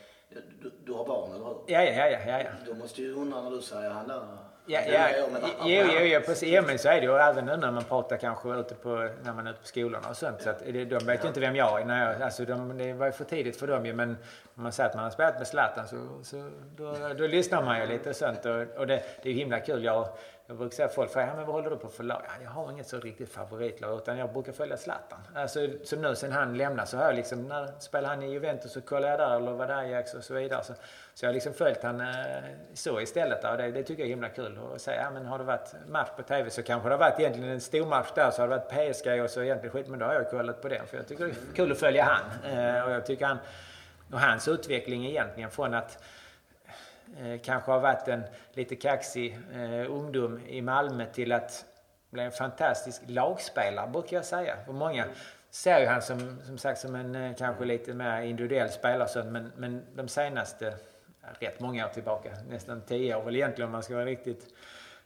du, 0.61 0.71
du 0.85 0.93
har 0.93 1.05
barn, 1.05 1.35
eller 1.35 1.45
hur? 1.45 1.55
Ja, 1.67 1.83
ja, 1.83 2.09
ja. 2.09 2.19
ja, 2.27 2.39
ja. 2.39 2.49
Då 2.65 2.73
måste 2.73 3.01
ju 3.01 3.13
undra 3.13 3.41
när 3.41 3.51
du 3.51 3.61
säger 3.61 3.89
han 3.89 4.07
där 4.07 4.37
Ja, 4.65 4.79
ja, 4.87 5.07
jo, 5.65 5.85
jo, 5.93 5.99
jo, 5.99 6.21
precis. 6.25 6.49
Ja, 6.49 6.61
men 6.61 6.79
så 6.79 6.89
är 6.89 7.01
det 7.01 7.07
ju 7.07 7.17
även 7.17 7.45
nu 7.45 7.57
när 7.57 7.71
man 7.71 7.83
pratar 7.83 8.17
kanske 8.17 8.49
ute 8.49 8.75
på, 8.75 9.09
när 9.23 9.33
man 9.33 9.47
är 9.47 9.51
ute 9.51 9.61
på 9.61 9.67
skolorna 9.67 10.09
och 10.09 10.17
sånt. 10.17 10.41
Så 10.41 10.49
att 10.49 10.59
de 10.65 10.99
vet 11.05 11.23
ju 11.23 11.27
inte 11.27 11.39
vem 11.39 11.55
jag 11.55 11.81
är. 11.81 11.85
När 11.85 12.11
jag, 12.11 12.21
alltså 12.21 12.45
de, 12.45 12.77
det 12.77 12.93
var 12.93 13.05
ju 13.05 13.11
för 13.11 13.23
tidigt 13.23 13.59
för 13.59 13.67
dem 13.67 13.85
ju. 13.85 13.93
Men 13.93 14.17
om 14.55 14.63
man 14.63 14.71
säger 14.71 14.89
att 14.89 14.95
man 14.95 15.03
har 15.03 15.11
spelat 15.11 15.37
med 15.37 15.47
Zlatan 15.47 15.87
så, 15.87 16.23
så 16.23 16.49
då, 16.75 16.95
då 17.17 17.27
lyssnar 17.27 17.63
man 17.63 17.79
ju 17.79 17.85
lite 17.87 18.09
och 18.09 18.15
sånt. 18.15 18.45
Och, 18.45 18.61
och 18.77 18.87
det, 18.87 19.03
det 19.23 19.29
är 19.29 19.33
ju 19.33 19.39
himla 19.39 19.59
kul. 19.59 19.83
Jag, 19.83 20.07
jag 20.47 20.57
brukar 20.57 20.75
säga 20.75 20.89
folk 20.89 21.11
frågar, 21.11 21.27
ja, 21.27 21.35
men 21.35 21.45
vad 21.45 21.55
håller 21.55 21.69
du 21.69 21.77
på 21.77 21.89
för 21.89 22.03
lag? 22.03 22.21
Ja, 22.25 22.43
jag 22.43 22.49
har 22.49 22.71
inget 22.71 22.87
så 22.87 22.99
riktigt 22.99 23.29
favoritlag 23.29 23.97
utan 23.97 24.17
jag 24.17 24.33
brukar 24.33 24.51
följa 24.51 24.77
Zlatan. 24.77 25.19
Alltså 25.35 25.67
så 25.83 25.95
nu 25.95 26.15
sen 26.15 26.31
han 26.31 26.57
lämnade 26.57 26.87
så 26.87 26.97
har 26.97 27.05
jag 27.05 27.15
liksom, 27.15 27.47
när 27.47 27.79
spelar 27.79 28.09
han 28.09 28.23
i 28.23 28.31
Juventus 28.31 28.71
så 28.71 28.81
kollar 28.81 29.09
jag 29.09 29.19
där 29.19 29.35
eller 29.35 29.51
var 29.51 29.67
det 29.67 29.75
Ajax 29.75 30.13
och 30.13 30.23
så 30.23 30.33
vidare. 30.33 30.63
Så, 30.63 30.73
så 31.13 31.25
jag 31.25 31.29
har 31.29 31.33
liksom 31.33 31.53
följt 31.53 31.83
han 31.83 32.01
eh, 32.01 32.07
så 32.73 33.01
istället. 33.01 33.43
Och 33.43 33.57
det, 33.57 33.71
det 33.71 33.83
tycker 33.83 34.01
jag 34.01 34.07
är 34.07 34.09
himla 34.09 34.29
kul 34.29 34.59
att 34.75 34.81
säga, 34.81 35.01
ja 35.01 35.11
men 35.11 35.25
har 35.25 35.37
det 35.37 35.43
varit 35.43 35.73
match 35.87 36.09
på 36.17 36.23
TV 36.23 36.49
så 36.49 36.63
kanske 36.63 36.89
det 36.89 36.93
har 36.93 36.99
varit 36.99 37.19
egentligen 37.19 37.49
en 37.49 37.61
stor 37.61 37.85
match 37.85 38.09
där 38.15 38.31
så 38.31 38.41
har 38.41 38.47
det 38.47 38.57
varit 38.57 38.93
PSG 38.93 39.23
och 39.23 39.29
så 39.29 39.41
egentligen 39.41 39.71
skit. 39.73 39.87
Men 39.87 39.99
då 39.99 40.05
har 40.05 40.13
jag 40.13 40.29
kollat 40.29 40.61
på 40.61 40.69
den 40.69 40.87
för 40.87 40.97
jag 40.97 41.07
tycker 41.07 41.25
det 41.25 41.31
är 41.31 41.55
kul 41.55 41.71
att 41.71 41.79
följa 41.79 42.03
han. 42.03 42.53
Eh, 42.57 42.83
och 42.83 42.91
jag 42.91 43.05
tycker 43.05 43.25
han, 43.25 43.37
och 44.11 44.19
hans 44.19 44.47
utveckling 44.47 45.05
egentligen 45.05 45.51
från 45.51 45.73
att 45.73 46.03
kanske 47.43 47.71
ha 47.71 47.79
varit 47.79 48.07
en 48.07 48.23
lite 48.53 48.75
kaxig 48.75 49.37
eh, 49.53 49.91
ungdom 49.91 50.39
i 50.47 50.61
Malmö 50.61 51.05
till 51.05 51.31
att 51.31 51.65
bli 52.09 52.23
en 52.23 52.31
fantastisk 52.31 53.01
lagspelare, 53.07 53.89
brukar 53.89 54.17
jag 54.17 54.25
säga. 54.25 54.55
För 54.65 54.73
många 54.73 55.05
ser 55.49 55.79
ju 55.79 55.85
han 55.85 56.01
som, 56.01 56.39
som 56.45 56.57
sagt 56.57 56.79
som 56.79 56.95
en 56.95 57.15
eh, 57.15 57.35
kanske 57.35 57.65
lite 57.65 57.93
mer 57.93 58.21
individuell 58.21 58.69
spelare, 58.69 59.23
men, 59.23 59.51
men 59.55 59.85
de 59.95 60.07
senaste, 60.07 60.73
rätt 61.39 61.59
många 61.59 61.85
år 61.85 61.89
tillbaka, 61.89 62.29
nästan 62.49 62.81
tio 62.81 63.15
år 63.15 63.23
väl 63.23 63.35
egentligen 63.35 63.67
om 63.67 63.71
man 63.71 63.83
ska 63.83 63.93
vara 63.93 64.05
riktigt 64.05 64.53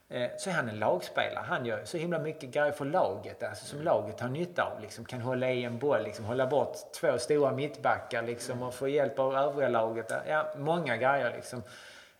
eh, 0.08 0.30
så 0.38 0.50
är 0.50 0.54
han 0.54 0.68
en 0.68 0.78
lagspelare. 0.78 1.44
Han 1.48 1.66
gör 1.66 1.84
så 1.84 1.96
himla 1.96 2.18
mycket 2.18 2.50
grejer 2.50 2.72
för 2.72 2.84
laget, 2.84 3.42
alltså 3.42 3.64
som 3.64 3.82
laget 3.82 4.20
har 4.20 4.28
nytta 4.28 4.62
av. 4.62 4.80
Liksom, 4.80 5.04
kan 5.04 5.20
hålla 5.20 5.50
i 5.50 5.64
en 5.64 5.78
boll, 5.78 6.02
liksom, 6.02 6.24
hålla 6.24 6.46
bort 6.46 6.76
två 7.00 7.18
stora 7.18 7.52
mittbackar 7.52 8.22
liksom, 8.22 8.62
och 8.62 8.74
få 8.74 8.88
hjälp 8.88 9.18
av 9.18 9.34
övriga 9.34 9.68
laget. 9.68 10.12
Ja, 10.28 10.52
många 10.56 10.96
grejer 10.96 11.32
liksom. 11.36 11.62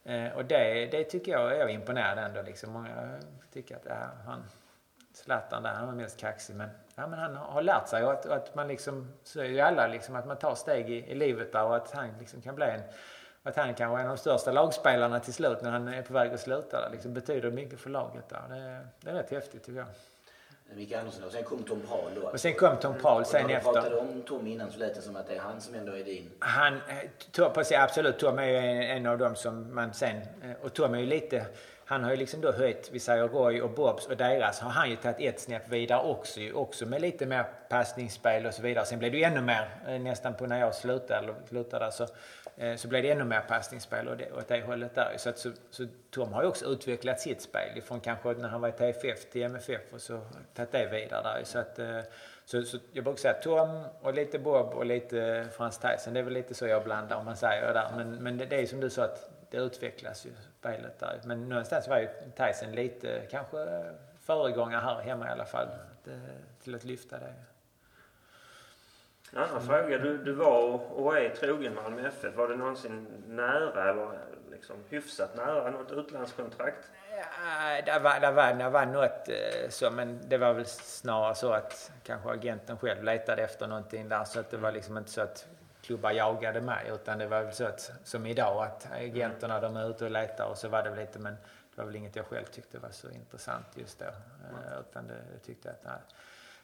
Eh, 0.09 0.37
och 0.37 0.45
det, 0.45 0.87
det 0.87 1.05
tycker 1.05 1.33
jag, 1.33 1.53
jag 1.53 1.61
är 1.61 1.69
imponerad 1.69 2.19
ändå. 2.19 2.43
Liksom. 2.43 2.73
Många 2.73 3.19
tycker 3.53 3.77
att 3.77 3.85
ja, 3.85 4.11
han, 4.27 4.45
Zlatan 5.13 5.63
där, 5.63 5.71
han 5.71 5.87
var 5.87 5.95
mest 5.95 6.21
kaxig. 6.21 6.57
Men, 6.57 6.69
ja, 6.95 7.07
men 7.07 7.19
han 7.19 7.37
har 7.37 7.63
lärt 7.63 7.89
sig 7.89 8.05
och 8.05 8.13
att, 8.13 8.27
och 8.27 8.35
att 8.35 8.55
man 8.55 8.69
liksom, 8.69 9.13
så 9.23 9.41
är 9.41 9.45
ju 9.45 9.61
alla 9.61 9.87
liksom, 9.87 10.17
att 10.17 10.27
man 10.27 10.37
tar 10.37 10.55
steg 10.55 10.91
i, 10.91 11.11
i 11.11 11.15
livet 11.15 11.53
där 11.53 11.65
och 11.65 11.77
att 11.77 11.91
han 11.91 12.09
liksom 12.19 12.43
kan 12.43 12.55
bli 12.55 12.67
en 12.67 12.83
att 13.43 13.57
han 13.57 13.75
kanske 13.75 13.99
är 13.99 14.01
en 14.01 14.11
av 14.11 14.17
de 14.17 14.21
största 14.21 14.53
lagspelarna 14.53 15.21
till 15.21 15.35
slut 15.35 15.63
när 15.63 15.71
han 15.71 15.89
är 15.89 16.03
på 16.03 16.13
väg 16.13 16.33
att 16.33 16.41
sluta. 16.41 16.81
Det 16.81 16.93
liksom 16.93 17.15
betyder 17.15 17.51
mycket 17.51 17.81
för 17.81 17.91
laget 17.91 18.29
där. 18.29 18.43
Det, 18.49 18.87
det 19.01 19.11
är 19.11 19.15
rätt 19.15 19.31
häftigt 19.31 19.65
tycker 19.65 19.79
jag. 19.79 19.89
Micke 20.75 20.93
Andersson 20.93 21.25
och 21.25 21.33
sen 21.33 21.45
kom 21.45 21.63
Tom 21.63 21.81
Paul 21.81 22.11
då. 22.15 22.29
Och 22.29 22.41
sen 22.41 22.55
kom 22.55 22.77
Tom 22.77 22.95
Paul 22.95 23.25
sen 23.25 23.45
och 23.45 23.51
när 23.51 23.57
efter. 23.57 23.71
du 23.71 23.75
pratade 23.75 23.97
om 23.97 24.23
Tom 24.23 24.47
innan 24.47 24.73
så 24.73 24.79
lät 24.79 24.95
det 24.95 25.03
som 25.03 25.17
att 25.17 25.27
det 25.29 25.35
är 25.35 25.41
han 25.41 25.61
som 25.61 25.75
ändå 25.75 25.93
är 25.93 26.05
din. 26.05 26.31
Han, 26.39 26.75
eh, 26.75 26.81
Tom, 27.33 27.53
precis, 27.53 27.77
absolut, 27.79 28.19
Tom 28.19 28.39
är 28.39 28.45
ju 28.45 28.57
en, 28.57 28.83
en 28.83 29.07
av 29.07 29.19
dem 29.19 29.37
som 29.37 29.75
man 29.75 29.95
sen, 29.95 30.17
eh, 30.17 30.51
och 30.63 30.75
Tom 30.75 30.95
är 30.95 30.99
ju 30.99 31.07
lite, 31.07 31.47
han 31.85 32.05
har 32.05 32.11
ju 32.11 32.17
liksom 32.17 32.41
då 32.41 32.53
höjt, 32.53 32.91
vi 32.93 33.01
säger 33.01 33.29
Roy 33.29 33.61
och 33.61 33.71
Bobs 33.71 34.07
och 34.07 34.17
deras, 34.17 34.61
har 34.61 34.71
han 34.71 34.91
ju 34.91 34.97
tagit 34.97 35.35
ett 35.35 35.41
snäpp 35.41 35.69
vidare 35.69 36.03
också 36.03 36.41
också 36.55 36.87
med 36.87 37.01
lite 37.01 37.27
mer 37.27 37.45
passningsspel 37.69 38.47
och 38.47 38.55
så 38.55 38.63
vidare. 38.63 38.85
Sen 38.87 38.99
blev 38.99 39.13
det 39.13 39.19
ju 39.19 39.25
ännu 39.25 39.41
mer, 39.41 39.69
eh, 39.89 40.01
nästan 40.01 40.35
på 40.35 40.47
när 40.47 40.61
jag 40.61 40.75
slutade, 40.75 41.19
eller 41.19 41.35
slutade 41.49 41.93
så, 41.93 42.03
eh, 42.03 42.09
Eh, 42.61 42.77
så 42.77 42.89
blev 42.89 43.03
det 43.03 43.11
ännu 43.11 43.25
mer 43.25 43.41
passningsspel 43.41 44.09
och 44.09 44.17
det, 44.17 44.33
åt 44.33 44.49
det 44.49 44.61
hållet 44.61 44.95
där. 44.95 45.15
Så, 45.17 45.29
att, 45.29 45.39
så, 45.39 45.51
så 45.71 45.87
Tom 46.11 46.33
har 46.33 46.43
ju 46.43 46.49
också 46.49 46.65
utvecklat 46.67 47.21
sitt 47.21 47.43
spel 47.43 47.83
från 47.83 48.01
kanske 48.01 48.33
när 48.33 48.49
han 48.49 48.61
var 48.61 48.69
i 48.69 48.73
TFF 48.73 49.31
till 49.31 49.43
MFF 49.43 49.93
och 49.93 50.01
så 50.01 50.21
tagit 50.55 50.73
det 50.73 50.87
vidare 50.87 51.23
där. 51.23 51.45
Så 51.45 51.59
att, 51.59 51.79
eh, 51.79 52.01
så, 52.45 52.63
så 52.63 52.79
jag 52.93 53.05
brukar 53.05 53.19
säga 53.19 53.35
Tom 53.35 53.85
och 54.01 54.15
lite 54.15 54.39
Bob 54.39 54.75
och 54.75 54.87
lite 54.87 55.49
Frans 55.57 55.79
Tyson. 55.79 56.15
Det 56.15 56.21
är 56.21 56.25
väl 56.25 56.35
lite 56.35 56.55
så 56.55 56.67
jag 56.67 56.85
blandar 56.85 57.17
om 57.17 57.25
man 57.25 57.37
säger 57.37 57.67
det 57.67 57.73
där. 57.73 57.91
Men, 57.97 58.11
men 58.23 58.39
det, 58.39 58.45
det 58.45 58.57
är 58.57 58.67
som 58.67 58.81
du 58.81 58.91
sa 58.91 59.05
att 59.05 59.31
det 59.51 59.57
utvecklas 59.57 60.27
ju 60.27 60.31
spelet 60.59 60.99
där. 60.99 61.21
Men 61.25 61.49
någonstans 61.49 61.89
var 61.89 61.99
ju 61.99 62.09
Tyson 62.37 62.73
lite 62.73 63.21
kanske 63.31 63.85
föregångare 64.21 64.81
här 64.81 65.01
hemma 65.01 65.29
i 65.29 65.31
alla 65.31 65.47
fall. 65.47 65.69
Eh, 66.07 66.13
till 66.63 66.75
att 66.75 66.85
lyfta 66.85 67.19
det. 67.19 67.35
En 69.33 69.39
annan 69.39 69.63
fråga. 69.63 69.99
Du, 69.99 70.19
du 70.19 70.33
var 70.33 70.81
och 70.93 71.19
är 71.19 71.31
trogen 71.31 71.75
Malmö 71.75 72.09
FF. 72.09 72.37
Var 72.37 72.49
det 72.49 72.57
någonsin 72.57 73.07
nära 73.27 73.91
eller 73.91 74.19
liksom 74.51 74.77
hyfsat 74.89 75.37
nära 75.37 75.71
något 75.71 75.93
utlandskontrakt? 75.93 76.91
Ja, 77.17 77.83
det 77.87 77.99
var, 77.99 78.21
det 78.21 78.31
var, 78.31 78.55
det 78.55 78.71
var 78.71 78.87
något 78.87 79.29
eh, 79.29 79.69
så, 79.69 79.91
men 79.91 80.21
det 80.29 80.39
var 80.39 80.53
väl 80.53 80.67
snarare 80.67 81.35
så 81.35 81.53
att 81.53 81.93
kanske 82.03 82.31
agenten 82.31 82.79
själv 82.79 83.05
letade 83.05 83.43
efter 83.43 83.67
någonting 83.67 84.09
där. 84.09 84.25
Så 84.25 84.41
att 84.41 84.51
det 84.51 84.57
var 84.57 84.73
liksom 84.73 84.99
inte 84.99 85.11
så 85.11 85.21
att 85.21 85.47
klubbar 85.83 86.11
jagade 86.11 86.61
mig 86.61 86.91
utan 86.95 87.19
det 87.19 87.27
var 87.27 87.43
väl 87.43 87.55
så 87.55 87.65
att 87.65 87.93
som 88.05 88.27
idag 88.27 88.65
att 88.65 88.89
agenterna 88.93 89.61
de 89.61 89.77
är 89.77 89.91
ute 89.91 90.05
och 90.05 90.11
letar 90.11 90.47
och 90.47 90.59
så 90.59 90.69
var 90.69 90.83
det 90.83 90.91
väl 90.91 90.99
lite 90.99 91.19
men 91.19 91.35
det 91.35 91.83
var 91.83 91.85
väl 91.85 91.97
inget 91.97 92.17
jag 92.17 92.27
själv 92.27 92.45
tyckte 92.45 92.79
var 92.79 92.91
så 92.91 93.11
intressant 93.11 93.67
just 93.75 93.99
då. 93.99 94.05
Mm. 94.05 94.81
Utan 94.81 95.07
det, 95.07 95.15
jag 95.33 95.43
tyckte 95.43 95.71
att 95.71 95.85
nej, 95.85 95.99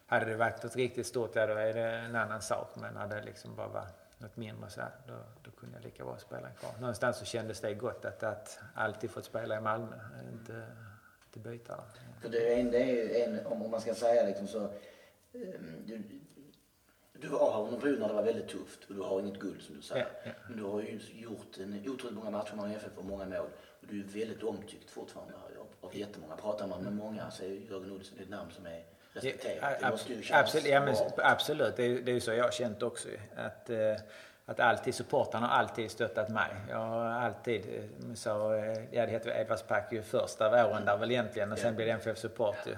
hade 0.07 0.25
det 0.25 0.37
varit 0.37 0.63
något 0.63 0.77
riktigt 0.77 1.07
stort 1.07 1.31
ja, 1.35 1.47
då 1.47 1.55
är 1.55 1.75
det 1.75 1.91
en 1.91 2.17
annan 2.17 2.43
sak 2.43 2.77
men 2.77 2.97
hade 2.97 3.15
det 3.15 3.23
liksom 3.23 3.57
bara 3.57 3.69
varit 3.69 3.95
något 4.19 4.37
mindre 4.37 4.71
så 4.71 4.81
här, 4.81 4.91
då, 5.07 5.15
då 5.43 5.51
kunde 5.51 5.77
jag 5.77 5.85
lika 5.85 6.05
bra 6.05 6.19
spela 6.19 6.51
kvar. 6.51 6.71
Någonstans 6.81 7.19
så 7.19 7.25
kändes 7.25 7.61
det 7.61 7.75
gott 7.75 8.05
att, 8.05 8.23
att 8.23 8.59
alltid 8.75 9.11
fått 9.11 9.25
spela 9.25 9.57
i 9.57 9.61
Malmö, 9.61 9.97
inte, 10.33 10.67
inte 11.27 11.49
byta. 11.51 11.85
För 12.21 12.29
det 12.29 12.55
är 12.55 12.61
en, 12.61 12.71
det 12.71 13.23
är 13.23 13.29
en 13.29 13.47
om 13.47 13.71
man 13.71 13.81
ska 13.81 13.95
säga 13.95 14.27
liksom 14.27 14.49
så, 14.49 14.71
du, 15.87 16.03
du 17.13 17.29
har 17.29 17.65
under 17.65 17.81
perioder 17.81 18.01
när 18.01 18.09
det 18.09 18.15
var 18.15 18.23
väldigt 18.23 18.49
tufft 18.49 18.85
och 18.89 18.95
du 18.95 19.01
har 19.01 19.21
inget 19.21 19.41
guld 19.41 19.63
som 19.63 19.77
du 19.77 19.83
säger. 19.83 20.05
Ja, 20.05 20.21
ja. 20.25 20.33
Men 20.49 20.57
du 20.57 20.65
har 20.65 20.81
ju 20.81 21.01
gjort 21.13 21.59
en 21.59 21.91
otroligt 21.91 22.17
många 22.17 22.31
matcher 22.31 22.55
med 22.55 22.77
FF 22.77 22.99
och 22.99 23.05
många 23.05 23.25
mål. 23.25 23.49
Och 23.81 23.87
du 23.91 24.01
är 24.01 24.05
väldigt 24.05 24.43
omtyckt 24.43 24.91
fortfarande 24.91 25.35
av 25.81 25.97
jättemånga. 25.97 26.37
Pratar 26.37 26.67
man 26.67 26.83
med 26.83 26.93
många 26.93 27.31
så 27.31 27.45
är 27.45 27.49
Jörgen 27.49 27.91
Olsson 27.91 28.19
ett 28.19 28.29
namn 28.29 28.51
som 28.51 28.67
är 28.67 28.85
respekterat. 29.15 29.81
Det 29.81 29.91
måste 29.91 30.13
ju 30.13 30.23
kännas 30.23 30.43
absolut, 30.43 30.67
ja, 30.67 30.81
men, 30.81 30.95
bra. 30.95 31.25
absolut. 31.25 31.77
det 31.77 31.85
är, 31.85 32.01
det 32.01 32.11
är 32.11 32.15
ju 32.15 32.21
så 32.21 32.33
jag 32.33 32.45
har 32.45 32.51
känt 32.51 32.83
också. 32.83 33.09
Att, 33.37 33.71
eh, 33.71 33.95
att 34.47 34.61
alltid 34.61 34.95
supportarna 34.95 35.47
har 35.47 35.59
alltid 35.59 35.91
stöttat 35.91 36.29
mig. 36.29 36.51
Jag 36.71 36.79
har 36.79 37.05
alltid, 37.05 37.61
eh, 37.61 38.15
så, 38.15 38.55
eh, 38.55 38.79
ja, 38.91 39.07
det 39.07 39.13
hette 39.13 39.31
Edvardspark 39.31 39.93
ju 39.93 40.03
första 40.03 40.67
åren 40.67 40.85
där 40.85 40.97
väl 40.97 41.11
egentligen 41.11 41.53
och 41.53 41.59
sen 41.59 41.77
blev 41.77 41.87
det 41.87 41.93
MFF 41.93 42.19
Support 42.19 42.57
ju. 42.67 42.77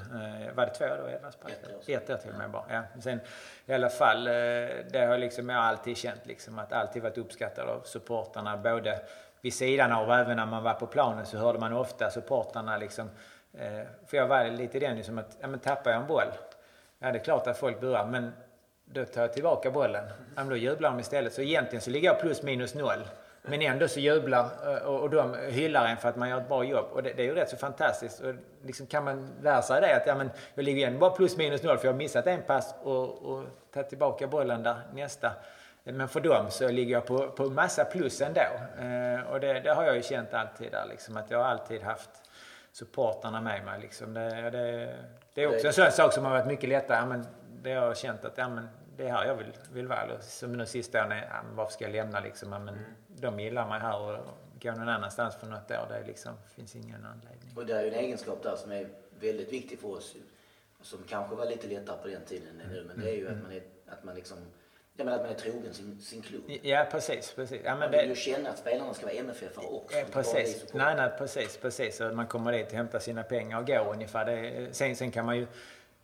Var 0.55 0.67
det 0.67 0.75
två 0.75 0.85
år 0.85 0.99
då 1.03 1.11
Edvardspark? 1.11 1.53
Ett. 1.53 1.89
Ett 1.89 2.11
år 2.11 2.17
till 2.17 2.31
och 2.31 2.39
med 2.39 2.51
bara. 2.51 2.65
Ja. 2.69 3.01
Sen 3.01 3.21
i 3.67 3.73
alla 3.73 3.89
fall, 3.89 4.25
det 4.25 5.07
har 5.09 5.19
liksom, 5.19 5.49
jag 5.49 5.59
alltid 5.59 5.97
känt 5.97 6.27
liksom 6.27 6.59
att 6.59 6.73
alltid 6.73 7.03
varit 7.03 7.19
uppskattad 7.19 7.69
av 7.69 7.81
supportarna 7.85 8.57
både 8.57 9.01
vid 9.41 9.55
sidan 9.55 9.93
av 9.93 10.09
och 10.09 10.15
även 10.15 10.37
när 10.37 10.47
man 10.47 10.63
var 10.63 10.75
på 10.75 10.87
planen 10.87 11.27
så 11.27 11.39
hörde 11.39 11.59
man 11.59 11.73
ofta 11.73 12.11
supportarna 12.11 12.77
liksom 12.77 13.11
Eh, 13.59 13.87
för 14.07 14.17
jag 14.17 14.27
var 14.27 14.45
lite 14.45 14.77
i 14.77 14.81
den 14.81 15.05
som 15.05 15.19
att, 15.19 15.37
ja 15.41 15.49
men 15.49 15.61
tappar 15.61 15.91
jag 15.91 16.01
en 16.01 16.07
boll, 16.07 16.33
ja 16.99 17.13
det 17.13 17.19
är 17.19 17.25
klart 17.25 17.47
att 17.47 17.59
folk 17.59 17.81
burar 17.81 18.07
men 18.07 18.33
då 18.85 19.05
tar 19.05 19.21
jag 19.21 19.33
tillbaka 19.33 19.71
bollen. 19.71 20.05
Ja, 20.09 20.15
men 20.35 20.49
då 20.49 20.57
jublar 20.57 20.91
de 20.91 21.01
istället. 21.01 21.33
Så 21.33 21.43
egentligen 21.43 21.81
så 21.81 21.91
ligger 21.91 22.09
jag 22.09 22.21
plus 22.21 22.43
minus 22.43 22.75
noll. 22.75 23.09
Men 23.43 23.63
ändå 23.63 23.89
så 23.89 24.01
jublar 24.01 24.51
eh, 24.67 24.83
och, 24.83 25.11
de 25.11 25.35
hyllar 25.35 25.87
en 25.87 25.97
för 25.97 26.09
att 26.09 26.17
man 26.17 26.29
gör 26.29 26.41
ett 26.41 26.49
bra 26.49 26.65
jobb. 26.65 26.87
Och 26.93 27.03
det, 27.03 27.13
det 27.13 27.23
är 27.23 27.27
ju 27.27 27.35
rätt 27.35 27.51
så 27.51 27.57
fantastiskt. 27.57 28.21
Och 28.21 28.35
liksom 28.65 28.87
kan 28.87 29.05
man 29.05 29.31
lära 29.43 29.63
sig 29.63 29.81
det 29.81 29.97
att 29.97 30.07
ja, 30.07 30.15
men 30.15 30.31
jag 30.55 30.65
ligger 30.65 30.87
ändå 30.87 30.99
bara 30.99 31.11
plus 31.11 31.37
minus 31.37 31.63
noll 31.63 31.79
för 31.79 31.87
jag 31.87 31.93
har 31.93 31.99
missat 31.99 32.27
en 32.27 32.43
pass 32.43 32.75
och, 32.83 33.23
och 33.23 33.45
tagit 33.75 33.89
tillbaka 33.89 34.27
bollen 34.27 34.63
där 34.63 34.77
nästa. 34.93 35.33
Men 35.85 36.09
för 36.09 36.21
dem 36.21 36.47
så 36.51 36.69
ligger 36.69 36.93
jag 36.93 37.07
på, 37.07 37.29
på 37.29 37.45
massa 37.45 37.85
plus 37.85 38.21
ändå. 38.21 38.41
Eh, 38.81 39.33
och 39.33 39.41
det, 39.41 39.61
det 39.61 39.75
har 39.75 39.85
jag 39.85 39.97
ju 39.97 40.03
känt 40.03 40.35
alltid 40.35 40.73
där 40.73 40.87
liksom. 40.89 41.17
Att 41.17 41.31
jag 41.31 41.39
har 41.39 41.45
alltid 41.45 41.83
haft 41.83 42.11
supportarna 42.77 43.41
med 43.41 43.65
mig 43.65 43.81
liksom. 43.81 44.15
Det, 44.15 44.51
det, 44.51 44.97
det 45.35 45.43
är 45.43 45.55
också 45.55 45.67
en 45.67 45.73
sån 45.73 45.93
sak 45.93 46.13
som 46.13 46.25
har 46.25 46.31
varit 46.31 46.47
mycket 46.47 46.69
lättare. 46.69 47.07
Men 47.07 47.27
det 47.63 47.71
jag 47.71 47.81
har 47.81 47.95
känt 47.95 48.25
att 48.25 48.39
ja, 48.39 48.49
men 48.49 48.69
det 48.97 49.05
är 49.05 49.13
här 49.13 49.27
jag 49.27 49.35
vill, 49.35 49.53
vill 49.73 49.87
vara. 49.87 50.03
Eller 50.03 50.19
Som 50.21 50.53
nu 50.53 50.67
sista 50.67 51.07
åren, 51.07 51.19
ja, 51.19 51.43
varför 51.55 51.73
ska 51.73 51.85
jag 51.85 51.93
lämna 51.93 52.21
liksom? 52.21 52.53
Ja, 52.53 52.59
men 52.59 52.79
De 53.09 53.41
gillar 53.41 53.69
mig 53.69 53.81
här 53.81 53.99
och 54.01 54.25
går 54.63 54.73
någon 54.73 54.89
annanstans 54.89 55.37
för 55.37 55.47
något 55.47 55.71
år. 55.71 55.87
Det 55.89 56.07
liksom, 56.07 56.35
finns 56.57 56.77
ingen 56.77 57.07
anledning. 57.07 57.57
Och 57.57 57.67
det 57.67 57.73
är 57.73 57.83
ju 57.83 57.89
en 57.89 57.95
egenskap 57.95 58.43
där 58.43 58.57
som 58.57 58.73
är 58.73 58.89
väldigt 59.21 59.53
viktig 59.53 59.79
för 59.79 59.89
oss. 59.89 60.17
Som 60.83 60.99
kanske 61.09 61.37
var 61.37 61.47
lite 61.47 61.67
lättare 61.67 61.97
på 62.03 62.09
den 62.09 62.25
tiden 62.25 62.61
än 62.61 62.69
nu. 62.69 62.85
Men 62.89 63.05
det 63.05 63.11
är 63.11 63.17
ju 63.17 63.29
att 63.29 63.43
man 63.43 63.53
är, 63.53 63.63
att 63.89 64.05
man 64.05 64.15
liksom, 64.15 64.39
ja, 64.97 65.05
men 65.05 65.15
att 65.15 65.21
man 65.23 65.31
är 65.31 65.35
trogen 65.35 65.75
sin, 65.75 66.01
sin 66.01 66.23
klubb. 66.23 66.43
Ja, 66.63 66.87
precis. 66.91 67.33
precis. 67.33 67.61
Ja, 67.65 67.71
men 67.71 67.79
Man 67.79 67.91
vill 67.91 68.01
ju 68.01 68.09
det, 68.09 68.15
känna 68.17 68.51
att 68.51 68.59
spelarna 68.59 68.95
ska 68.95 69.07
vara 69.07 69.15
MFF 69.17 69.59
också. 69.59 69.99
Ja, 69.99 70.05
precis. 70.13 70.65
Nej, 70.75 70.95
nej, 70.97 71.11
precis, 71.19 71.57
precis. 71.57 72.01
Man 72.13 72.27
kommer 72.27 72.53
dit 72.53 72.67
och 72.67 72.73
hämtar 72.73 72.99
sina 72.99 73.23
pengar 73.23 73.59
och 73.61 73.67
går 73.67 73.93
ungefär. 73.93 74.25
Det, 74.25 74.69
sen, 74.75 74.97
sen 74.97 75.11
kan 75.11 75.27
man 75.27 75.37
ju, 75.37 75.47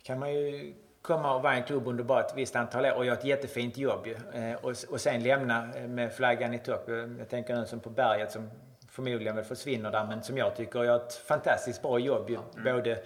kan 0.03 0.19
man 0.19 0.33
ju 0.33 0.73
komma 1.01 1.35
och 1.35 1.41
vara 1.41 1.53
en 1.53 1.63
klubb 1.63 1.87
under 1.87 2.03
bara 2.03 2.19
ett 2.23 2.33
visst 2.35 2.55
antal 2.55 2.85
år 2.85 2.93
och 2.95 3.05
göra 3.05 3.17
ett 3.17 3.25
jättefint 3.25 3.77
jobb 3.77 4.07
ju. 4.07 4.15
Eh, 4.41 4.55
och, 4.55 4.73
och 4.89 5.01
sen 5.01 5.23
lämna 5.23 5.69
eh, 5.75 5.87
med 5.87 6.13
flaggan 6.13 6.53
i 6.53 6.59
topp. 6.59 6.89
Eh, 6.89 6.95
Jag 6.95 7.29
tänker 7.29 7.55
nu 7.55 7.65
som 7.65 7.79
på 7.79 7.89
berget 7.89 8.31
som 8.31 8.49
förmodligen 8.89 9.35
väl 9.35 9.45
försvinner 9.45 9.91
där 9.91 10.05
men 10.05 10.23
som 10.23 10.37
jag 10.37 10.55
tycker 10.55 10.83
gör 10.83 10.95
ett 10.95 11.13
fantastiskt 11.13 11.81
bra 11.81 11.99
jobb 11.99 12.29
ju. 12.29 12.37
Både 12.63 13.03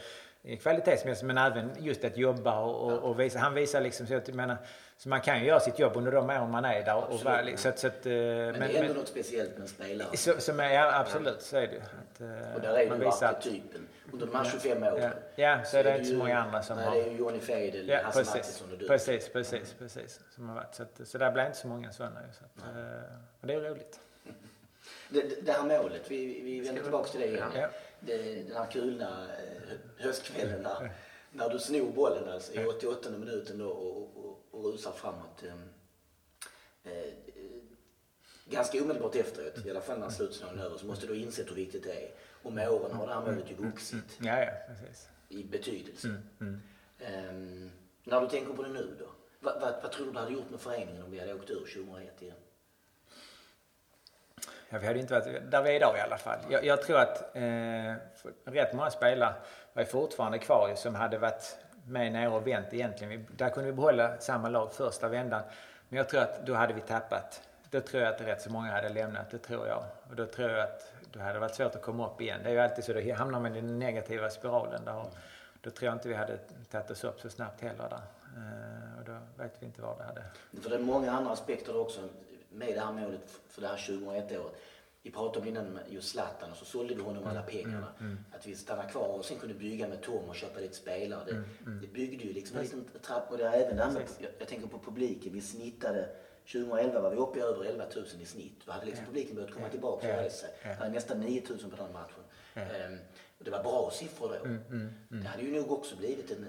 kvalitetsmässigt 0.61 1.25
men 1.25 1.37
även 1.37 1.71
just 1.79 2.03
att 2.05 2.17
jobba 2.17 2.59
och, 2.59 2.91
och, 2.91 3.09
och 3.09 3.19
visa. 3.19 3.39
Han 3.39 3.53
visar 3.53 3.81
liksom 3.81 4.07
så 4.07 4.15
att 4.15 4.27
jag 4.27 4.35
menar, 4.35 4.57
så 4.97 5.09
man 5.09 5.21
kan 5.21 5.39
ju 5.39 5.45
göra 5.45 5.59
sitt 5.59 5.79
jobb 5.79 5.95
under 5.97 6.11
de 6.11 6.29
åren 6.29 6.51
man 6.51 6.65
är 6.65 6.85
där. 6.85 6.95
Och, 6.95 7.03
Absolut. 7.03 7.23
vara, 7.25 7.57
så, 7.57 7.69
att- 7.69 7.79
så 7.79 7.87
att, 7.87 8.05
eh, 8.05 8.11
Men, 8.11 8.59
det 8.59 8.77
är 8.77 8.83
ändå 8.83 8.93
något 8.93 9.07
speciellt 9.07 9.51
med 9.51 9.61
en 9.61 9.67
spelare. 9.67 10.17
så, 10.17 10.39
som 10.41 10.59
är, 10.59 10.73
ja, 10.73 10.99
absolut, 10.99 11.41
så 11.41 11.57
är 11.57 11.67
det 11.67 11.73
ju. 11.73 11.79
Att, 11.79 12.21
eh, 12.21 12.55
Och 12.55 12.61
där 12.61 12.77
är 12.79 12.89
man 12.89 13.07
att- 13.07 13.23
arketypen. 13.23 13.87
Under 14.13 14.25
de 14.27 14.35
här 14.35 14.45
25 14.45 14.83
åren. 14.83 15.11
Ja, 15.35 15.43
ja 15.43 15.63
så 15.65 15.77
är 15.77 15.83
det 15.83 15.89
är 15.91 15.93
inte 15.95 16.05
så 16.05 16.11
ju- 16.11 16.17
många 16.17 16.39
andra 16.39 16.61
som 16.61 16.77
nej, 16.77 16.85
har... 16.85 16.95
det 16.95 17.01
är 17.01 17.11
ju 17.11 17.17
Johnny 17.17 17.39
Feidel, 17.39 17.87
Ja, 17.89 17.99
Hasse. 18.03 18.19
Mattisson 18.37 18.71
och 18.71 18.77
du. 18.77 18.87
Precis, 18.87 19.29
precis, 19.29 19.73
precis. 19.79 20.19
Som 20.35 20.49
har 20.49 20.55
varit. 20.55 20.75
Så, 20.75 20.83
att, 20.83 21.01
så 21.07 21.17
där 21.17 21.31
blir 21.31 21.45
inte 21.45 21.57
så 21.57 21.67
många 21.67 21.91
sådana. 21.91 22.19
ju, 22.27 22.33
Så 22.33 22.43
att, 22.45 22.75
eh, 22.75 22.83
och 23.41 23.47
det 23.47 23.53
är 23.53 23.59
roligt. 23.61 23.99
Det, 25.09 25.21
det- 25.29 25.41
det 25.41 25.51
här 25.51 25.63
målet, 25.63 26.01
vi, 26.11 26.41
vi 26.41 26.59
vänder 26.61 26.81
tillbaka 26.81 27.09
till 27.09 27.19
det 27.19 27.27
igen. 27.27 27.49
Ja. 27.55 27.67
Det, 27.99 28.17
den 28.43 28.55
här 28.57 28.65
kulna 28.71 29.25
eh, 29.25 30.05
höstkvällen 30.05 30.63
där. 30.63 30.91
När 31.31 31.49
du 31.49 31.59
snor 31.59 31.91
bollen 31.91 32.29
alltså 32.33 32.53
i 32.53 32.65
88 32.65 33.09
minuten 33.09 33.57
då 33.57 33.67
och, 33.67 34.09
och, 34.57 34.71
rusar 34.71 34.91
framåt. 34.91 35.43
Eh, 35.43 36.91
eh, 36.93 37.13
ganska 38.45 38.81
omedelbart 38.81 39.15
efteråt, 39.15 39.65
i 39.65 39.69
alla 39.69 39.81
fall 39.81 39.99
när 39.99 40.09
slutsignalen 40.09 40.59
är 40.59 40.65
över, 40.65 40.77
så 40.77 40.85
måste 40.85 41.07
du 41.07 41.13
ha 41.13 41.19
insett 41.19 41.49
hur 41.49 41.55
viktigt 41.55 41.83
det 41.83 41.93
är. 42.05 42.11
Och 42.43 42.53
med 42.53 42.69
åren 42.69 42.91
har 42.95 43.07
det 43.07 43.13
här 43.13 43.21
målet 43.21 43.51
ju 43.51 43.55
vuxit 43.55 44.17
Ja, 44.21 44.39
ja, 44.43 44.51
precis. 44.67 45.07
i 45.29 45.43
betydelse. 45.43 46.07
Mm, 46.41 46.61
Ehm, 46.99 47.71
när 48.03 48.21
du 48.21 48.27
tänker 48.27 48.53
på 48.53 48.63
det 48.63 48.69
nu 48.69 48.95
då? 48.99 49.05
Vad, 49.39 49.61
vad, 49.61 49.73
vad 49.83 49.91
tror 49.91 50.05
du 50.05 50.11
det 50.11 50.19
hade 50.19 50.33
gjort 50.33 50.49
med 50.49 50.59
föreningen 50.59 51.03
om 51.03 51.11
vi 51.11 51.19
hade 51.19 51.33
åkt 51.33 51.49
ur 51.49 51.59
2001 51.85 52.21
igen? 52.21 52.35
Ja, 54.69 54.77
vi 54.79 54.87
hade 54.87 54.99
inte 54.99 55.13
varit 55.13 55.51
där 55.51 55.63
vi 55.63 55.69
är 55.69 55.75
idag 55.75 55.97
i 55.97 56.01
alla 56.01 56.17
fall. 56.17 56.39
Jag, 56.49 56.65
jag 56.65 56.81
tror 56.81 56.97
att 56.99 57.35
eh, 57.35 57.93
rätt 58.43 58.73
många 58.73 58.91
spelare 58.91 59.33
var 59.73 59.83
fortfarande 59.83 60.39
kvar 60.39 60.75
som 60.75 60.95
hade 60.95 61.17
varit 61.17 61.57
med 61.87 62.11
nere 62.11 62.27
och 62.27 62.47
vänt 62.47 62.73
egentligen. 62.73 63.27
Där 63.37 63.49
kunde 63.49 63.71
vi 63.71 63.75
behålla 63.75 64.17
samma 64.17 64.49
lag 64.49 64.73
första 64.73 65.07
vändan. 65.07 65.41
Men 65.89 65.97
jag 65.97 66.09
tror 66.09 66.21
att 66.21 66.45
då 66.45 66.53
hade 66.53 66.73
vi 66.73 66.81
tappat. 66.81 67.41
Då 67.69 67.81
tror 67.81 68.03
jag 68.03 68.13
att 68.13 68.21
rätt 68.21 68.41
så 68.41 68.51
många 68.51 68.71
hade 68.71 68.89
lämnat, 68.89 69.31
det 69.31 69.37
tror 69.37 69.67
jag. 69.67 69.83
Och 70.09 70.15
då 70.15 70.25
tror 70.25 70.49
jag 70.49 70.59
att 70.59 70.93
då 71.11 71.19
hade 71.19 71.33
det 71.33 71.39
varit 71.39 71.55
svårt 71.55 71.75
att 71.75 71.81
komma 71.81 72.07
upp 72.07 72.21
igen. 72.21 72.39
Det 72.43 72.49
är 72.49 72.53
ju 72.53 72.59
alltid 72.59 72.83
så, 72.83 72.93
då 72.93 73.13
hamnar 73.13 73.39
man 73.39 73.55
i 73.55 73.61
den 73.61 73.79
negativa 73.79 74.29
spiralen. 74.29 74.85
Där, 74.85 75.05
då 75.61 75.69
tror 75.69 75.85
jag 75.85 75.95
inte 75.95 76.09
vi 76.09 76.15
hade 76.15 76.37
tagit 76.71 76.91
oss 76.91 77.03
upp 77.03 77.21
så 77.21 77.29
snabbt 77.29 77.61
heller 77.61 77.89
där. 77.89 78.01
Eh, 78.37 78.99
och 78.99 79.05
då 79.05 79.43
vet 79.43 79.55
vi 79.59 79.65
inte 79.65 79.81
var 79.81 79.95
det 79.97 80.03
hade... 80.03 80.23
För 80.61 80.69
det 80.69 80.75
är 80.75 80.79
många 80.79 81.11
andra 81.11 81.31
aspekter 81.31 81.81
också 81.81 82.01
med 82.49 82.67
det 82.67 82.79
här 82.79 82.91
målet 82.91 83.39
för 83.49 83.61
det 83.61 83.67
här 83.67 83.77
2001-året. 83.77 84.55
Vi 85.07 85.13
pratade 85.13 85.39
om 85.39 85.47
innan 85.47 85.79
just 85.89 86.09
Zlatan 86.09 86.51
och 86.51 86.57
så 86.57 86.65
sålde 86.65 86.95
vi 86.95 87.01
honom 87.01 87.27
alla 87.27 87.41
pengarna. 87.41 87.87
Mm, 87.99 88.11
mm. 88.11 88.17
Att 88.31 88.47
vi 88.47 88.55
stannade 88.55 88.89
kvar 88.89 89.07
och 89.07 89.25
sen 89.25 89.37
kunde 89.37 89.55
bygga 89.55 89.87
med 89.87 90.01
Tom 90.01 90.29
och 90.29 90.35
köpa 90.35 90.59
lite 90.59 90.75
spelare. 90.75 91.25
Det, 91.25 91.31
mm, 91.31 91.49
mm. 91.65 91.81
det 91.81 91.87
byggde 91.87 92.23
ju 92.23 92.33
liksom 92.33 92.57
en 92.57 92.63
liten 92.63 92.85
trapp. 93.01 93.31
Och 93.31 93.37
det 93.37 93.47
även 93.47 93.77
där 93.77 93.91
med, 93.91 94.03
jag, 94.19 94.31
jag, 94.39 94.47
tänker 94.47 94.67
på 94.67 94.79
publiken. 94.79 95.33
Vi 95.33 95.41
snittade 95.41 96.09
2011 96.51 97.01
var 97.01 97.09
vi 97.09 97.17
uppe 97.17 97.39
i 97.39 97.41
över 97.41 97.65
11 97.65 97.85
000 97.95 98.05
i 98.21 98.25
snitt. 98.25 98.61
Då 98.65 98.71
hade 98.71 98.85
liksom 98.85 99.05
publiken 99.05 99.35
börjat 99.35 99.51
komma 99.51 99.69
tillbaka 99.69 100.17
och 100.17 100.23
resa 100.23 100.47
sig. 100.47 100.49
Det 100.63 100.73
hade 100.73 100.91
nästan 100.91 101.19
9 101.19 101.41
000 101.49 101.59
på 101.59 101.83
den 101.83 101.93
matchen. 101.93 102.23
Um, 102.55 102.99
och 103.37 103.45
det 103.45 103.51
var 103.51 103.63
bra 103.63 103.91
siffror 103.93 104.29
då. 104.29 104.35
Mm, 104.35 104.61
mm, 104.69 104.93
mm. 105.11 105.23
Det 105.23 105.29
hade 105.29 105.43
ju 105.43 105.51
nog 105.51 105.71
också 105.71 105.95
blivit 105.95 106.31
en... 106.31 106.47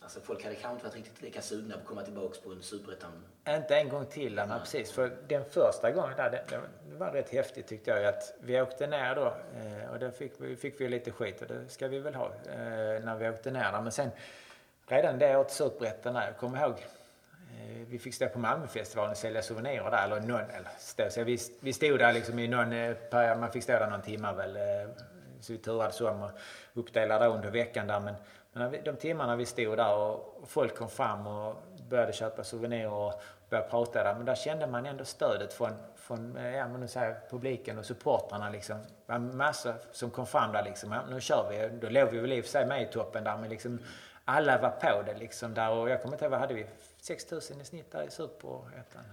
Alltså 0.00 0.20
folk 0.20 0.44
hade 0.44 0.54
kanske 0.54 0.74
inte 0.74 0.84
varit 0.84 0.96
riktigt 0.96 1.22
lika 1.22 1.42
sugna 1.42 1.74
på 1.74 1.80
att 1.80 1.86
komma 1.86 2.02
tillbaka 2.02 2.40
på 2.44 2.52
en 2.52 2.62
superettan. 2.62 3.10
Inte 3.48 3.76
en 3.76 3.88
gång 3.88 4.06
till, 4.06 4.38
Anna, 4.38 4.58
precis. 4.58 4.92
För 4.92 5.16
den 5.28 5.44
första 5.44 5.90
gången 5.90 6.16
där, 6.16 6.30
det, 6.30 6.44
det, 6.48 6.60
var 6.96 7.10
rätt 7.10 7.30
häftigt 7.30 7.66
tyckte 7.66 7.90
jag 7.90 8.04
att 8.04 8.34
vi 8.40 8.60
åkte 8.60 8.86
ner 8.86 9.14
då 9.14 9.34
eh, 9.56 9.92
och 9.92 9.98
då 9.98 10.10
fick, 10.10 10.60
fick 10.60 10.80
vi 10.80 10.88
lite 10.88 11.10
skit 11.10 11.42
och 11.42 11.48
det 11.48 11.68
ska 11.68 11.88
vi 11.88 11.98
väl 11.98 12.14
ha 12.14 12.26
eh, 12.26 13.04
när 13.04 13.16
vi 13.16 13.28
åkte 13.28 13.50
ner 13.50 13.72
där. 13.72 13.82
Men 13.82 13.92
sen 13.92 14.10
redan 14.86 15.18
det 15.18 15.36
året 15.36 15.50
superettan 15.50 16.14
där, 16.14 16.26
jag 16.26 16.36
kommer 16.36 16.62
ihåg 16.62 16.70
eh, 16.70 17.86
vi 17.88 17.98
fick 17.98 18.14
stå 18.14 18.28
på 18.28 18.38
Malmöfestivalen 18.38 19.10
och 19.10 19.16
sälja 19.16 19.42
souvenirer 19.42 19.90
där. 19.90 20.04
Eller 20.04 20.20
någon, 20.20 20.40
eller 20.40 20.70
stå, 20.78 21.10
så 21.10 21.24
vi, 21.24 21.38
vi 21.60 21.72
stod 21.72 21.98
där 21.98 22.12
liksom 22.12 22.38
i 22.38 22.48
någon, 22.48 22.74
man 23.40 23.52
fick 23.52 23.62
stå 23.62 23.72
där 23.72 23.90
någon 23.90 24.02
timme 24.02 24.32
väl 24.32 24.58
så 25.40 25.52
vi 25.52 25.58
turades 25.58 26.00
om 26.00 26.22
och 26.22 26.30
uppdelade 26.74 27.26
under 27.26 27.50
veckan 27.50 27.86
där. 27.86 28.00
Men, 28.00 28.14
men 28.52 28.84
de 28.84 28.96
timmarna 28.96 29.36
vi 29.36 29.46
stod 29.46 29.76
där 29.76 29.94
och 29.94 30.42
folk 30.46 30.76
kom 30.76 30.88
fram 30.88 31.26
och 31.26 31.56
började 31.88 32.12
köpa 32.12 32.44
souvenirer 32.44 32.92
och 32.92 33.22
började 33.50 33.68
prata 33.70 34.04
där. 34.04 34.14
Men 34.14 34.24
där 34.24 34.34
kände 34.34 34.66
man 34.66 34.86
ändå 34.86 35.04
stödet 35.04 35.52
från, 35.52 35.70
från 35.96 36.38
ja, 36.54 36.68
men 36.68 36.88
så 36.88 36.98
här, 36.98 37.20
publiken 37.30 37.78
och 37.78 37.86
supportrarna. 37.86 38.50
Liksom. 38.50 38.78
Det 38.78 39.12
var 39.12 39.18
massor 39.18 39.74
som 39.92 40.10
kom 40.10 40.26
fram 40.26 40.52
där 40.52 40.64
liksom. 40.64 40.92
Ja, 40.92 41.00
nu 41.10 41.20
kör 41.20 41.48
vi. 41.50 41.78
Då 41.80 41.88
låg 41.88 42.08
vi 42.08 42.18
väl 42.18 42.32
i 42.32 42.40
och 42.40 42.44
för 42.44 42.50
sig 42.50 42.66
med 42.66 42.82
i 42.82 42.86
toppen 42.86 43.24
där 43.24 43.36
men 43.36 43.50
liksom 43.50 43.78
alla 44.24 44.58
var 44.58 44.70
på 44.70 45.02
det 45.02 45.14
liksom 45.18 45.54
där. 45.54 45.70
Och 45.70 45.90
jag 45.90 46.02
kommer 46.02 46.14
inte 46.14 46.24
ihåg, 46.24 46.30
vad 46.30 46.40
hade 46.40 46.54
vi? 46.54 46.66
6000 47.00 47.60
i 47.60 47.64
snitt 47.64 47.92
där 47.92 48.02
i 48.02 48.10
Superettan. 48.10 49.04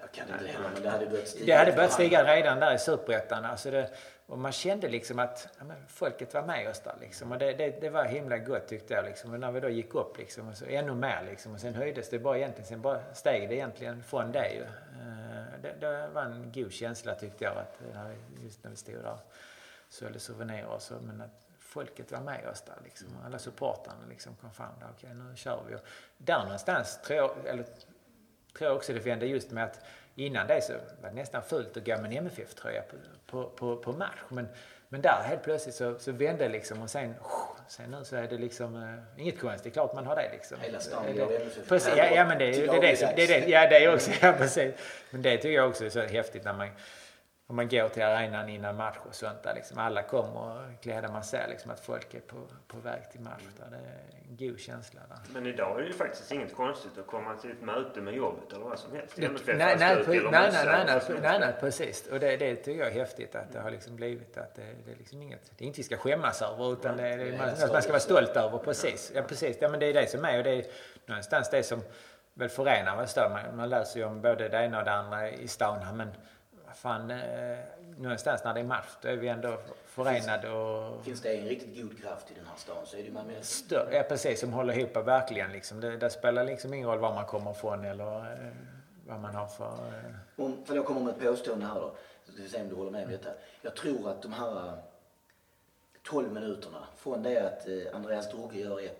Jag 0.00 0.12
kan 0.12 0.28
inte 0.28 0.46
heller, 0.46 0.70
men 0.74 0.82
det 0.82 0.90
hade 0.90 1.06
börjat 1.06 1.28
stiga. 1.28 1.46
Det 1.46 1.58
hade 1.58 1.72
börjat 1.72 1.92
stiga 1.92 2.24
redan 2.24 2.60
där 2.60 2.74
i 2.74 2.78
Superettan. 2.78 3.44
Alltså 3.44 3.70
det, 3.70 3.90
och 4.30 4.38
man 4.38 4.52
kände 4.52 4.88
liksom 4.88 5.18
att 5.18 5.48
ja, 5.58 5.64
men 5.64 5.76
folket 5.86 6.34
var 6.34 6.42
med 6.42 6.68
oss 6.70 6.80
där 6.80 6.96
liksom. 7.00 7.32
Och 7.32 7.38
det, 7.38 7.52
det, 7.52 7.80
det, 7.80 7.90
var 7.90 8.04
himla 8.04 8.38
gott 8.38 8.68
tyckte 8.68 8.94
jag 8.94 9.04
liksom. 9.04 9.32
Och 9.32 9.40
när 9.40 9.52
vi 9.52 9.60
då 9.60 9.68
gick 9.68 9.94
upp 9.94 10.18
liksom, 10.18 10.48
och 10.48 10.56
så 10.56 10.64
ännu 10.64 10.94
mer 10.94 11.22
liksom. 11.30 11.52
Och 11.52 11.60
sen 11.60 11.74
höjdes 11.74 12.10
det 12.10 12.18
bara 12.18 12.38
egentligen, 12.38 12.68
sen 12.68 12.82
bara 12.82 13.14
steg 13.14 13.48
det 13.48 13.54
egentligen 13.54 14.02
från 14.02 14.32
det 14.32 14.52
ju. 14.52 14.62
Eh, 14.62 15.60
det, 15.62 15.72
det 15.80 16.08
var 16.08 16.22
en 16.22 16.52
god 16.54 16.72
känsla 16.72 17.14
tyckte 17.14 17.44
jag 17.44 17.56
att 17.56 17.80
eh, 17.94 18.44
just 18.44 18.64
när 18.64 18.70
vi 18.70 18.76
stod 18.76 18.94
där 18.94 19.12
och 19.12 19.32
sålde 19.88 20.18
souvenirer 20.18 20.66
och 20.66 20.82
så. 20.82 20.94
Men 21.00 21.20
att 21.20 21.46
folket 21.58 22.12
var 22.12 22.20
med 22.20 22.48
oss 22.48 22.62
där 22.62 22.78
liksom. 22.84 23.08
Alla 23.24 23.38
supportrarna 23.38 24.06
liksom 24.08 24.36
kom 24.36 24.50
fram 24.50 24.72
där. 24.80 24.88
Okej, 24.96 25.10
nu 25.14 25.36
kör 25.36 25.62
vi. 25.68 25.74
Och 25.74 25.80
där 26.16 26.44
någonstans 26.44 27.00
tror 27.04 27.16
jag, 27.18 27.30
eller 27.46 27.64
tror 28.58 28.68
jag 28.68 28.76
också 28.76 28.92
det 28.92 29.00
vände 29.00 29.26
just 29.26 29.50
med 29.50 29.64
att 29.64 29.80
Innan 30.14 30.46
det 30.46 30.60
så 30.60 30.72
var 30.72 31.08
det 31.08 31.14
nästan 31.14 31.42
fullt 31.42 31.76
att 31.76 31.84
gå 31.86 31.96
med 31.96 32.04
en 32.04 32.12
MFF-tröja 32.12 32.82
på, 32.82 32.96
på, 33.26 33.50
på, 33.50 33.76
på, 33.76 33.92
match. 33.92 34.18
Men, 34.28 34.48
men 34.88 35.00
där 35.00 35.22
helt 35.24 35.42
plötsligt 35.42 35.74
så, 35.74 35.98
så 35.98 36.12
vände 36.12 36.44
det 36.44 36.48
liksom 36.48 36.82
och 36.82 36.90
sen, 36.90 37.14
sen 37.68 37.90
nu 37.90 38.04
så 38.04 38.16
är 38.16 38.28
det 38.28 38.38
liksom 38.38 38.74
uh, 38.74 38.98
inget 39.16 39.40
konstigt. 39.40 39.62
Det 39.64 39.68
är 39.68 39.72
klart 39.72 39.94
man 39.94 40.06
har 40.06 40.16
det 40.16 40.30
liksom. 40.32 40.60
Hela 40.60 40.80
stan 40.80 41.16
går 41.16 41.22
MFF. 41.22 41.68
Precis, 41.68 41.92
ja, 41.96 42.04
ja 42.14 42.24
men 42.24 42.38
det, 42.38 42.50
det, 42.50 42.66
det, 42.66 42.80
det, 42.80 43.12
det, 43.16 43.26
det, 43.26 43.48
ja, 43.48 43.68
det 43.68 43.94
också, 43.94 44.10
ja 44.22 44.32
precis. 44.38 44.74
Men 45.10 45.22
det 45.22 45.36
tycker 45.36 45.54
jag 45.56 45.68
också 45.68 45.84
är 45.84 45.90
så 45.90 46.00
häftigt 46.00 46.44
när 46.44 46.52
man 46.52 46.68
om 47.50 47.56
man 47.56 47.68
går 47.68 47.88
till 47.88 48.02
arenan 48.02 48.48
innan 48.48 48.76
match 48.76 48.96
och 49.08 49.14
sånt 49.14 49.42
där 49.42 49.54
liksom 49.54 49.78
alla 49.78 50.02
kommer 50.02 50.40
och 50.40 50.82
gläder 50.82 51.08
man 51.08 51.24
ser 51.24 51.48
liksom 51.48 51.70
att 51.70 51.80
folk 51.80 52.14
är 52.14 52.20
på, 52.20 52.36
på 52.66 52.78
väg 52.78 53.10
till 53.10 53.20
match. 53.20 53.42
Där. 53.58 53.66
Det 53.70 53.76
är 53.76 54.28
en 54.28 54.36
god 54.36 54.60
känsla 54.60 55.00
där. 55.08 55.18
Men 55.32 55.46
idag 55.46 55.78
är 55.78 55.82
det 55.82 55.86
ju 55.86 55.92
faktiskt 55.92 56.32
inget 56.32 56.54
konstigt 56.54 56.98
att 56.98 57.06
komma 57.06 57.36
till 57.36 57.50
ett 57.50 57.62
möte 57.62 58.00
med 58.00 58.14
jobbet 58.14 58.52
eller 58.52 58.64
vad 58.64 58.78
som 58.78 58.96
helst. 58.96 59.16
Nej, 59.16 59.28
nej, 59.46 59.56
nej, 59.56 59.76
nej, 59.76 60.20
nej, 60.30 60.50
nej, 60.86 61.20
nej, 61.22 61.40
nej, 61.40 61.54
precis. 61.60 62.06
Och 62.06 62.20
det, 62.20 62.36
det 62.36 62.56
tycker 62.56 62.80
jag 62.80 62.88
är 62.88 62.94
häftigt 62.94 63.34
att 63.34 63.52
det 63.52 63.60
har 63.60 63.70
liksom 63.70 63.96
blivit 63.96 64.38
att 64.38 64.54
det, 64.54 64.62
det 64.84 64.92
är 64.92 64.96
liksom 64.96 65.22
inget, 65.22 65.50
det 65.58 65.62
är 65.62 65.66
inget 65.66 65.78
vi 65.78 65.82
ska 65.82 65.96
skämmas 65.96 66.42
över 66.42 66.72
utan 66.72 66.96
det, 66.96 67.16
det, 67.16 67.38
man, 67.38 67.48
man 67.72 67.82
ska 67.82 67.92
vara 67.92 68.00
stolt 68.00 68.36
över. 68.36 68.58
Precis, 68.58 69.12
ja 69.14 69.22
precis. 69.22 69.56
Ja 69.60 69.68
men 69.68 69.80
det 69.80 69.86
är 69.86 69.94
det 69.94 70.06
som 70.06 70.24
är 70.24 70.38
och 70.38 70.44
det 70.44 70.50
är 70.50 70.64
någonstans 71.06 71.50
det 71.50 71.62
som 71.62 71.80
väl 72.34 72.48
förenar 72.48 73.02
oss 73.02 73.14
då. 73.14 73.28
Man, 73.28 73.56
man 73.56 73.68
läser 73.68 74.00
ju 74.00 74.06
om 74.06 74.22
både 74.22 74.48
det 74.48 74.64
ena 74.64 74.78
och 74.78 74.84
det 74.84 74.92
andra 74.92 75.30
i 75.30 75.48
stan 75.48 75.96
men 75.96 76.10
fan, 76.74 77.10
eh, 77.10 77.58
någonstans 77.98 78.44
när 78.44 78.54
det 78.54 78.60
är 78.60 78.64
match, 78.64 78.88
då 79.02 79.08
är 79.08 79.16
vi 79.16 79.28
ändå 79.28 79.58
förenade 79.86 80.50
och... 80.50 81.04
Finns 81.04 81.20
det 81.20 81.36
en 81.36 81.48
riktigt 81.48 81.82
god 81.82 82.02
kraft 82.02 82.30
i 82.30 82.34
den 82.34 82.46
här 82.46 82.56
stan 82.56 82.86
så 82.86 82.96
är 82.96 83.02
det 83.02 83.10
man 83.10 83.26
med. 83.26 83.44
Stör, 83.44 83.88
ja, 83.92 84.02
precis. 84.02 84.40
Som 84.40 84.52
håller 84.52 84.78
ihop 84.78 84.96
verkligen 84.96 85.52
liksom. 85.52 85.80
Det, 85.80 85.96
det 85.96 86.10
spelar 86.10 86.44
liksom 86.44 86.74
ingen 86.74 86.88
roll 86.88 86.98
var 86.98 87.14
man 87.14 87.24
kommer 87.24 87.50
ifrån 87.50 87.84
eller 87.84 88.16
eh, 88.16 88.52
vad 89.06 89.20
man 89.20 89.34
har 89.34 89.46
för... 89.46 89.64
Eh... 89.66 90.44
Om, 90.44 90.64
för 90.64 90.74
jag 90.74 90.84
kommer 90.84 91.00
med 91.00 91.14
ett 91.14 91.20
påstående 91.20 91.66
här 91.66 91.74
då. 91.74 91.94
Så 92.24 92.32
vi 92.36 92.48
se 92.48 92.60
om 92.60 92.68
du 92.68 92.74
håller 92.74 92.90
med 92.90 93.04
om 93.04 93.10
detta. 93.10 93.30
Jag 93.62 93.76
tror 93.76 94.10
att 94.10 94.22
de 94.22 94.32
här 94.32 94.78
12 96.02 96.26
eh, 96.26 96.32
minuterna 96.32 96.86
från 96.96 97.22
det 97.22 97.38
att 97.46 97.68
eh, 97.68 97.96
Andreas 97.96 98.30
Droge 98.30 98.58
gör 98.58 98.80
1-1 98.80 98.90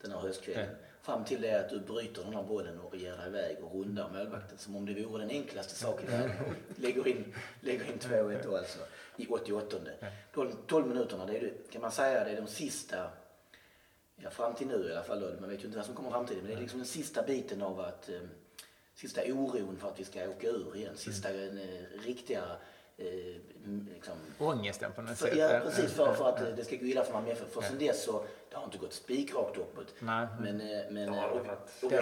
den 0.00 0.12
här 0.12 0.18
höstkvällen. 0.20 0.68
Ja 0.70 0.91
Fram 1.02 1.24
till 1.24 1.40
det 1.40 1.60
att 1.60 1.70
du 1.70 1.80
bryter 1.80 2.22
den 2.24 2.34
här 2.34 2.42
bollen 2.42 2.80
och 2.80 2.96
ger 2.96 3.16
dig 3.16 3.26
iväg 3.26 3.56
och 3.64 3.74
rundar 3.74 4.08
målvakten 4.08 4.58
som 4.58 4.76
om 4.76 4.86
det 4.86 5.04
vore 5.04 5.22
den 5.22 5.30
enklaste 5.30 5.74
saken 5.74 6.08
i 6.08 6.10
världen. 6.10 6.36
Lägger 6.76 7.08
in, 7.08 7.34
lägger 7.60 7.84
in 7.84 7.98
2-1 7.98 8.42
då 8.44 8.56
alltså 8.56 8.78
i 9.16 9.26
88. 9.26 9.76
De 10.34 10.52
12 10.66 10.88
minuterna, 10.88 11.26
det 11.26 11.38
är, 11.38 11.52
kan 11.72 11.82
man 11.82 11.92
säga, 11.92 12.24
det 12.24 12.30
är 12.30 12.36
de 12.36 12.46
sista, 12.46 13.10
ja 14.16 14.30
fram 14.30 14.54
till 14.54 14.66
nu 14.66 14.88
i 14.88 14.92
alla 14.92 15.02
fall 15.02 15.20
då, 15.20 15.40
man 15.40 15.50
vet 15.50 15.60
ju 15.60 15.66
inte 15.66 15.76
vad 15.76 15.86
som 15.86 15.94
kommer 15.94 16.10
framtiden, 16.10 16.42
men 16.42 16.50
det 16.50 16.56
är 16.56 16.60
liksom 16.60 16.78
den 16.78 16.86
sista 16.86 17.22
biten 17.22 17.62
av 17.62 17.80
att, 17.80 18.08
eh, 18.08 18.20
sista 18.94 19.22
oron 19.22 19.76
för 19.76 19.88
att 19.88 20.00
vi 20.00 20.04
ska 20.04 20.28
åka 20.28 20.46
ur 20.46 20.76
igen, 20.76 20.96
sista 20.96 21.28
mm. 21.28 21.58
eh, 21.58 22.00
riktiga 22.04 22.42
eh, 23.06 23.94
liksom, 23.94 24.14
Ångesten 24.38 24.92
på 24.92 25.02
något 25.02 25.18
sätt. 25.18 25.36
Ja, 25.36 25.60
precis. 25.64 25.92
För, 25.92 26.12
för 26.12 26.28
att 26.28 26.56
det 26.56 26.64
ska 26.64 26.76
gå 26.76 26.84
illa 26.84 27.04
för 27.04 27.12
Malmö 27.12 27.30
FF. 27.30 27.52
För 27.52 27.62
sen 27.62 27.78
dess 27.78 28.04
så, 28.04 28.24
det 28.50 28.56
har 28.56 28.64
inte 28.64 28.78
gått 28.78 28.92
spikrakt 28.92 29.56
uppåt. 29.56 29.94
Nej. 29.98 30.26
Men, 30.40 30.60
eh, 30.60 30.66
men, 30.90 31.12
det 31.12 31.18
har, 31.18 31.28
och, 31.28 31.36
och, 31.36 31.82
och, 31.82 31.92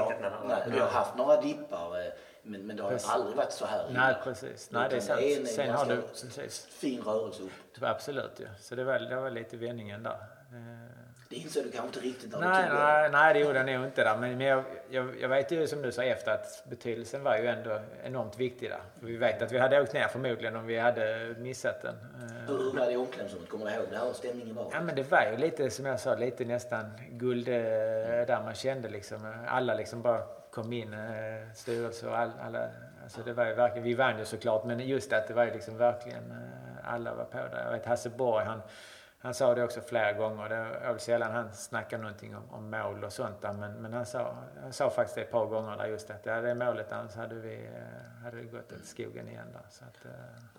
vi 0.73 0.79
har 0.79 0.89
haft 0.89 1.17
några 1.17 1.41
dippar. 1.41 2.01
Eh, 2.01 2.13
men, 2.43 2.67
men 2.67 2.77
det 2.77 2.83
har 2.83 2.91
precis. 2.91 3.11
aldrig 3.11 3.37
varit 3.37 3.53
så 3.53 3.67
här 3.67 3.91
illa. 3.91 4.01
Nej, 4.01 4.17
precis. 4.25 4.71
Nej, 4.71 4.89
det 4.91 4.97
är 4.97 5.01
sant. 5.01 5.21
En, 5.21 5.47
Sen 5.47 5.71
har 5.71 5.87
du 5.87 6.03
precis. 6.03 6.67
fin 6.71 7.03
rörelse 7.03 7.43
upp. 7.43 7.51
Absolut, 7.81 8.33
ja. 8.37 8.49
Så 8.61 8.75
det 8.75 8.85
var, 8.85 8.99
det 8.99 9.17
var 9.17 9.31
lite 9.31 9.57
vändningen 9.57 10.03
där. 10.03 10.19
Det 11.31 11.37
insåg 11.37 11.65
du 11.65 11.71
kanske 11.71 11.87
inte 11.87 12.01
riktigt 12.01 12.33
när 12.33 12.41
nej, 12.41 12.63
du 12.63 12.69
tog 12.69 12.79
nej, 12.79 13.11
nej, 13.11 13.35
det 13.35 13.41
gjorde 13.41 13.59
jag 13.59 13.67
nog 13.67 13.85
inte 13.85 14.05
där. 14.05 14.17
Men, 14.17 14.39
men 14.39 14.47
jag, 14.47 14.65
jag, 14.91 15.21
jag, 15.21 15.29
vet 15.29 15.53
ju 15.53 15.67
som 15.67 15.83
du 15.83 15.93
sa 15.93 16.03
efter 16.03 16.33
att 16.33 16.63
betydelsen 16.65 17.23
var 17.23 17.37
ju 17.37 17.47
ändå 17.47 17.81
enormt 18.05 18.39
viktig 18.39 18.71
där. 18.71 18.81
Vi 19.01 19.17
vet 19.17 19.43
att 19.43 19.53
vi 19.53 19.59
hade 19.59 19.81
åkt 19.81 19.93
ner 19.93 20.09
förmodligen 20.09 20.57
om 20.57 20.67
vi 20.67 20.79
hade 20.79 21.35
missat 21.39 21.83
den. 21.83 21.95
Hur 22.47 22.79
var 22.79 22.87
det 22.87 22.93
i 22.93 22.97
omklädningsrummet? 22.97 23.49
Kommer 23.49 23.67
du 23.67 23.73
ihåg 23.73 23.85
det 23.91 23.97
här 23.97 24.13
stämningen 24.13 24.55
var? 24.55 24.71
Ja 24.73 24.81
men 24.81 24.95
det 24.95 25.11
var 25.11 25.27
ju 25.31 25.37
lite 25.37 25.71
som 25.71 25.87
jag 25.87 26.01
sa, 26.01 26.15
lite 26.15 26.45
nästan 26.45 26.85
guld 27.11 27.49
mm. 27.49 28.27
där 28.27 28.43
man 28.45 28.55
kände 28.55 28.89
liksom. 28.89 29.35
Alla 29.49 29.75
liksom 29.75 30.03
bara 30.03 30.23
kom 30.51 30.73
in, 30.73 30.93
eh, 30.93 31.53
styrelse 31.55 32.09
och 32.09 32.19
all, 32.19 32.31
alla. 32.41 32.69
Alltså 33.03 33.23
det 33.23 33.33
var 33.33 33.47
ju 33.47 33.55
verkligen, 33.55 33.85
vi 33.85 33.95
vann 33.95 34.19
ju 34.19 34.25
såklart 34.25 34.65
men 34.65 34.81
just 34.81 35.13
att 35.13 35.29
det 35.29 35.35
var 35.35 35.45
ju 35.45 35.53
liksom 35.53 35.77
verkligen 35.77 36.31
eh, 36.31 36.95
alla 36.95 37.15
var 37.15 37.25
på 37.25 37.39
där. 37.39 37.63
Jag 37.65 37.73
vet 37.73 37.87
Hasse 37.87 38.11
Borg 38.11 38.45
han 38.45 38.63
han 39.23 39.35
sa 39.35 39.55
det 39.55 39.65
också 39.65 39.81
flera 39.81 40.13
gånger. 40.13 40.49
Det 40.49 40.89
var 40.93 40.99
sällan 40.99 41.33
han 41.33 41.55
snackade 41.55 42.03
någonting 42.03 42.37
om, 42.37 42.51
om 42.51 42.71
mål 42.71 43.05
och 43.05 43.13
sånt 43.13 43.43
där. 43.43 43.53
Men, 43.53 43.73
men 43.73 43.93
han, 43.93 44.07
sa, 44.07 44.37
han 44.63 44.73
sa 44.73 44.91
faktiskt 44.91 45.15
det 45.15 45.21
ett 45.21 45.31
par 45.31 45.47
gånger 45.47 45.77
där 45.77 45.87
just 45.87 46.11
att 46.11 46.27
ja, 46.27 46.41
det 46.41 46.55
målet 46.55 46.93
annars 46.93 47.15
hade 47.15 47.35
vi 47.35 47.55
eh, 47.55 48.23
hade 48.25 48.37
det 48.37 48.43
gått 48.43 48.73
åt 48.73 48.85
skogen 48.85 49.29
igen 49.29 49.47
där. 49.53 49.63
Så 49.71 49.85
att, 49.85 49.97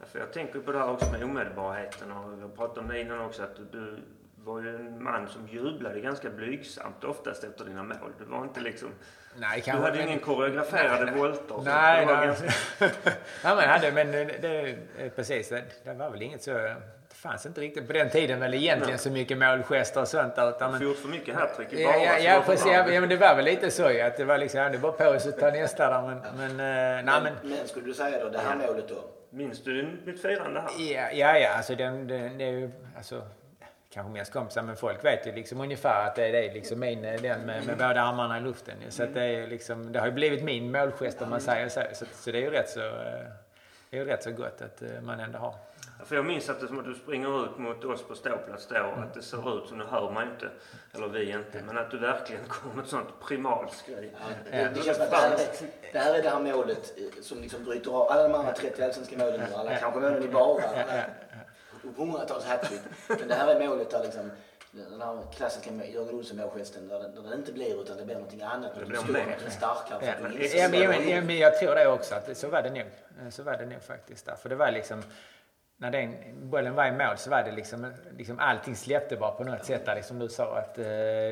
för 0.09 0.19
jag 0.19 0.33
tänker 0.33 0.59
på 0.59 0.71
det 0.71 0.79
här 0.79 0.89
också 0.89 1.11
med 1.11 1.23
omedelbarheten 1.23 2.11
och 2.11 2.43
vi 2.43 2.55
pratade 2.55 2.79
om 2.79 2.87
det 2.87 3.01
innan 3.01 3.21
också 3.21 3.43
att 3.43 3.55
du 3.71 3.97
var 4.35 4.61
ju 4.61 4.75
en 4.75 5.03
man 5.03 5.27
som 5.27 5.47
jublade 5.47 5.99
ganska 5.99 6.29
blygsamt 6.29 7.03
oftast 7.03 7.43
efter 7.43 7.65
dina 7.65 7.83
mål. 7.83 8.13
Du 8.19 8.25
var 8.25 8.43
inte 8.43 8.59
liksom... 8.59 8.89
Nej, 9.35 9.61
du 9.65 9.71
hade 9.71 9.97
men... 9.97 10.07
ingen 10.07 10.19
koreograferade 10.19 11.05
nej, 11.05 11.15
volter. 11.15 11.61
Nej, 11.65 12.05
nej. 12.05 12.27
Ganska... 12.27 12.47
ja, 13.43 13.55
men 13.55 13.69
hade, 13.69 13.91
men 13.91 14.11
det, 14.11 14.25
det, 14.25 15.09
precis, 15.15 15.49
det, 15.49 15.63
det 15.83 15.93
var 15.93 16.09
väl 16.09 16.21
inget 16.21 16.43
så 16.43 16.75
fanns 17.21 17.45
inte 17.45 17.61
riktigt 17.61 17.87
på 17.87 17.93
den 17.93 18.09
tiden 18.09 18.39
väl 18.39 18.53
egentligen 18.53 18.89
Nej. 18.89 18.99
så 18.99 19.11
mycket 19.11 19.37
målgester 19.37 20.01
och 20.01 20.07
sånt 20.07 20.35
där. 20.35 20.49
Utan, 20.49 20.81
gjort 20.81 20.97
för 20.97 21.07
mycket 21.07 21.35
hattrick 21.35 21.73
i 21.73 21.85
bara. 21.85 21.97
Ja, 21.97 22.17
ja, 22.17 22.43
precis, 22.45 22.67
ja, 22.67 22.85
men 22.87 23.09
det 23.09 23.17
var 23.17 23.35
väl 23.35 23.45
lite 23.45 23.71
så 23.71 24.05
att 24.05 24.17
det 24.17 24.25
var 24.25 24.37
liksom, 24.37 24.59
ja, 24.59 24.69
det 24.69 24.77
var 24.77 24.91
på 24.91 25.05
oss 25.05 25.27
att 25.27 25.39
ta 25.39 25.51
nästa 25.51 25.89
där. 25.89 26.01
Men, 26.01 26.17
men, 26.37 26.55
men, 26.55 27.05
nej, 27.05 27.21
men, 27.23 27.33
men 27.43 27.67
skulle 27.67 27.85
du 27.85 27.93
säga 27.93 28.23
då, 28.23 28.29
det 28.29 28.39
här 28.39 28.55
målet 28.55 28.89
då, 28.89 29.03
Minns 29.33 29.63
du 29.63 29.99
mitt 30.05 30.21
firande 30.21 30.59
här? 30.59 30.69
Ja, 30.93 31.09
ja, 31.11 31.37
ja 31.37 31.53
alltså 31.57 31.75
den, 31.75 32.07
den, 32.07 32.37
det 32.37 32.43
är 32.43 32.51
ju, 32.51 32.71
alltså, 32.97 33.21
kanske 33.93 34.13
mest 34.13 34.33
kompisar, 34.33 34.61
men 34.61 34.75
folk 34.75 35.05
vet 35.05 35.27
ju 35.27 35.31
liksom 35.31 35.61
ungefär 35.61 36.07
att 36.07 36.15
det 36.15 36.27
är 36.27 36.31
det, 36.31 36.53
liksom 36.53 36.79
min, 36.79 37.01
den 37.01 37.21
med, 37.21 37.65
med 37.65 37.77
båda 37.77 38.01
armarna 38.01 38.37
i 38.37 38.41
luften. 38.41 38.75
Så 38.89 39.03
att 39.03 39.13
det, 39.13 39.23
är 39.23 39.47
liksom, 39.47 39.91
det 39.91 39.99
har 39.99 40.07
ju 40.07 40.13
blivit 40.13 40.43
min 40.43 40.71
målgest 40.71 41.21
om 41.21 41.29
man 41.29 41.41
säger 41.41 41.69
så. 41.69 41.81
Så, 41.93 42.05
så 42.13 42.31
det 42.31 42.37
är 42.37 42.41
ju 42.41 42.49
rätt 42.49 42.69
så, 42.69 42.79
eh, 42.79 43.25
det 43.89 43.97
är 43.97 44.01
ju 44.01 44.05
rätt 44.05 44.23
så 44.23 44.31
gott 44.31 44.61
att 44.61 44.81
eh, 44.81 45.01
man 45.01 45.19
ändå 45.19 45.39
har. 45.39 45.55
För 46.05 46.15
jag 46.15 46.25
minns 46.25 46.49
att 46.49 46.59
det 46.59 46.67
som 46.67 46.79
att 46.79 46.85
du 46.85 46.95
springer 46.95 47.45
ut 47.45 47.57
mot 47.57 47.85
oss 47.85 48.03
på 48.03 48.15
ståplats 48.15 48.67
då 48.67 48.79
och 48.79 49.03
att 49.03 49.13
det 49.13 49.21
ser 49.21 49.57
ut 49.57 49.67
som, 49.67 49.77
nu 49.77 49.83
hör 49.83 50.11
man 50.11 50.31
inte, 50.31 50.49
eller 50.93 51.07
vi 51.07 51.31
inte, 51.31 51.61
men 51.65 51.77
att 51.77 51.91
du 51.91 51.97
verkligen 51.97 52.41
kommer 52.47 52.75
med 52.75 52.83
ett 52.83 52.89
sånt 52.89 53.07
primalskri. 53.27 54.11
Ja. 54.51 54.57
Det, 54.73 54.83
känns 54.83 54.97
som 54.97 55.05
att 55.05 55.11
det, 55.11 55.17
här 55.17 55.31
är, 55.31 55.39
det 55.93 55.99
här 55.99 56.13
är 56.13 56.23
det 56.23 56.29
här 56.29 56.39
målet 56.39 56.93
eh, 56.97 57.21
som 57.21 57.41
liksom 57.41 57.63
bryter 57.63 57.91
av 57.91 58.11
alla 58.11 58.23
de 58.27 58.35
andra 58.35 58.53
30 58.53 58.83
allsvenska 58.83 59.17
målen 59.17 59.39
nu, 59.39 59.55
alla 59.55 59.75
kanske 59.77 59.99
målen 59.99 60.23
i 60.23 60.27
bara, 60.27 60.61
hundratals 61.97 62.45
hattrick. 62.45 62.81
Men 63.07 63.27
det 63.27 63.35
här 63.35 63.55
är 63.55 63.67
målet 63.67 63.89
där 63.89 64.03
liksom 64.03 64.31
den 64.71 65.01
här 65.01 65.21
klassiska 65.35 65.71
Jörgen 65.71 66.15
Olsson 66.15 66.37
målgesten 66.37 66.87
där, 66.87 66.99
där 66.99 67.29
det 67.29 67.35
inte 67.35 67.53
blir 67.53 67.81
utan 67.81 67.97
det 67.97 68.05
blir 68.05 68.15
någonting 68.15 68.41
annat. 68.41 68.71
Det 68.79 68.85
blir 68.85 69.13
mer. 69.13 69.37
starkare. 69.49 70.05
Ja, 70.05 70.13
men, 70.21 70.81
ja, 70.81 70.87
men, 70.89 71.09
ja, 71.09 71.21
men 71.21 71.37
jag 71.37 71.59
tror 71.59 71.75
det 71.75 71.87
också. 71.87 72.15
Att 72.15 72.37
så 72.37 72.47
var 72.47 72.61
det 72.61 72.69
nog. 72.69 73.31
Så 73.31 73.43
var 73.43 73.57
det 73.57 73.65
nog 73.65 73.81
faktiskt. 73.81 74.25
Där. 74.25 74.35
För 74.35 74.49
det 74.49 74.55
var 74.55 74.71
liksom 74.71 75.03
när 75.81 75.91
den 75.91 76.15
bollen 76.49 76.75
var 76.75 76.85
i 76.85 76.91
mål 76.91 77.17
så 77.17 77.29
var 77.29 77.43
det 77.43 77.51
liksom, 77.51 77.93
liksom 78.17 78.39
allting 78.39 78.75
släppte 78.75 79.17
bara 79.17 79.31
på 79.31 79.43
något 79.43 79.65
sätt 79.65 79.85
där, 79.85 79.95
liksom 79.95 80.19
du 80.19 80.29
sa 80.29 80.57
att 80.57 80.77
eh, 80.77 80.85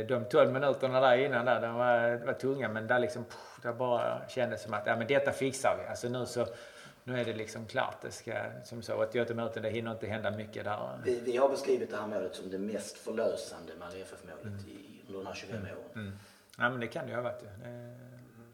de 0.08 0.26
12 0.30 0.54
minuterna 0.54 1.00
där 1.02 1.18
innan 1.18 1.46
där, 1.46 1.62
de 1.62 1.76
var, 1.76 2.26
var 2.26 2.34
tunga 2.34 2.70
men 2.70 2.88
där 2.88 3.00
liksom, 3.00 3.24
pff, 3.24 3.60
det 3.64 3.74
bara 3.74 4.28
kändes 4.28 4.62
som 4.62 4.74
att 4.74 4.84
ja, 4.86 4.96
men 4.96 5.08
detta 5.08 5.32
fixar 5.32 5.78
vi. 5.82 5.90
Alltså 5.90 6.10
nu 6.10 6.26
så 6.26 6.48
nu 7.04 7.20
är 7.20 7.26
det 7.26 7.34
liksom 7.34 7.66
klart. 7.66 8.02
Det 8.02 8.12
ska, 8.12 8.34
som 8.64 8.82
så, 8.82 8.94
88 8.94 9.34
minuter, 9.34 9.62
det 9.62 9.70
hinner 9.70 9.92
inte 9.92 10.08
hända 10.08 10.32
mycket 10.32 10.64
där. 10.64 11.00
Vi, 11.04 11.20
vi 11.20 11.38
har 11.38 11.50
beskrivit 11.50 11.90
det 11.90 11.98
här 11.98 12.08
målet 12.08 12.36
som 12.36 12.50
det 12.50 12.60
mest 12.60 12.98
förlösande 12.98 13.74
Malmö 13.80 14.00
FF-målet 14.02 14.44
mm. 14.44 14.60
under 15.08 15.20
de 15.20 15.26
här 15.28 15.34
25 15.34 15.58
mm. 15.58 15.72
åren. 15.72 15.84
Mm. 15.96 16.20
Ja, 16.58 16.70
men 16.70 16.80
det 16.80 16.88
kan 16.88 17.06
det 17.06 17.10
ju 17.10 17.16
ha 17.16 17.24
varit. 17.24 17.44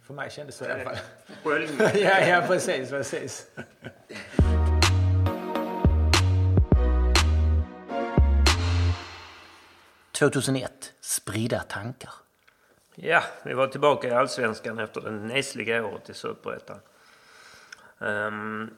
För 0.01 0.13
mig 0.13 0.29
kändes 0.29 0.59
det 0.59 0.65
så 0.65 0.71
i 0.71 0.73
alla 0.73 0.83
fall. 0.83 0.97
Ja, 1.95 2.19
ja, 2.27 2.43
precis, 2.47 2.89
precis. 2.89 3.51
2001, 10.15 10.93
Spridda 11.01 11.59
tankar. 11.59 12.13
Ja, 12.95 13.23
vi 13.43 13.53
var 13.53 13.67
tillbaka 13.67 14.07
i 14.07 14.11
Allsvenskan 14.11 14.79
efter 14.79 15.01
det 15.01 15.11
nesliga 15.11 15.85
året 15.85 16.09
i 16.09 16.13
Superettan. 16.13 16.79
Um, 17.99 18.69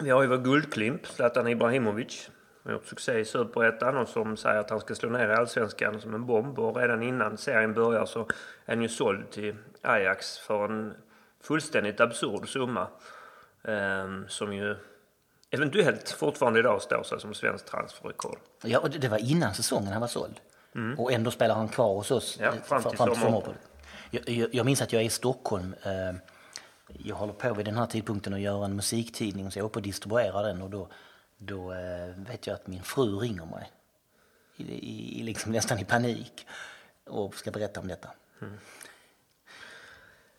vi 0.00 0.10
har 0.10 0.22
ju 0.22 0.28
vår 0.28 0.38
guldklimp, 0.38 1.06
Zlatan 1.06 1.48
Ibrahimovic. 1.48 2.30
Han 2.62 2.72
har 2.72 2.78
gjort 2.78 2.88
succé 2.88 3.18
i 3.18 3.24
Superettan 3.24 3.96
och 3.96 4.08
som 4.08 4.36
säger 4.36 4.60
att 4.60 4.70
han 4.70 4.80
ska 4.80 4.94
slå 4.94 5.10
ner 5.10 5.28
i 5.28 5.32
Allsvenskan 5.34 6.00
som 6.00 6.14
en 6.14 6.26
bomb. 6.26 6.58
Och 6.58 6.76
redan 6.76 7.02
innan 7.02 7.36
serien 7.36 7.74
börjar 7.74 8.06
så 8.06 8.20
är 8.20 8.74
han 8.74 8.82
ju 8.82 8.88
såld 8.88 9.30
till 9.30 9.56
Ajax 9.82 10.38
för 10.38 10.64
en 10.64 10.94
fullständigt 11.40 12.00
absurd 12.00 12.48
summa. 12.48 12.88
Um, 13.62 14.28
som 14.28 14.52
ju 14.52 14.76
eventuellt 15.54 16.10
fortfarande 16.10 16.58
idag 16.58 16.82
står 16.82 17.02
sig 17.02 17.20
som 17.20 17.34
svensk 17.34 17.64
transferrekord. 17.64 18.38
Ja, 18.62 18.78
och 18.78 18.90
det 18.90 19.08
var 19.08 19.18
innan 19.18 19.54
säsongen 19.54 19.92
han 19.92 20.00
var 20.00 20.08
såld. 20.08 20.40
Mm. 20.74 20.98
Och 20.98 21.12
ändå 21.12 21.30
spelar 21.30 21.54
han 21.54 21.68
kvar 21.68 21.94
hos 21.94 22.10
oss 22.10 22.36
ja, 22.40 22.52
fram 22.64 22.82
till 22.82 22.96
fram 22.96 23.14
sommar. 23.14 23.56
Jag, 24.10 24.28
jag, 24.28 24.54
jag 24.54 24.66
minns 24.66 24.82
att 24.82 24.92
jag 24.92 25.02
är 25.02 25.06
i 25.06 25.10
Stockholm. 25.10 25.74
Eh, 25.82 26.14
jag 26.88 27.16
håller 27.16 27.32
på 27.32 27.54
vid 27.54 27.66
den 27.66 27.76
här 27.76 27.86
tidpunkten 27.86 28.34
att 28.34 28.40
göra 28.40 28.64
en 28.64 28.76
musiktidning 28.76 29.50
så 29.50 29.58
jag 29.58 29.64
är 29.64 29.66
uppe 29.66 29.78
och 29.78 29.82
distribuerar 29.82 30.42
den 30.42 30.62
och 30.62 30.70
då, 30.70 30.88
då 31.38 31.72
eh, 31.72 32.06
vet 32.16 32.46
jag 32.46 32.54
att 32.54 32.66
min 32.66 32.82
fru 32.82 33.16
ringer 33.16 33.46
mig. 33.46 33.70
I, 34.56 35.20
i, 35.20 35.22
liksom 35.22 35.52
nästan 35.52 35.78
i 35.78 35.84
panik 35.84 36.46
och 37.06 37.34
ska 37.34 37.50
berätta 37.50 37.80
om 37.80 37.88
detta. 37.88 38.08
Mm. 38.42 38.54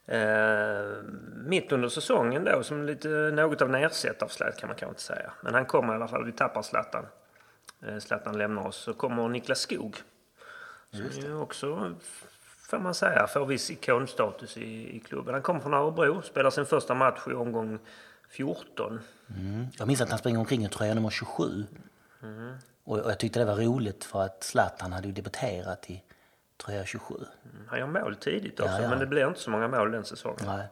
Eh, 0.08 1.04
mitt 1.36 1.72
under 1.72 1.90
säsongen 1.90 2.44
då, 2.44 2.64
som 2.64 2.86
lite 2.86 3.08
något 3.08 3.62
av 3.62 3.70
nersättarslätt 3.70 4.58
kan 4.58 4.68
man 4.68 4.76
kanske 4.76 4.92
inte 4.92 5.02
säga. 5.02 5.34
Men 5.42 5.54
han 5.54 5.66
kommer 5.66 5.94
i 5.94 5.96
alla 5.96 6.08
fall, 6.08 6.26
vi 6.26 6.32
tappar 6.32 6.62
Zlatan. 6.62 7.06
Eh, 7.88 7.98
Zlatan 7.98 8.38
lämnar 8.38 8.68
oss. 8.68 8.76
Så 8.76 8.94
kommer 8.94 9.28
Niklas 9.30 9.60
Skog. 9.60 9.98
Som 10.92 11.22
ju 11.22 11.36
också, 11.36 11.96
får 12.70 12.80
man 12.80 12.94
säga, 12.94 13.28
får 13.28 13.46
viss 13.46 13.72
ikonstatus 13.72 14.58
i, 14.58 14.96
i 14.96 15.00
klubben. 15.00 15.34
Han 15.34 15.44
kommer 15.44 15.60
från 15.60 15.74
Örebro, 15.74 16.22
spelar 16.22 16.50
sin 16.50 16.66
första 16.66 16.94
match 16.94 17.20
i 17.28 17.34
omgång 17.34 17.80
14. 18.30 19.00
Mm. 19.30 19.68
Jag 19.78 19.88
minns 19.88 20.02
att 20.02 20.10
han 20.10 20.20
springer 20.20 20.40
omkring 20.40 20.66
i 20.66 20.70
tröja 20.70 20.94
nummer 20.94 21.10
27. 21.10 21.66
Mm. 22.24 22.54
Och 22.84 23.00
jag 23.00 23.20
tyckte 23.20 23.40
det 23.40 23.46
var 23.46 23.56
roligt 23.56 24.04
för 24.04 24.22
att 24.22 24.44
Zlatan 24.44 24.94
hade 24.94 25.08
ju 25.08 25.14
debuterat 25.14 25.90
i 25.90 26.04
tröja 26.58 26.86
27. 26.86 27.16
Mm, 27.16 27.68
han 27.68 27.80
gör 27.80 27.88
mål 27.88 28.16
tidigt 28.16 28.60
också, 28.60 28.76
ja, 28.76 28.82
ja. 28.82 28.90
men 28.90 29.00
det 29.00 29.06
blir 29.06 29.28
inte 29.28 29.40
så 29.40 29.50
många 29.50 29.68
mål 29.68 29.92
den 29.92 30.06
säsongen. 30.06 30.40
Nej. 30.46 30.68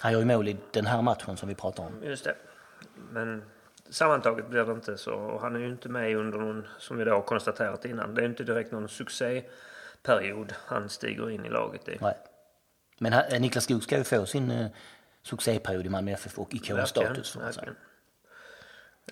Han 0.00 0.12
gör 0.12 0.18
ju 0.18 0.24
mål 0.24 0.48
i 0.48 0.56
den 0.70 0.86
här 0.86 1.02
matchen 1.02 1.36
som 1.36 1.48
vi 1.48 1.54
pratar 1.54 1.82
om. 1.82 2.02
Just 2.02 2.24
det. 2.24 2.34
Men 3.10 3.42
sammantaget 3.90 4.48
blir 4.48 4.64
det 4.64 4.72
inte 4.72 4.98
så. 4.98 5.12
Och 5.12 5.40
han 5.40 5.56
är 5.56 5.60
ju 5.60 5.68
inte 5.68 5.88
med 5.88 6.16
under 6.16 6.38
någon, 6.38 6.66
som 6.78 6.98
vi 6.98 7.04
då 7.04 7.10
har 7.10 7.22
konstaterat 7.22 7.84
innan, 7.84 8.14
det 8.14 8.22
är 8.22 8.26
inte 8.26 8.44
direkt 8.44 8.72
någon 8.72 8.88
succéperiod 8.88 10.54
han 10.66 10.88
stiger 10.88 11.30
in 11.30 11.44
i 11.44 11.48
laget 11.48 11.88
i. 11.88 11.98
Nej. 12.00 12.16
Men 12.98 13.12
här, 13.12 13.34
eh, 13.34 13.40
Niklas 13.40 13.64
Skog 13.64 13.82
ska 13.82 13.98
ju 13.98 14.04
få 14.04 14.26
sin 14.26 14.50
uh, 14.50 14.66
succéperiod 15.22 15.86
i 15.86 15.88
Malmö 15.88 16.12
FF 16.12 16.38
och 16.38 16.54
ikonstatus. 16.54 17.38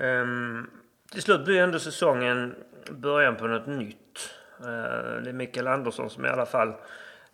Um, 0.00 0.70
till 1.10 1.22
slut 1.22 1.44
blir 1.44 1.60
ändå 1.60 1.78
säsongen 1.78 2.54
början 2.90 3.36
på 3.36 3.46
något 3.46 3.66
nytt. 3.66 4.30
Eh, 4.62 5.22
det 5.22 5.28
är 5.28 5.32
Mikael 5.32 5.68
Andersson 5.68 6.10
som 6.10 6.26
i 6.26 6.28
alla 6.28 6.46
fall 6.46 6.74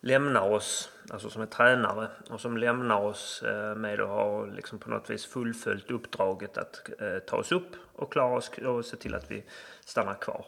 lämnar 0.01 0.41
oss, 0.41 0.91
alltså 1.09 1.29
som 1.29 1.41
är 1.41 1.45
tränare, 1.45 2.07
och 2.29 2.41
som 2.41 2.57
lämnar 2.57 2.99
oss 2.99 3.43
eh, 3.43 3.75
med 3.75 4.01
att 4.01 4.07
ha 4.07 4.45
liksom 4.45 4.79
på 4.79 4.89
något 4.89 5.09
vis 5.09 5.25
fullföljt 5.25 5.91
uppdraget 5.91 6.57
att 6.57 6.89
eh, 6.99 7.19
ta 7.19 7.37
oss 7.37 7.51
upp 7.51 7.75
och 7.95 8.11
klara 8.11 8.35
oss 8.35 8.51
och 8.65 8.85
se 8.85 8.97
till 8.97 9.15
att 9.15 9.31
vi 9.31 9.43
stannar 9.85 10.13
kvar. 10.13 10.45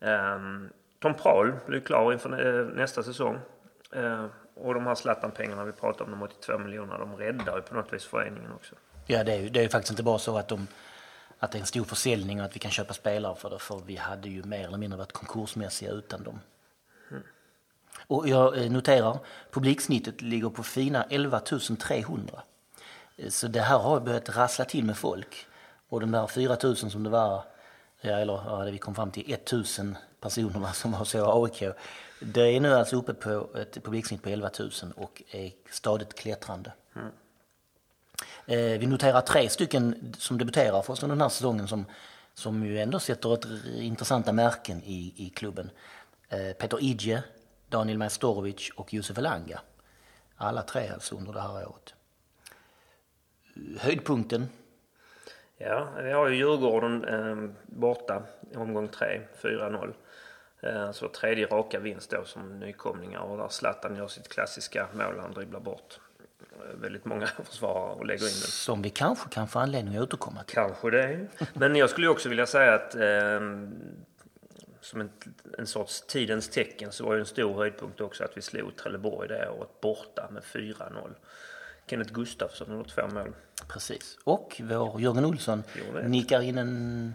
Ehm, 0.00 0.68
Tom 0.98 1.14
Prahl 1.14 1.52
blir 1.66 1.80
klar 1.80 2.12
inför 2.12 2.64
nästa 2.76 3.02
säsong. 3.02 3.38
Och 4.54 4.74
de 4.74 4.86
här 4.86 4.94
Zlatan-pengarna 4.94 5.64
vi 5.64 5.72
pratar 5.72 6.04
om, 6.04 6.10
de 6.10 6.22
82 6.22 6.58
miljonerna, 6.58 6.98
de 6.98 7.16
räddar 7.16 7.56
ju 7.56 7.62
på 7.62 7.74
något 7.74 7.92
vis 7.92 8.04
föreningen 8.04 8.52
också. 8.52 8.74
Ja, 9.06 9.24
det 9.24 9.32
är 9.32 9.36
ju 9.36 9.48
det 9.48 9.64
är 9.64 9.68
faktiskt 9.68 9.90
inte 9.90 10.02
bara 10.02 10.18
så 10.18 10.38
att, 10.38 10.48
de, 10.48 10.66
att 11.40 11.52
det 11.52 11.58
är 11.58 11.60
en 11.60 11.66
stor 11.66 11.84
försäljning 11.84 12.40
och 12.40 12.46
att 12.46 12.56
vi 12.56 12.60
kan 12.60 12.70
köpa 12.70 12.94
spelare 12.94 13.36
för 13.36 13.50
det, 13.50 13.58
för 13.58 13.82
vi 13.86 13.96
hade 13.96 14.28
ju 14.28 14.42
mer 14.42 14.66
eller 14.66 14.78
mindre 14.78 14.98
varit 14.98 15.12
konkursmässiga 15.12 15.90
utan 15.90 16.22
dem. 16.22 16.40
Mm. 17.10 17.22
Och 18.06 18.28
jag 18.28 18.58
eh, 18.58 18.70
noterar, 18.70 19.18
publiksnittet 19.50 20.22
ligger 20.22 20.48
på 20.48 20.62
fina 20.62 21.04
11 21.10 21.40
300. 21.40 22.42
Så 23.28 23.48
det 23.48 23.60
här 23.60 23.78
har 23.78 24.00
börjat 24.00 24.36
rassla 24.36 24.64
till 24.64 24.84
med 24.84 24.96
folk. 24.96 25.46
Och 25.88 26.00
de 26.00 26.10
där 26.10 26.26
4 26.26 26.56
000 26.62 26.76
som 26.76 27.02
det 27.02 27.10
var, 27.10 27.44
ja, 28.00 28.10
eller 28.10 28.42
ja, 28.46 28.64
det 28.64 28.70
vi 28.70 28.78
kom 28.78 28.94
fram 28.94 29.10
till 29.10 29.32
1 29.32 29.52
000 29.52 29.64
personerna 30.20 30.72
som 30.72 30.94
har 30.94 31.04
så 31.04 31.44
AIK. 31.44 31.74
Det 32.20 32.56
är 32.56 32.60
nu 32.60 32.74
alltså 32.74 32.96
uppe 32.96 33.14
på 33.14 33.48
ett 33.56 33.84
publiksnitt 33.84 34.22
på 34.22 34.28
11 34.28 34.50
000 34.58 34.70
och 34.96 35.22
är 35.30 35.52
stadigt 35.70 36.14
klättrande. 36.14 36.72
Mm. 36.96 37.10
Eh, 38.50 38.78
vi 38.78 38.86
noterar 38.86 39.20
tre 39.20 39.48
stycken 39.48 40.14
som 40.18 40.38
debuterar 40.38 40.82
för 40.82 40.92
oss 40.92 41.02
under 41.02 41.16
den 41.16 41.22
här 41.22 41.28
säsongen 41.28 41.68
som, 41.68 41.84
som 42.34 42.66
ju 42.66 42.80
ändå 42.80 42.98
sätter 42.98 43.34
ett 43.34 43.46
intressanta 43.76 44.32
märken 44.32 44.82
i, 44.84 45.14
i 45.16 45.30
klubben. 45.30 45.70
Eh, 46.28 46.52
Peter 46.52 46.82
Idje, 46.82 47.22
Daniel 47.68 47.98
Majstorovic 47.98 48.70
och 48.76 48.94
Josef 48.94 49.18
Elanga. 49.18 49.60
Alla 50.36 50.62
tre 50.62 50.88
alltså 50.88 51.16
under 51.16 51.32
det 51.32 51.40
här 51.40 51.68
året. 51.68 51.94
Höjdpunkten? 53.78 54.48
Ja, 55.56 55.88
vi 56.02 56.12
har 56.12 56.28
ju 56.28 56.36
Djurgården 56.36 57.04
eh, 57.04 57.50
borta 57.66 58.22
i 58.52 58.56
omgång 58.56 58.88
3, 58.88 59.20
4-0. 59.42 59.94
Eh, 60.60 60.92
så 60.92 61.08
tredje 61.08 61.46
raka 61.46 61.78
vinst 61.78 62.10
då 62.10 62.24
som 62.24 62.58
nykomlingar 62.58 63.20
och 63.20 63.38
där 63.38 63.48
Zlatan 63.48 63.96
gör 63.96 64.08
sitt 64.08 64.28
klassiska 64.28 64.88
mål. 64.92 65.20
Han 65.20 65.32
dribblar 65.32 65.60
bort 65.60 66.00
väldigt 66.80 67.04
många 67.04 67.26
försvarare 67.44 67.94
och 67.94 68.06
lägger 68.06 68.22
in 68.22 68.32
den. 68.32 68.50
Som 68.50 68.82
vi 68.82 68.90
kanske 68.90 69.28
kan 69.28 69.48
få 69.48 69.58
anledning 69.58 69.96
att 69.96 70.02
återkomma 70.02 70.42
till. 70.42 70.54
Kanske 70.54 70.90
det. 70.90 71.26
Men 71.54 71.76
jag 71.76 71.90
skulle 71.90 72.08
också 72.08 72.28
vilja 72.28 72.46
säga 72.46 72.74
att 72.74 72.94
eh, 72.94 73.40
som 74.80 75.00
en, 75.00 75.10
en 75.58 75.66
sorts 75.66 76.02
tidens 76.06 76.48
tecken 76.48 76.92
så 76.92 77.04
var 77.04 77.14
ju 77.14 77.20
en 77.20 77.26
stor 77.26 77.54
höjdpunkt 77.54 78.00
också 78.00 78.24
att 78.24 78.36
vi 78.36 78.42
slog 78.42 78.76
Trelleborg 78.76 79.28
det 79.28 79.48
året 79.48 79.80
borta 79.80 80.28
med 80.30 80.42
4-0. 80.42 81.10
Kenneth 81.86 82.12
Gustafsson 82.12 82.72
gjorde 82.72 82.88
två 82.88 83.08
mål. 83.08 83.32
Precis. 83.68 84.18
Och 84.24 84.60
vår 84.64 85.00
Jörgen 85.00 85.24
Olsson 85.24 85.62
nickar 86.02 86.40
in 86.42 86.58
en 86.58 87.14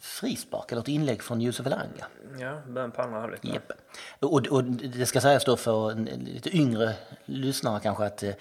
frispark 0.00 0.72
eller 0.72 0.82
ett 0.82 0.88
inlägg 0.88 1.22
från 1.22 1.40
Josef 1.40 1.66
Elanga. 1.66 2.06
Ja, 2.38 2.62
början 2.66 2.90
på 2.90 3.02
andra 3.02 3.20
halvlek. 3.20 3.44
Yep. 3.44 3.72
Och, 4.20 4.46
och, 4.46 4.64
det 4.64 5.06
ska 5.06 5.20
sägas 5.20 5.44
då 5.44 5.56
för 5.56 5.90
en, 5.90 6.04
lite 6.04 6.56
yngre 6.56 6.94
lyssnare 7.24 7.80
kanske 7.82 8.04
att 8.04 8.22
eh, 8.22 8.34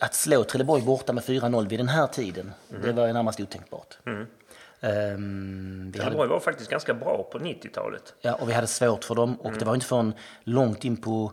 att 0.00 0.14
slå 0.14 0.44
Trelleborg 0.44 0.82
borta 0.82 1.12
med 1.12 1.24
4-0 1.24 1.68
vid 1.68 1.78
den 1.80 1.88
här 1.88 2.06
tiden, 2.06 2.52
det 2.82 2.92
var 2.92 3.12
närmast 3.12 3.40
otänkbart. 3.40 3.98
Vi 4.02 4.88
hade, 4.88 5.92
Trelleborg 5.98 6.28
var 6.28 6.40
faktiskt 6.40 6.70
ganska 6.70 6.94
bra 6.94 7.28
på 7.32 7.38
90-talet. 7.38 8.14
ja, 8.20 8.34
och 8.34 8.48
vi 8.48 8.52
hade 8.52 8.66
svårt 8.66 9.04
för 9.04 9.14
dem 9.14 9.40
och 9.40 9.52
det 9.52 9.64
var 9.64 9.74
inte 9.74 9.86
förrän 9.86 10.14
långt 10.44 10.84
in 10.84 10.96
på 10.96 11.32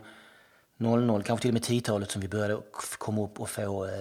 00, 0.78 1.24
kanske 1.24 1.42
till 1.42 1.50
och 1.50 1.54
med 1.54 1.64
10-talet 1.64 2.12
som 2.12 2.22
vi 2.22 2.28
började 2.28 2.58
komma 2.98 3.24
upp 3.24 3.40
och 3.40 3.50
få 3.50 3.86
eh, 3.86 3.92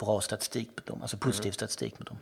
bra 0.00 0.20
statistik 0.20 0.76
på 0.76 0.82
dem, 0.92 1.02
alltså 1.02 1.16
positiv 1.16 1.52
statistik 1.52 1.98
med 1.98 2.06
dem. 2.06 2.18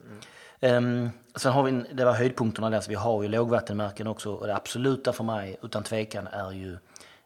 Ehm, 0.61 1.11
sen 1.37 1.53
har 1.53 1.63
vi, 1.63 1.71
en- 1.71 1.87
det 1.93 2.05
var 2.05 2.13
höjdpunkterna 2.13 2.71
där, 2.71 2.81
så 2.81 2.89
vi 2.89 2.95
har 2.95 3.23
ju 3.23 3.29
lågvattenmärken 3.29 4.07
också 4.07 4.33
och 4.35 4.47
det 4.47 4.57
absoluta 4.57 5.13
för 5.13 5.25
mig 5.25 5.57
utan 5.63 5.83
tvekan 5.83 6.27
är 6.27 6.51
ju 6.53 6.79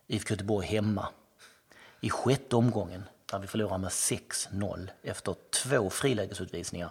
IFK 0.07 0.31
Göteborg 0.35 0.67
hemma. 0.67 1.09
I 2.01 2.11
sjätte 2.11 2.57
omgången, 2.57 3.05
där 3.31 3.39
vi 3.39 3.47
förlorar 3.47 3.79
med 3.79 3.89
6-0 3.91 4.89
efter 5.03 5.35
två 5.51 5.91
frilägesutvisningar, 5.91 6.91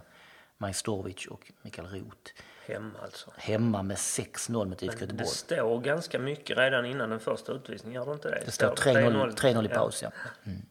Majstorovic 0.58 1.28
och 1.28 1.52
Mikael 1.62 1.88
Roth. 1.88 2.32
Hem 2.68 2.96
alltså. 3.04 3.32
Hemma 3.38 3.84
med 3.84 3.98
6-0 3.98 4.66
mot 4.66 4.84
IFK 4.84 4.96
Det 4.98 5.02
Göteborg. 5.02 5.28
står 5.28 5.80
ganska 5.82 6.20
mycket 6.20 6.58
redan 6.58 6.86
innan 6.86 7.10
den 7.10 7.20
första 7.20 7.52
utvisningen, 7.52 7.96
gör 7.96 8.06
det 8.06 8.14
inte 8.14 8.30
det? 8.30 8.42
Det 8.46 8.52
står 8.52 8.76
3-0 8.76 9.36
3-0 9.36 9.66
i 9.66 9.70
Ja. 9.70 9.76
paus, 9.76 10.04
ja. 10.04 10.12
Mm. 10.44 10.62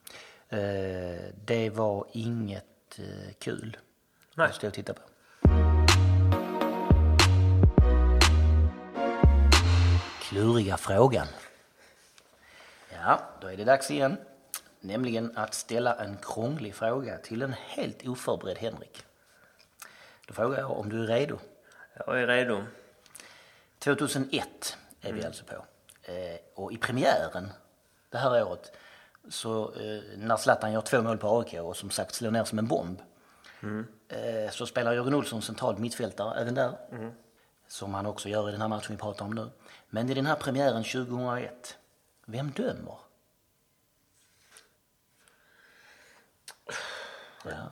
Eh, 0.49 1.24
det 1.45 1.70
var 1.70 2.07
inget 2.12 2.99
eh, 2.99 3.05
kul 3.39 3.77
Nej. 4.35 4.47
att 4.47 4.55
stå 4.55 4.66
och 4.66 4.73
titta 4.74 4.95
på. 4.95 5.01
Kluriga 10.23 10.77
frågan. 10.77 11.27
Ja, 13.03 13.20
då 13.40 13.47
är 13.47 13.57
det 13.57 13.65
dags 13.65 13.90
igen. 13.90 14.16
Nämligen 14.81 15.37
att 15.37 15.55
ställa 15.55 15.95
en 15.95 16.17
krånglig 16.17 16.75
fråga 16.75 17.19
till 17.19 17.43
en 17.43 17.53
helt 17.53 18.09
oförberedd 18.09 18.59
Henrik. 18.59 19.05
Då 20.27 20.35
frågar 20.35 20.59
jag 20.59 20.71
om 20.71 20.89
du 20.89 21.03
är 21.03 21.07
redo. 21.07 21.39
Jag 22.07 22.23
är 22.23 22.27
redo. 22.27 22.63
2001 23.79 24.77
är 25.01 25.13
vi 25.13 25.25
alltså 25.25 25.45
på. 25.45 25.55
Eh, 26.13 26.39
och 26.55 26.73
i 26.73 26.77
premiären 26.77 27.53
det 28.11 28.19
här 28.19 28.45
året, 28.47 28.73
så 29.29 29.73
eh, 29.75 30.03
när 30.17 30.37
Zlatan 30.37 30.73
gör 30.73 30.81
två 30.81 31.03
mål 31.03 31.19
på 31.19 31.39
AIK 31.39 31.55
och 31.55 31.77
som 31.77 31.91
sagt 31.91 32.15
slår 32.15 32.31
ner 32.31 32.45
som 32.45 32.59
en 32.59 32.67
bomb, 32.67 33.01
eh, 34.09 34.51
så 34.51 34.67
spelar 34.67 34.93
Jörgen 34.93 35.15
Olsson 35.15 35.43
centralt 35.43 35.79
mittfältare 35.79 36.41
även 36.41 36.55
där. 36.55 36.77
Som 37.69 37.95
han 37.95 38.07
också 38.07 38.29
gör 38.29 38.49
i 38.49 38.53
den 38.53 38.61
här 38.61 38.69
matchen 38.69 38.87
vi 38.89 38.97
pratar 38.97 39.25
om 39.25 39.35
nu. 39.35 39.51
Men 39.91 40.11
i 40.11 40.15
den 40.15 40.27
här 40.27 40.37
premiären 40.37 40.85
2001, 40.85 41.79
vem 42.25 42.51
dömer? 42.51 42.99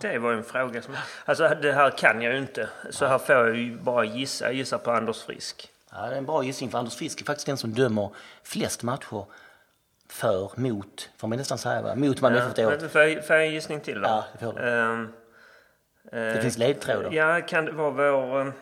Det 0.01 0.18
var 0.18 0.32
en 0.32 0.44
fråga 0.44 0.82
som... 0.82 0.97
Alltså 1.24 1.48
det 1.62 1.72
här 1.72 1.90
kan 1.90 2.22
jag 2.22 2.32
ju 2.32 2.38
inte. 2.38 2.68
Så 2.90 3.06
här 3.06 3.18
får 3.18 3.34
jag 3.34 3.56
ju 3.56 3.76
bara 3.78 4.05
gissa. 4.05 4.44
Jag 4.44 4.55
gissar 4.55 4.78
på 4.78 4.90
Anders 4.90 5.22
Frisk. 5.22 5.70
Ja, 5.93 6.06
det 6.06 6.14
är 6.14 6.18
en 6.18 6.26
bra 6.26 6.43
gissning 6.44 6.70
för 6.70 6.78
Anders 6.78 6.94
Frisk 6.97 7.20
är 7.20 7.24
faktiskt 7.24 7.47
den 7.47 7.56
som 7.56 7.72
dömer 7.74 8.10
flest 8.43 8.82
matcher 8.82 9.24
för, 10.09 10.51
mot, 10.56 11.10
får 11.16 11.28
man 11.28 11.38
nästan 11.38 11.59
säga 11.59 11.82
va? 11.82 11.94
Mot 11.94 12.20
Malmö 12.20 12.38
FF 12.38 12.55
det 12.55 12.66
året. 12.66 12.93
Får 12.93 13.36
jag, 13.36 13.47
en 13.47 13.52
gissning 13.52 13.80
till 13.80 14.01
då? 14.01 14.09
Ja, 14.09 14.24
det 14.32 14.44
får 14.44 14.52
du. 14.52 14.68
Ehm, 14.68 15.12
Det 16.34 16.43
finns 16.43 16.59
ledtrådar. 16.59 17.12
Ja, 17.12 17.40
kan 17.40 17.64
det 17.64 17.72
vara 17.72 17.90
vår... 17.90 18.40
ehm, 18.40 18.52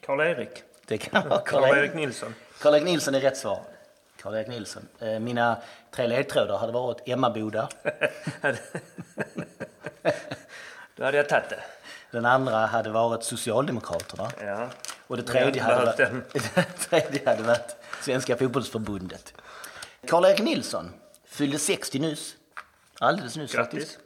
Karl-Erik? 0.00 0.62
Det 0.86 0.98
kan 0.98 1.28
vara 1.28 1.40
Karl-Erik 1.40 1.94
Nilsson. 1.94 2.34
Karl-Erik 2.60 2.84
Nilsson 2.84 3.14
är 3.14 3.20
rätt 3.20 3.36
svar. 3.36 3.60
Karl-Erik 4.22 4.48
Nilsson. 4.48 4.88
Eh, 5.00 5.18
Mina 5.18 5.56
tre 5.90 6.06
ledtrådar 6.06 6.58
hade 6.58 6.72
varit 6.72 7.08
Emmaboda. 7.08 7.68
Då 10.96 11.04
hade 11.04 11.16
jag 11.16 11.28
tagit 11.28 11.48
det. 11.48 11.60
Den 12.10 12.26
andra 12.26 12.66
hade 12.66 12.90
varit 12.90 13.24
Socialdemokraterna. 13.24 14.30
Ja. 14.40 14.68
Och 15.06 15.16
det 15.16 15.22
tredje 15.22 15.62
hade 15.62 15.84
varit, 15.84 15.96
det 16.54 16.62
tredje 16.78 17.20
hade 17.30 17.42
varit 17.42 17.76
Svenska 18.02 18.36
fotbollsförbundet. 18.36 19.34
Karl-Erik 20.08 20.40
Nilsson 20.40 20.92
fyllde 21.24 21.58
60 21.58 21.98
nyss. 21.98 22.34
Alldeles 23.00 23.36
nyss 23.36 23.52
Grattis. 23.52 23.78
faktiskt. 23.80 23.98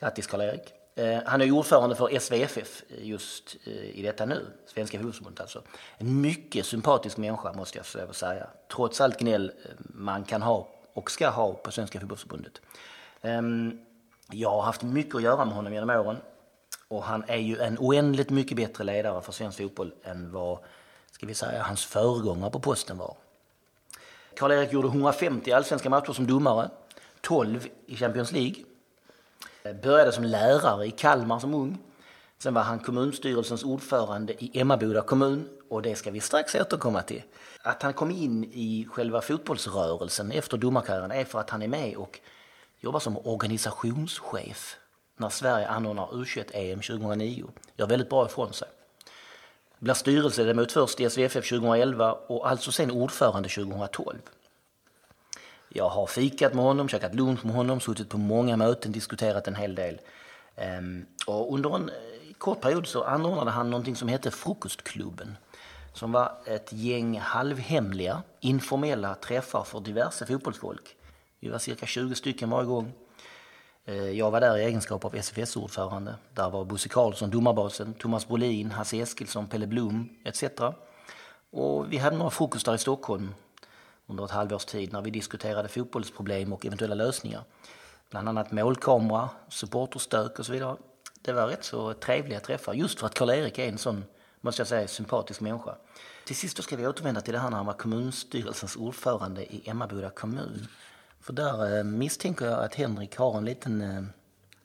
Grattis 0.00 0.26
Karl-Erik. 0.26 0.72
Eh, 0.98 1.18
han 1.26 1.40
är 1.40 1.50
ordförande 1.50 1.96
för 1.96 2.18
SVFF 2.18 2.82
just 2.98 3.56
eh, 3.64 3.72
i 3.72 4.02
detta 4.02 4.24
nu, 4.26 4.46
Svenska 4.66 4.98
fotbollsförbundet 4.98 5.40
alltså. 5.40 5.62
En 5.98 6.20
mycket 6.20 6.66
sympatisk 6.66 7.16
människa 7.16 7.52
måste 7.52 7.78
jag 7.78 8.14
säga. 8.14 8.46
Trots 8.72 9.00
allt 9.00 9.18
gnäll 9.18 9.52
eh, 9.64 9.70
man 9.78 10.24
kan 10.24 10.42
ha 10.42 10.68
och 10.92 11.10
ska 11.10 11.28
ha 11.28 11.52
på 11.52 11.70
Svenska 11.70 12.00
fotbollsförbundet. 12.00 12.60
Ehm, 13.22 13.78
jag 14.30 14.50
har 14.50 14.62
haft 14.62 14.82
mycket 14.82 15.14
att 15.14 15.22
göra 15.22 15.44
med 15.44 15.54
honom 15.54 15.72
genom 15.72 15.90
åren. 15.90 16.16
Och 16.88 17.02
han 17.02 17.24
är 17.26 17.36
ju 17.36 17.58
en 17.58 17.78
oändligt 17.78 18.30
mycket 18.30 18.56
bättre 18.56 18.84
ledare 18.84 19.22
för 19.22 19.32
svensk 19.32 19.58
fotboll 19.58 19.94
än 20.04 20.32
vad, 20.32 20.58
ska 21.10 21.26
vi 21.26 21.34
säga, 21.34 21.62
hans 21.62 21.84
föregångare 21.84 22.50
på 22.50 22.60
posten 22.60 22.98
var. 22.98 23.16
Karl-Erik 24.36 24.72
gjorde 24.72 24.88
150 24.88 25.52
allsvenska 25.52 25.90
matcher 25.90 26.12
som 26.12 26.26
domare, 26.26 26.70
12 27.20 27.68
i 27.86 27.96
Champions 27.96 28.32
League. 28.32 28.64
Eh, 29.68 29.74
började 29.74 30.12
som 30.12 30.24
lärare 30.24 30.86
i 30.86 30.90
Kalmar 30.90 31.38
som 31.38 31.54
ung. 31.54 31.78
Sen 32.38 32.54
var 32.54 32.62
han 32.62 32.78
kommunstyrelsens 32.78 33.64
ordförande 33.64 34.44
i 34.44 34.60
Emmaboda 34.60 35.02
kommun 35.02 35.48
och 35.70 35.82
det 35.82 35.94
ska 35.94 36.10
vi 36.10 36.20
strax 36.20 36.54
återkomma 36.54 37.02
till. 37.02 37.22
Att 37.62 37.82
han 37.82 37.92
kom 37.92 38.10
in 38.10 38.44
i 38.44 38.86
själva 38.90 39.20
fotbollsrörelsen 39.20 40.32
efter 40.32 40.56
domarkarriären 40.56 41.10
är 41.10 41.24
för 41.24 41.40
att 41.40 41.50
han 41.50 41.62
är 41.62 41.68
med 41.68 41.96
och 41.96 42.20
jobbar 42.80 43.00
som 43.00 43.18
organisationschef 43.18 44.76
när 45.16 45.28
Sverige 45.28 45.68
anordnar 45.68 46.06
U21-EM 46.06 46.80
2009. 46.80 47.44
Gör 47.76 47.86
väldigt 47.86 48.10
bra 48.10 48.26
ifrån 48.26 48.52
sig. 48.52 48.68
Blir 49.78 49.94
styrelseledamot 49.94 50.72
först 50.72 51.00
i 51.00 51.10
SVFF 51.10 51.48
2011 51.48 52.12
och 52.12 52.50
alltså 52.50 52.72
sen 52.72 52.90
ordförande 52.90 53.48
2012. 53.48 54.18
Jag 55.68 55.88
har 55.88 56.06
fikat 56.06 56.54
med 56.54 56.64
honom, 56.64 56.88
käkat 56.88 57.14
lunch 57.14 57.44
med 57.44 57.54
honom, 57.54 57.80
suttit 57.80 58.08
på 58.08 58.18
många 58.18 58.56
möten, 58.56 58.92
diskuterat 58.92 59.48
en 59.48 59.54
hel 59.54 59.74
del. 59.74 60.00
Ehm, 60.56 61.06
och 61.26 61.54
under 61.54 61.76
en 61.76 61.88
eh, 61.88 61.94
kort 62.38 62.60
period 62.60 62.86
så 62.86 63.04
anordnade 63.04 63.50
han 63.50 63.70
någonting 63.70 63.96
som 63.96 64.08
hette 64.08 64.30
Frukostklubben. 64.30 65.36
Som 65.92 66.12
var 66.12 66.32
ett 66.46 66.72
gäng 66.72 67.18
halvhemliga, 67.18 68.22
informella 68.40 69.14
träffar 69.14 69.64
för 69.64 69.80
diverse 69.80 70.26
fotbollsfolk. 70.26 70.96
Vi 71.40 71.48
var 71.48 71.58
cirka 71.58 71.86
20 71.86 72.14
stycken 72.14 72.50
varje 72.50 72.66
gång. 72.66 72.92
Eh, 73.84 74.10
jag 74.10 74.30
var 74.30 74.40
där 74.40 74.58
i 74.58 74.64
egenskap 74.64 75.04
av 75.04 75.14
SFS-ordförande. 75.14 76.14
Där 76.34 76.50
var 76.50 76.64
Bosse 76.64 76.88
Karlsson, 76.88 77.30
domarbasen, 77.30 77.94
Thomas 77.94 78.28
Brolin, 78.28 78.70
Hasse 78.70 78.96
Eskilsson, 78.96 79.46
Pelle 79.46 79.66
Blom 79.66 80.08
etc. 80.24 80.44
Och 81.50 81.92
vi 81.92 81.96
hade 81.96 82.16
några 82.16 82.30
frukostar 82.30 82.74
i 82.74 82.78
Stockholm 82.78 83.34
under 84.08 84.24
ett 84.24 84.30
halvårs 84.30 84.64
tid 84.64 84.92
när 84.92 85.02
vi 85.02 85.10
diskuterade 85.10 85.68
fotbollsproblem 85.68 86.52
och 86.52 86.66
eventuella 86.66 86.94
lösningar. 86.94 87.42
Bland 88.10 88.28
annat 88.28 88.52
målkamera, 88.52 89.28
supporterstök 89.48 90.38
och 90.38 90.46
så 90.46 90.52
vidare. 90.52 90.76
Det 91.22 91.32
var 91.32 91.46
rätt 91.46 91.64
så 91.64 91.94
trevliga 91.94 92.40
träffar 92.40 92.74
just 92.74 93.00
för 93.00 93.06
att 93.06 93.14
Karl-Erik 93.14 93.58
är 93.58 93.68
en 93.68 93.78
sån, 93.78 94.04
måste 94.40 94.60
jag 94.60 94.68
säga, 94.68 94.88
sympatisk 94.88 95.40
människa. 95.40 95.74
Till 96.26 96.36
sist 96.36 96.62
ska 96.62 96.76
vi 96.76 96.86
återvända 96.86 97.20
till 97.20 97.32
det 97.32 97.38
här 97.38 97.50
när 97.50 97.56
han 97.56 97.66
var 97.66 97.72
kommunstyrelsens 97.72 98.76
ordförande 98.76 99.42
i 99.54 99.70
Emmaboda 99.70 100.10
kommun. 100.10 100.66
För 101.20 101.32
där 101.32 101.78
eh, 101.78 101.84
misstänker 101.84 102.46
jag 102.46 102.64
att 102.64 102.74
Henrik 102.74 103.16
har 103.16 103.38
en 103.38 103.44
liten 103.44 103.80
eh, 103.80 104.02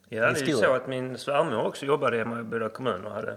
Ja, 0.08 0.30
det 0.30 0.40
är 0.40 0.46
ju 0.46 0.54
så 0.54 0.72
att 0.72 0.86
min 0.86 1.18
svärmor 1.18 1.66
också 1.66 1.86
jobbade 1.86 2.16
i 2.16 2.20
Emmaboda 2.20 2.68
kommun 2.68 3.04
och 3.04 3.12
hade 3.12 3.36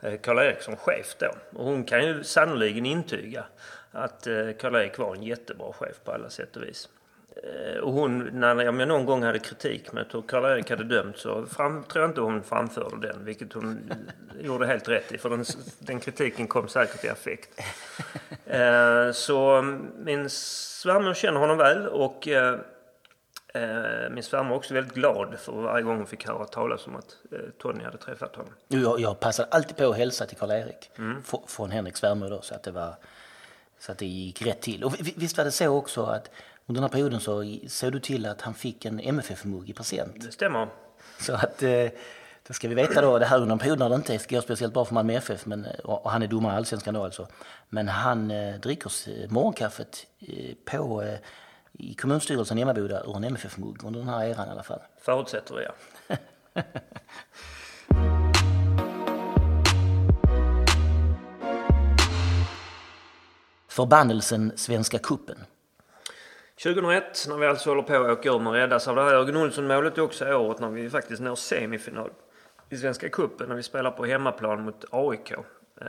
eh, 0.00 0.20
Karl-Erik 0.20 0.62
som 0.62 0.76
chef 0.76 1.16
då. 1.18 1.58
Och 1.58 1.64
hon 1.64 1.84
kan 1.84 2.06
ju 2.06 2.24
sannoliken 2.24 2.86
intyga 2.86 3.44
att 3.92 4.26
eh, 4.26 4.34
Karl-Erik 4.60 4.98
var 4.98 5.14
en 5.14 5.22
jättebra 5.22 5.72
chef 5.72 5.96
på 6.04 6.12
alla 6.12 6.30
sätt 6.30 6.56
och 6.56 6.62
vis. 6.62 6.88
Eh, 7.36 7.78
Och 7.80 7.92
hon, 7.92 8.18
när 8.32 8.62
jag 8.64 8.88
någon 8.88 9.06
gång 9.06 9.22
hade 9.22 9.38
kritik 9.38 9.92
med 9.92 10.06
hur 10.12 10.22
Karl-Erik 10.22 10.70
hade 10.70 10.84
dömt 10.84 11.18
så 11.18 11.46
fram, 11.46 11.84
tror 11.84 12.02
jag 12.02 12.10
inte 12.10 12.20
hon 12.20 12.42
framförde 12.42 13.06
den, 13.08 13.24
vilket 13.24 13.52
hon 13.52 13.92
gjorde 14.40 14.66
helt 14.66 14.88
rätt 14.88 15.12
i. 15.12 15.18
För 15.18 15.30
den, 15.30 15.44
den 15.78 16.00
kritiken 16.00 16.46
kom 16.46 16.68
säkert 16.68 17.04
i 17.04 17.08
affekt. 17.08 17.60
Eh, 18.46 19.12
Så 19.12 19.62
min 20.04 20.30
svärmor 20.30 21.14
känner 21.14 21.40
honom 21.40 21.58
väl 21.58 21.86
och 21.88 22.28
eh, 22.28 22.58
Eh, 23.54 24.10
Min 24.10 24.22
svärmor 24.22 24.50
var 24.50 24.56
också 24.56 24.74
väldigt 24.74 24.94
glad 24.94 25.38
för 25.38 25.52
varje 25.52 25.82
gång 25.82 25.96
hon 25.96 26.06
fick 26.06 26.26
höra 26.26 26.44
talas 26.44 26.86
om 26.86 26.96
att 26.96 27.16
eh, 27.32 27.38
Tony 27.58 27.84
hade 27.84 27.98
träffat 27.98 28.36
honom. 28.36 28.52
Jag, 28.68 29.00
jag 29.00 29.20
passade 29.20 29.48
alltid 29.50 29.76
på 29.76 29.90
att 29.90 29.96
hälsa 29.96 30.26
till 30.26 30.36
Karl-Erik 30.36 30.90
Mm. 30.98 31.22
från 31.46 31.70
Henriks 31.70 31.98
svärmor 32.00 32.30
då, 32.30 32.40
så 32.40 32.54
att 32.54 32.62
det 32.62 32.70
var 32.70 32.94
så 33.86 33.92
att 33.92 33.98
det 33.98 34.06
gick 34.06 34.42
rätt 34.42 34.60
till. 34.60 34.84
Och 34.84 34.94
vi- 35.00 35.14
visst 35.16 35.36
var 35.38 35.44
det 35.44 35.50
så 35.52 35.68
också 35.68 36.04
att 36.04 36.30
under 36.66 36.80
den 36.80 36.90
här 36.90 36.92
perioden 36.92 37.20
så 37.20 37.58
såg 37.68 37.92
du 37.92 38.00
till 38.00 38.26
att 38.26 38.40
han 38.40 38.54
fick 38.54 38.84
en 38.84 39.00
MFF-mugg 39.00 39.70
i 39.70 39.72
present. 39.72 40.12
Det 40.20 40.32
stämmer. 40.32 40.68
Så 41.20 41.34
att 41.34 41.62
eh, 41.62 41.86
då 42.48 42.54
ska 42.54 42.68
vi 42.68 42.74
veta 42.74 43.00
då, 43.00 43.18
det 43.18 43.26
här 43.26 43.36
under 43.40 43.52
en 43.52 43.58
period 43.58 43.78
när 43.78 43.88
det 43.88 43.94
inte 43.94 44.18
går 44.28 44.40
speciellt 44.40 44.74
bra 44.74 44.84
för 44.84 44.94
Malmö 44.94 45.12
FF, 45.14 45.46
men, 45.46 45.64
eh, 45.64 45.78
och 45.80 46.10
han 46.10 46.22
är 46.22 46.26
domare 46.26 46.52
i 46.54 46.56
Allsvenskan 46.56 46.94
då 46.94 47.04
alltså. 47.04 47.28
Men 47.68 47.88
han 47.88 48.30
eh, 48.30 48.54
dricker 48.60 48.88
s- 48.88 49.08
morgonkaffet 49.28 50.06
eh, 50.20 50.54
på 50.64 51.02
eh, 51.02 51.18
i 51.72 51.94
kommunstyrelsen 51.94 52.58
i 52.58 52.62
Emmaboda 52.62 53.00
ur 53.04 53.16
en 53.16 53.24
MFF-mugg 53.24 53.84
under 53.84 54.00
den 54.00 54.08
här 54.08 54.24
eran 54.26 54.48
i 54.48 54.50
alla 54.50 54.62
fall. 54.62 54.80
Förutsätter 55.00 55.54
vi, 55.54 55.64
ja. 55.64 56.16
Förbannelsen 63.72 64.52
Svenska 64.56 64.98
Kuppen. 64.98 65.38
2001 66.62 67.26
när 67.28 67.36
vi 67.36 67.46
alltså 67.46 67.70
håller 67.70 67.82
på 67.82 67.94
att 67.94 68.18
åka 68.18 68.28
ur 68.28 68.46
och 68.46 68.52
räddas 68.52 68.88
av 68.88 68.96
det 68.96 69.02
här 69.02 69.12
Jörgen 69.12 69.36
Olsson-målet 69.36 69.98
är 69.98 70.02
också 70.02 70.34
året 70.34 70.60
när 70.60 70.70
vi 70.70 70.90
faktiskt 70.90 71.22
når 71.22 71.34
semifinal 71.34 72.10
i 72.70 72.76
Svenska 72.76 73.08
Cupen 73.08 73.48
när 73.48 73.56
vi 73.56 73.62
spelar 73.62 73.90
på 73.90 74.04
hemmaplan 74.04 74.64
mot 74.64 74.84
AIK. 74.90 75.32
Eh, 75.80 75.86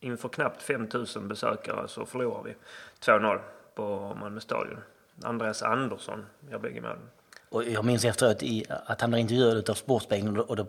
inför 0.00 0.28
knappt 0.28 0.62
5000 0.62 1.28
besökare 1.28 1.88
så 1.88 2.06
förlorar 2.06 2.42
vi 2.42 2.54
2-0 3.00 3.40
på 3.74 4.16
Malmö 4.20 4.40
stadion. 4.40 4.78
Andreas 5.22 5.62
Andersson 5.62 6.26
gör 6.50 6.58
bägge 6.58 6.80
målen. 6.80 7.10
Och 7.48 7.64
jag 7.64 7.84
minns 7.84 8.04
efteråt 8.04 8.42
i, 8.42 8.64
att 8.86 9.00
han 9.00 9.10
blev 9.10 9.20
intervjuad 9.20 9.70
av 9.70 9.74
Sportspegeln 9.74 10.40
och 10.40 10.56
då, 10.56 10.66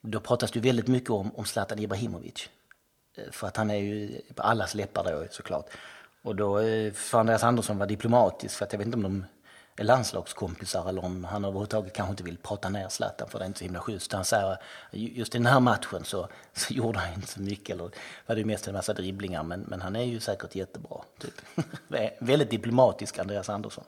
då 0.00 0.20
pratas 0.20 0.50
det 0.50 0.60
väldigt 0.60 0.88
mycket 0.88 1.10
om, 1.10 1.36
om 1.36 1.44
Zlatan 1.44 1.78
Ibrahimovic. 1.78 2.48
För 3.30 3.46
att 3.46 3.56
han 3.56 3.70
är 3.70 3.76
ju 3.76 4.20
på 4.34 4.42
allas 4.42 4.74
läppar 4.74 5.04
då 5.04 5.26
såklart. 5.30 5.66
Och 6.22 6.36
då, 6.36 6.58
eh, 6.58 6.92
för 6.92 7.18
Andreas 7.18 7.44
Andersson 7.44 7.78
var 7.78 7.86
diplomatisk, 7.86 8.56
för 8.56 8.64
att 8.64 8.72
jag 8.72 8.78
vet 8.78 8.86
inte 8.86 8.96
om 8.96 9.02
de 9.02 9.24
är 9.76 9.84
landslagskompisar 9.84 10.88
eller 10.88 11.04
om 11.04 11.24
han 11.24 11.44
överhuvudtaget 11.44 11.92
kanske 11.92 12.10
inte 12.10 12.22
vill 12.22 12.38
prata 12.38 12.68
ner 12.68 12.88
Zlatan 12.88 13.28
för 13.28 13.38
det 13.38 13.44
är 13.44 13.46
inte 13.46 13.58
så 13.58 13.64
himla 13.64 13.80
schysst. 13.80 14.12
Han 14.12 14.24
säger 14.24 14.58
just 14.90 15.34
i 15.34 15.38
den 15.38 15.46
här 15.46 15.60
matchen 15.60 16.04
så, 16.04 16.28
så 16.52 16.74
gjorde 16.74 16.98
han 16.98 17.14
inte 17.14 17.28
så 17.28 17.40
mycket, 17.40 17.74
eller 17.74 17.90
var 18.26 18.36
det 18.36 18.44
mest 18.44 18.68
en 18.68 18.74
massa 18.74 18.92
dribblingar, 18.92 19.42
men, 19.42 19.60
men 19.60 19.80
han 19.80 19.96
är 19.96 20.04
ju 20.04 20.20
säkert 20.20 20.54
jättebra. 20.54 21.00
Typ. 21.18 21.34
Väldigt 22.18 22.50
diplomatisk, 22.50 23.18
Andreas 23.18 23.48
Andersson. 23.48 23.84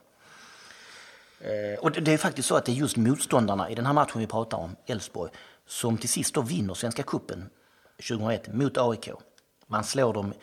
Eh, 1.40 1.80
och 1.80 1.92
det 1.92 2.12
är 2.12 2.18
faktiskt 2.18 2.48
så 2.48 2.56
att 2.56 2.64
det 2.64 2.72
är 2.72 2.76
just 2.76 2.96
motståndarna 2.96 3.70
i 3.70 3.74
den 3.74 3.86
här 3.86 3.92
matchen 3.92 4.20
vi 4.20 4.26
pratar 4.26 4.58
om, 4.58 4.76
Elfsborg, 4.86 5.30
som 5.66 5.98
till 5.98 6.08
sist 6.08 6.34
då 6.34 6.42
vinner 6.42 6.74
Svenska 6.74 7.02
Kuppen 7.02 7.50
2001 8.00 8.52
mot 8.52 8.78
AIK. 8.78 9.10
Man 9.66 9.84
slår 9.84 10.12
dem 10.12 10.34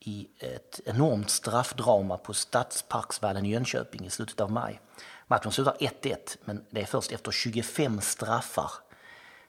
i 0.00 0.28
ett 0.38 0.80
enormt 0.84 1.30
straffdrama 1.30 2.16
på 2.16 2.34
Stadsparksvallen 2.34 3.46
i 3.46 3.50
Jönköping 3.50 4.06
i 4.06 4.10
slutet 4.10 4.40
av 4.40 4.50
maj. 4.50 4.80
Matchen 5.26 5.52
slutar 5.52 5.76
1-1, 5.80 6.16
men 6.44 6.64
det 6.70 6.80
är 6.80 6.84
först 6.84 7.12
efter 7.12 7.30
25 7.30 8.00
straffar 8.00 8.70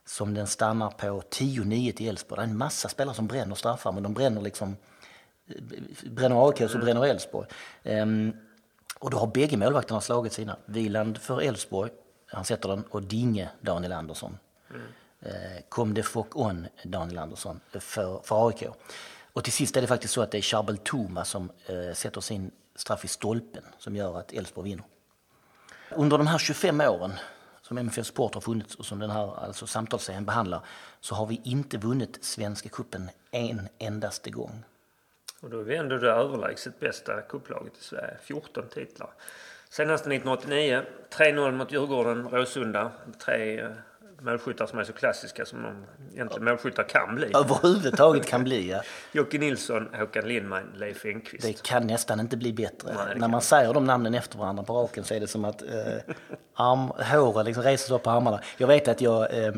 som 0.06 0.34
den 0.34 0.48
stannar 0.48 0.90
på 0.90 1.22
10-9 1.22 1.92
till 1.92 2.08
Elfsborg. 2.08 2.40
Det 2.40 2.46
är 2.46 2.50
en 2.50 2.58
massa 2.58 2.90
spelare 2.90 3.16
som 3.16 3.28
bränner 3.28 3.56
straffar, 3.56 3.92
men 3.92 4.04
de 4.04 4.14
bränner 4.14 4.42
liksom 4.42 4.78
bränner 6.04 6.48
AIK 6.48 6.72
så 6.72 6.78
bränner 6.78 7.06
Elfsborg. 7.06 7.48
Um, 7.84 8.34
och 9.00 9.12
då 9.12 9.18
har 9.18 9.28
bägge 9.28 9.58
målvakterna 9.58 10.02
slagit 10.02 10.34
sina. 10.34 10.58
Viland 10.66 11.18
för 11.18 11.42
Elfsborg, 11.42 11.92
han 12.28 12.46
sätter 12.46 12.70
den, 12.70 12.84
och 12.84 13.04
Dinge 13.04 13.50
Daniel 13.62 13.92
Andersson. 13.92 14.38
Eh, 15.26 15.62
kom 15.70 15.94
det 15.94 16.04
Fock 16.04 16.36
On 16.36 16.68
Daniel 16.84 17.18
Andersson 17.18 17.60
för, 17.72 18.20
för 18.24 18.48
AIK. 18.48 18.64
Och 19.34 19.44
till 19.44 19.54
sist 19.54 19.78
är 19.78 19.82
det 19.82 19.88
faktiskt 19.88 20.14
så 20.14 20.22
att 20.22 20.32
det 20.32 20.38
är 20.38 20.42
Charbel 20.42 20.78
Toma 20.78 21.26
som 21.26 21.52
eh, 21.66 21.94
sätter 21.94 22.22
sin 22.22 22.52
straff 22.76 23.06
i 23.06 23.08
stolpen 23.08 23.64
som 23.78 23.96
gör 23.96 24.20
att 24.20 24.34
Elfsborg 24.34 24.70
vinner. 24.70 24.86
Under 25.90 26.18
de 26.18 26.28
här 26.28 26.38
25 26.38 26.82
åren 26.82 27.14
som 27.62 27.78
MFF 27.78 28.06
Sport 28.06 28.34
har 28.34 28.42
funnits 28.42 28.76
och 28.76 28.86
som 28.86 29.00
den 29.00 29.10
här 29.10 29.40
alltså 29.40 29.68
samtalsserien 29.68 30.26
behandlar 30.26 30.62
så 31.00 31.16
har 31.16 31.26
vi 31.26 31.42
inte 31.44 31.78
vunnit 31.78 32.18
Svenska 32.22 32.70
kuppen 32.70 33.10
en 33.32 33.68
endaste 33.78 34.30
gång. 34.30 34.64
Och 35.42 35.50
då 35.50 35.60
är 35.60 35.64
vi 35.64 35.76
ändå 35.76 35.98
det 35.98 36.12
överlägset 36.12 36.80
bästa 36.80 37.22
kupplaget 37.22 37.78
i 37.78 37.84
Sverige. 37.84 38.18
14 38.24 38.64
titlar. 38.74 39.10
Senast 39.70 40.08
1989, 40.08 40.82
3-0 41.10 41.52
mot 41.52 41.72
Djurgården, 41.72 42.30
Råsunda. 42.30 42.92
Tre 43.26 43.60
eh, 43.60 43.72
målskyttar 44.22 44.66
som 44.66 44.80
är 44.80 44.84
så 44.84 44.94
klassiska 44.94 45.46
som 45.46 45.64
de 45.64 45.86
egentligen 46.14 46.46
målskyttar 46.46 46.84
kan 46.84 47.16
bli. 47.16 47.32
Överhuvudtaget 47.36 48.26
kan 48.26 48.44
bli, 48.44 48.70
ja. 48.70 48.82
Jocke 49.12 49.38
Nilsson, 49.38 49.90
Håkan 49.94 50.28
Lindman, 50.28 50.72
Leif 50.76 51.06
Engqvist. 51.06 51.44
Det 51.48 51.64
kan 51.64 51.88
nästan 51.88 52.20
inte 52.20 52.38
bli 52.38 52.54
bättre. 52.54 52.94
Nej, 52.94 53.20
När 53.20 53.28
man 53.28 53.42
säger 53.42 53.74
de 53.74 53.86
namnen 53.86 54.14
efter 54.14 54.38
varandra 54.38 54.64
på 54.64 54.74
raken 54.74 55.04
så 55.04 55.14
är 55.14 55.20
det 55.20 55.28
som 55.28 55.46
att 55.46 55.62
eh, 55.62 56.16
arm, 56.54 56.80
håret 56.80 57.46
liksom 57.46 57.64
reser 57.64 57.88
sig 57.88 57.96
upp 57.96 58.04
på 58.04 58.10
armarna. 58.10 58.40
Jag 58.58 58.68
vet 58.68 58.88
att 58.88 59.02
jag, 59.02 59.34
eh, 59.34 59.54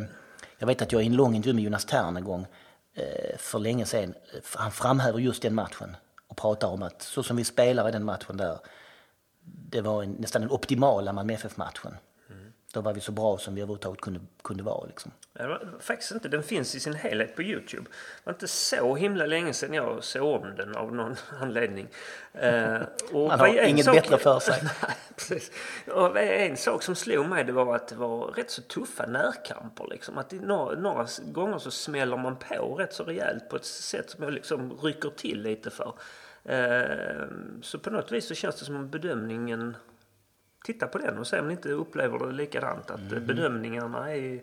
jag 0.57 0.67
vet 0.67 0.81
att 0.81 0.91
jag 0.91 1.03
i 1.03 1.05
en 1.05 1.15
lång 1.15 1.35
intervju 1.35 1.53
med 1.53 1.63
Jonas 1.63 1.85
Tern 1.85 2.17
en 2.17 2.23
gång 2.23 2.47
eh, 2.95 3.37
för 3.37 3.59
länge 3.59 3.85
sedan, 3.85 4.13
han 4.55 4.71
framhäver 4.71 5.19
just 5.19 5.41
den 5.41 5.55
matchen 5.55 5.95
och 6.27 6.37
pratar 6.37 6.67
om 6.67 6.83
att 6.83 7.01
så 7.01 7.23
som 7.23 7.37
vi 7.37 7.43
spelar 7.43 7.89
i 7.89 7.91
den 7.91 8.03
matchen 8.05 8.37
där, 8.37 8.59
det 9.45 9.81
var 9.81 10.03
en, 10.03 10.11
nästan 10.11 10.41
den 10.41 10.51
optimala 10.51 11.13
Malmö 11.13 11.33
FF-matchen. 11.33 11.97
Då 12.73 12.81
var 12.81 12.93
vi 12.93 13.01
så 13.01 13.11
bra 13.11 13.37
som 13.37 13.55
vi 13.55 13.61
överhuvudtaget 13.61 14.01
kunde, 14.01 14.19
kunde 14.41 14.63
vara. 14.63 14.87
Liksom. 14.87 15.11
Ja, 15.33 15.59
faktiskt 15.79 16.11
inte. 16.11 16.29
Den 16.29 16.43
finns 16.43 16.75
i 16.75 16.79
sin 16.79 16.93
helhet 16.93 17.35
på 17.35 17.43
Youtube. 17.43 17.83
Det 17.83 18.21
var 18.23 18.33
inte 18.33 18.47
så 18.47 18.95
himla 18.95 19.25
länge 19.25 19.53
sedan 19.53 19.73
jag 19.73 20.03
såg 20.03 20.41
om 20.41 20.55
den 20.55 20.75
av 20.75 20.95
någon 20.95 21.15
anledning. 21.41 21.87
Uh, 22.43 22.81
och 23.11 23.27
Man 23.27 23.39
har 23.39 23.67
inget 23.67 23.85
sak... 23.85 23.95
bättre 23.95 24.17
för 24.17 24.39
sig. 24.39 24.63
Nej. 25.29 25.41
Och 25.95 26.17
en 26.17 26.57
sak 26.57 26.83
som 26.83 26.95
slog 26.95 27.29
mig 27.29 27.43
det 27.43 27.51
var 27.51 27.75
att 27.75 27.87
det 27.87 27.95
var 27.95 28.27
rätt 28.27 28.51
så 28.51 28.61
tuffa 28.61 29.05
närkamper. 29.05 29.87
Liksom. 29.89 30.17
Att 30.17 30.31
några, 30.31 30.79
några 30.79 31.07
gånger 31.25 31.57
så 31.57 31.71
smäller 31.71 32.17
man 32.17 32.35
på 32.35 32.75
rätt 32.75 32.93
så 32.93 33.03
rejält 33.03 33.49
på 33.49 33.55
ett 33.55 33.65
sätt 33.65 34.09
som 34.09 34.23
jag 34.23 34.33
liksom 34.33 34.77
rycker 34.81 35.09
till 35.09 35.41
lite 35.41 35.69
för. 35.69 35.93
Uh, 36.49 37.27
så 37.61 37.79
på 37.79 37.89
något 37.89 38.11
vis 38.11 38.27
så 38.27 38.35
känns 38.35 38.55
det 38.55 38.65
som 38.65 38.75
om 38.75 38.89
bedömningen 38.89 39.75
titta 40.67 40.87
på 40.87 40.97
den 40.97 41.17
och 41.17 41.27
se 41.27 41.39
om 41.39 41.47
ni 41.47 41.53
inte 41.53 41.69
upplever 41.69 42.19
det 42.19 42.31
likadant. 42.31 42.91
Att 42.91 42.99
mm. 42.99 43.25
bedömningarna 43.25 44.15
är 44.15 44.41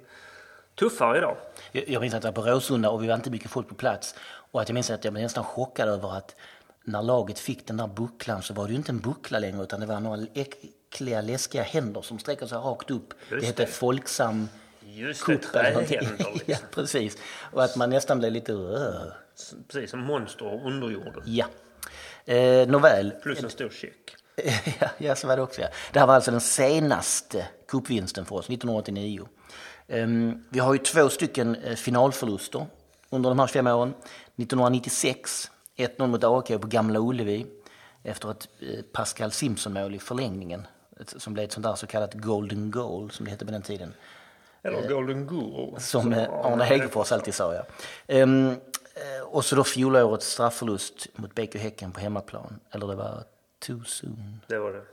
tuffare 0.75 1.19
idag. 1.19 1.37
Jag, 1.73 1.89
jag 1.89 2.01
minns 2.01 2.15
att 2.15 2.25
jag 2.25 2.33
var 2.33 2.43
på 2.43 2.51
Råsunda 2.51 2.91
och 2.91 3.03
vi 3.03 3.07
var 3.07 3.15
inte 3.15 3.31
mycket 3.31 3.51
folk 3.51 3.69
på 3.69 3.75
plats. 3.75 4.15
Och 4.53 4.61
att 4.61 4.69
jag 4.69 4.75
minns 4.75 4.91
att 4.91 5.05
jag 5.05 5.13
blev 5.13 5.23
nästan 5.23 5.45
chockad 5.45 5.89
över 5.89 6.17
att 6.17 6.37
när 6.85 7.03
laget 7.03 7.39
fick 7.39 7.67
den 7.67 7.77
där 7.77 7.87
bucklan 7.87 8.43
så 8.43 8.55
var 8.55 8.65
det 8.65 8.71
ju 8.71 8.77
inte 8.77 8.93
en 8.93 9.01
buckla 9.01 9.39
längre 9.39 9.63
utan 9.63 9.81
det 9.81 9.87
var 9.87 10.01
några 10.01 10.27
äckliga 10.35 11.21
läskiga 11.21 11.63
händer 11.63 12.03
som 12.03 12.19
sträcker 12.19 12.47
sig 12.47 12.59
rakt 12.59 12.91
upp. 12.91 13.15
Just 13.31 13.41
det 13.41 13.47
hette 13.47 13.63
det. 13.63 13.67
Folksam 13.67 14.49
Just 14.81 15.27
det, 15.27 15.39
trähänder. 15.39 15.89
Liksom. 16.01 16.41
ja, 16.47 16.57
precis. 16.71 17.19
Och 17.53 17.65
att 17.65 17.77
man 17.77 17.91
nästan 17.91 18.19
blev 18.19 18.33
lite... 18.33 18.53
Uh. 18.53 19.13
Precis 19.69 19.91
som 19.91 20.01
monster 20.01 20.67
under 20.67 20.91
jorden. 20.91 21.23
Ja. 21.25 21.47
Eh, 22.25 22.69
nåväl. 22.69 23.11
Plus 23.23 23.43
en 23.43 23.51
stor 23.51 23.69
check. 23.69 24.17
ja, 24.99 25.15
så 25.15 25.27
var 25.27 25.37
det 25.37 25.43
också. 25.43 25.61
Ja. 25.61 25.69
Det 25.93 25.99
här 25.99 26.07
var 26.07 26.15
alltså 26.15 26.31
den 26.31 26.41
senaste 26.41 27.47
cupvinsten 27.69 28.25
för 28.25 28.37
oss, 28.37 28.45
1989. 28.45 29.21
Um, 29.21 29.99
ehm, 29.99 30.45
vi 30.49 30.59
har 30.59 30.73
ju 30.73 30.79
två 30.79 31.09
stycken 31.09 31.57
uh, 31.57 31.75
finalförluster 31.75 32.67
under 33.11 33.31
de 33.31 33.39
här 33.39 33.47
25 33.47 33.67
åren. 33.67 33.89
1996, 33.89 35.51
1-0 35.77 36.07
mot 36.07 36.25
AIK 36.25 36.61
på 36.61 36.67
Gamla 36.67 36.99
Ullevi 36.99 37.47
efter 38.03 38.31
ett 38.31 38.49
uh, 38.63 38.83
Pascal 38.93 39.33
Simpson-mål 39.33 39.95
i 39.95 39.99
förlängningen 39.99 40.67
som 41.07 41.35
blev 41.35 41.45
ett 41.45 41.53
sånt 41.53 41.65
där 41.65 41.75
så 41.75 41.87
kallat 41.87 42.15
golden 42.15 42.71
goal 42.71 43.11
som 43.11 43.25
det 43.25 43.31
hette 43.31 43.47
på 43.47 43.53
den 43.53 43.63
tiden. 43.63 43.95
Eller 44.63 44.83
uh, 44.83 44.89
golden 44.89 45.27
goal. 45.27 45.81
Som 45.81 46.13
Arne 46.13 46.65
Hegerfors 46.65 47.13
alltid 47.13 47.35
sa, 47.35 47.55
ja. 47.55 47.65
Um, 48.23 48.57
och 49.23 49.45
så 49.45 49.57
då 49.57 49.65
fjolårets 49.65 50.33
straffförlust 50.33 51.07
mot 51.15 51.35
BK 51.35 51.55
Häcken 51.55 51.93
på 51.93 52.01
hemmaplan. 52.01 52.61
Eller 52.71 52.87
det 52.87 52.95
var 52.95 53.25
too 53.59 53.85
soon. 53.85 54.41
Det 54.49 54.59
var 54.59 54.73
det. 54.73 54.85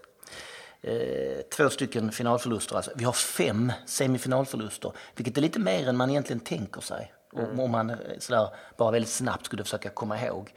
Eh, 0.83 1.41
två 1.41 1.69
stycken 1.69 2.11
finalförluster. 2.11 2.75
Alltså. 2.75 2.91
Vi 2.95 3.03
har 3.03 3.13
fem 3.13 3.71
semifinalförluster, 3.85 4.91
vilket 5.15 5.37
är 5.37 5.41
lite 5.41 5.59
mer 5.59 5.87
än 5.87 5.97
man 5.97 6.09
egentligen 6.09 6.39
tänker 6.39 6.81
sig. 6.81 7.13
Mm. 7.35 7.59
Om 7.59 7.71
man 7.71 7.89
eh, 7.89 7.97
sådär, 8.19 8.49
bara 8.77 8.91
väldigt 8.91 9.11
snabbt 9.11 9.45
skulle 9.45 9.63
försöka 9.63 9.89
komma 9.89 10.21
ihåg. 10.21 10.53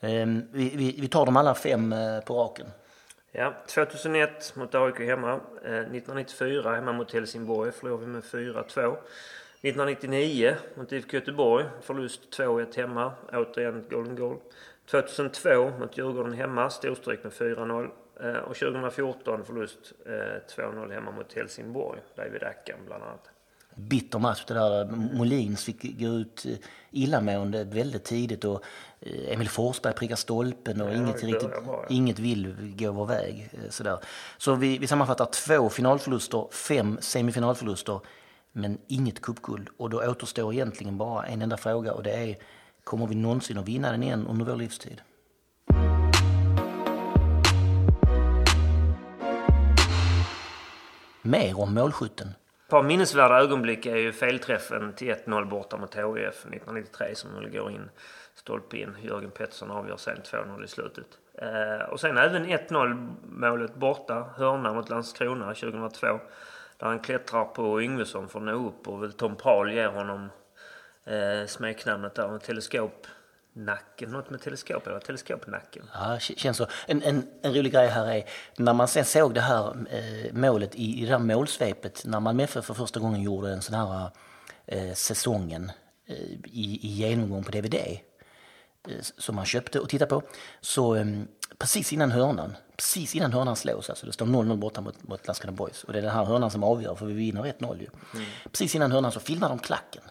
Eh, 0.00 0.26
vi, 0.52 0.72
vi, 0.74 0.96
vi, 1.00 1.08
tar 1.08 1.26
dem 1.26 1.36
alla 1.36 1.54
fem 1.54 1.92
eh, 1.92 2.20
på 2.20 2.34
raken. 2.34 2.66
Ja, 3.32 3.54
2001 3.68 4.56
mot 4.56 4.74
AIK 4.74 4.98
hemma. 4.98 5.40
1994 5.62 6.74
hemma 6.74 6.92
mot 6.92 7.12
Helsingborg 7.12 7.72
förlorade 7.72 8.06
vi 8.06 8.12
med 8.12 8.22
4-2. 8.22 8.96
1999 9.60 10.56
mot 10.74 10.92
IFK 10.92 11.16
Göteborg, 11.16 11.64
förlust 11.82 12.20
2-1 12.38 12.76
hemma. 12.76 13.12
Återigen 13.32 13.84
golden 13.90 14.16
goal. 14.16 14.38
2002 14.90 15.70
mot 15.78 15.98
Djurgården 15.98 16.32
hemma, 16.32 16.70
storstryk 16.70 17.24
med 17.24 17.32
4-0. 17.32 17.90
Eh, 18.20 18.36
och 18.36 18.56
2014 18.56 19.44
förlust 19.44 19.92
2-0 20.56 20.84
eh, 20.84 20.94
hemma 20.94 21.10
mot 21.10 21.32
Helsingborg, 21.32 22.00
David 22.16 22.42
Ackan 22.42 22.78
bland 22.86 23.02
annat. 23.02 23.30
Bitter 23.74 24.18
match 24.18 24.44
det 24.46 24.54
där. 24.54 24.84
Molins 25.14 25.64
fick 25.64 25.98
gå 25.98 26.06
ut 26.06 26.46
eh, 26.46 26.52
illamående 26.90 27.64
väldigt 27.64 28.04
tidigt 28.04 28.44
och 28.44 28.64
Emil 29.00 29.48
Forsberg 29.48 29.94
prickar 29.94 30.16
stolpen 30.16 30.80
och 30.80 30.88
ja, 30.88 30.94
inget, 30.94 31.24
riktigt, 31.24 31.50
inget 31.88 32.18
vill 32.18 32.74
gå 32.78 32.92
vår 32.92 33.06
väg. 33.06 33.50
Sådär. 33.70 33.98
Så 34.38 34.54
vi, 34.54 34.78
vi 34.78 34.86
sammanfattar 34.86 35.26
två 35.26 35.68
finalförluster, 35.68 36.48
fem 36.52 36.98
semifinalförluster 37.00 38.00
men 38.52 38.78
inget 38.86 39.22
cupguld. 39.22 39.68
Och 39.76 39.90
då 39.90 40.10
återstår 40.10 40.52
egentligen 40.52 40.98
bara 40.98 41.26
en 41.26 41.42
enda 41.42 41.56
fråga 41.56 41.92
och 41.92 42.02
det 42.02 42.12
är 42.12 42.36
Kommer 42.88 43.06
vi 43.06 43.14
någonsin 43.14 43.58
att 43.58 43.68
vinna 43.68 43.90
den 43.90 44.02
igen 44.02 44.26
under 44.28 44.44
vår 44.44 44.56
livstid? 44.56 45.02
mer 51.22 51.60
om 51.60 51.74
målskytten. 51.74 52.28
Ett 52.28 52.70
par 52.70 52.82
minnesvärda 52.82 53.38
ögonblick 53.38 53.86
är 53.86 53.96
ju 53.96 54.12
felträffen 54.12 54.92
till 54.92 55.14
1-0 55.14 55.44
borta 55.48 55.76
mot 55.76 55.94
HIF 55.94 56.04
1993 56.04 57.14
som 57.14 57.30
går 57.52 57.70
in 57.70 57.90
stolpe 58.34 58.76
in. 58.76 58.96
Jörgen 59.02 59.30
Pettersson 59.30 59.70
avgör 59.70 59.96
sen 59.96 60.16
2-0 60.16 60.64
i 60.64 60.68
slutet. 60.68 61.06
Eh, 61.34 61.88
och 61.88 62.00
sen 62.00 62.18
även 62.18 62.46
1-0 62.46 63.16
målet 63.22 63.74
borta, 63.74 64.26
hörna 64.36 64.72
mot 64.72 64.88
Landskrona 64.88 65.54
2002. 65.54 66.06
Där 66.76 66.86
han 66.86 66.98
klättrar 66.98 67.44
på 67.44 67.82
Yngvesson 67.82 68.28
för 68.28 68.38
att 68.38 68.44
nå 68.44 68.68
upp 68.68 68.88
och 68.88 69.16
Tom 69.16 69.36
Prahl 69.36 69.72
ger 69.72 69.88
honom 69.88 70.28
eh, 71.08 71.46
smeknamnet 71.46 72.14
där, 72.14 72.38
teleskopnacken. 72.38 74.10
Något 74.10 74.30
med 74.30 74.40
teleskop, 74.40 74.86
eller 74.86 75.00
teleskopnacken. 75.00 75.90
Ja, 75.94 76.18
känns 76.18 76.56
så. 76.56 76.66
En, 76.86 77.02
en, 77.02 77.26
en 77.42 77.54
rolig 77.54 77.72
grej 77.72 77.88
här 77.88 78.06
är 78.12 78.24
när 78.56 78.72
man 78.72 78.88
sen 78.88 79.04
såg 79.04 79.34
det 79.34 79.40
här 79.40 79.86
eh, 79.90 80.32
målet 80.32 80.74
i, 80.74 81.02
i 81.02 81.04
det 81.04 81.10
här 81.10 81.18
målsvepet, 81.18 82.02
när 82.04 82.20
man 82.20 82.36
med 82.36 82.50
för, 82.50 82.62
för 82.62 82.74
första 82.74 83.00
gången 83.00 83.22
gjorde 83.22 83.52
en 83.52 83.62
sån 83.62 83.74
här 83.74 84.10
eh, 84.66 84.92
säsongen 84.94 85.72
eh, 86.06 86.16
i, 86.44 86.78
i 86.82 86.88
genomgång 86.88 87.44
på 87.44 87.50
DVD 87.50 87.74
eh, 87.74 89.00
som 89.00 89.36
man 89.36 89.44
köpte 89.44 89.80
och 89.80 89.88
tittade 89.88 90.08
på. 90.08 90.22
Så 90.60 90.94
eh, 90.94 91.06
precis 91.58 91.92
innan 91.92 92.10
hörnan, 92.10 92.56
precis 92.76 93.14
innan 93.14 93.32
hörnan 93.32 93.56
slås, 93.56 93.90
alltså 93.90 94.06
det 94.06 94.12
står 94.12 94.26
0-0 94.26 94.56
borta 94.56 94.80
mot, 94.80 95.08
mot 95.08 95.26
Landskrona 95.26 95.52
Boys 95.52 95.84
och 95.84 95.92
det 95.92 95.98
är 95.98 96.02
den 96.02 96.10
här 96.10 96.24
hörnan 96.24 96.50
som 96.50 96.64
avgör 96.64 96.94
för 96.94 97.06
vi 97.06 97.14
vinner 97.14 97.42
1-0 97.42 97.80
ju. 97.80 97.88
Mm. 98.14 98.26
Precis 98.44 98.74
innan 98.74 98.92
hörnan 98.92 99.12
så 99.12 99.20
filmar 99.20 99.48
de 99.48 99.58
klacken 99.58 100.02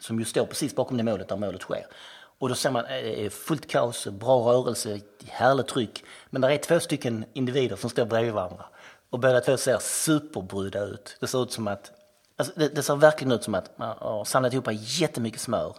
som 0.00 0.18
ju 0.18 0.24
står 0.24 0.46
precis 0.46 0.74
bakom 0.74 0.96
det 0.96 1.02
målet 1.02 1.28
där 1.28 1.36
målet 1.36 1.60
sker. 1.60 1.86
Och 2.38 2.48
då 2.48 2.54
ser 2.54 2.70
man 2.70 2.84
eh, 2.84 2.96
eh, 2.96 3.30
fullt 3.30 3.70
kaos, 3.70 4.06
bra 4.06 4.52
rörelse, 4.52 5.00
härligt 5.28 5.68
tryck. 5.68 6.04
Men 6.30 6.42
där 6.42 6.50
är 6.50 6.58
två 6.58 6.80
stycken 6.80 7.24
individer 7.32 7.76
som 7.76 7.90
står 7.90 8.04
bredvid 8.04 8.32
varandra. 8.32 8.64
Och 9.10 9.18
båda 9.18 9.40
två 9.40 9.56
ser 9.56 9.78
superbrudda 9.78 10.80
ut. 10.84 11.16
Det 11.20 11.26
ser 11.26 11.42
ut 11.42 11.52
som 11.52 11.68
att, 11.68 11.92
alltså 12.36 12.52
det, 12.56 12.68
det, 12.68 12.82
ser 12.82 12.96
verkligen 12.96 13.32
ut 13.32 13.44
som 13.44 13.54
att 13.54 13.78
man 13.78 13.96
har 13.98 14.24
samlat 14.24 14.52
ihop 14.52 14.68
jättemycket 14.72 15.40
smör. 15.40 15.76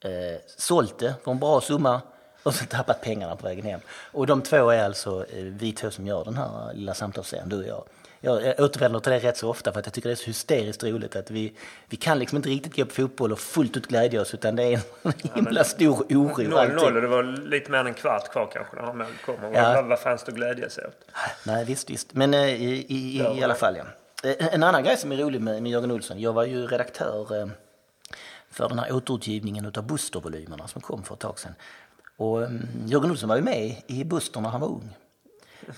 Eh, 0.00 0.40
sålt 0.56 0.98
det 0.98 1.14
för 1.24 1.30
en 1.30 1.38
bra 1.38 1.60
summa 1.60 2.00
och 2.42 2.54
så 2.54 2.64
tappat 2.64 3.02
pengarna 3.02 3.36
på 3.36 3.46
vägen 3.46 3.64
hem. 3.64 3.80
Och 4.12 4.26
de 4.26 4.42
två 4.42 4.70
är 4.70 4.84
alltså 4.84 5.26
eh, 5.26 5.44
vi 5.44 5.72
två 5.72 5.90
som 5.90 6.06
gör 6.06 6.24
den 6.24 6.36
här 6.36 6.74
lilla 6.74 6.94
samtalsserien, 6.94 7.48
du 7.48 7.58
och 7.58 7.66
jag 7.66 7.84
jag 8.26 8.60
återvänder 8.60 9.00
till 9.00 9.12
det 9.12 9.18
rätt 9.18 9.36
så 9.36 9.50
ofta 9.50 9.72
för 9.72 9.80
att 9.80 9.86
jag 9.86 9.92
tycker 9.92 10.08
det 10.08 10.12
är 10.12 10.16
så 10.16 10.26
hysteriskt 10.26 10.84
roligt 10.84 11.16
att 11.16 11.30
vi, 11.30 11.52
vi 11.88 11.96
kan 11.96 12.18
liksom 12.18 12.36
inte 12.36 12.48
riktigt 12.48 12.76
gå 12.76 12.84
på 12.84 12.90
fotboll 12.90 13.32
och 13.32 13.38
fullt 13.38 13.76
ut 13.76 13.86
glädja 13.86 14.20
oss 14.20 14.34
utan 14.34 14.56
det 14.56 14.62
är 14.62 14.80
en 15.02 15.12
himla 15.34 15.64
stor 15.64 15.94
oro. 15.94 16.42
0-0 16.42 16.94
och 16.94 17.02
det 17.02 17.08
var 17.08 17.22
lite 17.22 17.70
mer 17.70 17.78
än 17.78 17.86
en 17.86 17.94
kvart 17.94 18.32
kvar 18.32 18.50
kanske 18.52 18.76
när 18.76 18.92
målet 18.92 19.22
kommer. 19.24 19.54
Ja. 19.54 19.82
Vad, 19.82 19.98
fanns 19.98 20.24
det 20.24 20.32
att 20.32 20.36
glädja 20.36 20.70
sig 20.70 20.86
åt? 20.86 20.94
Nej 21.44 21.64
visst, 21.64 21.90
visst. 21.90 22.14
Men 22.14 22.34
eh, 22.34 22.40
i, 22.40 22.86
i, 22.88 22.96
i, 22.96 23.38
i 23.38 23.44
alla 23.44 23.54
fall 23.54 23.76
ja. 23.76 23.84
Eh, 24.30 24.54
en 24.54 24.62
annan 24.62 24.84
grej 24.84 24.96
som 24.96 25.12
är 25.12 25.16
rolig 25.16 25.40
med, 25.40 25.62
med 25.62 25.72
Jörgen 25.72 25.90
Olsson, 25.90 26.20
jag 26.20 26.32
var 26.32 26.44
ju 26.44 26.66
redaktör 26.66 27.40
eh, 27.40 27.46
för 28.50 28.68
den 28.68 28.78
här 28.78 28.92
återutgivningen 28.92 29.66
av 29.66 29.86
Buster-volymerna 29.86 30.66
som 30.66 30.82
kom 30.82 31.02
för 31.02 31.14
ett 31.14 31.20
tag 31.20 31.38
sedan. 31.38 31.54
Och 32.16 32.40
Jörgen 32.86 33.10
Olsson 33.10 33.28
var 33.28 33.36
ju 33.36 33.42
med 33.42 33.82
i 33.86 34.04
Buster 34.04 34.40
när 34.40 34.48
han 34.48 34.60
var 34.60 34.68
ung. 34.68 34.96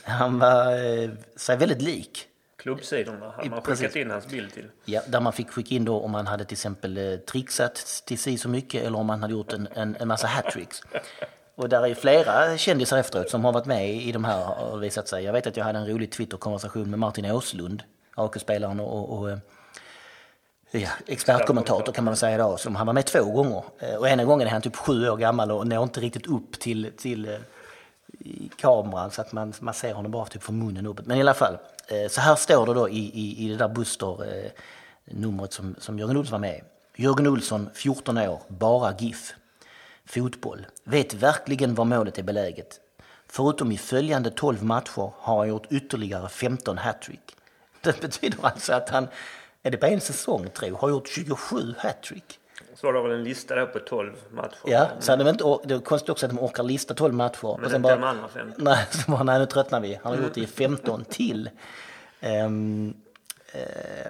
Han 0.02 0.38
var 0.38 1.38
sig 1.38 1.56
väldigt 1.56 1.82
lik. 1.82 2.27
Klubbsidorna 2.58 3.30
hade 3.36 3.50
man 3.50 3.62
skickat 3.62 3.96
in 3.96 4.10
hans 4.10 4.26
bild 4.26 4.52
till. 4.52 4.70
Ja, 4.84 5.00
där 5.06 5.20
man 5.20 5.32
fick 5.32 5.50
skicka 5.50 5.74
in 5.74 5.84
då 5.84 6.00
om 6.00 6.10
man 6.10 6.26
hade 6.26 6.44
till 6.44 6.54
exempel 6.54 6.98
eh, 6.98 7.16
trixat 7.16 8.02
till 8.06 8.18
sig 8.18 8.38
så 8.38 8.48
mycket 8.48 8.84
eller 8.84 8.98
om 8.98 9.06
man 9.06 9.22
hade 9.22 9.32
gjort 9.32 9.52
en, 9.52 9.68
en, 9.74 9.96
en 10.00 10.08
massa 10.08 10.26
hattricks. 10.26 10.82
Och 11.54 11.68
där 11.68 11.86
är 11.86 11.94
flera 11.94 12.56
kändisar 12.56 12.98
efteråt 12.98 13.30
som 13.30 13.44
har 13.44 13.52
varit 13.52 13.66
med 13.66 13.94
i 13.94 14.12
de 14.12 14.24
här 14.24 14.64
och 14.64 14.82
visat 14.82 15.08
sig. 15.08 15.24
Jag 15.24 15.32
vet 15.32 15.46
att 15.46 15.56
jag 15.56 15.64
hade 15.64 15.78
en 15.78 15.86
rolig 15.86 16.12
Twitter-konversation 16.12 16.90
med 16.90 16.98
Martin 16.98 17.24
Åslund, 17.24 17.82
AK-spelaren 18.14 18.80
och, 18.80 19.18
och, 19.18 19.30
eh, 19.30 19.38
ja, 20.70 20.88
expertkommentator 21.06 21.92
kan 21.92 22.04
man 22.04 22.16
säga 22.16 22.38
då, 22.38 22.56
som 22.56 22.76
han 22.76 22.86
var 22.86 22.94
med 22.94 23.06
två 23.06 23.24
gånger. 23.24 23.64
Eh, 23.78 23.94
och 23.94 24.08
ena 24.08 24.24
gången 24.24 24.46
är 24.46 24.52
han 24.52 24.62
typ 24.62 24.76
sju 24.76 25.08
år 25.08 25.16
gammal 25.16 25.50
och 25.50 25.66
når 25.66 25.82
inte 25.82 26.00
riktigt 26.00 26.26
upp 26.26 26.58
till, 26.58 26.92
till 26.96 27.38
kameran 28.56 29.10
så 29.10 29.20
att 29.20 29.32
man, 29.32 29.52
man 29.60 29.74
ser 29.74 29.94
honom 29.94 30.12
bara 30.12 30.26
typ 30.26 30.42
från 30.42 30.58
munnen 30.58 30.86
uppåt. 30.86 31.06
Men 31.06 31.16
i 31.16 31.20
alla 31.20 31.34
fall, 31.34 31.58
Eh, 31.88 32.08
så 32.08 32.20
här 32.20 32.36
står 32.36 32.66
det 32.66 32.74
då 32.74 32.88
i, 32.88 33.10
i, 33.14 33.44
i 33.44 33.48
det 33.48 33.56
där 33.56 33.68
Buster-numret 33.68 35.52
eh, 35.52 35.56
som, 35.56 35.74
som 35.78 35.98
Jörgen 35.98 36.16
Olsson 36.16 36.32
var 36.32 36.38
med 36.38 36.56
i. 36.56 36.62
Jörgen 37.02 37.26
Olsson, 37.26 37.70
14 37.74 38.18
år, 38.18 38.42
bara 38.48 38.94
GIF. 38.98 39.34
Fotboll. 40.06 40.66
Vet 40.84 41.14
verkligen 41.14 41.74
var 41.74 41.84
målet 41.84 42.18
är 42.18 42.22
beläget. 42.22 42.80
Förutom 43.26 43.72
i 43.72 43.78
följande 43.78 44.30
12 44.30 44.64
matcher 44.64 45.12
har 45.18 45.38
han 45.38 45.48
gjort 45.48 45.66
ytterligare 45.72 46.28
15 46.28 46.78
hattrick. 46.78 47.36
Det 47.80 48.00
betyder 48.00 48.38
alltså 48.42 48.72
att 48.72 48.88
han, 48.88 49.08
är 49.62 49.70
det 49.70 49.76
på 49.76 49.86
en 49.86 50.00
säsong 50.00 50.50
tror 50.50 50.76
har 50.76 50.88
gjort 50.88 51.08
27 51.08 51.74
hattrick. 51.78 52.38
Så 52.80 52.86
var 52.86 52.94
det 52.94 53.02
väl 53.02 53.18
en 53.18 53.24
lista 53.24 53.54
där 53.54 53.66
på 53.66 53.78
12 53.78 54.12
matcher. 54.30 54.56
Ja, 54.64 54.88
så 54.98 55.12
hade 55.12 55.24
de 55.24 55.30
inte, 55.30 55.58
det 55.64 55.74
är 55.74 55.78
konstigt 55.78 56.08
också 56.08 56.26
att 56.26 56.32
de 56.32 56.38
orkar 56.38 56.62
lista 56.62 56.94
12 56.94 57.14
matcher. 57.14 57.56
Men 57.56 57.64
och 57.64 57.70
sen 57.70 57.82
bara, 57.82 57.96
de 57.96 58.04
andra 58.04 58.28
15. 58.28 58.64
Nej, 58.64 58.86
så 58.90 59.10
bara, 59.10 59.22
nej, 59.22 59.38
nu 59.38 59.46
tröttnar 59.46 59.80
vi. 59.80 60.00
Han 60.02 60.14
har 60.14 60.22
gjort 60.22 60.34
det 60.34 60.40
i 60.40 60.46
15 60.46 61.04
till. 61.04 61.50
Um, 62.22 62.94
uh, 63.54 63.62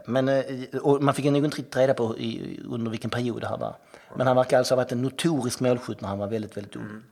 men 0.07 0.29
uh, 0.29 1.01
man 1.01 1.15
fick 1.15 1.25
nog 1.25 1.37
inte 1.37 1.57
riktigt 1.57 1.77
reda 1.77 1.95
på 1.95 2.19
i, 2.19 2.61
under 2.69 2.91
vilken 2.91 3.11
period 3.11 3.41
det 3.41 3.49
här 3.49 3.59
var. 3.59 3.75
Men 4.17 4.27
han 4.27 4.37
verkar 4.37 4.59
alltså 4.59 4.75
ha 4.75 4.77
varit 4.77 4.93
en 4.93 5.03
notorisk 5.03 5.61
målskytt 5.61 6.01
när 6.01 6.09
han 6.09 6.19
var 6.19 6.27
väldigt, 6.27 6.57
väldigt 6.57 6.77
ung. 6.77 6.83
Mm. 6.83 7.05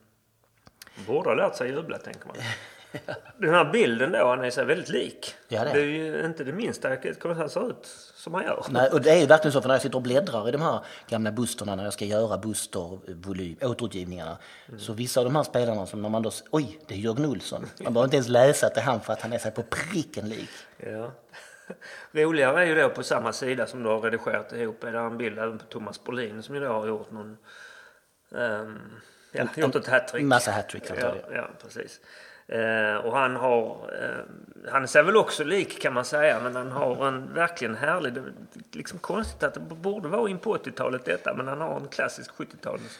Borde 1.06 1.28
ha 1.28 1.34
lärt 1.34 1.56
sig 1.56 1.70
jubla, 1.70 1.98
tänker 1.98 2.26
man. 2.26 2.36
Den 3.38 3.54
här 3.54 3.72
bilden 3.72 4.12
då, 4.12 4.28
han 4.28 4.44
är 4.44 4.50
så 4.50 4.64
väldigt 4.64 4.88
lik. 4.88 5.34
Ja, 5.48 5.64
det, 5.64 5.70
är. 5.70 5.74
det 5.74 5.80
är 5.80 5.84
ju 5.84 6.24
inte 6.24 6.44
det 6.44 6.52
minsta 6.52 6.88
han 6.88 7.50
ser 7.50 7.70
ut 7.70 7.86
som 8.14 8.34
han 8.34 8.44
gör. 8.44 8.64
Nej, 8.68 8.90
och 8.90 9.00
det 9.00 9.10
är 9.10 9.20
ju 9.20 9.26
verkligen 9.26 9.52
så, 9.52 9.60
för 9.60 9.68
när 9.68 9.74
jag 9.74 9.82
sitter 9.82 9.96
och 9.96 10.02
bläddrar 10.02 10.48
i 10.48 10.52
de 10.52 10.62
här 10.62 10.80
gamla 11.08 11.32
busterna 11.32 11.74
när 11.74 11.84
jag 11.84 11.92
ska 11.92 12.04
göra 12.04 12.38
bustervolym, 12.38 13.56
återutgivningarna, 13.62 14.38
mm. 14.68 14.80
så 14.80 14.92
vissa 14.92 15.20
av 15.20 15.24
de 15.24 15.36
här 15.36 15.42
spelarna 15.42 15.86
som 15.86 16.02
när 16.02 16.08
man 16.08 16.22
då, 16.22 16.30
oj, 16.50 16.78
det 16.86 16.94
är 16.94 16.98
Jörgen 16.98 17.26
Olsson. 17.26 17.66
Man 17.80 17.92
behöver 17.92 18.06
inte 18.06 18.16
ens 18.16 18.28
läsa 18.28 18.66
att 18.66 18.74
det 18.74 18.80
är 18.80 18.84
han 18.84 19.00
för 19.00 19.12
att 19.12 19.22
han 19.22 19.32
är 19.32 19.38
sig 19.38 19.50
på 19.50 19.62
pricken 19.62 20.28
lik. 20.28 20.50
Ja. 20.76 21.12
Roligare 22.12 22.62
är 22.62 22.66
ju 22.66 22.74
då 22.74 22.88
på 22.88 23.02
samma 23.02 23.32
sida 23.32 23.66
som 23.66 23.82
du 23.82 23.88
har 23.88 24.00
redigerat 24.00 24.52
ihop, 24.52 24.84
är 24.84 24.92
det 24.92 24.98
en 24.98 25.18
bild 25.18 25.38
även 25.38 25.58
på 25.58 25.64
Thomas 25.64 26.04
Brolin 26.04 26.42
som 26.42 26.54
ju 26.54 26.60
då 26.60 26.68
har 26.68 26.86
gjort 26.86 27.10
någon 27.10 27.36
um, 28.30 28.78
Ja, 29.32 29.44
gjort 29.56 29.74
ett 29.74 29.86
hattrick. 29.86 30.24
Massa 30.24 30.50
hattrick 30.50 30.82
ja, 31.00 31.14
ja, 31.32 31.50
precis. 31.62 32.00
Eh, 32.48 32.96
och 32.96 33.18
han 33.18 33.36
har, 33.36 33.90
eh, 34.02 34.70
han 34.72 34.88
ser 34.88 35.02
väl 35.02 35.16
också 35.16 35.44
lik 35.44 35.82
kan 35.82 35.92
man 35.92 36.04
säga, 36.04 36.40
men 36.42 36.56
han 36.56 36.72
har 36.72 37.08
en 37.08 37.34
verkligen 37.34 37.74
härlig, 37.74 38.12
det 38.12 38.20
är 38.20 38.32
liksom 38.72 38.98
konstigt 38.98 39.42
att 39.42 39.54
det 39.54 39.60
borde 39.60 40.08
vara 40.08 40.30
in 40.30 40.38
på 40.38 40.56
80-talet 40.56 41.04
detta, 41.04 41.34
men 41.34 41.48
han 41.48 41.60
har 41.60 41.80
en 41.80 41.88
klassisk 41.88 42.30
70-talets 42.30 42.98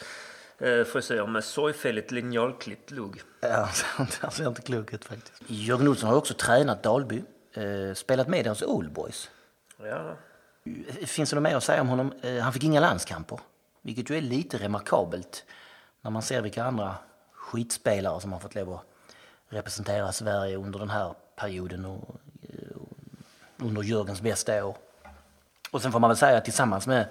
eh, 0.58 0.84
frisyr 0.84 1.26
med 1.26 1.44
sorgfälligt 1.44 2.10
linjalklippt 2.10 2.90
lugg. 2.90 3.22
Ja, 3.40 3.68
han 4.20 4.30
ser 4.30 4.48
inte 4.48 4.62
klok 4.62 4.92
ut 4.92 5.04
faktiskt. 5.04 5.42
Jörgen 5.46 5.88
Olsson 5.88 6.08
har 6.08 6.16
också 6.16 6.34
tränat 6.34 6.82
Dalby, 6.82 7.22
eh, 7.52 7.94
spelat 7.94 8.28
med 8.28 8.46
hos 8.46 8.62
Oldboys. 8.62 9.30
Ja. 9.82 10.16
Finns 11.06 11.30
det 11.30 11.36
något 11.36 11.42
mer 11.42 11.56
att 11.56 11.64
säga 11.64 11.80
om 11.80 11.88
honom? 11.88 12.12
Han 12.42 12.52
fick 12.52 12.64
inga 12.64 12.80
landskamper, 12.80 13.40
vilket 13.82 14.10
ju 14.10 14.16
är 14.16 14.20
lite 14.20 14.56
remarkabelt 14.58 15.44
när 16.02 16.10
man 16.10 16.22
ser 16.22 16.40
vilka 16.40 16.64
andra 16.64 16.94
skitspelare 17.32 18.20
som 18.20 18.32
har 18.32 18.40
fått 18.40 18.54
lov 18.54 18.72
att 18.72 18.84
representera 19.48 20.12
Sverige 20.12 20.56
under 20.56 20.78
den 20.78 20.90
här 20.90 21.14
perioden 21.36 21.84
och, 21.84 22.20
och 22.74 22.98
under 23.56 23.82
Jörgens 23.82 24.20
bästa 24.20 24.64
år. 24.64 24.76
Och 25.70 25.82
sen 25.82 25.92
får 25.92 26.00
man 26.00 26.10
väl 26.10 26.16
säga 26.16 26.38
att 26.38 26.44
tillsammans 26.44 26.86
med 26.86 27.08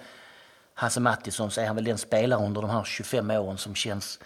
Hasse 0.74 1.00
Mattisson 1.00 1.52
så 1.52 1.62
är 1.62 1.66
han 1.66 1.76
väl 1.76 1.86
den 1.86 1.98
spelare 1.98 2.46
under 2.46 2.62
de 2.62 2.70
här 2.70 2.84
25 2.84 3.32
åren 3.32 3.58
som 3.58 3.76
känns 3.76 4.20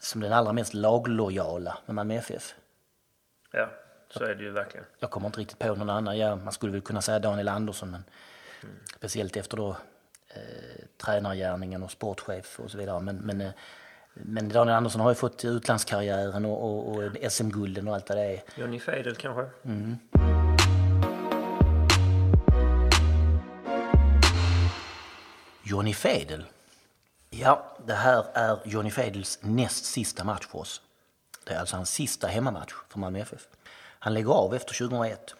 som 0.00 0.20
den 0.20 0.32
allra 0.32 0.52
mest 0.52 0.74
laglojala 0.74 1.78
med 1.86 1.94
Malmö 1.94 2.14
FF. 2.14 2.54
Ja, 3.52 3.70
så 4.08 4.24
är 4.24 4.34
det 4.34 4.42
ju 4.42 4.50
verkligen. 4.50 4.86
Jag 4.98 5.10
kommer 5.10 5.26
inte 5.26 5.40
riktigt 5.40 5.58
på 5.58 5.74
någon 5.74 5.90
annan. 5.90 6.18
Ja, 6.18 6.36
man 6.36 6.52
skulle 6.52 6.72
väl 6.72 6.80
kunna 6.80 7.02
säga 7.02 7.18
Daniel 7.18 7.48
Andersson, 7.48 7.90
men 7.90 8.04
mm. 8.62 8.76
speciellt 8.96 9.36
efter 9.36 9.56
då 9.56 9.76
eh, 10.28 10.84
tränargärningen 11.04 11.82
och 11.82 11.90
sportchef 11.90 12.60
och 12.60 12.70
så 12.70 12.78
vidare. 12.78 13.00
Men, 13.00 13.16
men 13.16 13.40
eh, 13.40 13.52
men 14.22 14.48
Daniel 14.48 14.76
Andersson 14.76 15.00
har 15.00 15.10
ju 15.10 15.14
fått 15.14 15.44
utlandskarriären 15.44 16.44
och, 16.44 16.64
och, 16.64 16.96
och 16.96 17.32
SM-gulden 17.32 17.88
och 17.88 17.94
allt 17.94 18.06
det 18.06 18.20
är. 18.20 18.42
Johnny 18.56 18.78
Fedel 18.80 19.16
kanske? 19.16 19.46
Mm. 19.64 19.96
Johnny 25.62 25.94
Fedel. 25.94 26.44
Ja, 27.30 27.76
det 27.86 27.94
här 27.94 28.26
är 28.34 28.58
Johnny 28.64 28.90
Fedels 28.90 29.38
näst 29.42 29.84
sista 29.84 30.24
match 30.24 30.46
för 30.46 30.58
oss. 30.58 30.82
Det 31.44 31.54
är 31.54 31.58
alltså 31.58 31.76
hans 31.76 31.90
sista 31.90 32.26
hemmamatch 32.26 32.74
för 32.88 32.98
Malmö 32.98 33.18
FF. 33.18 33.48
Han 33.98 34.14
lägger 34.14 34.30
av 34.30 34.54
efter 34.54 34.74
2001 34.74 35.34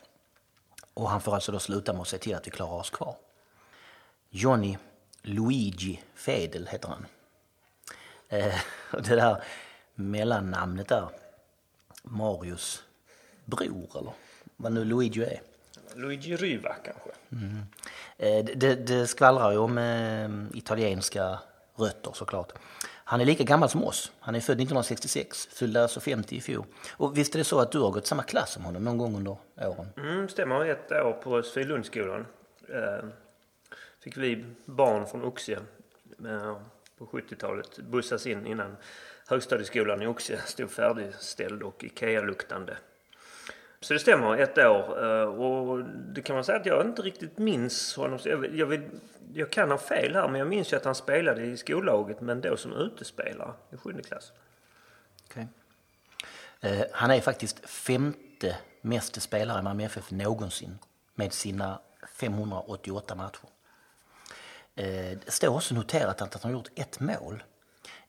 och 0.95 1.11
han 1.11 1.21
får 1.21 1.35
alltså 1.35 1.53
då 1.53 1.59
sluta 1.59 1.93
med 1.93 2.03
att 2.03 2.09
se 2.09 2.19
till 2.19 2.35
att 2.35 2.47
vi 2.47 2.51
klarar 2.51 2.73
oss 2.73 2.91
kvar. 2.91 3.17
Johnny 4.31 4.79
Luigi 5.23 6.03
Fedel 6.15 6.67
heter 6.67 6.89
han. 6.89 7.07
Eh, 8.29 8.55
det 8.93 9.17
där 9.17 9.43
mellannamnet 9.95 10.89
där, 10.89 11.09
Marius 12.03 12.83
bror 13.45 13.99
eller 13.99 14.13
vad 14.57 14.73
nu 14.73 14.85
Luigi 14.85 15.25
är. 15.25 15.41
Luigi 15.95 16.37
Ryva 16.37 16.75
kanske. 16.75 17.11
Eh, 18.19 18.45
Det, 18.45 18.75
det 18.75 19.07
skvallrar 19.07 19.53
ju 19.53 19.59
om 19.59 19.79
eh, 19.79 20.59
italienska 20.59 21.39
rötter 21.77 22.11
såklart. 22.15 22.53
Han 23.09 23.21
är 23.21 23.25
lika 23.25 23.45
gammal 23.45 23.69
som 23.69 23.85
oss. 23.85 24.13
Han 24.21 24.35
är 24.35 24.41
född 24.41 24.57
1966, 24.61 25.47
fyllde 25.53 25.83
alltså 25.83 26.01
50 26.01 26.37
i 26.37 26.41
fjol. 26.41 26.65
Och 26.91 27.19
visst 27.19 27.35
är 27.35 27.39
det 27.39 27.45
så 27.45 27.61
att 27.61 27.73
du 27.73 27.79
har 27.81 27.91
gått 27.91 28.07
samma 28.07 28.23
klass 28.23 28.53
som 28.53 28.65
honom 28.65 28.85
någon 28.85 28.99
gång 28.99 29.17
under 29.17 29.37
åren? 29.57 29.87
Mm, 29.97 30.29
stämmer. 30.29 30.65
Ett 30.67 30.93
år 30.93 31.13
på 31.13 31.43
Svilundsskolan. 31.43 32.27
Eh, 32.69 33.09
fick 34.01 34.17
vi 34.17 34.45
barn 34.65 35.07
från 35.07 35.25
Oxie 35.25 35.59
eh, 36.25 36.57
på 36.99 37.07
70-talet 37.07 37.79
bussas 37.79 38.27
in 38.27 38.47
innan 38.47 38.77
högstadieskolan 39.27 40.03
i 40.03 40.07
Oxie 40.07 40.39
stod 40.39 40.71
färdigställd 40.71 41.63
och 41.63 41.85
Ikea-luktande. 41.85 42.77
Så 43.81 43.93
det 43.93 43.99
stämmer, 43.99 44.37
ett 44.37 44.59
år. 44.59 45.05
Eh, 45.05 45.29
och 45.29 45.85
det 45.85 46.23
kan 46.23 46.35
man 46.35 46.45
säga 46.45 46.59
att 46.59 46.67
jag 46.67 46.87
inte 46.87 47.03
riktigt 47.03 47.39
minns 47.39 47.97
honom. 47.97 48.19
Jag, 48.25 48.57
jag, 48.57 48.67
vill, 48.67 48.83
jag 49.35 49.51
kan 49.51 49.71
ha 49.71 49.79
fel 49.79 50.15
här, 50.15 50.29
men 50.29 50.39
jag 50.39 50.49
minns 50.49 50.73
ju 50.73 50.77
att 50.77 50.85
han 50.85 50.95
spelade 50.95 51.43
i 51.43 51.57
skollaget, 51.57 52.21
men 52.21 52.41
då 52.41 52.57
som 52.57 52.73
utespelare 52.73 53.53
i 53.73 53.77
sjunde 53.77 54.03
klass. 54.03 54.33
Okay. 55.27 55.45
Eh, 56.61 56.87
han 56.93 57.11
är 57.11 57.21
faktiskt 57.21 57.69
femte 57.69 58.57
mest 58.81 59.23
spelare 59.23 59.59
i 59.59 59.63
Malmö 59.63 59.85
FF 59.85 60.11
någonsin 60.11 60.79
med 61.15 61.33
sina 61.33 61.81
588 62.09 63.15
matcher. 63.15 63.49
Eh, 64.77 65.19
det 65.25 65.31
står 65.31 65.49
också 65.57 65.75
noterat 65.75 66.23
att 66.23 66.35
han 66.35 66.43
har 66.43 66.51
gjort 66.59 66.71
ett 66.75 67.01
mål. 67.01 67.43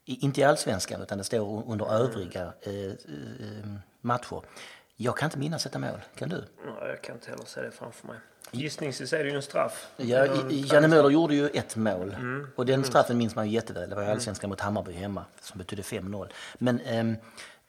Inte 0.05 0.41
i 0.41 0.43
allsvenskan 0.43 1.01
utan 1.01 1.17
det 1.17 1.23
står 1.23 1.63
under 1.71 1.93
övriga 1.93 2.53
eh, 2.61 2.73
eh, 2.73 3.67
matcher. 4.01 4.41
Jag 4.95 5.17
kan 5.17 5.27
inte 5.27 5.37
minnas 5.37 5.63
detta 5.63 5.79
mål, 5.79 5.99
kan 6.15 6.29
du? 6.29 6.43
Ja, 6.65 6.87
Jag 6.87 7.01
kan 7.01 7.15
inte 7.15 7.29
heller 7.29 7.45
se 7.45 7.61
det 7.61 7.71
framför 7.71 8.07
mig. 8.07 8.17
Gissningsvis 8.51 9.13
är 9.13 9.23
det 9.23 9.29
ju 9.29 9.35
en 9.35 9.41
straff. 9.41 9.87
Ja, 9.97 10.25
Janne 10.49 10.87
Möller 10.87 11.09
gjorde 11.09 11.35
ju 11.35 11.47
ett 11.49 11.75
mål 11.75 12.13
Mm. 12.19 12.47
och 12.55 12.65
den 12.65 12.83
straffen 12.83 13.17
minns 13.17 13.35
man 13.35 13.47
ju 13.47 13.53
jätteväl. 13.53 13.89
Det 13.89 13.95
var 13.95 14.03
ju 14.03 14.09
allsvenskan 14.09 14.49
mot 14.49 14.59
Hammarby 14.59 14.91
hemma 14.91 15.25
som 15.41 15.57
betydde 15.57 15.81
5-0. 15.81 16.27
Men 16.57 16.79
ehm, 16.79 17.15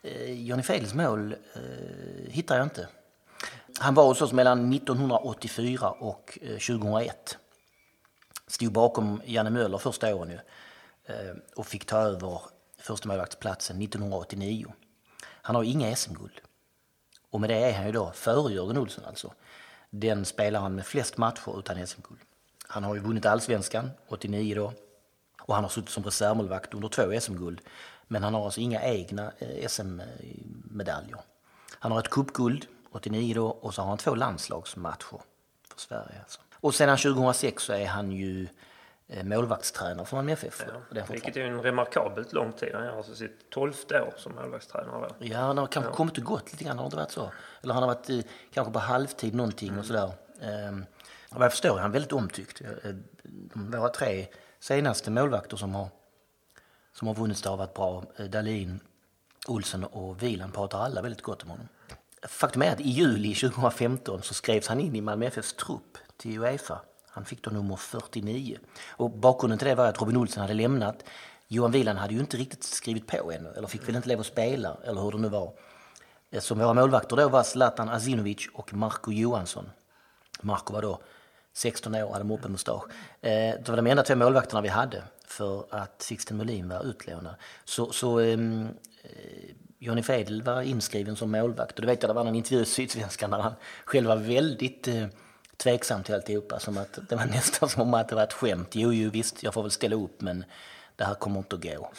eh, 0.02 0.32
Johnny 0.46 0.62
Fedels 0.62 0.94
mål 0.94 1.32
eh, 1.32 1.60
hittar 2.30 2.56
jag 2.56 2.66
inte. 2.66 2.88
Han 3.78 3.94
var 3.94 4.04
hos 4.04 4.22
oss 4.22 4.32
mellan 4.32 4.72
1984 4.72 5.90
och 5.90 6.38
eh, 6.42 6.48
2001. 6.48 7.38
Stod 8.48 8.72
bakom 8.72 9.22
Janne 9.24 9.50
Möller 9.50 9.78
första 9.78 10.14
åren 10.14 10.30
ju 10.30 10.38
eh, 11.04 11.36
och 11.56 11.66
fick 11.66 11.84
ta 11.84 11.98
över 11.98 12.40
första 12.78 13.08
målvaktsplatsen 13.08 13.82
1989. 13.82 14.72
Han 15.22 15.56
har 15.56 15.62
inga 15.62 15.96
SM-guld. 15.96 16.40
Och 17.30 17.40
med 17.40 17.50
det 17.50 17.56
är 17.56 17.72
han 17.72 17.86
ju 17.86 17.92
då, 17.92 18.12
före 18.14 18.52
Jörgen 18.52 18.78
Olsson 18.78 19.04
alltså, 19.04 19.32
den 19.90 20.24
spelaren 20.24 20.74
med 20.74 20.86
flest 20.86 21.16
matcher 21.16 21.58
utan 21.58 21.86
SM-guld. 21.86 22.20
Han 22.66 22.84
har 22.84 22.94
ju 22.94 23.00
vunnit 23.00 23.26
allsvenskan, 23.26 23.90
89 24.08 24.54
då, 24.54 24.72
och 25.42 25.54
han 25.54 25.64
har 25.64 25.68
suttit 25.68 25.90
som 25.90 26.04
reservmålvakt 26.04 26.74
under 26.74 26.88
två 26.88 27.20
SM-guld. 27.20 27.60
Men 28.06 28.22
han 28.22 28.34
har 28.34 28.44
alltså 28.44 28.60
inga 28.60 28.82
egna 28.82 29.32
eh, 29.38 29.68
SM-medaljer. 29.68 31.20
Han 31.70 31.92
har 31.92 31.98
ett 31.98 32.10
cupguld, 32.10 32.66
89 32.92 33.34
då, 33.34 33.46
och 33.46 33.74
så 33.74 33.82
har 33.82 33.88
han 33.88 33.98
två 33.98 34.14
landslagsmatcher 34.14 35.20
för 35.68 35.80
Sverige. 35.80 36.20
Alltså. 36.20 36.40
Och 36.60 36.74
sedan 36.74 36.98
2006 36.98 37.62
så 37.62 37.72
är 37.72 37.86
han 37.86 38.12
ju 38.12 38.48
eh, 39.08 39.24
målvaktstränare 39.24 40.06
för 40.06 40.16
Malmö 40.16 40.32
FF. 40.32 40.62
Är 40.90 41.06
Vilket 41.12 41.36
är 41.36 41.40
en 41.40 41.62
remarkabelt 41.62 42.32
lång 42.32 42.52
tid. 42.52 42.74
Han 42.74 42.84
gör 42.84 42.96
alltså 42.96 43.14
sitt 43.14 43.50
tolfte 43.50 44.00
år 44.00 44.14
som 44.16 44.34
målvaktstränare. 44.34 45.10
Ja, 45.18 45.38
han 45.38 45.58
har 45.58 45.66
kanske 45.66 45.92
kommit 45.92 46.18
och 46.18 46.24
gått 46.24 46.52
lite 46.52 46.64
grann, 46.64 46.78
har 46.78 46.90
det 46.90 46.96
varit 46.96 47.10
så? 47.10 47.30
Eller 47.62 47.74
han 47.74 47.82
har 47.82 47.94
varit 47.94 48.10
eh, 48.10 48.20
kanske 48.52 48.72
på 48.72 48.78
halvtid 48.78 49.34
någonting 49.34 49.78
och 49.78 49.84
sådär. 49.84 50.12
Ehm, 50.42 50.84
vad 51.30 51.44
jag 51.44 51.52
förstår 51.52 51.76
är 51.78 51.82
han 51.82 51.92
väldigt 51.92 52.12
omtyckt. 52.12 52.60
Eh, 52.60 52.90
De 53.22 53.70
våra 53.70 53.88
tre 53.88 54.26
senaste 54.60 55.10
målvakter 55.10 55.56
som 55.56 55.74
har, 55.74 55.88
som 56.92 57.08
har 57.08 57.14
vunnit 57.14 57.42
det 57.42 57.48
har 57.50 57.56
varit 57.56 57.74
bra. 57.74 58.04
Dahlin, 58.28 58.80
Olsen 59.48 59.84
och 59.84 60.22
Wieland 60.22 60.54
pratar 60.54 60.78
alla 60.78 61.02
väldigt 61.02 61.22
gott 61.22 61.42
om 61.42 61.50
honom. 61.50 61.68
Faktum 62.22 62.62
är 62.62 62.72
att 62.72 62.80
i 62.80 62.88
juli 62.88 63.34
2015 63.34 64.22
så 64.22 64.34
skrevs 64.34 64.68
han 64.68 64.80
in 64.80 64.96
i 64.96 65.00
Malmö 65.00 65.26
FFs 65.26 65.52
trupp 65.52 65.98
till 66.18 66.38
Uefa. 66.38 66.80
Han 67.08 67.24
fick 67.24 67.42
då 67.42 67.50
nummer 67.50 67.76
49. 67.76 68.58
Och 68.88 69.10
bakgrunden 69.10 69.58
till 69.58 69.68
det 69.68 69.74
var 69.74 69.86
att 69.86 70.00
Robin 70.00 70.16
Olsen 70.16 70.40
hade 70.40 70.54
lämnat. 70.54 71.04
Johan 71.48 71.70
Wieland 71.70 71.98
hade 71.98 72.14
ju 72.14 72.20
inte 72.20 72.36
riktigt 72.36 72.64
skrivit 72.64 73.06
på 73.06 73.32
ännu, 73.32 73.52
eller 73.56 73.68
fick 73.68 73.88
väl 73.88 73.96
inte 73.96 74.08
lov 74.08 74.20
att 74.20 74.26
spela, 74.26 74.76
eller 74.84 75.00
hur 75.00 75.10
det 75.10 75.18
nu 75.18 75.28
var. 75.28 75.52
Eh, 76.30 76.40
som 76.40 76.58
våra 76.58 76.74
målvakter 76.74 77.16
då 77.16 77.28
var 77.28 77.42
Zlatan 77.42 77.88
Azinovic 77.88 78.48
och 78.54 78.74
Marco 78.74 79.12
Johansson. 79.12 79.70
Marco 80.40 80.72
var 80.72 80.82
då 80.82 81.00
16 81.52 81.94
år, 81.94 82.12
hade 82.12 82.24
moppemustasch. 82.24 82.82
mustasch. 82.86 83.30
Eh, 83.30 83.54
det 83.64 83.68
var 83.68 83.76
de 83.76 83.86
enda 83.86 84.02
två 84.02 84.16
målvakterna 84.16 84.60
vi 84.60 84.68
hade 84.68 85.02
för 85.26 85.66
att 85.70 86.02
Sixten 86.02 86.36
Molin 86.36 86.68
var 86.68 86.86
utlånad. 86.86 87.34
Så, 87.64 87.92
så 87.92 88.20
um, 88.20 88.68
Johnny 89.78 90.02
Fedel 90.02 90.42
var 90.42 90.62
inskriven 90.62 91.16
som 91.16 91.30
målvakt 91.30 91.74
och 91.74 91.80
det 91.80 91.86
vet 91.86 92.02
jag, 92.02 92.10
det 92.10 92.14
var 92.14 92.24
en 92.24 92.34
intervju 92.34 92.62
i 92.62 92.64
Sydsvenskan 92.64 93.30
där 93.30 93.38
han 93.38 93.52
själv 93.84 94.08
var 94.08 94.16
väldigt 94.16 94.88
tveksam 95.62 96.02
till 96.02 96.14
alltihopa. 96.14 96.60
Som 96.60 96.78
att 96.78 96.98
det 97.08 97.16
var 97.16 97.26
nästan 97.36 97.68
som 97.68 97.82
om 97.82 97.94
att 97.94 98.08
det 98.08 98.14
var 98.14 98.22
ett 98.22 98.32
skämt. 98.32 98.68
Jo, 98.72 98.92
jo, 98.92 99.10
visst, 99.10 99.42
jag 99.42 99.54
får 99.54 99.62
väl 99.62 99.70
ställa 99.70 99.96
upp 99.96 100.20
men 100.20 100.44
det 100.96 101.04
här 101.04 101.14
kommer 101.14 101.38
inte 101.38 101.56
att 101.56 101.62
gå. 101.62 101.90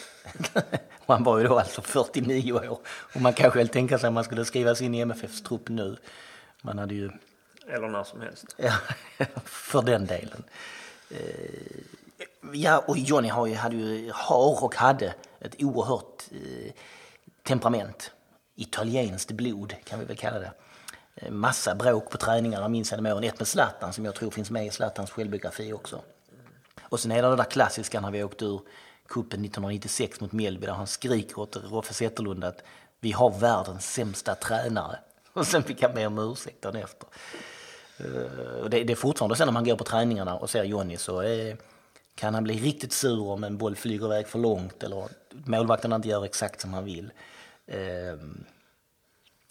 och 1.05 1.13
han 1.13 1.23
var 1.23 1.37
ju 1.37 1.47
då 1.47 1.59
alltså 1.59 1.81
49 1.81 2.53
år. 2.53 2.79
Och 3.13 3.21
man 3.21 3.33
kan 3.33 3.51
själv 3.51 3.67
tänka 3.67 3.99
sig 3.99 4.07
om 4.07 4.13
man 4.13 4.23
skulle 4.23 4.45
skrivas 4.45 4.81
in 4.81 4.95
i 4.95 4.99
MFFs 4.99 5.43
trupp 5.43 5.69
nu. 5.69 5.97
Man 6.61 6.77
hade 6.79 6.93
ju 6.93 7.11
Eller 7.67 7.87
när 7.87 8.03
som 8.03 8.21
helst. 8.21 8.45
Ja, 8.57 8.73
för 9.45 9.81
den 9.81 10.05
delen. 10.05 10.43
Eh, 11.09 11.17
Ja, 12.53 12.83
och 12.87 12.97
Johnny 12.97 13.29
har 13.29 13.47
ju, 13.47 13.55
hade 13.55 13.75
ju, 13.75 14.11
har 14.13 14.63
och 14.63 14.75
hade 14.75 15.13
ett 15.39 15.55
oerhört 15.63 16.23
eh, 16.31 16.71
temperament. 17.43 18.11
Italienskt 18.55 19.31
blod 19.31 19.75
kan 19.83 19.99
vi 19.99 20.05
väl 20.05 20.17
kalla 20.17 20.39
det. 20.39 20.51
Eh, 21.15 21.31
massa 21.31 21.75
bråk 21.75 22.09
på 22.09 22.17
träningarna, 22.17 22.67
minns 22.67 22.91
jag 22.91 23.05
åren. 23.05 23.23
Ett 23.23 23.39
med 23.39 23.47
Zlatan 23.47 23.93
som 23.93 24.05
jag 24.05 24.15
tror 24.15 24.31
finns 24.31 24.51
med 24.51 24.65
i 24.65 24.69
Zlatans 24.69 25.11
självbiografi 25.11 25.73
också. 25.73 26.01
Och 26.81 26.99
sen 26.99 27.11
är 27.11 27.21
det 27.21 27.29
det 27.29 27.35
där 27.35 27.43
klassiska 27.43 28.01
när 28.01 28.11
vi 28.11 28.23
åkte 28.23 28.45
ur 28.45 28.61
kuppen 29.07 29.45
1996 29.45 30.21
mot 30.21 30.31
Mjällby 30.31 30.65
där 30.65 30.73
han 30.73 30.87
skriker 30.87 31.39
åt 31.39 31.57
Roffe 31.71 31.93
Zetterlund 31.93 32.43
att 32.43 32.63
vi 32.99 33.11
har 33.11 33.39
världens 33.39 33.93
sämsta 33.93 34.35
tränare. 34.35 34.99
Och 35.33 35.47
sen 35.47 35.63
fick 35.63 35.81
han 35.81 35.93
be 35.93 36.07
om 36.07 36.19
ursäkt 36.19 36.61
dagen 36.61 36.75
efter. 36.75 37.07
Eh, 37.97 38.61
och 38.61 38.69
det, 38.69 38.83
det 38.83 38.93
är 38.93 38.95
fortfarande 38.95 39.35
så 39.35 39.45
när 39.45 39.51
man 39.51 39.63
går 39.63 39.75
på 39.75 39.83
träningarna 39.83 40.35
och 40.35 40.49
ser 40.49 40.63
Johnny 40.63 40.97
så 40.97 41.21
eh, 41.21 41.55
kan 42.15 42.33
han 42.33 42.43
bli 42.43 42.59
riktigt 42.59 42.93
sur 42.93 43.21
om 43.21 43.43
en 43.43 43.57
boll 43.57 43.75
flyger 43.75 44.05
iväg 44.05 44.27
för 44.27 44.39
långt 44.39 44.83
eller 44.83 45.09
målvakten 45.29 45.93
inte 45.93 46.07
gör 46.07 46.25
exakt 46.25 46.61
som 46.61 46.73
han 46.73 46.85
vill. 46.85 47.11
Ehm, 47.67 48.43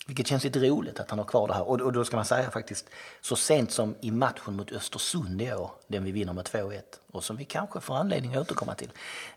vilket 0.09 0.27
känns 0.27 0.45
lite 0.45 0.59
roligt 0.59 1.01
att 1.01 1.11
han 1.11 1.19
har 1.19 1.27
kvar 1.27 1.49
det 1.49 1.55
här. 1.55 1.69
Och, 1.69 1.81
och 1.81 1.93
då 1.93 2.05
ska 2.05 2.17
man 2.17 2.25
säga 2.25 2.51
faktiskt, 2.51 2.91
så 3.21 3.37
sent 3.37 3.71
som 3.71 3.95
i 4.01 4.11
matchen 4.11 4.57
mot 4.57 4.73
Östersund 4.73 5.43
i 5.43 5.53
år, 5.53 5.71
den 5.87 6.05
vi 6.05 6.13
vinner 6.13 6.33
med 6.33 6.45
2-1, 6.45 6.81
och 7.13 7.25
som 7.25 7.37
vi 7.37 7.45
kanske 7.45 7.81
får 7.81 7.95
anledning 7.95 8.35
att 8.35 8.41
återkomma 8.41 8.75
till. 8.75 8.91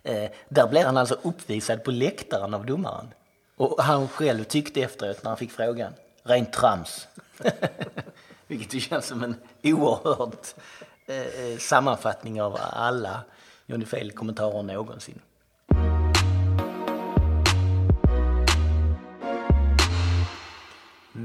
Eh, 0.03 0.31
där 0.49 0.68
blev 0.68 0.85
han 0.85 0.98
alltså 0.98 1.18
uppvisad 1.22 1.84
på 1.84 1.91
läktaren 1.91 2.53
av 2.53 2.65
domaren. 2.65 3.14
Och 3.56 3.84
han 3.84 4.07
själv 4.07 4.43
tyckte 4.43 4.81
efteråt 4.81 5.23
när 5.23 5.30
han 5.30 5.38
fick 5.38 5.52
frågan, 5.52 5.93
rent 6.23 6.53
trams. 6.53 7.07
Vilket 8.48 8.73
ju 8.73 8.80
känns 8.80 9.06
som 9.06 9.23
en 9.23 9.35
oerhörd 9.64 10.35
eh, 11.06 11.15
eh, 11.15 11.57
sammanfattning 11.57 12.41
av 12.41 12.57
alla 12.61 13.23
Johnny 13.65 13.85
Fel-kommentarer 13.85 14.64
någonsin. 14.64 15.19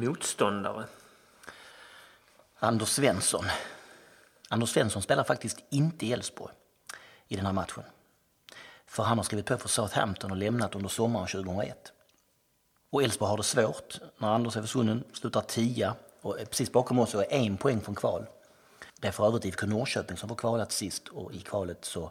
Motståndare. 0.01 0.85
Anders 2.59 2.89
Svensson. 2.89 3.45
Anders 4.49 4.71
Svensson 4.71 5.03
spelar 5.03 5.25
faktiskt 5.25 5.59
inte 5.71 6.07
i 6.07 6.13
Elfsborg 6.13 6.55
i 7.29 7.37
den 7.37 7.47
här 7.47 7.53
matchen. 7.53 7.83
För 8.87 9.03
han 9.03 9.19
har 9.19 9.25
skrivit 9.25 9.47
på 9.47 9.57
för 9.57 9.69
Southampton 9.69 10.31
och 10.31 10.37
lämnat 10.37 10.75
under 10.75 10.89
sommaren 10.89 11.27
2001. 11.27 11.93
Och 12.91 13.03
Elfsborg 13.03 13.31
har 13.31 13.37
det 13.37 13.43
svårt 13.43 14.01
när 14.19 14.29
Anders 14.29 14.57
är 14.57 14.61
försvunnen, 14.61 15.05
slutar 15.13 15.41
tia 15.41 15.95
och 16.21 16.41
är 16.41 16.45
precis 16.45 16.73
bakom 16.73 16.99
oss 16.99 17.15
och 17.15 17.23
är 17.23 17.33
en 17.33 17.57
poäng 17.57 17.81
från 17.81 17.95
kval. 17.95 18.27
Det 19.01 19.09
är 19.09 19.13
för 19.13 19.27
övrigt 19.27 19.45
IFK 19.45 19.67
Norrköping 19.67 20.17
som 20.17 20.29
får 20.29 20.37
kvalat 20.37 20.73
sist 20.73 21.09
och 21.09 21.35
i 21.35 21.41
kvalet 21.41 21.85
så 21.85 22.11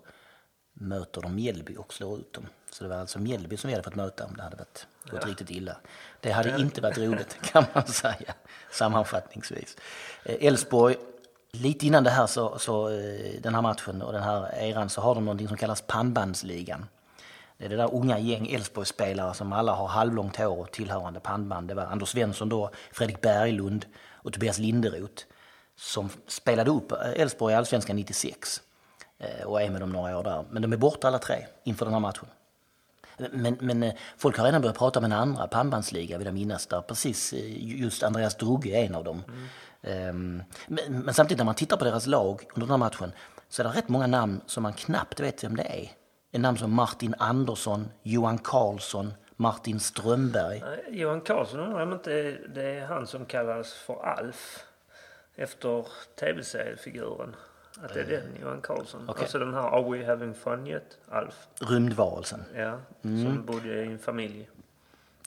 möter 0.74 1.22
de 1.22 1.36
Mjällby 1.36 1.78
och 1.78 1.94
slår 1.94 2.20
ut 2.20 2.34
dem. 2.34 2.48
Så 2.72 2.84
det 2.84 2.90
var 2.90 2.98
alltså 2.98 3.20
Mjällby 3.20 3.57
som 3.57 3.68
vi 3.68 3.74
hade 3.74 3.84
fått 3.84 3.95
möta 3.95 4.26
om 4.26 4.36
det 4.38 4.44
hade 4.44 4.56
varit, 4.56 4.88
gått 5.11 5.26
riktigt 5.26 5.49
illa. 5.49 5.77
Det 6.19 6.32
hade 6.32 6.61
inte 6.61 6.82
varit 6.82 6.98
roligt 6.98 7.38
kan 7.52 7.65
man 7.73 7.88
säga 7.88 8.34
sammanfattningsvis. 8.72 9.77
Eh, 10.23 10.48
Elfsborg, 10.48 10.95
lite 11.52 11.88
innan 11.88 12.03
det 12.03 12.10
här 12.10 12.27
så, 12.27 12.60
så 12.60 12.90
eh, 12.90 13.41
den 13.41 13.56
här 13.56 13.61
matchen 13.61 14.02
och 14.02 14.14
den 14.14 14.23
här 14.23 14.56
eran 14.56 14.90
så 14.90 15.02
har 15.02 15.15
de 15.15 15.26
någonting 15.26 15.48
som 15.48 15.57
kallas 15.57 15.82
pannbandsligan. 15.82 16.86
Det 17.57 17.65
är 17.65 17.69
det 17.69 17.76
där 17.76 17.94
unga 17.94 18.19
gäng 18.19 18.48
Elfsborgsspelare 18.48 19.34
som 19.34 19.53
alla 19.53 19.72
har 19.72 19.88
halvlångt 19.88 20.36
hår 20.36 20.60
och 20.60 20.72
tillhörande 20.72 21.19
pannband. 21.19 21.68
Det 21.68 21.73
var 21.73 21.84
Anders 21.84 22.10
Svensson 22.10 22.49
då, 22.49 22.69
Fredrik 22.91 23.22
Berglund 23.22 23.86
och 24.11 24.34
Tobias 24.34 24.57
Linderoth 24.57 25.23
som 25.76 26.10
spelade 26.27 26.72
upp 26.72 26.91
Elfsborg 27.15 27.53
i 27.53 27.56
Allsvenskan 27.57 27.95
96 27.95 28.61
eh, 29.19 29.45
och 29.45 29.61
är 29.61 29.69
med 29.69 29.82
dem 29.82 29.90
några 29.90 30.18
år 30.18 30.23
där. 30.23 30.45
Men 30.49 30.61
de 30.61 30.73
är 30.73 30.77
borta 30.77 31.07
alla 31.07 31.19
tre 31.19 31.45
inför 31.64 31.86
den 31.86 31.94
här 31.94 31.99
matchen. 31.99 32.27
Men, 33.18 33.58
men 33.60 33.84
eh, 33.84 33.94
folk 34.18 34.38
har 34.38 34.46
redan 34.46 34.62
börjat 34.62 34.78
prata 34.78 35.00
om 35.00 35.06
en 35.06 35.12
andra 35.12 35.48
pannbandsliga 35.48 36.18
vill 36.18 36.26
jag 36.26 36.34
minnas 36.34 36.68
där 36.68 36.82
precis 36.82 37.34
eh, 37.34 37.80
just 37.82 38.04
Andreas 38.04 38.36
Drugge 38.36 38.70
är 38.70 38.86
en 38.86 38.96
av 38.96 39.04
dem. 39.04 39.24
Mm. 39.28 40.10
Um, 40.10 40.44
men, 40.68 41.02
men, 41.04 41.14
samtidigt 41.14 41.38
när 41.38 41.46
man 41.46 41.56
tittar 41.56 41.78
på 41.78 41.86
deras 41.86 42.08
lag 42.08 42.44
under 42.56 42.68
den 42.68 42.70
här 42.70 42.78
matchen 42.78 43.12
så 43.50 43.62
är 43.62 43.68
det 43.68 43.78
rätt 43.78 43.90
många 43.90 44.08
namn 44.08 44.42
som 44.46 44.64
man 44.64 44.74
knappt 44.74 45.20
vet 45.20 45.44
vem 45.44 45.56
det 45.56 45.64
är. 45.64 45.92
En 46.32 46.42
namn 46.42 46.58
som 46.58 46.74
Martin 46.74 47.16
Andersson, 47.18 47.90
Johan 48.04 48.38
Karlsson, 48.38 49.14
Martin 49.36 49.80
Strömberg. 49.80 50.58
Eh, 50.58 51.00
Johan 51.00 51.22
Karlsson 51.22 51.60
undrar 51.60 51.84
om 51.84 51.94
inte 51.94 52.38
det 52.56 52.64
är 52.64 52.86
han 52.86 53.08
som 53.08 53.26
kallas 53.26 53.74
för 53.74 54.06
Alf 54.06 54.64
efter 55.36 55.88
tv-seriefiguren. 56.20 57.36
Att 57.84 57.94
det 57.94 58.00
är 58.00 58.06
den, 58.06 58.38
Johan 58.42 58.62
Karlsson. 58.62 59.10
Okay. 59.10 59.22
Alltså 59.22 59.40
den 59.40 59.54
här 59.54 59.62
Are 59.62 59.98
we 59.98 60.06
having 60.06 60.34
fun 60.34 60.68
yet? 60.68 60.98
Alf. 61.10 61.48
Rymdvarelsen. 61.60 62.44
Ja, 62.56 62.80
mm. 63.02 63.26
som 63.26 63.46
bodde 63.46 63.84
i 63.84 63.86
en 63.86 64.00
familj. 64.00 64.50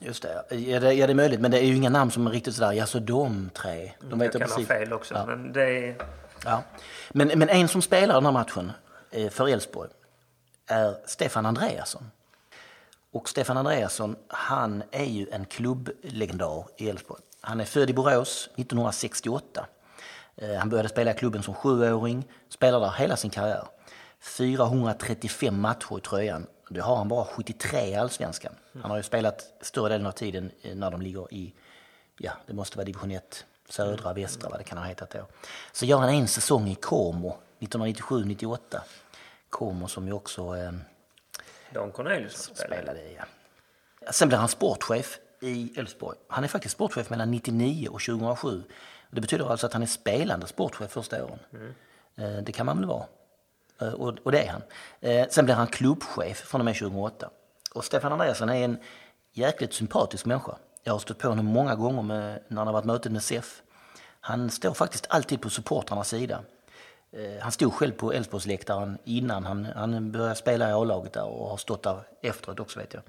Just 0.00 0.22
det. 0.22 0.44
Ja, 0.50 0.56
det. 0.80 0.92
ja, 0.92 1.06
det 1.06 1.12
är 1.12 1.14
möjligt. 1.14 1.40
Men 1.40 1.50
det 1.50 1.58
är 1.58 1.64
ju 1.64 1.76
inga 1.76 1.90
namn 1.90 2.10
som 2.10 2.26
är 2.26 2.30
riktigt 2.30 2.54
sådär, 2.54 2.72
ja 2.72 2.86
så 2.86 2.98
de 2.98 3.50
tre. 3.54 3.92
De 4.00 4.18
vet 4.18 4.34
jag 4.34 4.42
kan 4.42 4.50
precis. 4.50 4.68
ha 4.68 4.76
fel 4.76 4.92
också, 4.92 5.14
ja. 5.14 5.26
men 5.26 5.52
det 5.52 5.62
är... 5.62 5.96
Ja. 6.44 6.62
Men, 7.10 7.28
men 7.28 7.48
en 7.48 7.68
som 7.68 7.82
spelar 7.82 8.14
den 8.14 8.24
här 8.24 8.32
matchen 8.32 8.72
eh, 9.10 9.30
för 9.30 9.48
Elfsborg 9.48 9.90
är 10.66 10.96
Stefan 11.06 11.46
Andreasson. 11.46 12.10
Och 13.12 13.28
Stefan 13.28 13.56
Andreasson, 13.56 14.16
han 14.28 14.82
är 14.90 15.04
ju 15.04 15.26
en 15.32 15.44
klubblegendar 15.44 16.64
i 16.76 16.88
Elfsborg. 16.88 17.22
Han 17.40 17.60
är 17.60 17.64
född 17.64 17.90
i 17.90 17.92
Borås 17.92 18.46
1968. 18.54 19.66
Eh, 20.38 20.54
han 20.54 20.68
började 20.68 20.88
spela 20.88 21.10
i 21.10 21.14
klubben 21.14 21.42
som 21.42 21.54
sjuåring, 21.54 22.28
spelade 22.48 22.84
där 22.84 22.92
hela 22.92 23.16
sin 23.16 23.30
karriär. 23.30 23.68
435 24.20 25.60
matcher 25.60 25.98
i 25.98 26.00
tröjan. 26.00 26.46
Det 26.70 26.80
har 26.80 26.96
han 26.96 27.08
bara 27.08 27.24
73 27.24 27.78
i 27.86 27.94
allsvenskan. 27.94 28.52
Han 28.82 28.90
har 28.90 28.96
ju 28.96 29.02
spelat 29.02 29.52
större 29.60 29.88
delen 29.88 30.06
av 30.06 30.12
tiden 30.12 30.50
eh, 30.62 30.74
när 30.74 30.90
de 30.90 31.02
ligger 31.02 31.34
i, 31.34 31.54
ja 32.18 32.32
det 32.46 32.52
måste 32.54 32.76
vara 32.76 32.84
division 32.84 33.10
1, 33.10 33.44
södra, 33.68 34.12
västra 34.12 34.50
vad 34.50 34.60
det 34.60 34.64
kan 34.64 34.78
ha 34.78 34.84
hetat 34.84 35.10
då. 35.10 35.26
Så 35.72 35.84
gör 35.84 35.98
han 35.98 36.08
en 36.08 36.28
säsong 36.28 36.68
i 36.68 36.74
Como 36.74 37.36
1997-98. 37.60 38.58
Como 39.50 39.88
som 39.88 40.06
ju 40.06 40.12
också 40.12 40.56
eh, 40.56 40.72
Dan 41.74 41.92
Corneliusson 41.92 42.56
spelade. 42.56 42.82
spelade 42.82 43.12
ja. 43.12 43.24
Sen 44.12 44.28
blir 44.28 44.38
han 44.38 44.48
sportchef 44.48 45.18
i 45.40 45.78
Elfsborg. 45.78 46.18
Han 46.28 46.44
är 46.44 46.48
faktiskt 46.48 46.74
sportchef 46.74 47.10
mellan 47.10 47.30
99 47.30 47.88
och 47.88 48.00
2007. 48.00 48.62
Det 49.10 49.20
betyder 49.20 49.50
alltså 49.50 49.66
att 49.66 49.72
han 49.72 49.82
är 49.82 49.86
spelande 49.86 50.46
sportchef 50.46 50.90
första 50.90 51.24
åren. 51.24 51.38
Mm. 51.52 52.44
Det 52.44 52.52
kan 52.52 52.66
man 52.66 52.76
väl 52.76 52.86
vara. 52.86 53.04
Eh, 53.80 53.92
och 53.92 54.32
det 54.32 54.42
är 54.42 54.48
han. 54.48 54.62
Eh, 55.00 55.28
sen 55.30 55.44
blir 55.44 55.54
han 55.54 55.66
klubbchef 55.66 56.36
från 56.36 56.60
och 56.60 56.64
med 56.64 56.74
2008. 56.74 57.30
Och 57.74 57.84
Stefan 57.84 58.12
Andreasson 58.12 58.48
är 58.48 58.64
en 58.64 58.78
jäkligt 59.32 59.74
sympatisk 59.74 60.26
människa. 60.26 60.56
Jag 60.82 60.92
har 60.92 60.98
stött 60.98 61.18
på 61.18 61.28
honom 61.28 61.46
många 61.46 61.74
gånger 61.74 62.02
med, 62.02 62.42
när 62.48 62.58
han 62.58 62.66
har 62.66 62.74
varit 62.74 62.84
möten 62.84 63.12
med 63.12 63.22
SEF. 63.22 63.62
Han 64.20 64.50
står 64.50 64.74
faktiskt 64.74 65.06
alltid 65.08 65.40
på 65.40 65.50
supportrarnas 65.50 66.08
sida. 66.08 66.40
Han 67.40 67.52
stod 67.52 67.72
själv 67.72 67.92
på 67.92 68.12
Elfsborgsläktaren 68.12 68.98
innan 69.04 69.44
han, 69.44 69.64
han 69.64 70.12
började 70.12 70.34
spela 70.34 70.68
i 70.68 70.72
A-laget 70.72 71.12
där 71.12 71.24
och 71.24 71.50
har 71.50 71.56
stått 71.56 71.82
där 71.82 72.00
efteråt 72.22 72.60
också 72.60 72.78
vet 72.78 72.94
jag. 72.94 73.02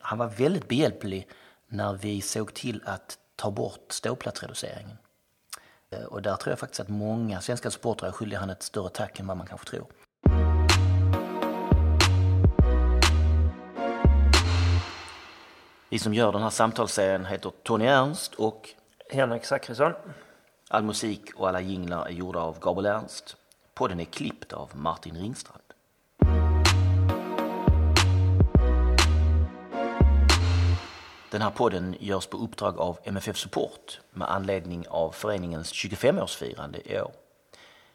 Han 0.00 0.18
var 0.18 0.26
väldigt 0.26 0.68
behjälplig 0.68 1.28
när 1.68 1.94
vi 1.94 2.20
såg 2.20 2.54
till 2.54 2.82
att 2.84 3.18
ta 3.42 3.50
bort 3.50 3.92
ståplatsreduceringen. 3.92 4.98
Eh, 5.90 6.04
och 6.04 6.22
där 6.22 6.36
tror 6.36 6.52
jag 6.52 6.58
faktiskt 6.58 6.80
att 6.80 6.88
många 6.88 7.40
svenska 7.40 7.70
supportrar 7.70 8.08
är 8.08 8.12
skyldiga 8.12 8.40
han 8.40 8.50
ett 8.50 8.62
större 8.62 8.88
tack 8.88 9.20
än 9.20 9.26
vad 9.26 9.36
man 9.36 9.46
kanske 9.46 9.66
tror. 9.66 9.86
Vi 15.88 15.98
som 15.98 16.14
gör 16.14 16.32
den 16.32 16.42
här 16.42 16.50
samtalsserien 16.50 17.24
heter 17.24 17.52
Tony 17.62 17.86
Ernst 17.86 18.34
och 18.34 18.68
Henrik 19.10 19.44
Zackrisson. 19.44 19.92
All 20.68 20.82
musik 20.82 21.30
och 21.34 21.48
alla 21.48 21.60
jinglar 21.60 22.06
är 22.06 22.10
gjorda 22.10 22.40
av 22.40 22.60
Gabriel 22.60 22.96
Ernst. 22.96 23.36
Podden 23.74 24.00
är 24.00 24.04
klippt 24.04 24.52
av 24.52 24.70
Martin 24.74 25.16
Ringstrand. 25.16 25.61
Den 31.32 31.42
här 31.42 31.50
podden 31.50 31.96
görs 32.00 32.26
på 32.26 32.36
uppdrag 32.36 32.78
av 32.78 32.98
MFF 33.04 33.36
Support 33.36 34.00
med 34.10 34.30
anledning 34.30 34.88
av 34.88 35.12
föreningens 35.12 35.72
25-årsfirande 35.72 36.92
i 36.92 37.00
år. 37.00 37.12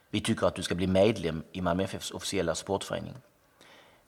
Vi 0.09 0.21
tycker 0.21 0.47
att 0.47 0.55
du 0.55 0.63
ska 0.63 0.75
bli 0.75 0.87
medlem 0.87 1.43
i 1.51 1.61
Malmö 1.61 1.83
FFs 1.83 2.11
officiella 2.11 2.55
supportförening. 2.55 3.13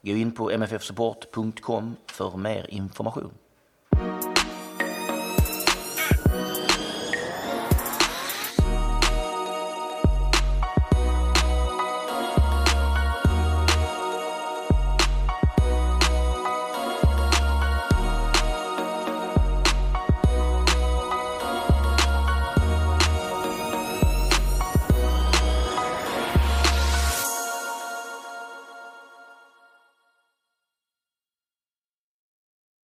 Gå 0.02 0.12
in 0.12 0.32
på 0.32 0.58
mffsupport.com 0.58 1.96
för 2.08 2.38
mer 2.38 2.66
information. 2.70 3.34